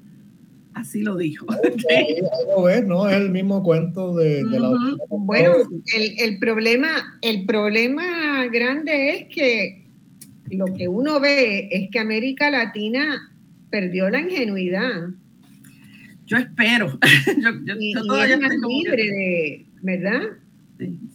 Así 0.73 1.01
lo 1.01 1.17
dijo. 1.17 1.47
¿no? 2.87 3.09
Es 3.09 3.17
el 3.17 3.29
mismo 3.29 3.61
cuento 3.61 4.15
de, 4.15 4.43
la... 4.43 4.71
Bueno, 5.09 5.55
el, 5.93 6.13
el, 6.17 6.39
problema, 6.39 7.19
el 7.21 7.45
problema 7.45 8.45
grande 8.47 9.09
es 9.09 9.35
que 9.35 9.85
lo 10.49 10.65
que 10.65 10.87
uno 10.87 11.19
ve 11.19 11.67
es 11.71 11.89
que 11.89 11.99
América 11.99 12.49
Latina 12.49 13.33
perdió 13.69 14.09
la 14.09 14.21
ingenuidad. 14.21 15.09
Yo 16.25 16.37
espero. 16.37 16.97
yo, 17.65 17.73
y, 17.79 17.91
es 17.91 18.39
más 18.39 18.53
libre 18.67 19.03
de, 19.03 19.65
¿verdad? 19.81 20.21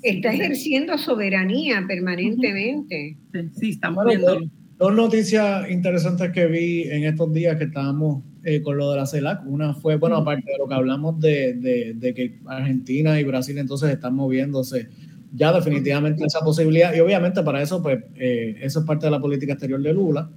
Está 0.02 0.32
ejerciendo 0.32 0.96
soberanía 0.98 1.84
permanentemente. 1.88 3.16
Sí, 3.58 3.70
estamos 3.70 4.04
viendo. 4.06 4.40
Dos, 4.78 4.94
noticias 4.94 5.70
interesantes 5.70 6.30
que 6.32 6.46
vi 6.46 6.82
en 6.82 7.04
estos 7.04 7.32
días 7.32 7.56
que 7.56 7.64
estábamos 7.64 8.22
eh, 8.44 8.62
con 8.62 8.76
lo 8.76 8.90
de 8.90 8.98
la 8.98 9.06
CELAC. 9.06 9.46
Una 9.46 9.74
fue, 9.74 9.96
bueno, 9.96 10.16
aparte 10.16 10.52
de 10.52 10.58
lo 10.58 10.68
que 10.68 10.74
hablamos 10.74 11.18
de, 11.18 11.54
de, 11.54 11.94
de 11.94 12.14
que 12.14 12.38
Argentina 12.44 13.18
y 13.18 13.24
Brasil 13.24 13.56
entonces 13.58 13.90
están 13.90 14.14
moviéndose 14.14 14.88
ya 15.36 15.52
definitivamente 15.52 16.24
esa 16.24 16.40
posibilidad. 16.40 16.94
Y 16.94 17.00
obviamente 17.00 17.42
para 17.42 17.62
eso, 17.62 17.82
pues, 17.82 18.02
eh, 18.16 18.56
eso 18.62 18.80
es 18.80 18.86
parte 18.86 19.06
de 19.06 19.10
la 19.10 19.20
política 19.20 19.52
exterior 19.52 19.80
de 19.80 19.92
Lula, 19.92 20.30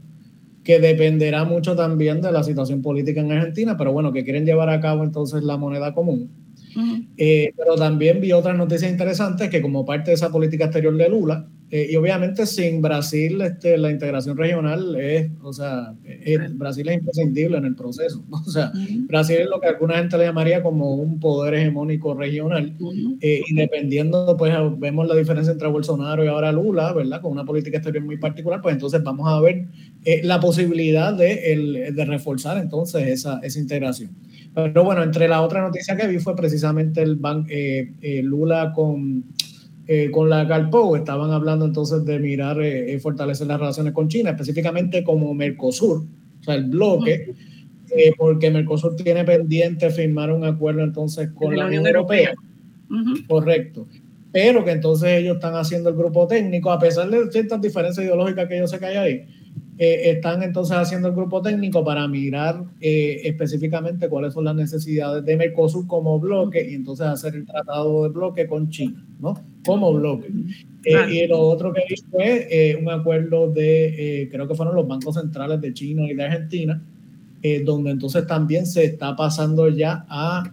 que 0.64 0.80
dependerá 0.80 1.45
mucho 1.45 1.76
también 1.76 2.22
de 2.22 2.31
la 2.31 2.43
situación 2.43 2.81
política 2.81 3.22
en 3.22 3.31
Argentina, 3.31 3.77
pero 3.77 3.93
bueno, 3.93 4.11
que 4.11 4.23
quieren 4.23 4.45
llevar 4.45 4.69
a 4.69 4.80
cabo 4.80 5.03
entonces 5.03 5.43
la 5.43 5.57
moneda 5.57 5.93
común. 5.93 6.30
Eh, 7.18 7.53
pero 7.57 7.76
también 7.76 8.22
vi 8.22 8.31
otras 8.31 8.57
noticias 8.57 8.91
interesantes 8.91 9.49
que 9.49 9.61
como 9.61 9.85
parte 9.85 10.11
de 10.11 10.15
esa 10.15 10.31
política 10.31 10.65
exterior 10.65 10.95
de 10.95 11.10
Lula, 11.10 11.47
eh, 11.72 11.90
y 11.91 11.96
obviamente 11.96 12.46
sin 12.46 12.82
Brasil 12.82 13.41
este, 13.41 13.78
la 13.78 13.91
integración 13.91 14.36
regional 14.38 14.96
es, 14.96 15.30
o 15.44 15.54
sea, 15.54 15.94
Brasil 16.54 16.90
es 16.90 16.96
imprescindible 16.96 17.58
en 17.58 17.66
el 17.66 17.76
proceso. 17.76 18.24
O 18.50 18.52
sea, 18.52 18.72
Brasil 19.08 19.38
es 19.41 19.48
lo 19.48 19.60
que 19.60 19.68
alguna 19.68 19.98
gente 19.98 20.18
le 20.18 20.26
llamaría 20.26 20.64
como 20.64 20.96
un 20.96 21.20
poder 21.20 21.54
hegemónico 21.54 22.16
regional. 22.16 22.76
Eh, 23.22 23.41
y 23.48 23.54
dependiendo, 23.54 24.36
pues 24.38 24.54
vemos 24.78 25.08
la 25.08 25.16
diferencia 25.16 25.54
entre 25.54 25.68
Bolsonaro 25.68 26.24
y 26.24 26.28
ahora 26.28 26.52
Lula, 26.52 26.94
¿verdad? 26.94 27.22
Con 27.22 27.34
una 27.34 27.46
política 27.46 27.78
exterior 27.78 28.04
muy 28.04 28.18
particular, 28.18 28.60
pues 28.62 28.74
entonces 28.74 29.04
vamos 29.04 29.28
a 29.28 29.40
ver 29.40 29.68
la 30.24 30.40
posibilidad 30.40 31.14
de, 31.14 31.54
el, 31.54 31.96
de 31.96 32.06
reforzar 32.06 32.58
entonces 32.58 33.08
esa, 33.08 33.40
esa 33.44 33.60
integración. 33.60 34.10
Pero 34.54 34.84
bueno, 34.84 35.04
entre 35.04 35.28
la 35.28 35.41
otra 35.41 35.62
noticia 35.62 35.96
que 35.96 36.08
vi 36.08 36.20
fue 36.20 36.36
precisamente 36.36 37.02
el 37.02 37.16
ban, 37.16 37.46
eh, 37.50 37.91
eh, 38.02 38.22
Lula 38.24 38.74
con, 38.74 39.24
eh, 39.91 40.11
con 40.11 40.30
la 40.30 40.48
Calpo. 40.48 40.95
Estaban 40.95 41.32
hablando 41.32 41.66
entonces 41.66 42.06
de 42.06 42.20
mirar 42.20 42.61
y 42.61 42.99
fortalecer 42.99 43.48
las 43.48 43.60
relaciones 43.60 43.91
con 43.91 44.07
China, 44.07 44.30
específicamente 44.30 45.03
como 45.03 45.34
Mercosur, 45.34 46.06
o 46.40 46.44
sea, 46.44 46.53
el 46.53 46.66
bloque, 46.66 47.34
porque 48.18 48.52
Mercosur 48.52 48.95
tiene 48.95 49.24
pendiente 49.24 49.90
firmar 49.90 50.32
un 50.32 50.45
acuerdo 50.45 50.84
entonces 50.84 51.30
con 51.34 51.57
la, 51.57 51.66
Unión 51.66 51.88
Europea. 51.88 52.36
Correcto. 53.28 53.88
Pero 54.32 54.64
que 54.64 54.72
entonces 54.72 55.10
ellos 55.10 55.38
están 55.38 55.56
haciendo 55.56 55.90
el 55.90 55.95
grupo 55.95 56.28
técnico, 56.28 56.72
a 56.72 56.78
pesar 56.78 57.10
de 57.10 57.32
ciertas 57.32 57.60
diferencias 57.60 58.06
ideológicas 58.06 58.48
que 58.48 58.60
yo 58.60 58.68
sé 58.68 58.78
que 58.78 58.86
hay 58.86 58.95
ahí 58.95 59.39
eh, 59.81 60.11
están 60.11 60.43
entonces 60.43 60.76
haciendo 60.76 61.07
el 61.07 61.15
grupo 61.15 61.41
técnico 61.41 61.85
para 61.85 62.06
mirar 62.06 62.65
eh, 62.81 63.22
específicamente 63.23 64.10
cuáles 64.10 64.34
son 64.34 64.43
las 64.43 64.53
necesidades 64.53 65.23
de 65.23 65.38
Mercosur 65.38 65.88
como 65.88 66.19
bloque 66.19 66.69
y 66.69 66.76
entonces 66.76 67.07
hacer 67.07 67.34
el 67.35 67.45
tratado 67.45 68.03
de 68.03 68.10
bloque 68.10 68.45
con 68.45 68.69
China, 68.69 69.01
¿no? 69.22 69.41
Como 69.65 69.93
bloque. 69.93 70.27
Eh, 70.84 71.14
y 71.14 71.27
lo 71.27 71.39
otro 71.39 71.72
que 71.72 71.81
hizo 71.89 72.06
fue 72.11 72.77
un 72.77 72.89
acuerdo 72.89 73.49
de, 73.49 74.27
creo 74.30 74.47
que 74.47 74.56
fueron 74.56 74.76
los 74.76 74.85
bancos 74.85 75.15
centrales 75.15 75.61
de 75.61 75.73
China 75.73 76.03
y 76.03 76.14
de 76.14 76.23
Argentina, 76.23 76.84
donde 77.64 77.91
entonces 77.91 78.27
también 78.27 78.65
se 78.65 78.84
está 78.84 79.15
pasando 79.15 79.69
ya 79.69 80.06
a, 80.10 80.43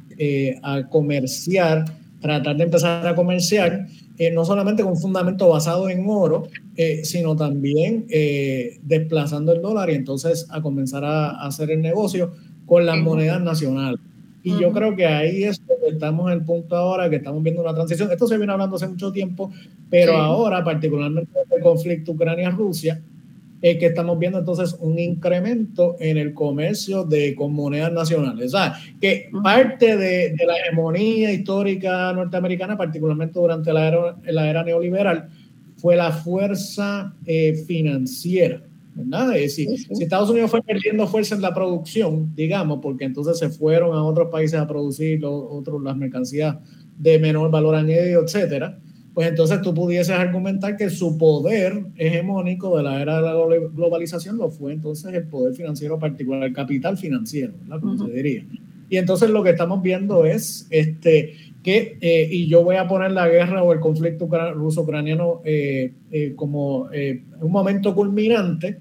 a 0.62 0.89
comerciar, 0.89 1.85
tratar 2.20 2.57
de 2.57 2.62
empezar 2.62 3.05
a 3.05 3.15
comerciar 3.16 3.86
eh, 4.19 4.31
no 4.31 4.44
solamente 4.44 4.82
con 4.82 4.93
un 4.93 4.98
fundamento 4.98 5.48
basado 5.48 5.90
en 5.90 6.07
oro, 6.09 6.48
eh, 6.78 7.05
sino 7.05 7.35
también 7.35 8.05
eh, 8.11 8.78
desplazando 8.82 9.53
el 9.55 9.62
dólar 9.62 9.89
y 9.89 9.94
entonces 9.94 10.47
a 10.51 10.61
comenzar 10.61 11.05
a, 11.07 11.47
hacer 11.47 11.70
el 11.70 11.81
negocio 11.81 12.32
con 12.66 12.85
las 12.85 12.98
monedas 12.98 13.40
nacionales. 13.40 13.98
Y 14.43 14.61
yo 14.61 14.70
creo 14.73 14.94
que 14.94 15.07
ahí 15.07 15.44
es 15.44 15.61
donde 15.66 15.89
estamos 15.89 16.31
en 16.31 16.39
el 16.39 16.44
punto 16.44 16.77
ahora, 16.77 17.09
que 17.09 17.16
estamos 17.16 17.43
viendo 17.43 17.62
una 17.62 17.74
transición. 17.74 18.12
Esto 18.12 18.27
se 18.28 18.36
viene 18.36 18.53
hablando 18.53 18.77
hace 18.77 18.89
mucho 18.89 19.11
tiempo, 19.11 19.51
pero 19.89 20.19
ahora, 20.19 20.62
particularmente 20.62 21.32
el 21.51 21.62
conflicto 21.62 22.12
Ucrania-Rusia, 22.12 23.01
es 23.62 23.78
que 23.78 23.86
estamos 23.86 24.19
viendo 24.19 24.39
entonces 24.39 24.77
un 24.78 24.98
incremento 24.98 25.97
en 25.98 26.19
el 26.19 26.35
comercio 26.35 27.05
de 27.05 27.35
con 27.35 27.55
monedas 27.55 27.90
nacionales. 27.90 28.55
O 28.55 28.59
sea, 28.59 28.74
que 29.01 29.31
parte 29.43 29.97
de, 29.97 30.35
de, 30.35 30.47
la 30.47 30.57
hegemonía 30.59 31.32
histórica 31.32 32.12
norteamericana, 32.12 32.77
particularmente 32.77 33.40
durante 33.40 33.73
la 33.73 33.89
era, 33.89 34.16
la 34.27 34.51
era 34.51 34.62
neoliberal, 34.62 35.31
fue 35.87 35.95
la 35.95 36.11
fuerza 36.11 37.15
eh, 37.27 37.63
financiera. 37.65 38.61
¿verdad? 38.93 39.37
Es 39.37 39.57
decir, 39.57 39.69
si 39.79 40.03
Estados 40.03 40.29
Unidos 40.31 40.51
fue 40.51 40.61
perdiendo 40.61 41.07
fuerza 41.07 41.37
en 41.37 41.43
la 41.43 41.55
producción, 41.55 42.35
digamos, 42.35 42.81
porque 42.83 43.05
entonces 43.05 43.39
se 43.39 43.51
fueron 43.51 43.97
a 43.97 44.03
otros 44.03 44.29
países 44.29 44.59
a 44.59 44.67
producir 44.67 45.25
otros, 45.25 45.81
las 45.81 45.97
mercancías 45.97 46.57
de 46.99 47.21
menor 47.21 47.53
valor 47.53 47.77
añadido, 47.77 48.25
etcétera, 48.25 48.81
pues 49.15 49.29
entonces 49.29 49.63
tú 49.63 49.73
pudieses 49.73 50.11
argumentar 50.11 50.77
que 50.77 50.91
su 50.91 51.17
poder 51.17 51.85
hegemónico 51.95 52.77
de 52.77 52.83
la 52.83 53.01
era 53.01 53.23
de 53.23 53.23
la 53.23 53.69
globalización 53.73 54.39
lo 54.39 54.51
fue 54.51 54.73
entonces 54.73 55.15
el 55.15 55.29
poder 55.29 55.55
financiero 55.55 56.01
particular, 56.01 56.43
el 56.43 56.53
capital 56.53 56.99
financiero, 56.99 57.53
¿verdad? 57.63 57.81
Como 57.81 57.97
se 57.97 58.13
diría. 58.13 58.45
Y 58.89 58.97
entonces 58.97 59.31
lo 59.31 59.45
que 59.45 59.51
estamos 59.51 59.83
viendo 59.83 60.25
es 60.25 60.67
este, 60.71 61.35
que, 61.67 61.99
eh, 62.01 62.29
y 62.31 62.47
yo 62.47 62.63
voy 62.63 62.77
a 62.77 62.87
poner 62.87 63.11
la 63.11 63.29
guerra 63.29 63.65
o 63.65 63.73
el 63.73 63.81
conflicto 63.81 64.29
ruso-ucraniano 64.55 65.41
eh, 65.45 65.93
eh, 66.13 66.33
como 66.37 66.89
un 67.41 67.51
momento 67.51 67.93
culminante, 67.93 68.79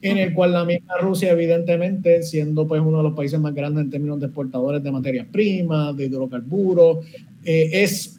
en 0.00 0.18
el 0.18 0.32
cual 0.32 0.52
la 0.52 0.64
misma 0.64 0.98
Rusia, 1.00 1.32
evidentemente, 1.32 2.22
siendo 2.22 2.68
pues 2.68 2.80
uno 2.80 2.98
de 2.98 3.02
los 3.02 3.14
países 3.14 3.40
más 3.40 3.52
grandes 3.52 3.82
en 3.82 3.90
términos 3.90 4.20
de 4.20 4.26
exportadores 4.26 4.80
de 4.84 4.92
materias 4.92 5.26
primas, 5.32 5.96
de 5.96 6.06
hidrocarburos, 6.06 6.98
eh, 7.44 7.70
es 7.72 8.14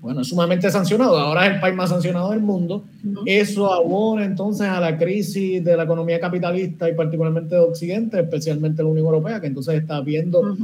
bueno, 0.00 0.22
es 0.22 0.26
sumamente 0.26 0.68
sancionado. 0.72 1.16
Ahora 1.16 1.46
es 1.46 1.54
el 1.54 1.60
país 1.60 1.76
más 1.76 1.90
sancionado 1.90 2.32
del 2.32 2.40
mundo. 2.40 2.86
Eso 3.24 3.72
abona 3.72 4.24
entonces 4.24 4.66
a 4.66 4.80
la 4.80 4.98
crisis 4.98 5.62
de 5.62 5.76
la 5.76 5.84
economía 5.84 6.18
capitalista 6.18 6.90
y 6.90 6.94
particularmente 6.94 7.54
de 7.54 7.60
Occidente, 7.60 8.18
especialmente 8.18 8.82
la 8.82 8.88
Unión 8.88 9.06
Europea, 9.06 9.40
que 9.40 9.46
entonces 9.46 9.76
está 9.76 10.00
viendo 10.00 10.56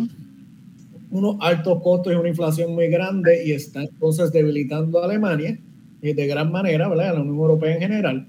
unos 1.15 1.37
altos 1.41 1.81
costos 1.83 2.13
y 2.13 2.17
una 2.17 2.29
inflación 2.29 2.75
muy 2.75 2.89
grande 2.89 3.47
y 3.47 3.53
está 3.53 3.83
entonces 3.83 4.33
debilitando 4.33 5.01
a 5.01 5.05
Alemania 5.05 5.59
eh, 6.03 6.13
de 6.15 6.27
gran 6.27 6.51
manera, 6.51 6.89
¿verdad? 6.89 7.11
A 7.11 7.13
la 7.15 7.21
Unión 7.21 7.37
Europea 7.37 7.75
en 7.75 7.81
general. 7.81 8.29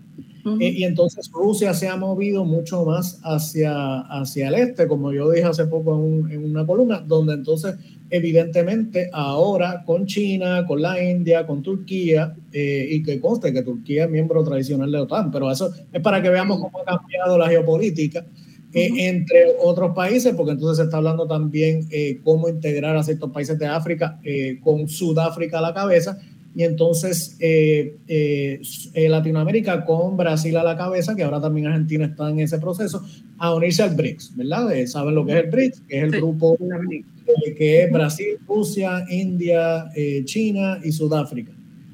Eh, 0.59 0.69
y 0.77 0.83
entonces 0.83 1.31
Rusia 1.33 1.73
se 1.73 1.87
ha 1.87 1.97
movido 1.97 2.45
mucho 2.45 2.85
más 2.85 3.19
hacia, 3.23 4.01
hacia 4.01 4.49
el 4.49 4.53
este, 4.53 4.87
como 4.87 5.11
yo 5.11 5.31
dije 5.31 5.47
hace 5.47 5.65
poco 5.65 5.95
en, 5.95 6.31
en 6.31 6.45
una 6.51 6.67
columna, 6.67 6.99
donde 6.99 7.33
entonces 7.33 7.75
evidentemente 8.11 9.09
ahora 9.11 9.83
con 9.83 10.05
China, 10.05 10.63
con 10.67 10.83
la 10.83 11.03
India, 11.03 11.47
con 11.47 11.63
Turquía, 11.63 12.35
eh, 12.51 12.87
y 12.91 13.01
que 13.01 13.19
conste 13.19 13.51
que 13.51 13.63
Turquía 13.63 14.05
es 14.05 14.11
miembro 14.11 14.43
tradicional 14.43 14.91
de 14.91 14.99
OTAN, 14.99 15.31
pero 15.31 15.51
eso 15.51 15.73
es 15.91 16.01
para 16.01 16.21
que 16.21 16.29
veamos 16.29 16.59
cómo 16.59 16.79
ha 16.81 16.85
cambiado 16.85 17.37
la 17.37 17.49
geopolítica. 17.49 18.23
Eh, 18.75 19.07
entre 19.07 19.55
otros 19.63 19.95
países, 19.95 20.35
porque 20.35 20.51
entonces 20.51 20.77
se 20.77 20.83
está 20.83 20.97
hablando 20.97 21.25
también 21.25 21.87
cómo 22.23 22.49
integrar 22.49 22.95
a 22.97 23.03
ciertos 23.03 23.31
países 23.31 23.57
de 23.57 23.65
África 23.65 24.19
con 24.63 24.87
Sudáfrica 24.87 25.59
a 25.59 25.61
la 25.61 25.73
cabeza, 25.73 26.19
y 26.55 26.63
entonces 26.63 27.35
eh, 27.41 27.97
eh, 28.07 28.61
eh, 28.93 29.09
Latinoamérica 29.09 29.83
con 29.83 30.15
Brasil 30.15 30.55
a 30.55 30.63
la 30.63 30.77
cabeza, 30.77 31.13
que 31.13 31.23
ahora 31.23 31.41
también 31.41 31.67
Argentina 31.67 32.05
está 32.05 32.29
en 32.29 32.39
ese 32.39 32.59
proceso, 32.59 33.03
a 33.37 33.53
unirse 33.53 33.83
al 33.83 33.93
BRICS, 33.93 34.37
¿verdad? 34.37 34.69
¿Saben 34.87 35.15
lo 35.15 35.25
que 35.25 35.33
es 35.33 35.43
el 35.43 35.51
BRICS? 35.51 35.81
Que 35.81 35.97
es 35.97 36.03
el 36.03 36.11
grupo 36.11 36.57
que 37.57 37.83
es 37.83 37.91
Brasil, 37.91 38.37
Rusia, 38.47 39.05
India, 39.09 39.91
China 40.23 40.79
y 40.81 40.93
Sudáfrica. 40.93 41.51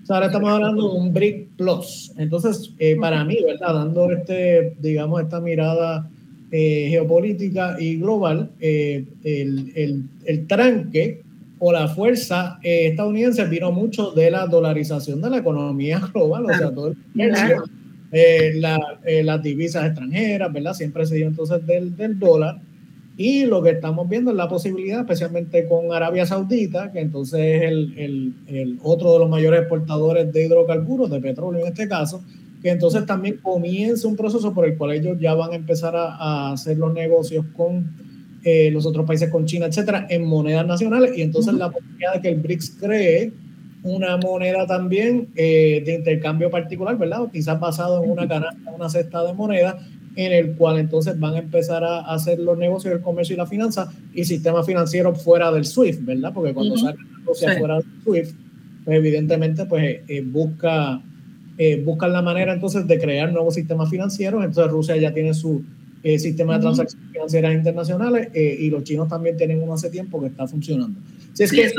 ahora 0.10 0.28
estamos 0.28 0.52
hablando 0.52 0.92
de 0.92 1.00
un 1.00 1.12
BRIC 1.12 1.48
Plus. 1.58 2.12
Entonces, 2.18 2.72
para 3.00 3.26
mí, 3.26 3.38
¿verdad? 3.44 3.74
Dando 3.74 4.12
este, 4.12 4.76
digamos, 4.80 5.24
esta 5.24 5.42
mirada 5.42 6.08
geopolítica 6.52 7.78
y 7.80 7.96
global, 7.98 8.52
el, 8.60 9.08
el, 9.24 10.04
el 10.26 10.48
tranque 10.48 11.22
o 11.64 11.72
la 11.72 11.88
fuerza 11.88 12.58
eh, 12.64 12.88
estadounidense 12.88 13.46
vino 13.46 13.72
mucho 13.72 14.10
de 14.12 14.32
la 14.32 14.48
dolarización 14.48 15.22
de 15.22 15.30
la 15.30 15.38
economía 15.38 16.02
global, 16.14 16.46
o 16.46 16.54
sea, 16.58 16.72
todo 16.72 16.88
el 16.88 16.98
eh, 18.14 18.62
eh, 19.06 19.24
las 19.24 19.44
divisas 19.44 19.86
extranjeras, 19.86 20.52
¿verdad? 20.52 20.74
Siempre 20.74 21.06
se 21.06 21.16
dio 21.16 21.28
entonces 21.28 21.66
del, 21.68 21.96
del, 21.96 22.18
dólar. 22.18 22.60
Y 23.16 23.46
lo 23.46 23.62
que 23.62 23.70
estamos 23.70 24.10
viendo 24.10 24.32
es 24.32 24.38
la 24.38 24.50
posibilidad, 24.50 25.02
especialmente 25.02 25.68
con 25.68 25.94
Arabia 25.94 26.26
Saudita, 26.26 26.92
que 26.92 27.00
entonces 27.00 27.40
es 27.40 27.62
el, 27.62 27.94
el, 27.96 28.34
el 28.48 28.80
otro 28.82 29.14
de 29.14 29.20
los 29.20 29.30
mayores 29.30 29.60
exportadores 29.60 30.34
de 30.34 30.46
hidrocarburos, 30.46 31.12
de 31.12 31.22
petróleo 31.22 31.62
en 31.62 31.68
este 31.68 31.88
caso, 31.88 32.24
que 32.62 32.70
entonces 32.70 33.06
también 33.06 33.38
comienza 33.38 34.08
un 34.08 34.16
proceso 34.16 34.54
por 34.54 34.66
el 34.66 34.78
cual 34.78 34.92
ellos 34.92 35.18
ya 35.20 35.34
van 35.34 35.52
a 35.52 35.56
empezar 35.56 35.96
a, 35.96 36.16
a 36.16 36.52
hacer 36.54 36.78
los 36.78 36.94
negocios 36.94 37.46
con 37.56 37.90
eh, 38.44 38.72
los 38.72 38.88
otros 38.88 39.06
países 39.06 39.30
con 39.30 39.46
China, 39.46 39.68
etcétera, 39.68 40.08
en 40.10 40.26
monedas 40.26 40.66
nacionales. 40.66 41.16
Y 41.16 41.22
entonces 41.22 41.54
la 41.54 41.70
posibilidad 41.70 42.16
de 42.16 42.22
que 42.22 42.30
el 42.30 42.40
BRICS 42.40 42.78
cree 42.80 43.34
una 43.84 44.18
moneda 44.18 44.66
también 44.66 45.30
eh, 45.36 45.84
de 45.86 45.94
intercambio 45.94 46.50
particular, 46.50 46.98
¿verdad? 46.98 47.22
O 47.22 47.32
quizás 47.32 47.60
basado 47.60 48.04
en 48.04 48.10
una 48.10 48.28
canasta, 48.28 48.72
una 48.72 48.90
cesta 48.90 49.24
de 49.26 49.34
moneda, 49.34 49.80
en 50.16 50.32
el 50.32 50.56
cual 50.56 50.80
entonces 50.80 51.20
van 51.20 51.36
a 51.36 51.40
empezar 51.40 51.84
a 51.84 52.00
hacer 52.00 52.40
los 52.40 52.58
negocios, 52.58 52.94
el 52.94 53.02
comercio 53.02 53.36
y 53.36 53.38
la 53.38 53.46
finanza 53.46 53.92
y 54.14 54.26
sistema 54.26 54.64
financiero 54.64 55.14
fuera 55.16 55.52
del 55.52 55.66
SWIFT, 55.66 56.04
¿verdad? 56.04 56.32
Porque 56.34 56.54
cuando 56.54 56.74
uh 56.74 56.78
-huh. 56.78 57.58
fuera 57.60 57.76
del 57.76 57.86
SWIFT, 58.04 58.36
pues 58.84 58.98
evidentemente 58.98 59.66
pues 59.66 60.00
eh, 60.08 60.22
busca, 60.26 61.00
buscan 61.84 62.12
la 62.12 62.22
manera 62.22 62.54
entonces 62.54 62.88
de 62.88 63.00
crear 63.00 63.32
nuevos 63.32 63.56
sistemas 63.56 63.90
financieros. 63.90 64.44
Entonces 64.44 64.72
Rusia 64.72 64.98
ya 64.98 65.14
tiene 65.14 65.34
su 65.34 65.64
eh, 66.04 66.18
sistema 66.18 66.56
de 66.56 66.62
transacciones 66.62 67.12
financieras 67.12 67.54
internacionales 67.54 68.30
eh, 68.34 68.58
y 68.60 68.72
los 68.72 68.84
chinos 68.84 69.08
también 69.08 69.38
tienen 69.38 69.62
uno 69.62 69.74
hace 69.74 69.90
tiempo 69.90 70.20
que 70.20 70.28
está 70.28 70.48
funcionando. 70.48 71.00
Si 71.34 71.44
es 71.44 71.52
que, 71.52 71.72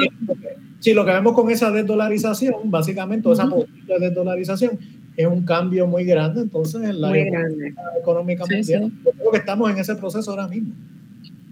si 0.78 0.94
lo 0.94 1.04
que 1.04 1.10
vemos 1.10 1.32
con 1.32 1.50
esa 1.50 1.72
desdolarización, 1.72 2.54
básicamente, 2.64 3.30
esa 3.32 3.48
posible 3.48 3.98
desdolarización, 3.98 4.78
es 5.16 5.26
un 5.26 5.42
cambio 5.42 5.86
muy 5.86 6.04
grande 6.04 6.40
entonces 6.40 6.82
en 6.82 7.00
la 7.00 7.12
económica 7.98 8.44
mundial. 8.48 8.92
Creo 9.02 9.30
que 9.32 9.38
estamos 9.38 9.70
en 9.70 9.78
ese 9.78 9.96
proceso 9.96 10.30
ahora 10.30 10.46
mismo. 10.46 10.72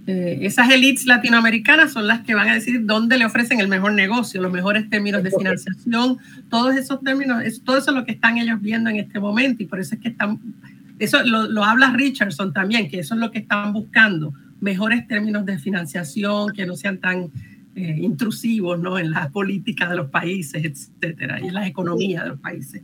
Eh, 0.06 0.38
esas 0.42 0.70
élites 0.70 1.06
latinoamericanas 1.06 1.92
son 1.92 2.06
las 2.06 2.20
que 2.22 2.34
van 2.34 2.48
a 2.48 2.54
decir 2.54 2.84
dónde 2.84 3.18
le 3.18 3.26
ofrecen 3.26 3.60
el 3.60 3.68
mejor 3.68 3.92
negocio, 3.92 4.40
los 4.40 4.50
mejores 4.50 4.88
términos 4.88 5.22
de 5.22 5.30
financiación, 5.30 6.18
todos 6.48 6.74
esos 6.76 7.00
términos, 7.00 7.42
es, 7.44 7.62
todo 7.62 7.78
eso 7.78 7.90
es 7.90 7.96
lo 7.96 8.04
que 8.04 8.12
están 8.12 8.38
ellos 8.38 8.60
viendo 8.60 8.90
en 8.90 8.96
este 8.96 9.20
momento 9.20 9.62
y 9.62 9.66
por 9.66 9.78
eso 9.78 9.94
es 9.94 10.00
que 10.00 10.08
están 10.08 10.40
eso 11.00 11.18
lo, 11.24 11.64
habla 11.64 11.92
Richardson 11.94 12.52
también, 12.52 12.88
que 12.88 13.00
eso 13.00 13.14
es 13.14 13.20
lo 13.20 13.30
que 13.30 13.38
están 13.38 13.72
buscando, 13.72 14.34
mejores 14.60 15.08
términos 15.08 15.46
de 15.46 15.58
financiación, 15.58 16.52
que 16.52 16.66
no 16.66 16.76
sean 16.76 16.98
tan 16.98 17.30
eh, 17.74 17.96
intrusivos 18.00 18.78
¿no? 18.78 18.98
en 18.98 19.10
las 19.10 19.30
políticas 19.30 19.88
de 19.88 19.96
los 19.96 20.10
países, 20.10 20.62
etcétera, 20.62 21.40
y 21.40 21.48
en 21.48 21.54
las 21.54 21.66
economías 21.66 22.24
de 22.24 22.28
los 22.28 22.38
países. 22.38 22.82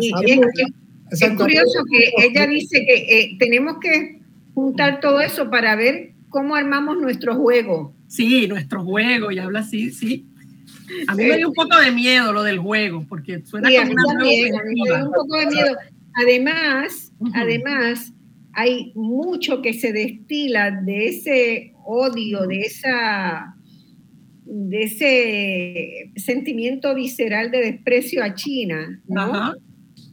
es, 0.00 1.30
curioso 1.36 1.84
que 1.90 2.26
ella 2.26 2.46
dice 2.46 2.82
que 2.86 2.94
eh, 2.94 3.36
tenemos 3.38 3.76
que 3.78 4.20
juntar 4.54 5.00
todo 5.00 5.20
eso 5.20 5.50
para 5.50 5.76
ver 5.76 6.09
cómo 6.30 6.54
armamos 6.54 6.98
nuestro 6.98 7.36
juego. 7.36 7.94
Sí, 8.06 8.46
nuestro 8.46 8.82
juego, 8.82 9.30
y 9.30 9.38
habla 9.38 9.60
así, 9.60 9.90
sí. 9.90 10.26
A 11.06 11.14
mí 11.14 11.24
me 11.24 11.36
dio 11.36 11.48
un 11.48 11.54
poco 11.54 11.76
de 11.78 11.90
miedo 11.92 12.32
lo 12.32 12.42
del 12.42 12.58
juego, 12.58 13.04
porque 13.08 13.44
suena 13.44 13.68
como 13.68 13.92
una 13.92 14.24
me 14.24 14.30
dio 14.30 15.06
un 15.06 15.12
poco 15.12 15.36
de 15.36 15.46
miedo. 15.46 15.76
Además, 16.14 17.12
además, 17.34 18.12
hay 18.52 18.92
mucho 18.94 19.62
que 19.62 19.74
se 19.74 19.92
destila 19.92 20.70
de 20.70 21.06
ese 21.06 21.74
odio, 21.84 22.46
de 22.46 22.60
esa 22.60 23.54
de 24.52 24.82
ese 24.82 26.10
sentimiento 26.16 26.92
visceral 26.92 27.52
de 27.52 27.58
desprecio 27.58 28.24
a 28.24 28.34
China, 28.34 29.00
¿no? 29.06 29.52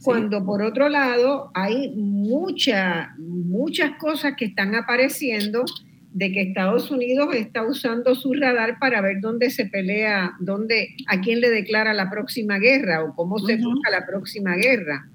Cuando 0.04 0.44
por 0.44 0.62
otro 0.62 0.88
lado 0.88 1.50
hay 1.54 1.90
mucha, 1.96 3.16
muchas 3.18 3.96
cosas 3.98 4.34
que 4.36 4.44
están 4.44 4.76
apareciendo 4.76 5.64
de 6.12 6.32
que 6.32 6.42
Estados 6.42 6.90
Unidos 6.90 7.34
está 7.34 7.66
usando 7.66 8.14
su 8.14 8.32
radar 8.34 8.78
para 8.78 9.00
ver 9.00 9.20
dónde 9.20 9.50
se 9.50 9.66
pelea, 9.66 10.32
dónde, 10.40 10.96
a 11.06 11.20
quién 11.20 11.40
le 11.40 11.50
declara 11.50 11.92
la 11.92 12.10
próxima 12.10 12.58
guerra 12.58 13.04
o 13.04 13.14
cómo 13.14 13.38
se 13.38 13.56
busca 13.56 13.90
la 13.90 14.06
próxima 14.06 14.56
guerra. 14.56 15.08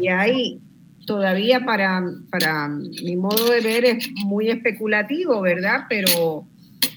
Y 0.00 0.08
hay 0.08 0.60
todavía 1.06 1.64
para, 1.64 2.04
para 2.30 2.68
mi 2.68 3.16
modo 3.16 3.50
de 3.50 3.60
ver 3.60 3.84
es 3.84 4.10
muy 4.26 4.50
especulativo, 4.50 5.40
¿verdad? 5.40 5.84
Pero 5.88 6.46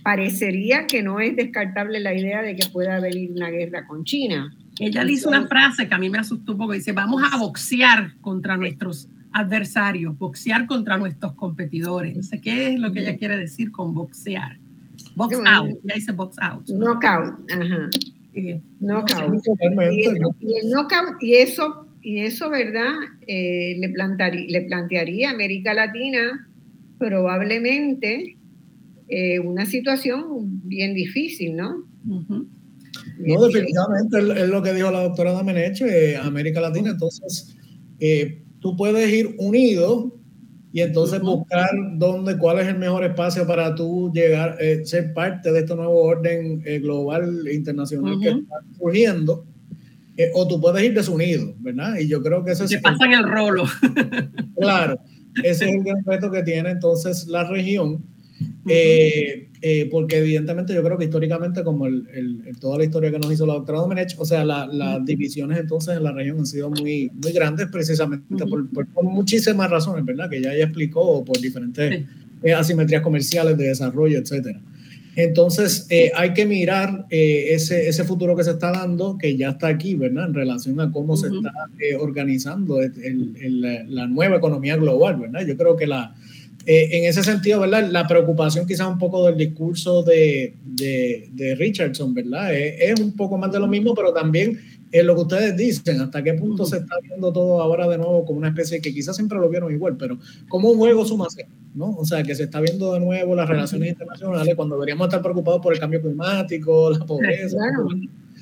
parecería 0.03 0.87
que 0.87 1.01
no 1.03 1.19
es 1.19 1.35
descartable 1.35 1.99
la 1.99 2.13
idea 2.13 2.41
de 2.41 2.55
que 2.55 2.67
pueda 2.69 2.99
venir 2.99 3.31
una 3.31 3.49
guerra 3.49 3.87
con 3.87 4.03
China. 4.03 4.53
Ella 4.79 5.03
le 5.03 5.13
hizo 5.13 5.29
una 5.29 5.47
frase 5.47 5.87
que 5.87 5.93
a 5.93 5.97
mí 5.97 6.09
me 6.09 6.17
asustó 6.17 6.53
un 6.53 6.57
poco, 6.57 6.73
dice, 6.73 6.91
vamos 6.91 7.21
a 7.31 7.37
boxear 7.37 8.13
contra 8.19 8.57
nuestros 8.57 9.07
adversarios, 9.33 10.17
boxear 10.17 10.65
contra 10.67 10.97
nuestros 10.97 11.33
competidores. 11.33 12.15
No 12.15 12.23
sé 12.23 12.41
qué 12.41 12.73
es 12.73 12.79
lo 12.79 12.91
que 12.91 13.01
ella 13.01 13.17
quiere 13.17 13.37
decir 13.37 13.71
con 13.71 13.93
boxear. 13.93 14.57
Box 15.15 15.37
out, 15.45 15.69
ya 15.83 15.95
dice 15.95 16.11
box 16.11 16.37
out. 16.41 16.67
Knockout, 16.67 17.51
ajá. 17.51 17.89
Eh, 18.33 18.61
knockout. 18.79 19.43
Y, 19.91 20.01
y 20.01 20.55
el 20.57 20.69
knockout, 20.69 21.21
y 21.21 21.35
eso 21.35 21.87
y 22.01 22.19
eso, 22.19 22.49
¿verdad? 22.49 22.93
Eh, 23.27 23.75
le, 23.79 23.87
le 24.47 24.61
plantearía 24.61 25.29
a 25.29 25.33
América 25.33 25.73
Latina 25.73 26.47
probablemente 26.97 28.37
eh, 29.07 29.39
una 29.39 29.65
situación 29.65 30.61
bien 30.67 30.93
difícil, 30.93 31.55
¿no? 31.55 31.83
No, 32.03 33.47
definitivamente 33.47 34.19
es 34.19 34.49
lo 34.49 34.61
que 34.61 34.73
dijo 34.73 34.91
la 34.91 35.03
doctora 35.03 35.33
Dameneche, 35.33 36.17
América 36.17 36.61
Latina, 36.61 36.91
entonces 36.91 37.55
eh, 37.99 38.43
tú 38.61 38.77
puedes 38.77 39.11
ir 39.11 39.35
unido 39.37 40.15
y 40.71 40.79
entonces 40.79 41.19
buscar 41.19 41.69
dónde, 41.95 42.37
cuál 42.37 42.59
es 42.59 42.67
el 42.67 42.77
mejor 42.77 43.03
espacio 43.03 43.45
para 43.45 43.75
tú 43.75 44.09
llegar, 44.13 44.57
ser 44.85 45.13
parte 45.13 45.51
de 45.51 45.59
este 45.59 45.75
nuevo 45.75 46.01
orden 46.01 46.63
global 46.81 47.45
internacional 47.51 48.17
que 48.21 48.29
está 48.29 48.55
surgiendo 48.77 49.45
eh, 50.17 50.29
o 50.33 50.47
tú 50.47 50.59
puedes 50.59 50.83
ir 50.83 50.93
desunido, 50.93 51.53
¿verdad? 51.59 51.97
Y 51.97 52.07
yo 52.07 52.21
creo 52.21 52.43
que 52.43 52.51
eso 52.51 52.65
es... 52.65 52.69
Te 52.69 52.79
pasan 52.79 53.13
el 53.13 53.23
rolo. 53.23 53.63
claro, 54.55 54.99
ese 55.43 55.65
es 55.65 55.71
el 55.73 55.83
gran 55.83 56.03
reto 56.05 56.29
que 56.29 56.43
tiene 56.43 56.69
entonces 56.69 57.27
la 57.27 57.49
región. 57.49 58.03
Eh, 58.67 59.47
eh, 59.63 59.87
porque 59.91 60.17
evidentemente 60.17 60.73
yo 60.73 60.83
creo 60.83 60.97
que 60.97 61.05
históricamente, 61.05 61.63
como 61.63 61.85
el, 61.85 62.41
toda 62.59 62.77
la 62.77 62.83
historia 62.83 63.11
que 63.11 63.19
nos 63.19 63.31
hizo 63.31 63.45
la 63.45 63.53
doctora 63.53 63.79
Domenech, 63.79 64.15
o 64.17 64.25
sea, 64.25 64.43
las 64.43 65.05
divisiones 65.05 65.59
entonces 65.59 65.97
en 65.97 66.03
la 66.03 66.11
región 66.11 66.39
han 66.39 66.45
sido 66.45 66.69
muy, 66.69 67.11
muy 67.21 67.31
grandes 67.31 67.67
precisamente 67.71 68.45
por, 68.45 68.67
muchísimas 69.03 69.69
razones, 69.69 70.05
¿verdad? 70.05 70.29
Que 70.29 70.41
ya 70.41 70.53
ella 70.53 70.65
explicó, 70.65 71.23
por 71.23 71.39
diferentes 71.39 72.05
eh, 72.43 72.53
asimetrías 72.53 73.01
comerciales 73.01 73.57
de 73.57 73.67
desarrollo, 73.67 74.19
etcétera. 74.19 74.59
Entonces, 75.13 75.87
hay 76.15 76.31
que 76.33 76.45
mirar 76.45 77.05
ese, 77.09 77.89
ese, 77.89 78.05
futuro 78.05 78.33
que 78.33 78.45
se 78.45 78.51
está 78.51 78.71
dando, 78.71 79.17
que 79.17 79.35
ya 79.35 79.49
está 79.49 79.67
aquí, 79.67 79.95
¿verdad? 79.95 80.27
En 80.27 80.33
relación 80.33 80.79
a 80.79 80.89
cómo 80.89 81.17
se 81.17 81.27
está 81.27 81.51
organizando 81.99 82.79
la 82.79 84.07
nueva 84.07 84.37
economía 84.37 84.77
global, 84.77 85.19
¿verdad? 85.19 85.45
Yo 85.45 85.57
creo 85.57 85.75
que 85.75 85.85
la, 85.85 86.15
eh, 86.65 86.89
en 86.91 87.05
ese 87.05 87.23
sentido, 87.23 87.61
¿verdad? 87.61 87.89
La 87.89 88.07
preocupación 88.07 88.67
quizás 88.67 88.87
un 88.87 88.99
poco 88.99 89.25
del 89.25 89.37
discurso 89.37 90.03
de, 90.03 90.55
de, 90.63 91.55
Richardson, 91.55 92.13
¿verdad? 92.13 92.53
Es, 92.53 92.99
un 92.99 93.15
poco 93.15 93.37
más 93.37 93.51
de 93.51 93.59
lo 93.59 93.67
mismo, 93.67 93.95
pero 93.95 94.13
también 94.13 94.59
es 94.91 95.03
lo 95.03 95.15
que 95.15 95.21
ustedes 95.21 95.57
dicen, 95.57 96.01
hasta 96.01 96.21
qué 96.21 96.33
punto 96.33 96.65
se 96.65 96.77
está 96.77 96.95
viendo 97.01 97.33
todo 97.33 97.61
ahora 97.61 97.87
de 97.87 97.97
nuevo 97.97 98.25
como 98.25 98.37
una 98.37 98.49
especie 98.49 98.81
que 98.81 98.93
quizás 98.93 99.15
siempre 99.15 99.39
lo 99.39 99.49
vieron 99.49 99.71
igual, 99.71 99.95
pero 99.97 100.19
como 100.49 100.69
un 100.69 100.77
juego 100.77 101.03
sumase, 101.03 101.47
¿no? 101.73 101.95
O 101.95 102.05
sea, 102.05 102.21
que 102.21 102.35
se 102.35 102.43
está 102.43 102.61
viendo 102.61 102.93
de 102.93 102.99
nuevo 102.99 103.35
las 103.35 103.49
relaciones 103.49 103.89
internacionales 103.89 104.53
cuando 104.55 104.75
deberíamos 104.75 105.07
estar 105.07 105.21
preocupados 105.21 105.61
por 105.61 105.73
el 105.73 105.79
cambio 105.79 106.01
climático, 106.01 106.91
la 106.91 107.05
pobreza. 107.05 107.57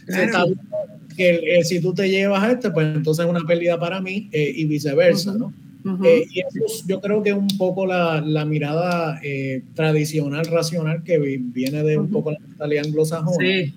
Se 0.08 0.24
está 0.26 0.44
viendo 0.44 0.64
que 1.16 1.62
si 1.64 1.80
tú 1.80 1.94
te 1.94 2.10
llevas 2.10 2.44
a 2.44 2.52
este, 2.52 2.72
pues 2.72 2.96
entonces 2.96 3.26
es 3.26 3.30
una 3.30 3.46
pérdida 3.46 3.80
para 3.80 4.02
mí 4.02 4.30
eh, 4.32 4.52
y 4.56 4.66
viceversa, 4.66 5.34
¿no? 5.34 5.54
Eh, 6.04 6.26
y 6.30 6.40
eso 6.42 6.84
yo 6.88 7.00
creo 7.00 7.24
que 7.24 7.30
es 7.30 7.36
un 7.36 7.48
poco 7.58 7.86
la, 7.86 8.20
la 8.22 8.46
mirada 8.46 9.20
eh, 9.24 9.64
tradicional, 9.76 10.46
racional, 10.46 11.04
que 11.04 11.18
viene 11.18 11.84
de 11.84 11.98
un 11.98 12.10
poco 12.10 12.32
la 12.32 12.40
mentalidad 12.40 12.86
anglosajona. 12.86 13.38
Sí. 13.40 13.74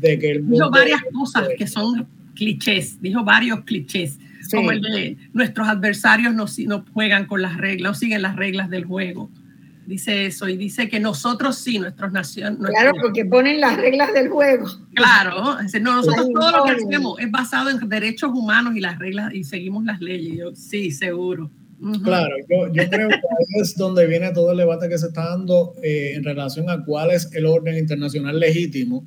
De 0.00 0.18
que 0.18 0.32
el 0.32 0.48
dijo 0.48 0.70
varias 0.70 1.00
cosas 1.12 1.48
que 1.56 1.66
son 1.68 2.06
clichés, 2.34 3.00
dijo 3.00 3.22
varios 3.22 3.60
clichés, 3.60 4.18
como 4.50 4.72
el 4.72 4.80
de 4.80 5.16
nuestros 5.32 5.68
adversarios 5.68 6.34
no, 6.34 6.46
no 6.66 6.84
juegan 6.92 7.26
con 7.26 7.40
las 7.40 7.56
reglas, 7.56 7.92
no 7.92 7.94
siguen 7.94 8.22
las 8.22 8.34
reglas 8.34 8.68
del 8.70 8.84
juego. 8.84 9.30
Dice 9.86 10.26
eso 10.26 10.48
y 10.48 10.56
dice 10.56 10.88
que 10.88 10.98
nosotros 10.98 11.58
sí, 11.58 11.78
nuestros 11.78 12.10
naciones. 12.12 12.58
Claro, 12.58 12.92
porque 13.00 13.24
ponen 13.24 13.60
las 13.60 13.76
reglas 13.76 14.12
del 14.14 14.28
juego. 14.28 14.66
Claro, 14.94 15.58
no, 15.80 15.96
nosotros 15.96 16.28
todo 16.32 16.50
lo 16.52 16.64
que 16.64 16.70
hacemos 16.72 17.20
es 17.20 17.30
basado 17.30 17.70
en 17.70 17.88
derechos 17.88 18.30
humanos 18.32 18.74
y 18.76 18.80
las 18.80 18.98
reglas 18.98 19.34
y 19.34 19.44
seguimos 19.44 19.84
las 19.84 20.00
leyes. 20.00 20.38
Yo, 20.38 20.54
sí, 20.54 20.90
seguro. 20.90 21.50
Claro, 22.02 22.34
yo, 22.48 22.72
yo, 22.72 22.88
creo 22.88 23.08
que 23.08 23.14
ahí 23.14 23.60
es 23.60 23.76
donde 23.76 24.06
viene 24.06 24.32
todo 24.32 24.52
el 24.52 24.58
debate 24.58 24.88
que 24.88 24.96
se 24.96 25.08
está 25.08 25.28
dando 25.28 25.74
eh, 25.82 26.14
en 26.14 26.24
relación 26.24 26.70
a 26.70 26.82
cuál 26.82 27.10
es 27.10 27.30
el 27.34 27.44
orden 27.44 27.76
internacional 27.76 28.40
legítimo 28.40 29.04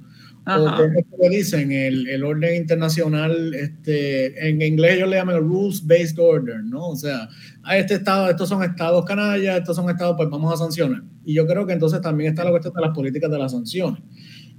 o 0.55 1.03
como 1.09 1.29
dicen, 1.29 1.71
el, 1.71 2.07
el, 2.07 2.23
orden 2.23 2.55
internacional, 2.55 3.53
este, 3.53 4.47
en 4.47 4.61
inglés 4.61 4.95
ellos 4.95 5.09
le 5.09 5.17
llaman 5.17 5.39
rules-based 5.39 6.17
order, 6.17 6.63
¿no? 6.63 6.89
O 6.89 6.95
sea, 6.95 7.27
a 7.67 7.77
este 7.77 7.95
estado, 7.95 8.29
estos 8.29 8.47
son 8.47 8.63
estados 8.63 9.03
canallas, 9.03 9.57
estos 9.57 9.75
son 9.75 9.89
estados, 9.89 10.15
pues 10.15 10.29
vamos 10.29 10.53
a 10.53 10.57
sancionar. 10.57 11.03
Y 11.25 11.33
yo 11.33 11.45
creo 11.45 11.65
que 11.65 11.73
entonces 11.73 11.99
también 11.99 12.29
está 12.31 12.45
la 12.45 12.51
cuestión 12.51 12.73
de 12.73 12.81
las 12.81 12.95
políticas 12.95 13.29
de 13.29 13.37
las 13.37 13.51
sanciones. 13.51 14.01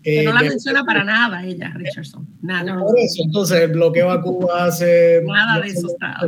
Que 0.03 0.25
no 0.25 0.33
la 0.33 0.41
eh, 0.43 0.51
menciona 0.51 0.85
para 0.85 1.03
nada 1.05 1.45
ella, 1.45 1.73
Richardson. 1.75 2.29
Nada. 2.43 2.79
Por 2.79 2.99
eso, 2.99 3.23
entonces 3.25 3.63
el 3.63 3.73
bloqueo 3.73 4.11
a 4.11 4.21
Cuba 4.21 4.67
hace. 4.67 5.23
Nada 5.27 5.61
de 5.61 5.69
eso 5.69 5.89
está. 5.89 6.19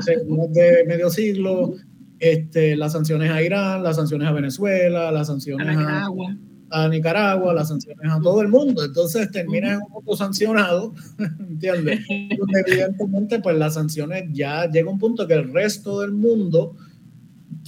de 0.51 0.85
medio 0.86 1.11
siglo. 1.11 1.74
Este, 2.19 2.77
las 2.77 2.93
sanciones 2.93 3.31
a 3.31 3.43
Irán, 3.43 3.82
las 3.82 3.97
sanciones 3.97 4.28
a 4.28 4.32
Venezuela, 4.32 5.11
las 5.11 5.28
sanciones 5.28 5.77
a, 5.77 6.07
a 6.07 6.11
Nicaragua, 6.89 7.53
las 7.53 7.69
sanciones 7.69 8.11
a 8.11 8.21
todo 8.21 8.43
el 8.43 8.49
mundo. 8.49 8.85
Entonces 8.85 9.31
termina 9.31 9.75
en 9.75 9.81
un 9.83 9.93
punto 9.93 10.17
sancionado, 10.17 10.95
¿entiendes? 11.19 12.01
Donde 12.09 12.65
evidentemente 12.67 13.41
pues 13.41 13.57
las 13.57 13.75
sanciones 13.75 14.25
ya 14.33 14.71
llega 14.71 14.91
un 14.91 14.99
punto 14.99 15.27
que 15.27 15.35
el 15.35 15.53
resto 15.53 16.01
del 16.01 16.13
mundo 16.13 16.77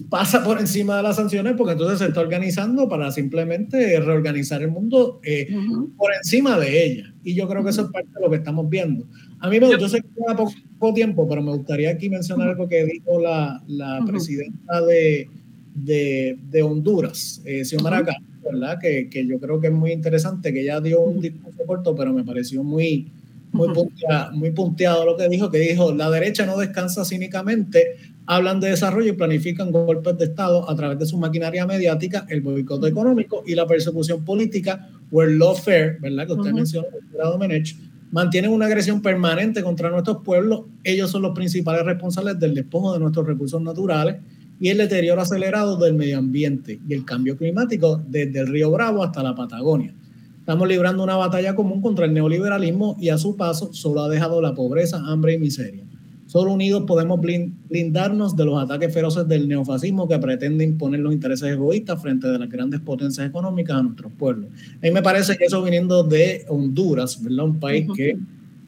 pasa 0.09 0.43
por 0.43 0.59
encima 0.59 0.97
de 0.97 1.03
las 1.03 1.17
sanciones 1.17 1.55
porque 1.57 1.73
entonces 1.73 1.99
se 1.99 2.07
está 2.07 2.21
organizando 2.21 2.89
para 2.89 3.11
simplemente 3.11 4.01
reorganizar 4.01 4.63
el 4.63 4.71
mundo 4.71 5.21
eh, 5.23 5.49
por 5.97 6.15
encima 6.15 6.59
de 6.59 6.85
ella. 6.85 7.15
Y 7.23 7.35
yo 7.35 7.49
creo 7.49 7.63
que 7.63 7.71
eso 7.71 7.83
es 7.83 7.89
parte 7.91 8.11
de 8.15 8.21
lo 8.21 8.31
que 8.31 8.37
estamos 8.37 8.69
viendo. 8.69 9.07
A 9.41 9.49
mí 9.49 9.61
me 9.61 9.71
yo 9.79 9.89
sé 9.89 10.01
que 10.01 10.09
queda 10.09 10.37
poco 10.37 10.95
tiempo, 10.95 11.29
pero 11.29 11.43
me 11.43 11.53
gustaría 11.53 11.91
aquí 11.91 12.09
mencionar 12.09 12.51
algo 12.51 12.69
que 12.69 12.85
dijo 12.85 13.21
la, 13.21 13.63
la 13.67 14.03
presidenta 14.07 14.81
de, 14.83 15.29
de, 15.75 16.39
de 16.51 16.63
Honduras, 16.63 17.43
eh, 17.45 17.65
Xiomara 17.65 18.05
¿verdad? 18.45 18.79
Que, 18.81 19.09
que, 19.09 19.27
yo 19.27 19.39
creo 19.39 19.61
que 19.61 19.69
es 19.69 19.73
muy 19.73 19.93
interesante, 19.93 20.53
que 20.53 20.63
ella 20.63 20.81
dio 20.81 21.01
un 21.01 21.21
discurso 21.21 21.63
corto, 21.67 21.95
pero 21.95 22.13
me 22.13 22.25
pareció 22.25 22.63
muy, 22.63 23.11
muy, 23.53 23.69
punteado, 23.73 24.33
muy 24.33 24.51
punteado 24.51 25.05
lo 25.05 25.17
que 25.17 25.29
dijo, 25.29 25.51
que 25.51 25.59
dijo, 25.59 25.93
la 25.95 26.11
derecha 26.11 26.47
no 26.47 26.57
descansa 26.57 27.05
cínicamente, 27.05 27.97
hablan 28.27 28.61
de 28.61 28.71
desarrollo 28.71 29.13
y 29.13 29.17
planifican 29.17 29.71
golpes 29.71 30.17
de 30.19 30.25
Estado 30.25 30.69
a 30.69 30.75
través 30.75 30.99
de 30.99 31.07
su 31.07 31.19
maquinaria 31.19 31.67
mediática, 31.67 32.27
el 32.29 32.41
boicot 32.41 32.85
económico 32.87 33.43
y 33.47 33.55
la 33.55 33.67
persecución 33.67 34.25
política, 34.25 34.89
o 35.11 35.23
el 35.23 35.39
lawfare, 35.39 35.99
¿verdad? 36.01 36.27
Que 36.27 36.33
usted 36.33 36.53
mencionó, 36.53 36.87
el 36.89 37.39
Menech, 37.39 37.77
mantienen 38.11 38.51
una 38.51 38.67
agresión 38.67 39.03
permanente 39.03 39.63
contra 39.63 39.91
nuestros 39.91 40.19
pueblos, 40.23 40.63
ellos 40.85 41.11
son 41.11 41.23
los 41.23 41.35
principales 41.35 41.85
responsables 41.85 42.39
del 42.39 42.55
despojo 42.55 42.93
de 42.95 43.01
nuestros 43.01 43.27
recursos 43.27 43.61
naturales, 43.61 44.17
y 44.61 44.69
el 44.69 44.79
deterioro 44.79 45.21
acelerado 45.21 45.77
del 45.77 45.95
medio 45.95 46.19
ambiente 46.19 46.81
y 46.89 46.95
el 46.95 47.05
cambio 47.05 47.37
climático 47.37 48.03
desde 48.09 48.41
el 48.41 48.47
río 48.47 48.71
Bravo 48.71 49.03
hasta 49.03 49.23
la 49.23 49.35
Patagonia. 49.35 49.95
Estamos 50.39 50.67
librando 50.67 51.05
una 51.05 51.17
batalla 51.17 51.55
común 51.55 51.81
contra 51.81 52.05
el 52.05 52.15
neoliberalismo 52.15 52.97
y 53.01 53.11
a 53.11 53.19
su 53.19 53.37
paso 53.37 53.73
solo 53.73 54.03
ha 54.03 54.09
dejado 54.09 54.41
la 54.41 54.55
pobreza, 54.55 55.03
hambre 55.07 55.35
y 55.35 55.39
miseria. 55.39 55.85
Solo 56.27 56.53
unidos 56.53 56.85
podemos 56.87 57.21
blindarnos 57.21 58.35
de 58.35 58.45
los 58.47 58.63
ataques 58.63 58.93
feroces 58.95 59.29
del 59.29 59.47
neofascismo 59.47 60.09
que 60.09 60.19
pretende 60.19 60.65
imponer 60.65 61.01
los 61.01 61.13
intereses 61.13 61.51
egoístas 61.53 62.01
frente 62.01 62.27
a 62.27 62.39
las 62.39 62.49
grandes 62.49 62.81
potencias 62.81 63.29
económicas 63.29 63.77
a 63.77 63.83
nuestros 63.83 64.11
pueblos. 64.15 64.49
A 64.51 64.87
mí 64.87 64.91
me 64.91 65.03
parece 65.03 65.37
que 65.37 65.45
eso 65.45 65.63
viniendo 65.63 66.03
de 66.05 66.45
Honduras, 66.49 67.23
¿verdad? 67.23 67.45
Un 67.45 67.61
país 67.61 67.87
que 67.95 68.17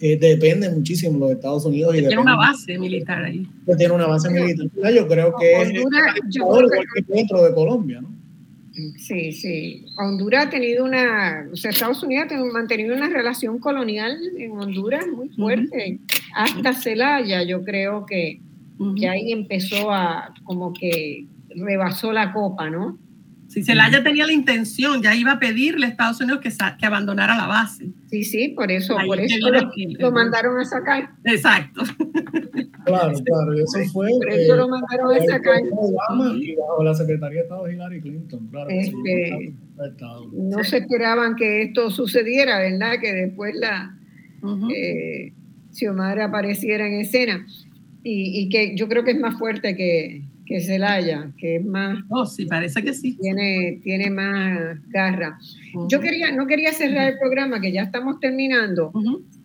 eh, 0.00 0.18
depende 0.18 0.68
muchísimo 0.70 1.12
de 1.14 1.20
los 1.20 1.30
Estados 1.32 1.64
Unidos. 1.64 1.94
Y 1.94 1.98
tiene 2.00 2.18
una 2.18 2.36
base 2.36 2.78
militar 2.78 3.24
ahí. 3.24 3.46
tiene 3.78 3.94
una 3.94 4.06
base 4.06 4.30
militar. 4.30 4.92
Yo 4.92 5.06
creo 5.08 5.34
que 5.38 5.54
Honduras, 5.56 6.14
es 6.76 7.06
que 7.06 7.14
dentro 7.14 7.42
de 7.42 7.54
Colombia, 7.54 8.00
¿no? 8.00 8.14
Sí, 8.98 9.30
sí. 9.30 9.86
Honduras 9.98 10.46
ha 10.46 10.50
tenido 10.50 10.84
una, 10.84 11.48
o 11.52 11.56
sea, 11.56 11.70
Estados 11.70 12.02
Unidos 12.02 12.26
ha 12.32 12.44
mantenido 12.44 12.94
una 12.94 13.08
relación 13.08 13.60
colonial 13.60 14.18
en 14.36 14.50
Honduras 14.50 15.06
muy 15.06 15.28
fuerte, 15.28 16.00
hasta 16.34 16.74
Celaya, 16.74 17.44
yo 17.44 17.62
creo 17.62 18.04
que, 18.04 18.40
que 18.98 19.08
ahí 19.08 19.30
empezó 19.30 19.92
a, 19.92 20.34
como 20.42 20.72
que 20.72 21.26
rebasó 21.50 22.12
la 22.12 22.32
copa, 22.32 22.68
¿no? 22.68 22.98
Si 23.55 23.62
Zelaya 23.62 24.02
tenía 24.02 24.26
la 24.26 24.32
intención, 24.32 25.01
ya 25.01 25.14
iba 25.14 25.31
a 25.31 25.39
pedirle 25.39 25.86
a 25.86 25.89
Estados 25.89 26.20
Unidos 26.20 26.40
que, 26.40 26.51
que 26.51 26.86
abandonara 26.86 27.36
la 27.36 27.47
base. 27.47 27.86
Sí, 28.10 28.24
sí, 28.24 28.48
por 28.48 28.72
eso, 28.72 28.97
por 29.06 29.20
eso 29.20 29.48
lo, 30.01 30.10
mandaron 30.10 30.59
a 30.59 30.64
sacar. 30.64 31.10
Exacto. 31.22 31.82
Claro, 32.85 33.14
claro, 33.24 33.52
eso 33.55 33.78
fue. 33.93 34.10
Por 34.10 34.28
eso 34.28 34.56
lo 34.56 34.68
mandaron 34.68 35.16
a 35.16 35.24
sacar. 35.24 35.62
Obama 35.70 36.35
y 36.36 36.56
bajo 36.56 36.82
la 36.82 36.94
Secretaría 36.94 37.39
de 37.39 37.43
Estado 37.44 37.70
Hillary 37.70 38.01
Clinton, 38.01 38.48
claro. 38.48 38.68
Este, 38.70 39.55
no 40.32 40.64
se 40.64 40.78
esperaban 40.78 41.36
que 41.36 41.62
esto 41.62 41.90
sucediera, 41.90 42.59
¿verdad? 42.59 42.97
Que 43.01 43.12
después 43.12 43.55
la 43.55 43.97
eh, 44.74 45.32
Xiomara 45.70 46.24
apareciera 46.24 46.89
en 46.89 47.01
escena. 47.01 47.47
Y, 48.02 48.40
y 48.40 48.48
que 48.48 48.76
yo 48.76 48.89
creo 48.89 49.05
que 49.05 49.12
es 49.12 49.18
más 49.20 49.39
fuerte 49.39 49.76
que, 49.76 50.24
que 50.46 50.60
Celaya, 50.60 51.30
que 51.38 51.56
es 51.56 51.64
más... 51.64 51.98
Oh, 52.08 52.26
sí, 52.26 52.46
parece 52.46 52.82
que 52.82 52.92
sí. 52.92 53.16
Tiene, 53.20 53.80
tiene 53.82 54.10
más 54.10 54.78
garra. 54.88 55.38
Yo 55.88 56.00
quería, 56.00 56.32
no 56.32 56.46
quería 56.46 56.72
cerrar 56.72 57.12
el 57.12 57.18
programa, 57.18 57.60
que 57.60 57.72
ya 57.72 57.82
estamos 57.82 58.20
terminando, 58.20 58.92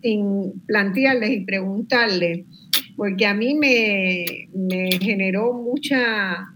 sin 0.02 0.60
plantearles 0.66 1.30
y 1.30 1.40
preguntarles, 1.40 2.44
porque 2.96 3.26
a 3.26 3.34
mí 3.34 3.54
me, 3.54 4.48
me 4.54 4.90
generó 5.00 5.54
mucha, 5.54 6.48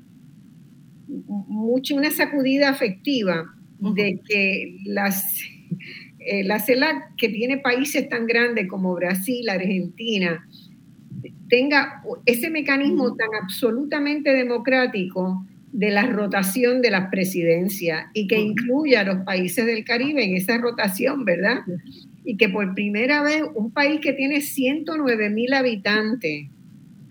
mucha, 1.08 1.94
una 1.94 2.10
sacudida 2.10 2.68
afectiva 2.68 3.50
de 3.78 4.20
que 4.28 4.78
las, 4.84 5.40
eh, 6.20 6.44
la 6.44 6.60
CELAC, 6.60 7.16
que 7.16 7.28
tiene 7.28 7.58
países 7.58 8.08
tan 8.08 8.26
grandes 8.26 8.68
como 8.68 8.94
Brasil, 8.94 9.48
Argentina, 9.48 10.46
tenga 11.48 12.02
ese 12.26 12.50
mecanismo 12.50 13.14
tan 13.16 13.28
absolutamente 13.42 14.32
democrático 14.32 15.44
de 15.72 15.90
la 15.90 16.06
rotación 16.06 16.82
de 16.82 16.90
las 16.90 17.10
presidencias 17.10 18.06
y 18.14 18.28
que 18.28 18.38
incluya 18.38 19.00
a 19.00 19.04
los 19.04 19.24
países 19.24 19.66
del 19.66 19.84
Caribe 19.84 20.24
en 20.24 20.36
esa 20.36 20.58
rotación, 20.58 21.24
¿verdad? 21.24 21.62
Y 22.24 22.36
que 22.36 22.48
por 22.48 22.74
primera 22.74 23.22
vez 23.22 23.42
un 23.54 23.72
país 23.72 24.00
que 24.00 24.12
tiene 24.12 24.40
109 24.40 25.30
mil 25.30 25.52
habitantes 25.52 26.46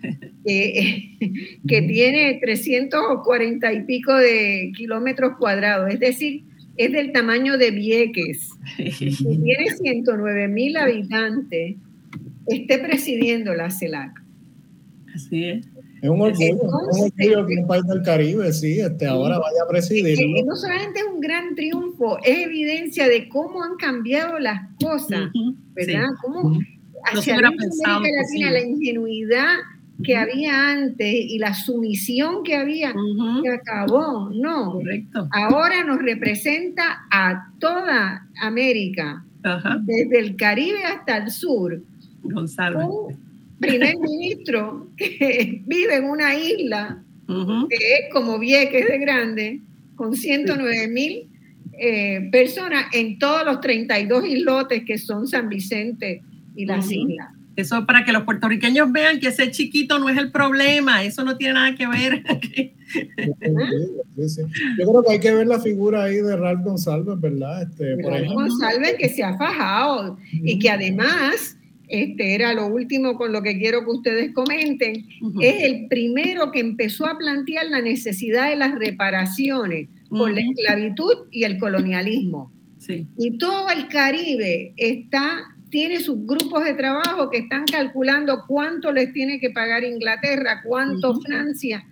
que 0.45 1.81
tiene 1.87 2.39
340 2.41 3.73
y 3.73 3.81
pico 3.83 4.13
de 4.13 4.71
kilómetros 4.75 5.37
cuadrados, 5.37 5.93
es 5.93 5.99
decir, 5.99 6.43
es 6.77 6.91
del 6.91 7.11
tamaño 7.11 7.57
de 7.57 7.71
Vieques, 7.71 8.49
y 8.77 9.15
tiene 9.15 9.69
109 9.81 10.47
mil 10.47 10.75
habitantes, 10.77 11.75
esté 12.47 12.79
presidiendo 12.79 13.53
la 13.53 13.69
CELAC. 13.69 14.22
Así 15.15 15.45
es. 15.45 15.65
Es 16.01 16.09
un 16.09 16.19
orgullo, 16.19 16.55
un 16.63 17.01
orgullo 17.01 17.45
que 17.45 17.55
un 17.59 17.67
país 17.67 17.83
del 17.87 18.01
Caribe, 18.01 18.51
sí, 18.51 18.79
este, 18.79 19.07
ahora 19.07 19.39
vaya 19.39 19.63
a 19.63 19.69
presidir. 19.69 20.19
no 20.45 20.55
solamente 20.55 20.99
es 20.99 21.05
un 21.05 21.21
gran 21.21 21.55
triunfo, 21.55 22.17
es 22.23 22.39
evidencia 22.45 23.07
de 23.07 23.29
cómo 23.29 23.63
han 23.63 23.77
cambiado 23.77 24.37
las 24.39 24.69
cosas, 24.81 25.29
¿verdad? 25.73 26.07
Cómo 26.21 26.59
hacia 27.05 27.39
la 27.39 27.51
Latina, 27.51 28.51
la 28.51 28.61
ingenuidad 28.61 29.47
que 30.03 30.17
había 30.17 30.71
antes 30.71 31.13
y 31.13 31.37
la 31.37 31.53
sumisión 31.53 32.43
que 32.43 32.55
había, 32.55 32.93
que 33.41 33.49
acabó, 33.49 34.29
no. 34.29 34.73
Correcto. 34.73 35.29
Ahora 35.31 35.83
nos 35.83 36.01
representa 36.01 37.05
a 37.11 37.51
toda 37.59 38.27
América, 38.41 39.23
desde 39.81 40.19
el 40.19 40.35
Caribe 40.35 40.83
hasta 40.83 41.17
el 41.17 41.31
sur. 41.31 41.81
Gonzalo. 42.23 43.07
Primer 43.59 43.97
ministro 43.97 44.89
que 44.97 45.61
vive 45.65 45.95
en 45.95 46.05
una 46.05 46.35
isla, 46.35 47.03
que 47.27 47.75
es 47.75 48.13
como 48.13 48.39
Vieques 48.39 48.87
de 48.87 48.97
grande, 48.99 49.61
con 49.95 50.15
109 50.15 50.87
mil 50.87 51.29
eh, 51.73 52.29
personas 52.31 52.85
en 52.93 53.17
todos 53.17 53.45
los 53.45 53.59
32 53.61 54.27
islotes 54.27 54.83
que 54.85 54.97
son 54.97 55.27
San 55.27 55.49
Vicente 55.49 56.21
y 56.55 56.65
las 56.65 56.91
islas. 56.91 57.33
Eso 57.55 57.85
para 57.85 58.03
que 58.03 58.11
los 58.11 58.23
puertorriqueños 58.23 58.91
vean 58.91 59.19
que 59.19 59.27
ese 59.27 59.51
chiquito 59.51 59.99
no 59.99 60.09
es 60.09 60.17
el 60.17 60.31
problema, 60.31 61.03
eso 61.03 61.23
no 61.23 61.37
tiene 61.37 61.53
nada 61.53 61.75
que 61.75 61.87
ver. 61.87 62.23
Yo 64.79 64.89
creo 64.89 65.03
que 65.03 65.13
hay 65.13 65.19
que 65.19 65.33
ver 65.33 65.47
la 65.47 65.59
figura 65.59 66.03
ahí 66.03 66.15
de 66.15 66.35
Ralph 66.35 66.63
González, 66.63 67.19
¿verdad? 67.19 67.63
Este, 67.63 67.95
Ralph 68.01 68.33
González 68.33 68.95
que 68.97 69.09
se 69.09 69.23
ha 69.23 69.37
fajado 69.37 70.17
y 70.31 70.57
que 70.57 70.69
además, 70.69 71.57
este 71.93 72.33
era 72.33 72.53
lo 72.53 72.67
último 72.67 73.15
con 73.15 73.31
lo 73.31 73.43
que 73.43 73.57
quiero 73.57 73.85
que 73.85 73.91
ustedes 73.91 74.33
comenten, 74.33 75.05
es 75.39 75.63
el 75.63 75.87
primero 75.87 76.51
que 76.51 76.59
empezó 76.59 77.05
a 77.05 77.17
plantear 77.17 77.67
la 77.67 77.81
necesidad 77.81 78.49
de 78.49 78.55
las 78.55 78.73
reparaciones 78.73 79.89
por 80.09 80.31
la 80.31 80.41
esclavitud 80.41 81.27
y 81.31 81.43
el 81.43 81.57
colonialismo. 81.59 82.51
Sí. 82.79 83.07
Y 83.17 83.37
todo 83.37 83.69
el 83.69 83.87
Caribe 83.87 84.73
está 84.75 85.53
tiene 85.73 86.01
sus 86.01 86.27
grupos 86.27 86.63
de 86.65 86.75
trabajo 86.75 87.31
que 87.31 87.39
están 87.39 87.65
calculando 87.65 88.43
cuánto 88.47 88.91
les 88.91 89.11
tiene 89.11 89.39
que 89.39 89.49
pagar 89.49 89.83
Inglaterra, 89.83 90.61
cuánto 90.63 91.19
Francia 91.21 91.83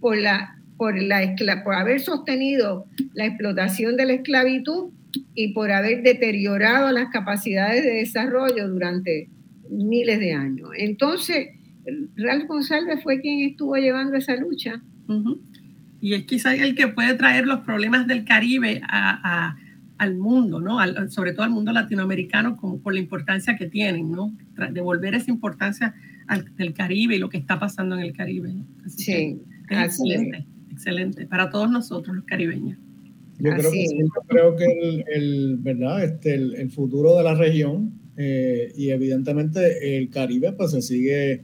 por, 0.00 0.16
la, 0.16 0.56
por, 0.78 1.00
la, 1.02 1.34
por 1.62 1.74
haber 1.74 2.00
sostenido 2.00 2.86
la 3.12 3.26
explotación 3.26 3.98
de 3.98 4.06
la 4.06 4.12
esclavitud 4.14 4.90
y 5.34 5.52
por 5.52 5.70
haber 5.70 6.02
deteriorado 6.02 6.90
las 6.92 7.10
capacidades 7.10 7.84
de 7.84 7.96
desarrollo 7.96 8.68
durante 8.68 9.28
miles 9.70 10.18
de 10.20 10.32
años. 10.32 10.70
Entonces, 10.76 11.48
Ralph 12.16 12.46
González 12.46 13.02
fue 13.02 13.20
quien 13.20 13.48
estuvo 13.48 13.76
llevando 13.76 14.16
esa 14.16 14.36
lucha. 14.36 14.82
Y 16.00 16.14
es 16.14 16.24
quizá 16.24 16.54
el 16.54 16.74
que 16.74 16.88
puede 16.88 17.14
traer 17.14 17.46
los 17.46 17.60
problemas 17.60 18.06
del 18.06 18.24
Caribe 18.24 18.80
a 18.84 19.56
al 19.98 20.16
mundo, 20.16 20.60
¿no? 20.60 20.78
sobre 21.08 21.32
todo 21.32 21.44
al 21.44 21.50
mundo 21.50 21.72
latinoamericano, 21.72 22.56
como 22.56 22.78
por 22.78 22.92
la 22.92 23.00
importancia 23.00 23.56
que 23.56 23.66
tienen, 23.66 24.10
¿no? 24.12 24.34
Devolver 24.72 25.14
esa 25.14 25.30
importancia 25.30 25.94
al, 26.26 26.54
del 26.56 26.74
Caribe 26.74 27.16
y 27.16 27.18
lo 27.18 27.28
que 27.28 27.38
está 27.38 27.58
pasando 27.58 27.96
en 27.96 28.02
el 28.02 28.12
Caribe. 28.12 28.52
sí, 28.86 29.40
excelente, 29.70 30.46
excelente 30.70 31.26
para 31.26 31.50
todos 31.50 31.70
nosotros 31.70 32.16
los 32.16 32.24
caribeños. 32.24 32.78
Yo 33.38 33.50
creo 33.50 33.70
que, 33.70 33.86
creo 34.28 34.56
que 34.56 35.04
el, 35.14 35.58
¿verdad? 35.58 36.04
Este, 36.04 36.34
el, 36.34 36.70
futuro 36.70 37.16
de 37.16 37.24
la 37.24 37.34
región 37.34 37.92
eh, 38.16 38.72
y 38.76 38.90
evidentemente 38.90 39.96
el 39.98 40.10
Caribe 40.10 40.52
pues 40.52 40.70
se 40.70 40.82
sigue 40.82 41.42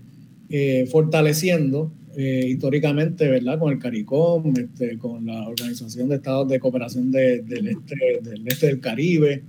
eh, 0.48 0.86
fortaleciendo 0.90 1.92
eh, 2.14 2.44
históricamente, 2.46 3.26
¿verdad? 3.28 3.58
Con 3.58 3.72
el 3.72 3.78
CARICOM, 3.78 4.52
este, 4.54 4.98
con 4.98 5.24
la 5.24 5.48
Organización 5.48 6.10
de 6.10 6.16
Estados 6.16 6.46
de 6.48 6.60
Cooperación 6.60 7.10
del, 7.10 7.40
este, 7.48 8.20
del 8.22 8.46
Este 8.46 8.66
del 8.66 8.80
Caribe. 8.80 9.42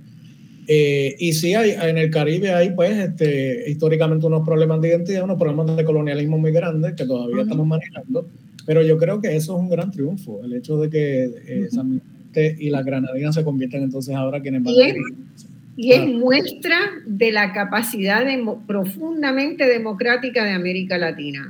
Eh, 0.66 1.14
y 1.18 1.34
sí, 1.34 1.54
hay, 1.54 1.72
en 1.72 1.98
el 1.98 2.10
Caribe 2.10 2.52
hay, 2.52 2.70
pues, 2.70 2.96
este, 2.96 3.70
históricamente 3.70 4.26
unos 4.26 4.46
problemas 4.46 4.80
de 4.80 4.88
identidad, 4.88 5.24
unos 5.24 5.38
problemas 5.38 5.76
de 5.76 5.84
colonialismo 5.84 6.38
muy 6.38 6.52
grandes 6.52 6.94
que 6.94 7.04
todavía 7.04 7.42
estamos 7.42 7.66
manejando, 7.66 8.26
pero 8.64 8.82
yo 8.82 8.96
creo 8.96 9.20
que 9.20 9.36
eso 9.36 9.56
es 9.56 9.60
un 9.60 9.68
gran 9.68 9.90
triunfo, 9.90 10.42
el 10.42 10.54
hecho 10.54 10.78
de 10.78 10.88
que 10.88 11.24
eh, 11.24 11.68
San 11.70 12.00
y 12.36 12.70
las 12.70 12.84
granadinas 12.84 13.34
se 13.34 13.44
convierten 13.44 13.84
entonces 13.84 14.12
ahora 14.12 14.40
quienes 14.42 14.64
van 14.64 14.74
a 14.74 15.53
y 15.76 15.92
es 15.92 16.06
muestra 16.06 16.78
de 17.06 17.32
la 17.32 17.52
capacidad 17.52 18.24
profundamente 18.66 19.66
democrática 19.66 20.44
de 20.44 20.52
América 20.52 20.98
Latina 20.98 21.48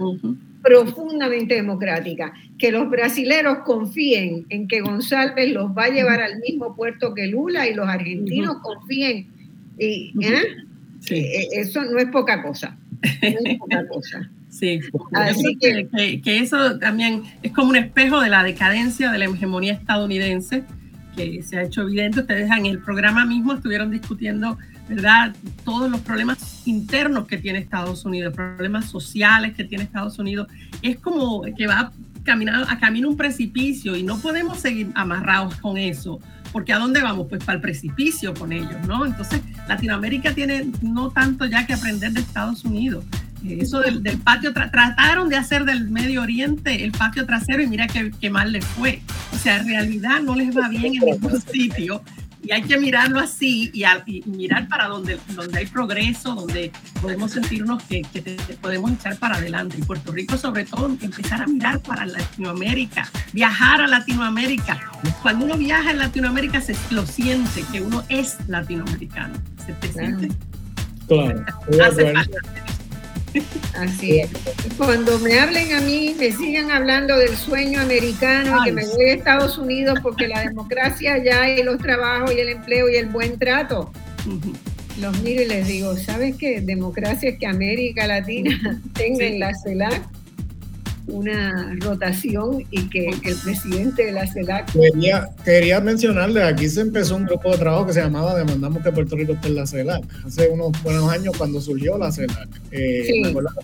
profundamente 0.64 1.55
democrática. 1.55 2.32
Que 2.59 2.72
los 2.72 2.90
brasileros 2.90 3.59
confíen 3.59 4.46
en 4.48 4.66
que 4.66 4.80
González 4.80 5.52
los 5.52 5.70
va 5.76 5.84
a 5.84 5.88
llevar 5.90 6.22
al 6.22 6.40
mismo 6.40 6.74
puerto 6.74 7.14
que 7.14 7.26
Lula 7.26 7.68
y 7.68 7.74
los 7.74 7.86
argentinos 7.86 8.56
confíen. 8.62 9.28
Y, 9.78 10.14
¿eh? 10.20 10.42
Eh, 11.10 11.16
eh, 11.16 11.48
Eso 11.52 11.84
no 11.84 11.98
es 11.98 12.06
poca 12.06 12.42
cosa. 12.42 12.76
No 13.22 13.51
es 13.51 13.59
poca 13.59 13.86
cosa. 13.92 14.30
Sí, 14.48 14.80
así 15.12 15.59
que, 15.59 16.20
que, 16.22 16.38
eso 16.38 16.78
también 16.78 17.24
es 17.42 17.51
como 17.51 17.70
un 17.70 17.76
espejo 17.76 18.20
de 18.20 18.30
la 18.30 18.44
decadencia 18.44 19.10
de 19.10 19.18
la 19.18 19.24
hegemonía 19.24 19.72
estadounidense 19.72 20.62
que 21.16 21.43
se 21.43 21.59
ha 21.59 21.62
hecho 21.62 21.82
evidente. 21.82 22.20
Ustedes 22.20 22.51
en 22.51 22.66
el 22.66 22.78
programa 22.78 23.24
mismo 23.24 23.55
estuvieron 23.55 23.91
discutiendo 23.91 24.59
¿verdad? 24.89 25.35
Todos 25.65 25.91
los 25.91 26.01
problemas 26.01 26.66
internos 26.66 27.27
que 27.27 27.39
tiene 27.39 27.59
Estados 27.59 28.05
Unidos, 28.05 28.35
problemas 28.35 28.86
sociales 28.86 29.55
que 29.55 29.65
tiene 29.65 29.85
Estados 29.85 30.19
Unidos, 30.19 30.49
es 30.82 30.99
como 30.99 31.43
que 31.57 31.66
va 31.66 31.93
caminando 32.23 32.66
a 32.69 32.78
camino 32.78 33.09
un 33.09 33.16
precipicio 33.16 33.97
y 33.97 34.03
no 34.03 34.19
podemos 34.19 34.59
seguir 34.59 34.91
amarrados 34.95 35.57
con 35.57 35.77
eso, 35.77 36.20
porque 36.53 36.73
¿a 36.73 36.78
dónde 36.78 37.03
vamos? 37.03 37.27
Pues 37.28 37.45
para 37.45 37.57
el 37.57 37.62
precipicio 37.62 38.35
con 38.35 38.53
ellos, 38.53 38.86
¿no? 38.86 39.05
Entonces, 39.05 39.41
Latinoamérica 39.69 40.35
tiene 40.35 40.70
no 40.82 41.11
tanto 41.11 41.45
ya 41.47 41.66
que 41.66 41.74
aprender 41.74 42.12
de 42.12 42.20
Estados 42.20 42.65
Unidos. 42.65 43.05
Eso 43.49 43.81
del, 43.81 44.03
patio, 44.19 44.53
trataron 44.53 45.29
de 45.29 45.37
hacer 45.37 45.65
del 45.65 45.89
Medio 45.91 46.23
Oriente 46.23 46.85
el 46.85 46.93
patio 46.93 47.27
trasero 47.27 47.62
y 47.62 47.66
mira 47.66 47.87
qué, 47.87 48.11
qué 48.21 48.31
mal 48.31 48.53
les 48.53 48.65
fue. 48.65 49.01
O 49.33 49.37
sea, 49.39 49.59
en 49.59 49.69
realidad 49.69 50.21
no 50.21 50.35
les 50.35 50.57
va 50.57 50.69
bien 50.69 50.95
en 50.95 51.05
ningún 51.05 51.41
sitio 51.53 52.03
y 52.45 52.53
hay 52.53 52.62
que 52.62 52.79
mirarlo 52.79 53.21
así 53.21 53.71
y, 53.73 54.23
mirar 54.27 54.69
para 54.69 54.87
donde, 54.87 55.19
donde 55.35 55.59
hay 55.59 55.66
progreso, 55.66 56.35
donde 56.35 56.71
podemos 57.01 57.31
sentirnos 57.31 57.83
que, 57.85 58.03
que 58.03 58.21
podemos 58.61 58.93
echar 58.93 59.16
para 59.16 59.37
adelante. 59.37 59.77
Y 59.79 59.83
Puerto 59.83 60.12
Rico, 60.12 60.37
sobre 60.37 60.65
todo, 60.65 60.87
empezar 60.87 61.41
a 61.41 61.47
mirar 61.47 61.81
para 61.81 62.05
Latinoamérica, 62.05 63.09
viajar 63.33 63.81
a 63.81 63.87
Latinoamérica. 63.87 64.79
Cuando 65.23 65.47
uno 65.47 65.57
viaja 65.57 65.91
en 65.91 65.99
Latinoamérica, 65.99 66.61
se 66.61 66.77
lo 66.91 67.07
siente 67.07 67.65
que 67.73 67.81
uno 67.81 68.05
es 68.11 68.37
latinoamericano. 68.47 69.35
¿Se 69.65 69.73
te 69.73 69.93
siente? 69.93 70.29
Claro. 71.09 71.45
Así 73.78 74.20
es. 74.20 74.31
Cuando 74.77 75.19
me 75.19 75.39
hablen 75.39 75.73
a 75.73 75.81
mí, 75.81 76.15
me 76.19 76.31
sigan 76.32 76.70
hablando 76.70 77.16
del 77.16 77.36
sueño 77.36 77.81
americano 77.81 78.59
y 78.61 78.65
que 78.65 78.73
me 78.73 78.86
voy 78.86 79.05
a 79.06 79.15
Estados 79.15 79.59
Unidos 79.59 79.98
porque 80.02 80.28
la 80.28 80.43
democracia 80.43 81.23
ya 81.23 81.48
y 81.51 81.62
los 81.62 81.78
trabajos 81.78 82.32
y 82.35 82.40
el 82.40 82.48
empleo 82.51 82.89
y 82.89 82.97
el 82.97 83.06
buen 83.06 83.39
trato. 83.39 83.93
Los 85.01 85.20
miro 85.23 85.43
y 85.43 85.47
les 85.47 85.66
digo, 85.66 85.97
¿sabes 85.97 86.36
qué? 86.36 86.61
Democracia 86.61 87.31
es 87.31 87.39
que 87.39 87.47
América 87.47 88.06
Latina 88.06 88.81
tenga 88.94 89.24
en 89.24 89.40
la 89.40 89.52
CELAC 89.55 90.02
una 91.06 91.76
rotación 91.81 92.64
y 92.70 92.89
que, 92.89 93.09
el 93.09 93.36
presidente 93.36 94.06
de 94.06 94.12
la 94.12 94.26
CELAC... 94.26 94.72
Quería, 94.72 95.28
quería 95.44 95.81
mencionarle, 95.81 96.43
aquí 96.43 96.68
se 96.68 96.81
empezó 96.81 97.16
un 97.16 97.26
grupo 97.26 97.51
de 97.51 97.59
trabajo 97.59 97.86
que 97.86 97.93
se 97.93 98.01
llamaba 98.01 98.35
Demandamos 98.35 98.82
que 98.82 98.90
Puerto 98.90 99.16
Rico 99.16 99.32
esté 99.32 99.48
en 99.48 99.56
la 99.56 99.66
CELAC. 99.66 100.05
Hace 100.26 100.48
unos 100.48 100.70
buenos 100.82 101.10
años 101.10 101.36
cuando 101.36 101.60
surgió 101.60 101.98
la 101.98 102.10
CELAC. 102.10 102.48
Eh, 102.70 103.22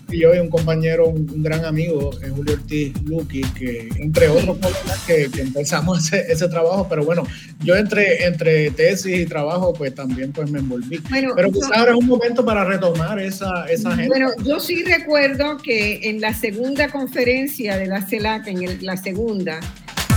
yo 0.09 0.35
y 0.35 0.37
un 0.39 0.49
compañero, 0.49 1.07
un, 1.07 1.41
gran 1.41 1.65
amigo, 1.65 2.11
eh, 2.23 2.29
Julio 2.29 2.53
Ortiz 2.53 2.93
Luqui, 3.03 3.41
que 3.57 3.89
entre 3.97 4.29
otros 4.29 4.57
problemas 4.57 5.03
que, 5.07 5.29
empezamos 5.41 6.05
ese, 6.05 6.31
ese, 6.31 6.47
trabajo, 6.47 6.87
pero 6.89 7.03
bueno, 7.03 7.23
yo 7.63 7.75
entre, 7.75 8.25
entre 8.25 8.69
tesis 8.71 9.19
y 9.19 9.25
trabajo 9.25 9.73
pues 9.73 9.95
también 9.95 10.31
pues 10.31 10.51
me 10.51 10.59
envolví. 10.59 11.01
pero 11.35 11.51
quizás 11.51 11.71
ahora 11.73 11.91
es 11.91 11.97
un 11.97 12.07
momento 12.07 12.45
para 12.45 12.63
retomar 12.65 13.19
esa, 13.19 13.65
esa 13.65 13.91
gente. 13.91 14.07
Bueno, 14.07 14.29
yo 14.45 14.59
sí 14.59 14.83
recuerdo 14.83 15.57
que 15.57 16.09
en 16.09 16.21
la 16.21 16.33
segunda 16.33 16.89
conferencia 16.89 17.30
de 17.31 17.87
la 17.87 18.01
CELAC, 18.01 18.47
en 18.47 18.85
la 18.85 18.97
segunda, 18.97 19.61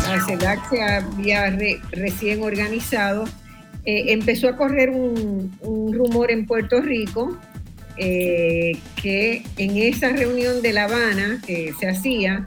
la 0.09 0.24
CELAC 0.27 0.69
se 0.69 0.82
había 0.82 1.57
recién 1.93 2.43
organizado, 2.43 3.24
eh, 3.85 4.07
empezó 4.09 4.49
a 4.49 4.57
correr 4.57 4.91
un, 4.91 5.57
rumor 5.62 6.32
en 6.32 6.45
Puerto 6.45 6.81
Rico 6.81 7.39
eh, 7.99 8.73
que 9.01 9.45
en 9.59 9.77
esa 9.77 10.09
reunión 10.09 10.61
de 10.61 10.73
La 10.73 10.85
Habana 10.85 11.41
que 11.47 11.73
se 11.78 11.89
hacía, 11.89 12.47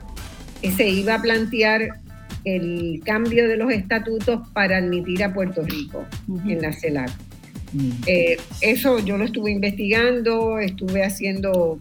eh, 0.60 0.70
se 0.70 0.86
iba 0.86 1.14
a 1.14 1.22
plantear 1.22 2.00
el 2.44 3.00
cambio 3.06 3.48
de 3.48 3.56
los 3.56 3.72
estatutos 3.72 4.46
para 4.52 4.76
admitir 4.76 5.24
a 5.24 5.32
Puerto 5.32 5.62
Rico 5.62 6.04
en 6.46 6.60
la 6.60 6.74
CELAC. 6.74 7.10
Mm. 7.72 7.90
eso 8.62 8.98
yo 8.98 9.18
lo 9.18 9.24
estuve 9.24 9.50
investigando, 9.50 10.58
estuve 10.58 11.04
haciendo 11.04 11.78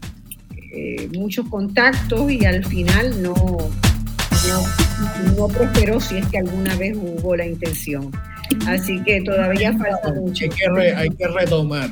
muchos 1.14 1.48
contactos 1.50 2.32
y 2.32 2.46
al 2.46 2.64
final 2.66 3.22
no, 3.22 3.36
no, 5.36 5.48
prosperó 5.48 6.00
si 6.00 6.18
es 6.18 6.26
que 6.28 6.40
alguna 6.40 6.76
vez 6.76 6.98
hubo 6.98 7.36
la 7.36 7.46
intención. 7.46 8.12
Así 8.66 9.02
que 9.04 9.22
todavía 9.22 9.74
falta 9.74 10.14
mucho. 10.14 10.46
Hay 10.46 10.50
que, 10.50 10.96
hay 10.96 11.10
que 11.10 11.28
retomar. 11.28 11.90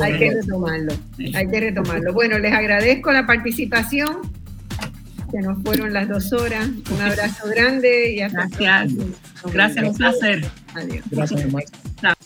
hay 0.00 0.18
que 0.18 0.30
retomarlo. 0.30 0.92
Hay 1.34 1.46
que 1.48 1.60
retomarlo. 1.60 2.12
Bueno, 2.12 2.38
les 2.38 2.52
agradezco 2.52 3.12
la 3.12 3.26
participación. 3.26 4.18
Que 5.30 5.38
nos 5.38 5.62
fueron 5.62 5.92
las 5.92 6.08
dos 6.08 6.32
horas. 6.32 6.68
Un 6.68 7.00
abrazo 7.00 7.46
grande 7.48 8.14
y 8.14 8.20
hasta 8.20 8.48
Gracias. 8.48 8.92
Gracias, 9.52 9.84
un 9.86 9.94
placer. 9.94 10.44
Adiós. 10.74 11.04
Gracias, 11.10 12.20